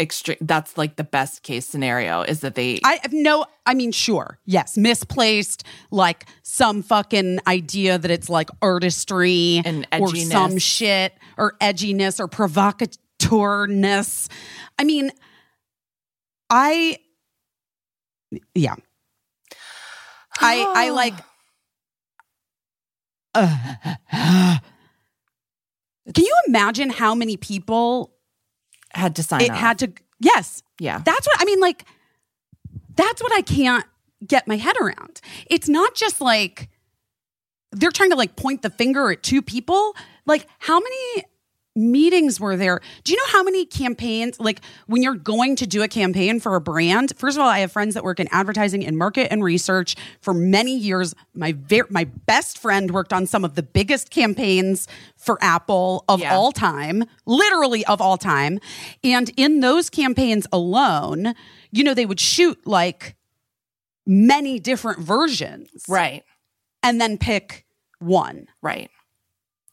[0.00, 3.92] Extreme that's like the best case scenario is that they I have no, I mean,
[3.92, 11.14] sure, yes, misplaced, like some fucking idea that it's like artistry And or some shit
[11.36, 14.30] or edginess or provocateurness.
[14.78, 15.10] I mean,
[16.48, 16.98] I,
[18.54, 18.76] yeah,
[20.40, 21.14] I, I like.
[26.14, 28.12] can you imagine how many people
[28.94, 29.92] had to sign it had to?
[30.20, 30.98] Yes, yeah.
[31.04, 31.60] that's what I mean.
[31.60, 31.84] Like,
[32.94, 33.84] that's what I can't
[34.26, 35.20] get my head around.
[35.46, 36.68] It's not just like
[37.72, 39.94] they're trying to like point the finger at two people.
[40.26, 41.24] Like, how many
[41.74, 42.80] meetings were there?
[43.04, 46.54] Do you know how many campaigns, like when you're going to do a campaign for
[46.54, 47.12] a brand?
[47.16, 50.34] First of all, I have friends that work in advertising and market and research for
[50.34, 51.14] many years.
[51.34, 54.86] My ver- my best friend worked on some of the biggest campaigns
[55.16, 56.34] for Apple of Yeah.
[56.36, 58.58] all time, literally of all time.
[59.02, 61.34] And in those campaigns alone,
[61.70, 63.16] you know, they would shoot like
[64.06, 66.24] many different versions right.
[66.82, 67.64] and then pick
[68.00, 68.48] one.
[68.60, 68.90] Right.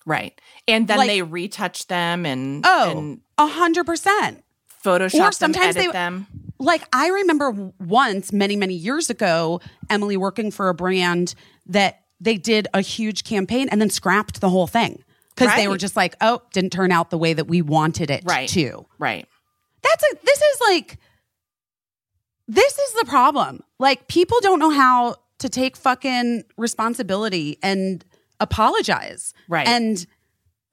[0.09, 0.39] Right.
[0.67, 4.43] And then Like- they retouch them and Oh, and a hundred percent.
[4.83, 6.27] Photoshop Or sometimes them, they- them.
[6.57, 11.35] like I remember once many many years ago Emily working for a brand
[11.67, 15.03] that they did a huge campaign and then scrapped the whole thing
[15.35, 18.23] because they were just like, oh, didn't turn out the way that we wanted it
[18.25, 18.49] Right.
[18.49, 18.85] to.
[18.97, 19.27] Right.
[19.83, 20.97] That's a this is like
[22.47, 23.61] this is the problem.
[23.79, 28.03] Like people don't know how to take fucking responsibility and
[28.39, 29.33] apologize.
[29.47, 29.67] Right.
[29.67, 30.05] And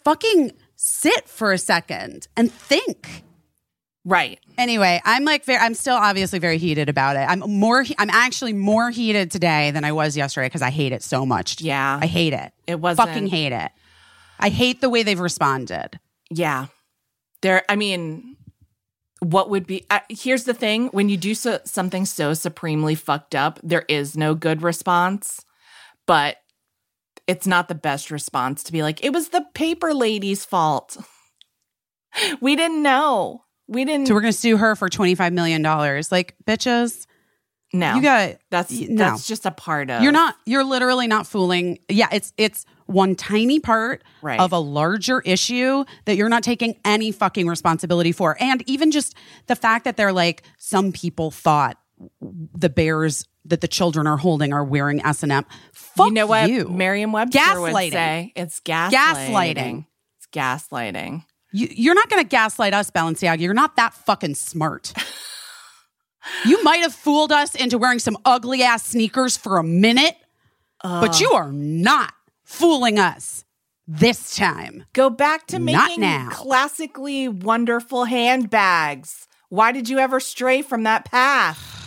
[0.04, 3.24] fucking sit for a second and think.
[4.04, 4.38] Right.
[4.56, 7.26] Anyway, I'm like very I'm still obviously very heated about it.
[7.28, 11.02] I'm more I'm actually more heated today than I was yesterday because I hate it
[11.02, 11.60] so much.
[11.60, 11.98] Yeah.
[12.00, 12.52] I hate it.
[12.66, 13.70] It wasn't- fucking hate it.
[14.38, 15.98] I hate the way they've responded.
[16.30, 16.66] Yeah.
[17.42, 18.36] There, I mean,
[19.20, 23.34] what would be, uh, here's the thing when you do so, something so supremely fucked
[23.34, 25.44] up, there is no good response,
[26.06, 26.36] but
[27.26, 30.96] it's not the best response to be like, it was the paper lady's fault.
[32.40, 33.42] we didn't know.
[33.68, 36.12] We didn't So we're gonna sue her for twenty five million dollars.
[36.12, 37.06] Like bitches,
[37.72, 37.96] know.
[37.96, 38.96] you got that's, no.
[38.96, 40.36] that's just a part of, You're not.
[40.46, 41.78] You're literally not fooling.
[41.88, 44.38] Yeah, it's it's one tiny part Right.
[44.38, 48.36] of a larger issue that you're not taking any fucking responsibility for.
[48.40, 49.16] And even just
[49.48, 51.76] the fact that they're like, some people thought
[52.20, 55.44] the bears that the children are holding are wearing S and M.
[55.72, 56.68] Fuck you know what you.
[56.68, 57.92] Merriam-Webster would Gaslighting.
[57.92, 58.32] say?
[58.36, 58.90] It's gaslighting.
[58.90, 59.86] Gaslighting.
[60.18, 61.24] It's gaslighting.
[61.52, 63.40] You, you're not going to gaslight us, Balenciaga.
[63.40, 64.92] You're not that fucking smart.
[66.44, 70.16] you might have fooled us into wearing some ugly ass sneakers for a minute,
[70.82, 72.12] but you are not
[72.44, 73.44] fooling us
[73.86, 74.84] this time.
[74.92, 79.28] Go back to making classically wonderful handbags.
[79.48, 81.85] Why did you ever stray from that path?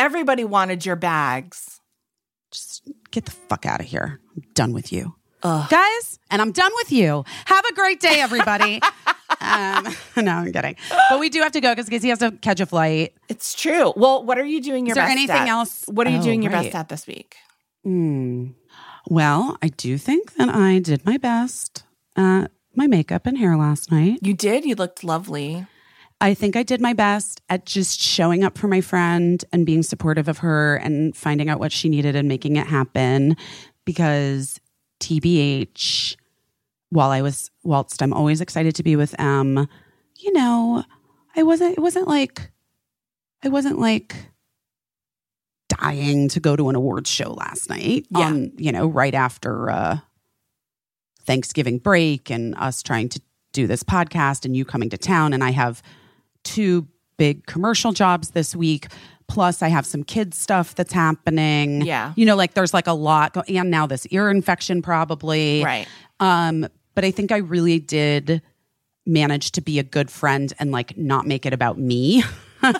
[0.00, 1.78] Everybody wanted your bags.
[2.50, 4.18] Just get the fuck out of here.
[4.34, 5.14] I'm done with you.
[5.42, 5.68] Ugh.
[5.68, 7.22] Guys, and I'm done with you.
[7.44, 8.80] Have a great day, everybody.
[9.42, 10.76] um, no, I'm kidding.
[11.10, 13.12] But we do have to go because he has to catch a flight.
[13.28, 13.92] It's true.
[13.94, 15.48] Well, what are you doing your Is there best anything at?
[15.48, 15.84] else?
[15.86, 16.64] What are you Oh, doing your right.
[16.64, 17.36] best at this week?
[17.84, 18.52] Hmm.
[19.10, 21.84] Well, I do think that I did my best
[22.16, 24.20] at my makeup and hair last night.
[24.22, 24.64] You did.
[24.64, 25.66] You looked lovely.
[26.20, 29.82] I think I did my best at just showing up for my friend and being
[29.82, 33.36] supportive of her and finding out what she needed and making it happen
[33.86, 34.60] because
[35.00, 36.16] TBH,
[36.90, 39.66] while I was waltzed, I'm always excited to be with M.
[40.18, 40.84] You know,
[41.34, 42.50] I wasn't, it wasn't like,
[43.42, 44.14] I wasn't like
[45.68, 48.26] dying to go to an awards show last night Yeah.
[48.26, 49.98] on, you know, right after uh,
[51.24, 53.20] Thanksgiving break and us trying to
[53.52, 55.32] do this podcast and you coming to town.
[55.32, 55.82] And I have
[56.44, 56.86] two
[57.16, 58.88] big commercial jobs this week.
[59.28, 61.82] Plus, I have some kids stuff that's happening.
[61.82, 62.12] Yeah.
[62.16, 63.34] You know, like there's like a lot.
[63.34, 65.62] Go- and now this ear infection, probably.
[65.62, 65.86] Right.
[66.18, 68.42] Um, but I think I really did
[69.06, 72.22] manage to be a good friend and like not make it about me.
[72.62, 72.72] um,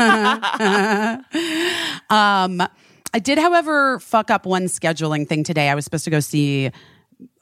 [3.12, 5.68] I did, however, fuck up one scheduling thing today.
[5.68, 6.70] I was supposed to go see,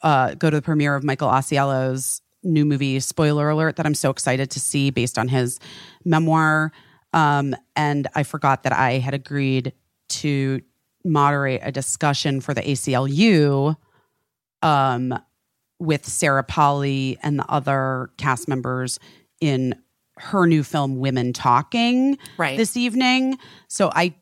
[0.02, 3.00] uh, go to the premiere of Michael Ausiello's new movie.
[3.00, 3.76] Spoiler alert!
[3.76, 5.58] That I'm so excited to see, based on his
[6.04, 6.72] memoir.
[7.12, 9.72] Um, and I forgot that I had agreed
[10.10, 10.60] to
[11.04, 13.76] moderate a discussion for the ACLU
[14.62, 15.18] um,
[15.78, 18.98] with Sarah Polley and the other cast members
[19.40, 19.74] in
[20.18, 22.56] her new film Women Talking Right.
[22.56, 23.38] this evening.
[23.68, 24.14] So I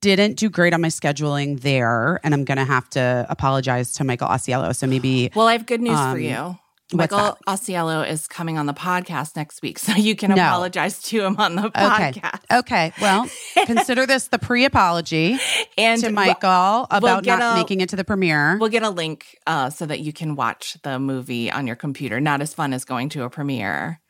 [0.00, 4.04] didn't do great on my scheduling there, and I'm going to have to apologize to
[4.04, 4.74] Michael Ausiello.
[4.74, 6.58] So maybe Well, I have good news for Um, you.
[6.92, 10.36] Michael Ausiello is coming on the podcast next week, so you can No.
[10.46, 12.58] apologize to him on the okay, podcast.
[12.58, 12.92] okay.
[13.00, 13.28] Well,
[13.66, 15.38] consider this the pre-apology
[15.78, 18.58] And to Michael about get not a- making it to the premiere.
[18.58, 22.20] We'll get a link uh, so that you can watch the movie on your computer.
[22.20, 24.00] Not as fun as going to a premiere.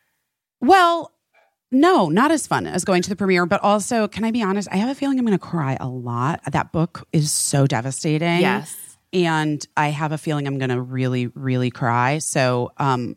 [0.61, 1.13] Well,
[1.73, 4.69] no, not as fun as going to the premiere, but also, can I be honest?
[4.73, 6.41] I have a feeling I'm going to cry a lot.
[6.51, 8.41] That book is so devastating.
[8.41, 8.90] Yes.
[9.13, 12.19] And I have a feeling I'm going to really, really cry.
[12.19, 13.17] So, um,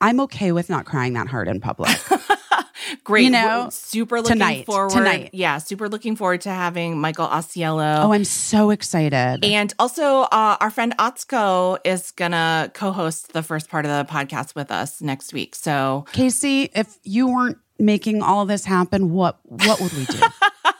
[0.00, 1.90] I'm okay with not crying that hard in public.
[3.04, 3.24] Great.
[3.24, 4.92] You know, We're super looking tonight, forward.
[4.92, 5.30] tonight.
[5.32, 8.04] Yeah, super looking forward to having Michael Ausiello.
[8.04, 9.44] oh, I'm so excited.
[9.44, 13.90] and also, uh, our friend Otsko is going to co host the first part of
[13.90, 15.54] the podcast with us next week.
[15.54, 20.20] So, Caissie, if you weren't making all this happen, what what would we do?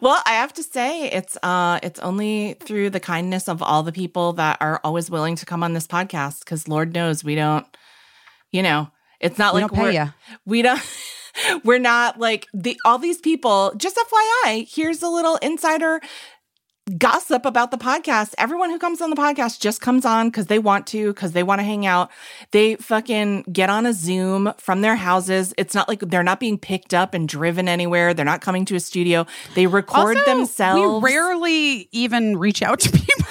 [0.00, 3.92] well, I have to say, it's uh, it's only through the kindness of all the
[3.92, 6.40] people that are always willing to come on this podcast.
[6.40, 7.66] Because Lord knows we don't,
[8.50, 10.08] you know, it's not We like don't pay we're, ya.
[10.46, 10.82] we don't.
[11.64, 13.72] We're not like the all these people.
[13.76, 16.00] Just FYI, here's a little insider
[16.96, 18.34] gossip about the podcast.
[18.38, 21.42] Everyone who comes on the podcast just comes on because they want to, because they
[21.42, 22.10] want to hang out.
[22.52, 25.52] They fucking get on a Zoom from their houses.
[25.58, 28.14] It's not like they're not being picked up and driven anywhere.
[28.14, 29.26] They're not coming to a studio.
[29.54, 31.02] They record Also, themselves.
[31.02, 33.24] We rarely even reach out to people.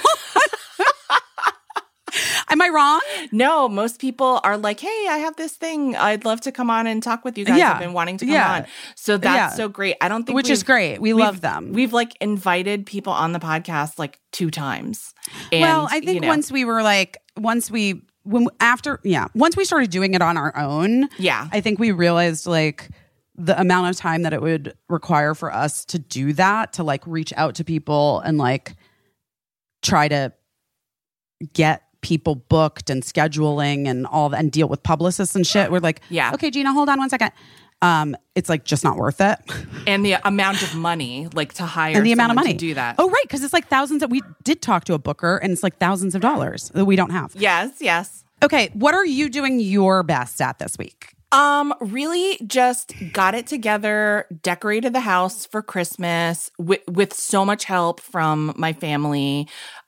[2.50, 3.02] Am I wrong?
[3.32, 5.96] No, most people are like, "Hey, I have this thing.
[5.96, 7.58] I'd love to come on and talk with you guys.
[7.58, 7.74] Yeah.
[7.74, 8.54] I've been wanting to come Yeah.
[8.56, 9.50] on." So that's Yeah.
[9.58, 9.96] so great.
[10.02, 11.00] I don't think Which is great.
[11.02, 11.74] We love them.
[11.74, 15.14] We've like invited people on the podcast like two times.
[15.52, 19.28] And, well, I think you know, once we were like, once we, when after, yeah,
[19.36, 22.90] once we started doing it on our own, yeah, I think we realized like
[23.36, 27.06] the amount of time that it would require for us to do that, to like
[27.06, 28.76] reach out to people and like
[29.84, 30.34] try to
[31.54, 35.72] get people booked and scheduling and all that and deal with publicists and shit.
[35.72, 36.32] We're like, Yeah.
[36.34, 37.32] okay, Gina, hold on one second.
[37.82, 39.38] Um, it's like just not worth it.
[39.86, 42.74] and the amount of money like to hire and the amount of money to do
[42.74, 42.96] that.
[42.98, 45.62] Oh, right, because it's like thousands that we did talk to a booker, and it's
[45.64, 47.34] like thousands of dollars that we don't have.
[47.36, 48.24] yes, yes.
[48.42, 51.14] Okay, what are you doing your best at this week?
[51.34, 57.66] Um, really just got it together, decorated the house for Christmas with with so much
[57.66, 59.48] help from my family.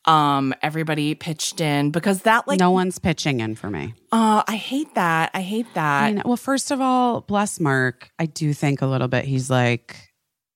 [0.09, 3.93] Um, everybody pitched in because that like no one's pitching in for me.
[4.11, 5.31] uh I hate that.
[5.33, 6.03] I hate that.
[6.03, 6.21] I know.
[6.25, 8.09] Well, first of all, bless Mark.
[8.17, 9.25] I do think a little bit.
[9.25, 9.95] He's like,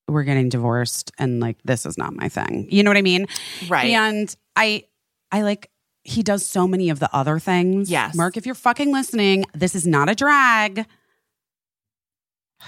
[0.08, 2.66] we're getting divorced, and like this is not my thing.
[2.70, 3.26] You know what I mean?
[3.68, 3.90] right.
[3.90, 4.84] And I,
[5.32, 5.70] I like.
[6.06, 7.88] He does so many of the other things.
[7.90, 8.14] Yes.
[8.14, 10.84] Mark, if you're fucking listening, this is not a drag.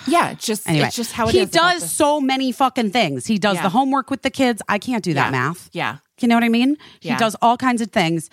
[0.07, 3.27] yeah, it's just Anyway, it's just how it he does so many fucking things.
[3.27, 3.63] He does Yeah.
[3.65, 4.63] the homework with the kids.
[4.69, 5.31] I can't do that Yeah.
[5.31, 5.69] math.
[5.73, 5.97] Yeah.
[6.21, 6.77] You know what I mean?
[7.01, 8.31] He does all kinds of things.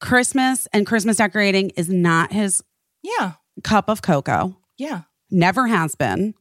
[0.00, 2.62] Christmas and Christmas decorating is not his
[3.02, 3.32] Yeah.
[3.64, 4.56] cup of cocoa.
[4.76, 5.02] Yeah.
[5.30, 6.34] Never has been.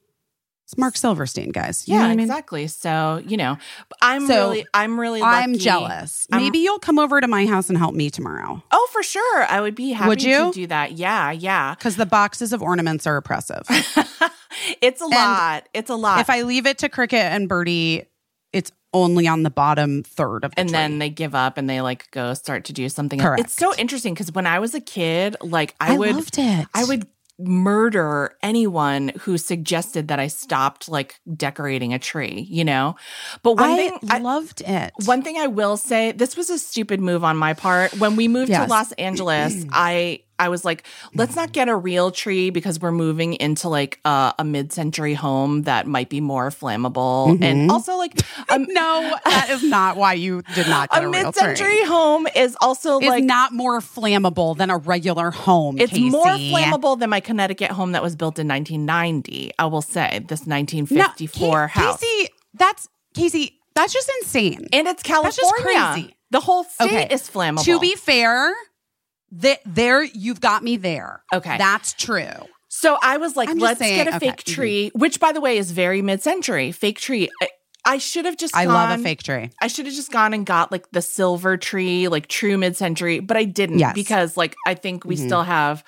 [0.65, 1.88] It's Mark Silverstein, guys.
[1.88, 2.25] You know yeah, what I mean?
[2.25, 2.67] exactly.
[2.67, 3.57] So, you know,
[4.01, 6.27] I'm So, really I'm really I'm jealous.
[6.31, 9.43] I'm- Maybe you'll come over to my house and help me tomorrow Oh, for sure.
[9.45, 10.45] I would be happy Would you?
[10.47, 10.93] to do that.
[10.93, 11.75] Yeah, yeah.
[11.75, 13.61] because the boxes of ornaments are oppressive.
[14.81, 15.69] it's a lot.
[15.73, 16.19] It's a lot.
[16.19, 18.05] if I leave it to Cricket and Birdie,
[18.51, 20.74] it's only on the bottom third of the and tree.
[20.77, 23.40] then they give up and they like go start to do something Correct.
[23.41, 23.48] else.
[23.51, 26.67] It's so interesting because when I was a kid, like I, I would loved it.
[26.74, 27.06] I would
[27.38, 32.95] murder anyone who suggested that I stopped like decorating a tree, you know?
[33.43, 34.93] But one I thing I, loved it.
[35.06, 37.93] one thing I will say, this was a stupid move on my part.
[37.99, 38.65] When we moved Yes.
[38.65, 42.91] to Los Angeles, I I was like, let's not get a real tree because we're
[42.91, 47.43] moving into like a, a mid-century home that might be more flammable, Mm-hmm.
[47.43, 51.09] and also like a, no, that is not why you did not get a a,
[51.11, 55.77] mid-century home is also Is like not more flammable than a regular home.
[55.80, 56.09] It's Casey.
[56.09, 59.51] more flammable than my Connecticut home that was built in 1990.
[59.57, 63.59] I will say this 1954 No, Ca- house, Casey, that's Casey.
[63.75, 64.67] That's just insane.
[64.72, 65.35] and it's California.
[65.35, 65.55] That's just
[65.95, 66.15] crazy.
[66.31, 67.07] The whole state Okay.
[67.14, 67.64] is flammable.
[67.65, 68.53] To be fair,
[69.31, 71.23] that there you've got me there.
[71.33, 71.57] Okay.
[71.57, 72.29] that's true.
[72.67, 75.41] so, I was like, I'm let's saying- get a okay, fake tree, which by the
[75.41, 76.71] way is very mid-century.
[76.71, 77.29] Fake tree.
[77.41, 77.49] I,
[77.87, 78.55] I should have just.
[78.55, 79.51] I love a fake tree.
[79.61, 83.37] I should have just gone and got like the silver tree, like true mid-century, but
[83.37, 83.93] I didn't Yes.
[83.93, 85.25] because like I think we Mhm.
[85.25, 85.83] still have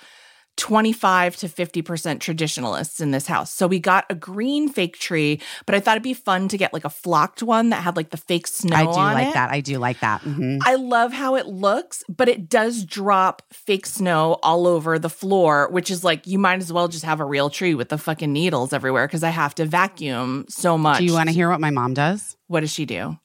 [0.57, 3.53] 25 to 50% traditionalists in this house.
[3.53, 6.73] So we got a green fake tree, but I thought it'd be fun to get
[6.73, 9.33] like a flocked one that had like the fake snow I do like it.
[9.35, 9.49] that.
[9.51, 10.21] I do like that.
[10.21, 10.59] Mhm.
[10.65, 15.69] I love how it looks, but it does drop fake snow all over the floor,
[15.71, 18.33] which is like you might as well just have a real tree with the fucking
[18.33, 20.97] needles everywhere because I have to vacuum so much.
[20.99, 22.35] Do you want to hear what my mom does?
[22.47, 23.17] What does she do?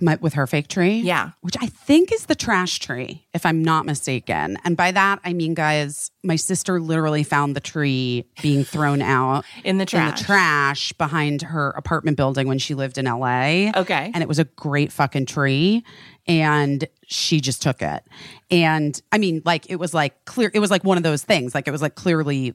[0.00, 0.98] My, with her fake tree?
[1.00, 1.30] Yeah.
[1.40, 4.56] which I think is the trash tree, if I'm not mistaken.
[4.64, 9.44] And by that, I mean, guys, my sister literally found the tree being thrown out
[9.64, 13.70] In the in the trash behind her apartment building when she lived in LA.
[13.76, 14.10] Okay.
[14.14, 15.84] And it was a great fucking tree.
[16.26, 18.04] And she just took it.
[18.50, 21.54] And I mean, like, it was like clear, it was like one of those things.
[21.54, 22.54] Like, it was like clearly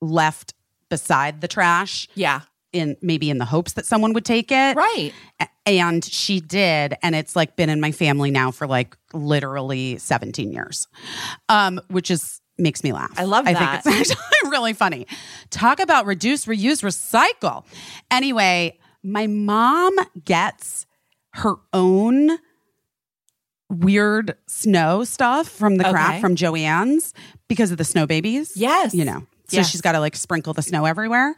[0.00, 0.54] left
[0.88, 2.42] beside the trash yeah.
[2.72, 4.76] In maybe in the hopes that someone would take it.
[4.76, 5.12] Right.
[5.64, 6.94] And she did.
[7.02, 10.86] And it's like been in my family now for like literally 17 years,
[11.48, 13.12] um, which is makes me laugh.
[13.16, 15.06] I love I think it's actually really funny.
[15.50, 17.64] Talk about reduce, reuse, recycle.
[18.10, 20.86] Anyway, my mom gets
[21.34, 22.38] her own
[23.68, 26.20] weird snow stuff from the craft Okay.
[26.20, 27.12] from Joann's
[27.48, 28.52] because of the snow babies.
[28.56, 28.94] Yes.
[28.94, 29.26] You know.
[29.48, 31.34] So she's got to like sprinkle the snow everywhere.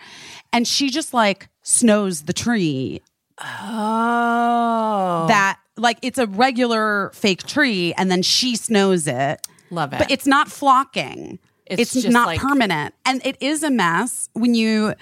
[0.53, 3.01] And she just like snows the tree
[3.41, 5.27] Oh.
[5.29, 9.99] that like it's a regular fake tree and then she snows it love it.
[9.99, 12.95] but it's not flocking It's, It's, just not like, permanent.
[13.05, 14.95] And it is a mess when you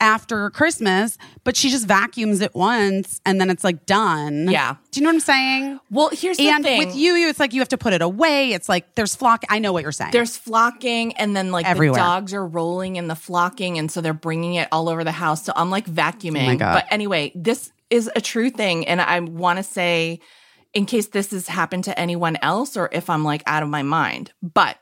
[0.00, 4.48] after Christmas, but she just vacuums it once and then it's like done.
[4.50, 4.76] Yeah.
[4.90, 5.80] Do you know what I'm saying?
[5.90, 6.78] Well, here's the and thing.
[6.78, 8.52] with you, it's like you have to put it away.
[8.52, 9.44] It's like there's flock.
[9.48, 10.10] I know what you're saying.
[10.10, 11.94] There's flocking, and then like Everywhere.
[11.94, 15.12] the dogs are rolling in the flocking, and so they're bringing it all over the
[15.12, 15.44] house.
[15.44, 16.42] So I'm like vacuuming.
[16.42, 16.74] Oh my God.
[16.74, 20.20] But anyway, this is a true thing, and I want to say,
[20.74, 23.82] in case this has happened to anyone else, or if I'm like out of my
[23.82, 24.78] mind, but.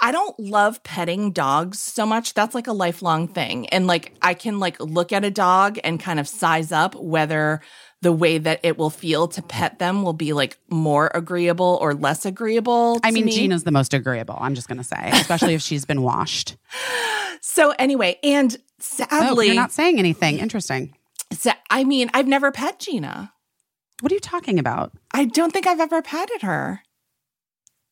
[0.00, 2.34] I don't love petting dogs so much.
[2.34, 3.68] That's like a lifelong thing.
[3.70, 7.60] And like I can like look at a dog and kind of size up whether
[8.00, 11.94] the way that it will feel to pet them will be like more agreeable or
[11.94, 13.00] less agreeable.
[13.02, 13.32] I mean, me.
[13.32, 14.36] Gina's the most agreeable.
[14.40, 16.56] I'm just going to say, especially if she's been washed.
[17.40, 20.38] So anyway, and Oh, sadly, you're not saying anything.
[20.38, 20.94] Interesting.
[21.32, 23.32] sa- I mean, I've never pet Gina.
[24.00, 24.92] What are you talking about?
[25.12, 26.82] I don't think I've ever petted her.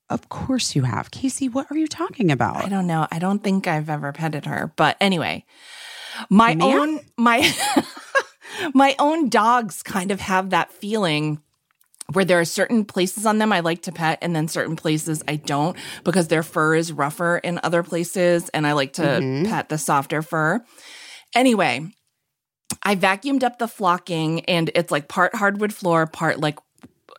[0.08, 1.10] Of course you have.
[1.10, 2.64] Casey, what are you talking about?
[2.64, 3.06] I don't know.
[3.10, 4.72] I don't think I've ever petted her.
[4.76, 5.44] But anyway,
[6.30, 6.62] my Ma'am?
[6.80, 7.50] own my
[8.74, 11.40] my own dogs kind of have that feeling
[12.12, 15.24] where there are certain places on them I like to pet and then certain places
[15.26, 19.48] I don't because their fur is rougher in other places and I like to Mhm.
[19.48, 20.64] pet the softer fur.
[21.34, 21.90] Anyway,
[22.84, 26.58] I vacuumed up the flocking and it's like part hardwood floor, part like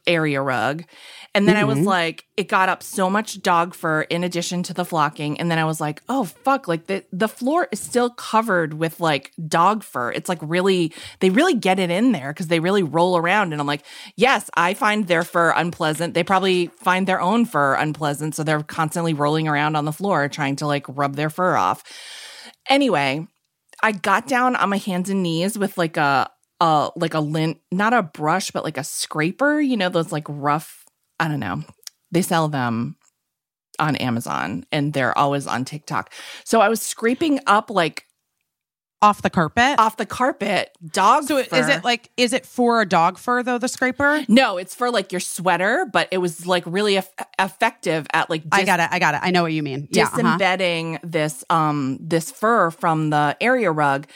[0.06, 0.86] area rug.
[1.38, 1.86] And then I was Mhm.
[1.86, 5.40] like, it got up so much dog fur in addition to the flocking.
[5.40, 9.00] And then I was like, oh fuck, like the the floor is still covered with
[9.00, 10.12] like dog fur.
[10.12, 13.52] It's like really they really get it in there because they really roll around.
[13.54, 13.84] And I'm like,
[14.16, 16.16] yes, I find their fur unpleasant.
[16.16, 18.34] They probably find their own fur unpleasant.
[18.34, 21.84] So they're constantly rolling around on the floor trying to like rub their fur off.
[22.68, 23.28] Anyway,
[23.84, 27.60] I got down on my hands and knees with like a uh like a lint,
[27.72, 30.84] not a brush, but like a scraper, you know, those like rough,
[31.20, 31.64] I don't know.
[32.12, 32.96] They sell them
[33.80, 36.12] on Amazon and they're always on TikTok.
[36.44, 38.06] So I was scraping up like
[39.00, 39.78] Off the carpet?
[39.78, 43.60] off the carpet dog so is it like, is it for a dog fur though,
[43.60, 44.24] the scraper?
[44.28, 48.42] No, it's for like your sweater, but it was like really eff- effective at like
[48.52, 48.90] I got it.
[48.92, 49.20] I got it.
[49.22, 49.88] I know what you mean.
[49.92, 50.06] Yeah.
[50.06, 50.16] uh-huh.
[50.16, 54.08] disembedding this um this fur from the area rug.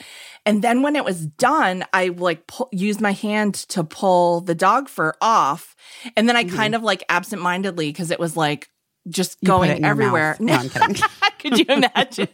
[0.45, 4.55] And then when it was done, I like pu- used my hand to pull the
[4.55, 5.75] dog fur off,
[6.17, 8.69] and then I kind of like absentmindedly because it was like
[9.07, 9.45] just Mm-hmm.
[9.45, 10.37] You going everywhere.
[10.39, 10.95] No, I'm kidding.
[11.39, 12.27] Could you imagine?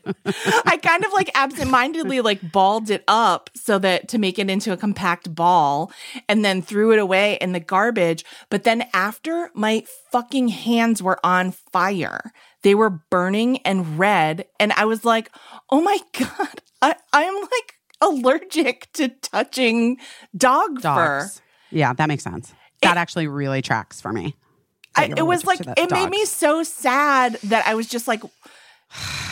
[0.65, 4.73] I kind of like absentmindedly like balled it up so that to make it into
[4.73, 5.91] a compact ball
[6.27, 8.25] and then threw it away in the garbage.
[8.49, 14.45] But then after my fucking hands were on fire, they were burning and red.
[14.59, 15.31] And I was like,
[15.69, 19.97] oh my God, I, I'm like allergic to touching
[20.35, 21.19] dog fur.
[21.19, 21.41] Dogs.
[21.71, 22.53] Yeah, that makes sense.
[22.81, 24.35] That actually really tracks for me.
[24.95, 28.21] I, it was like it made me so sad that I was just like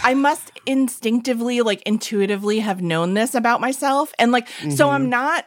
[0.04, 4.84] I must instinctively like intuitively have known this about myself and like so Mm-hmm.
[4.84, 5.46] I'm not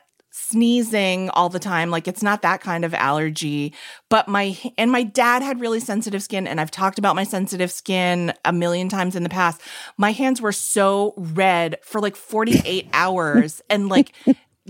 [0.50, 3.72] sneezing all the time like it's not that kind of allergy
[4.08, 7.70] but my and my dad had really sensitive skin and I've talked about my sensitive
[7.70, 9.60] skin a million times in the past
[9.96, 14.12] my hands were so red for like 48 hours and like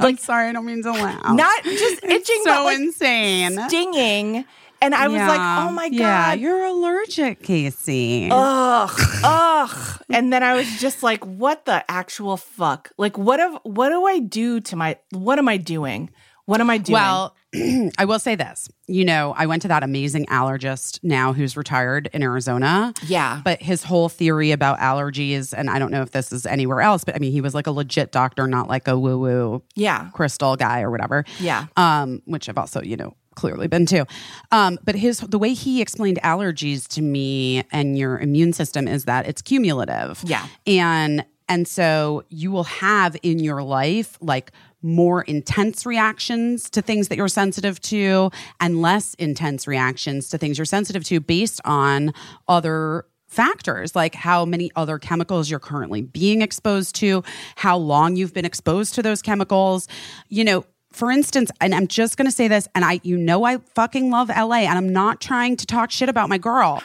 [0.01, 1.35] I'm sorry, I don't mean to laugh.
[1.35, 3.59] not just It's itching so but like insane.
[3.69, 4.45] stinging
[4.81, 8.29] and I was like oh my god Yeah, you're allergic, Casey.
[8.31, 8.91] ugh,
[9.25, 10.03] ugh.
[10.11, 12.91] And then I was just like, what the actual fuck?
[12.97, 16.11] Like, what have, what do I do to my, what am I doing?
[16.47, 16.95] What am I doing?
[16.95, 17.35] Well,
[17.99, 18.69] I will say this.
[18.87, 22.95] You know, I went to that amazing allergist now who's retired in Arizona.
[23.07, 23.43] yeah.
[23.45, 27.05] But his whole theory about allergies, and I don't know if this is anywhere else,
[27.05, 30.09] but I mean, he was like a legit doctor, not like a woo woo Yeah.
[30.15, 31.25] crystal guy or whatever.
[31.39, 31.67] Yeah.
[31.77, 34.05] Um, which I've also, you know, clearly been too.
[34.51, 39.05] Um, but his the way he explained allergies to me and your immune system is
[39.05, 40.21] that it's cumulative.
[40.27, 40.47] Yeah.
[40.67, 44.51] And and so you will have in your life like
[44.83, 50.59] more intense reactions to things that you're sensitive to and less intense reactions to things
[50.59, 52.13] you're sensitive to based on
[52.49, 57.23] other factors like how many other chemicals you're currently being exposed to,
[57.57, 59.87] how long you've been exposed to those chemicals.
[60.29, 63.45] You know, for instance, and I'm just going to say this, and I, you know,
[63.45, 66.83] I fucking love LA, and I'm not trying to talk shit about my girl,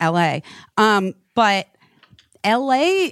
[0.00, 0.40] LA.
[0.76, 1.66] Um, but
[2.44, 3.10] LA,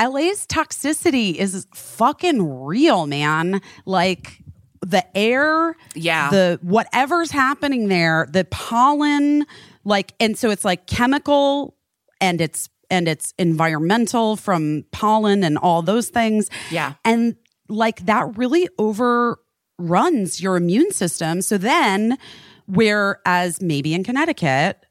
[0.00, 3.60] LA's toxicity is fucking real, man.
[3.84, 4.42] Like
[4.84, 6.30] the air, Yeah.
[6.30, 9.46] the whatever's happening there, the pollen,
[9.84, 11.76] like, and so it's like chemical
[12.20, 16.48] and it's and it's environmental from pollen and all those things.
[16.70, 16.92] Yeah.
[17.04, 17.34] And
[17.68, 21.42] like that really overruns your immune system.
[21.42, 22.18] So then,
[22.66, 24.82] whereas maybe in Connecticut,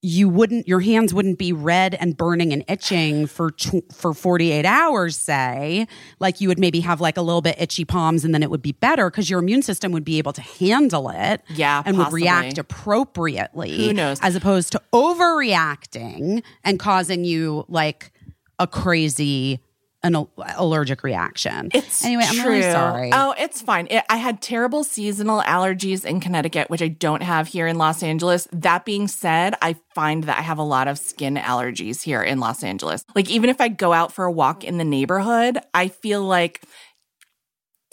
[0.00, 4.64] you wouldn't your hands wouldn't be red and burning and itching for tw- for 48
[4.64, 5.88] hours say
[6.20, 8.62] like you would maybe have like a little bit itchy palms and then it would
[8.62, 12.12] be better because your immune system would be able to handle it Yeah, and would
[12.12, 14.20] react appropriately Who knows?
[14.22, 18.12] as opposed to overreacting and causing you like
[18.60, 19.58] a crazy
[20.14, 23.86] an allergic reaction It's anyway i'm really sorry Oh, it's fine.
[23.90, 28.02] It, I had terrible seasonal allergies in Connecticut, which I don't have here in Los
[28.02, 28.46] Angeles.
[28.52, 32.38] That being said, I find that I have a lot of skin allergies here in
[32.38, 33.04] Los Angeles.
[33.14, 36.62] Like, even if I go out for a walk in the neighborhood, I feel like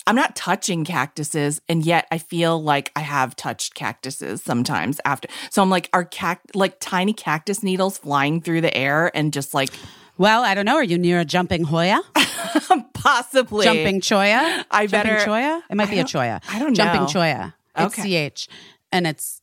[0.07, 5.27] I'm not touching cactuses, and yet I feel like I have touched cactuses sometimes after.
[5.49, 9.55] So I'm like, are cact like tiny cactus needles flying through the air and just
[9.55, 9.71] like
[10.17, 11.99] well i don't know are you near a jumping hoya
[12.93, 16.73] possibly jumping cholla I jumping better- cholla it might I be a cholla I don't
[16.73, 17.07] jumping know.
[17.07, 18.29] Jumping Cholla it's Okay.
[18.29, 18.47] ch
[18.91, 19.41] and it's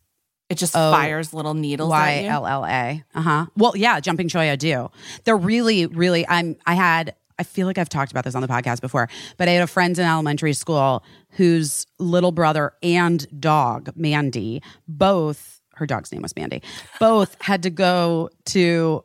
[0.49, 2.25] It just Oh, fires little needles Y.
[2.25, 3.03] L L A.
[3.15, 3.47] Uh huh.
[3.57, 4.91] Well, yeah, jumping cholla do.
[5.25, 6.27] They're really, really.
[6.29, 6.57] I'm.
[6.67, 7.15] I had.
[7.39, 9.67] I feel like I've talked about this on the podcast before, but I had a
[9.67, 15.61] friend in elementary school whose little brother and dog, Mandy, both.
[15.75, 16.63] Her dog's name was Mandy.
[17.01, 19.05] Both had to go to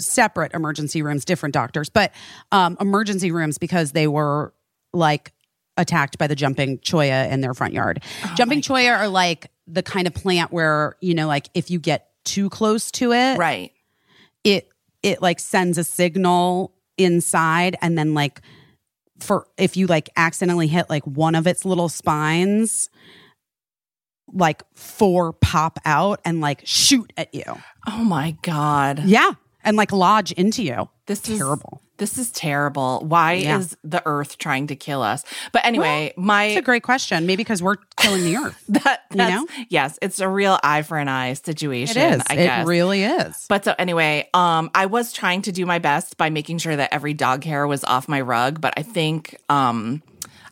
[0.00, 2.12] separate emergency rooms, different doctors, but
[2.52, 4.52] um, emergency rooms because they were
[4.92, 5.32] like
[5.76, 8.02] attacked by the jumping cholla in their front yard.
[8.24, 11.78] Oh jumping cholla are like the kind of plant where, you know, like if you
[11.78, 13.72] get too close to it, Right.
[14.44, 14.68] it
[15.02, 18.40] it like sends a signal inside and then like
[19.20, 22.90] for if you like accidentally hit like one of its little spines
[24.32, 27.42] like four pop out and like shoot at you.
[27.88, 29.02] Oh my God.
[29.04, 29.32] Yeah.
[29.64, 30.88] And like lodge into you.
[31.06, 31.82] This is terrible.
[31.98, 33.00] This is terrible.
[33.06, 33.58] Why Yeah.
[33.58, 35.22] is the earth trying to kill us?
[35.52, 37.26] But anyway, my It's a great question.
[37.26, 38.58] Maybe because we're killing the earth.
[38.68, 39.46] that you know?
[39.68, 42.00] yes, it's a real eye for an eye situation.
[42.14, 42.22] is.
[42.30, 42.66] I it guess.
[42.66, 43.44] really is.
[43.50, 46.94] But so anyway, um, I was trying to do my best by making sure that
[46.94, 50.02] every dog hair was off my rug, but I think um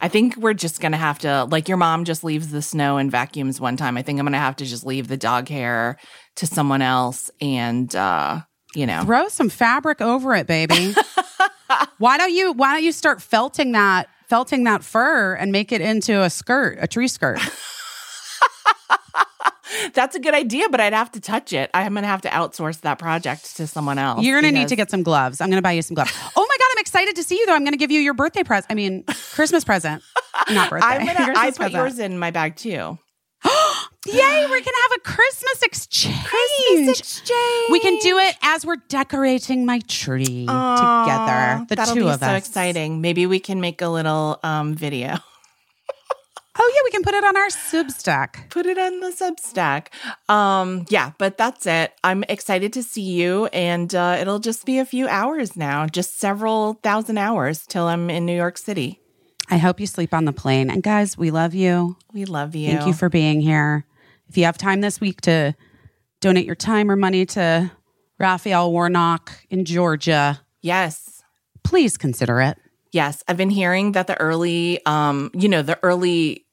[0.00, 3.10] I think we're just gonna have to like your mom just leaves the snow and
[3.10, 3.96] vacuums one time.
[3.96, 5.96] I think I'm gonna have to just leave the dog hair
[6.36, 8.42] to someone else and uh,
[8.74, 9.02] you know.
[9.02, 10.94] Throw some fabric over it, baby.
[11.98, 15.80] why don't you why don't you start felting that felting that fur and make it
[15.80, 17.40] into a skirt, a tree skirt?
[19.94, 21.70] That's a good idea, but I'd have to touch it.
[21.74, 24.22] I'm gonna have to outsource that project to someone else.
[24.22, 25.40] You're gonna need to get some gloves.
[25.40, 26.12] I'm gonna buy you some gloves.
[26.36, 27.54] Oh my god, I'm excited to see you though.
[27.54, 28.70] I'm gonna give you your birthday present.
[28.70, 30.02] I mean, Christmas present.
[30.50, 30.86] Not birthday.
[30.86, 31.18] I'm gonna.
[31.20, 31.74] I Christmas put present.
[31.74, 32.98] yours in my bag too.
[34.12, 36.24] Yay, we're gonna have a Christmas exchange.
[36.24, 37.70] Christmas exchange.
[37.70, 41.66] We can do it as we're decorating my tree together.
[41.68, 42.46] The That'll two be of so us.
[42.46, 43.00] exciting.
[43.00, 45.16] Maybe we can make a little um, video.
[46.60, 48.50] Oh yeah, we can put it on our Substack.
[48.50, 49.88] Put it on the Substack.
[50.28, 51.92] Um, yeah, but that's it.
[52.02, 56.18] I'm excited to see you, and uh, it'll just be a few hours now, just
[56.18, 58.98] several thousand hours till I'm in New York City.
[59.50, 60.68] I hope you sleep on the plane.
[60.68, 61.96] And guys, we love you.
[62.12, 62.72] We love you.
[62.72, 63.84] Thank you for being here.
[64.28, 65.54] If you have time this week to
[66.20, 67.70] donate your time or money to
[68.18, 71.22] Raphael Warnock in Georgia, yes.
[71.64, 72.58] please consider it.
[72.92, 76.46] Yes, I've been hearing that the early, um, you know, the early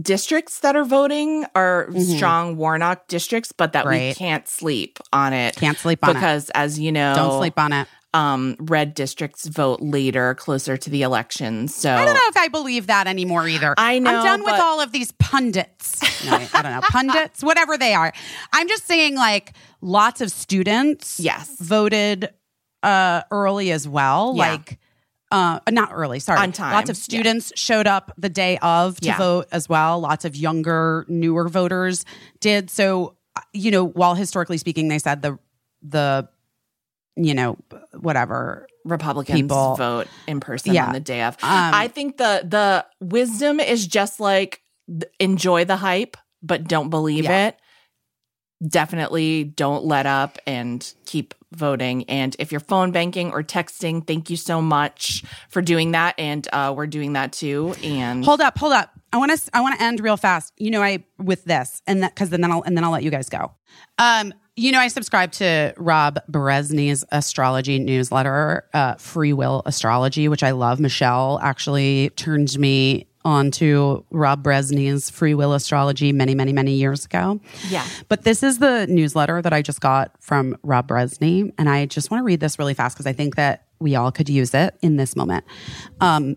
[0.00, 4.18] districts that are voting are strong Warnock districts, but that we Mm-hmm.
[4.18, 5.56] Can't sleep on it.
[5.56, 6.14] Can't sleep on it.
[6.14, 7.88] because, as you know, Don't sleep on it.
[8.16, 11.68] Um, red districts vote later, closer to the election.
[11.68, 13.74] So I don't know if I believe that anymore either.
[13.76, 16.00] I know, I'm done with all of these pundits.
[16.24, 16.80] No, I don't know.
[16.82, 18.12] Pundits, whatever they are.
[18.54, 21.56] I'm just saying, like, lots of students Yes.
[21.60, 22.30] voted
[22.82, 24.32] uh, early as well.
[24.34, 24.50] Yeah.
[24.52, 24.78] Like,
[25.30, 26.38] uh, not early, sorry.
[26.40, 27.02] On time, Lots of yeah.
[27.02, 29.18] students showed up the day of to Yeah.
[29.18, 30.00] vote as well.
[30.00, 32.06] Lots of younger, newer voters
[32.40, 32.70] did.
[32.70, 35.38] So, uh, you know, while historically speaking, they said the,
[35.82, 36.28] the,
[37.16, 37.56] you know,
[37.98, 40.86] whatever Republicans People- vote in person Yeah.
[40.86, 41.34] on the day of.
[41.42, 44.60] Um, I think the the wisdom is just like
[45.18, 47.48] enjoy the hype, but don't believe Yeah.
[47.48, 47.58] it.
[48.66, 52.04] Definitely don't let up and keep voting.
[52.08, 56.14] And if you're phone banking or texting, thank you so much for doing that.
[56.18, 57.74] And uh, we're doing that too.
[57.84, 58.90] And Hold up, hold up.
[59.12, 60.54] I want to I want to end real fast.
[60.56, 63.10] You know, I with this and that because then I'll and then I'll let you
[63.10, 63.52] guys go.
[63.98, 70.42] Um, you know, I subscribe to Rob Brezsny's astrology newsletter, uh, Free Will Astrology, which
[70.42, 70.80] I love.
[70.80, 77.04] Michelle actually turned me on to Rob Brezsny's Free Will Astrology many, many, many years
[77.04, 77.38] ago.
[77.68, 77.84] Yeah.
[78.08, 81.52] But this is the newsletter that I just got from Rob Brezsny.
[81.58, 84.10] And I just want to read this really fast because I think that we all
[84.10, 85.44] could use it in this moment.
[86.00, 86.36] Um,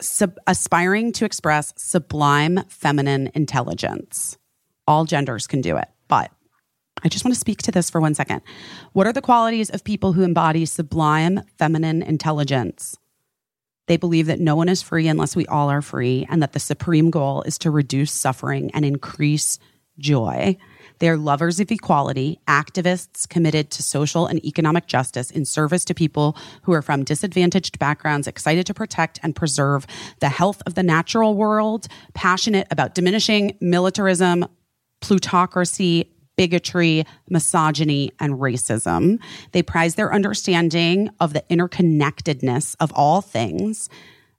[0.00, 4.38] sub- aspiring to express sublime feminine intelligence.
[4.86, 6.30] All genders can do it, but
[7.02, 8.42] I just want to speak to this for one second.
[8.92, 12.96] What are the qualities of people who embody sublime feminine intelligence?
[13.86, 16.58] They believe that no one is free unless we all are free, and that the
[16.58, 19.58] supreme goal is to reduce suffering and increase
[19.98, 20.56] joy.
[20.98, 25.94] They are lovers of equality, activists committed to social and economic justice in service to
[25.94, 29.86] people who are from disadvantaged backgrounds, excited to protect and preserve
[30.20, 34.46] the health of the natural world, passionate about diminishing militarism,
[35.00, 39.18] plutocracy, bigotry, misogyny, and racism.
[39.52, 43.88] They prize their understanding of the interconnectedness of all things.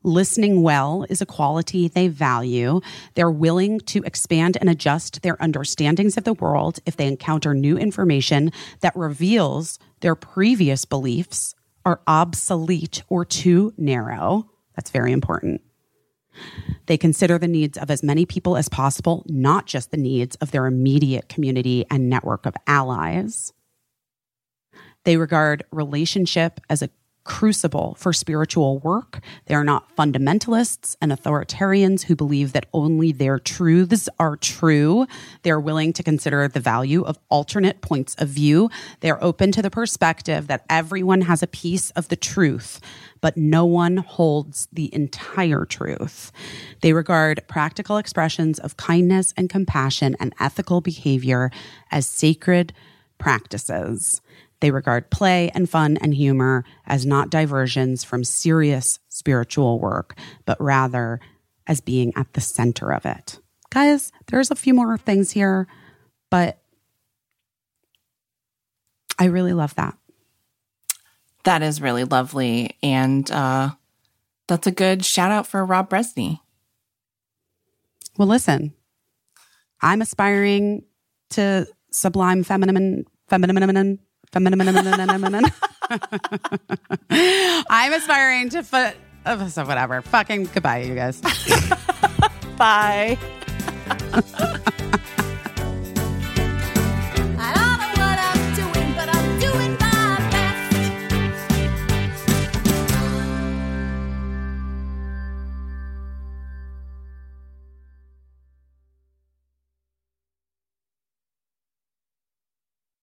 [0.03, 2.79] Listening well is a quality they value.
[3.15, 7.77] They're willing to expand and adjust their understandings of the world if they encounter new
[7.77, 8.51] information
[8.81, 14.49] that reveals their previous beliefs are obsolete or too narrow.
[14.75, 15.61] That's very important.
[16.87, 20.51] They consider the needs of as many people as possible, not just the needs of
[20.51, 23.53] their immediate community and network of allies.
[25.03, 26.89] They regard relationship as a
[27.27, 29.19] crucible for spiritual work.
[29.45, 35.05] They are not fundamentalists and authoritarians who believe that only their truths are true.
[35.43, 38.69] They're willing to consider the value of alternate points of view.
[39.01, 42.79] They're open to the perspective that everyone has a piece of the truth,
[43.21, 46.31] but no one holds the entire truth.
[46.81, 51.51] They regard practical expressions of kindness and compassion and ethical behavior
[51.91, 52.73] as sacred
[53.17, 54.21] practices.
[54.59, 60.59] They regard play and fun and humor as not diversions from serious spiritual work, but
[60.59, 61.19] rather
[61.67, 63.39] as being at the center of it.
[63.69, 65.67] Guys, there's a few more things here,
[66.29, 66.59] but
[69.19, 69.97] I really love that.
[71.47, 72.75] That is really lovely.
[72.83, 73.69] And uh,
[74.49, 76.41] that's a good shout out for Rob Brezsny.
[78.17, 78.73] Well, listen,
[79.81, 80.83] I'm aspiring
[81.29, 83.99] to sublime feminine, feminine, feminine.
[84.33, 85.45] feminine.
[87.69, 88.97] I'm aspiring to foot.
[89.25, 90.01] Oh, so whatever.
[90.01, 91.21] Fucking goodbye, you guys.
[92.57, 93.17] Bye.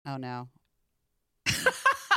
[0.10, 0.50] Oh no.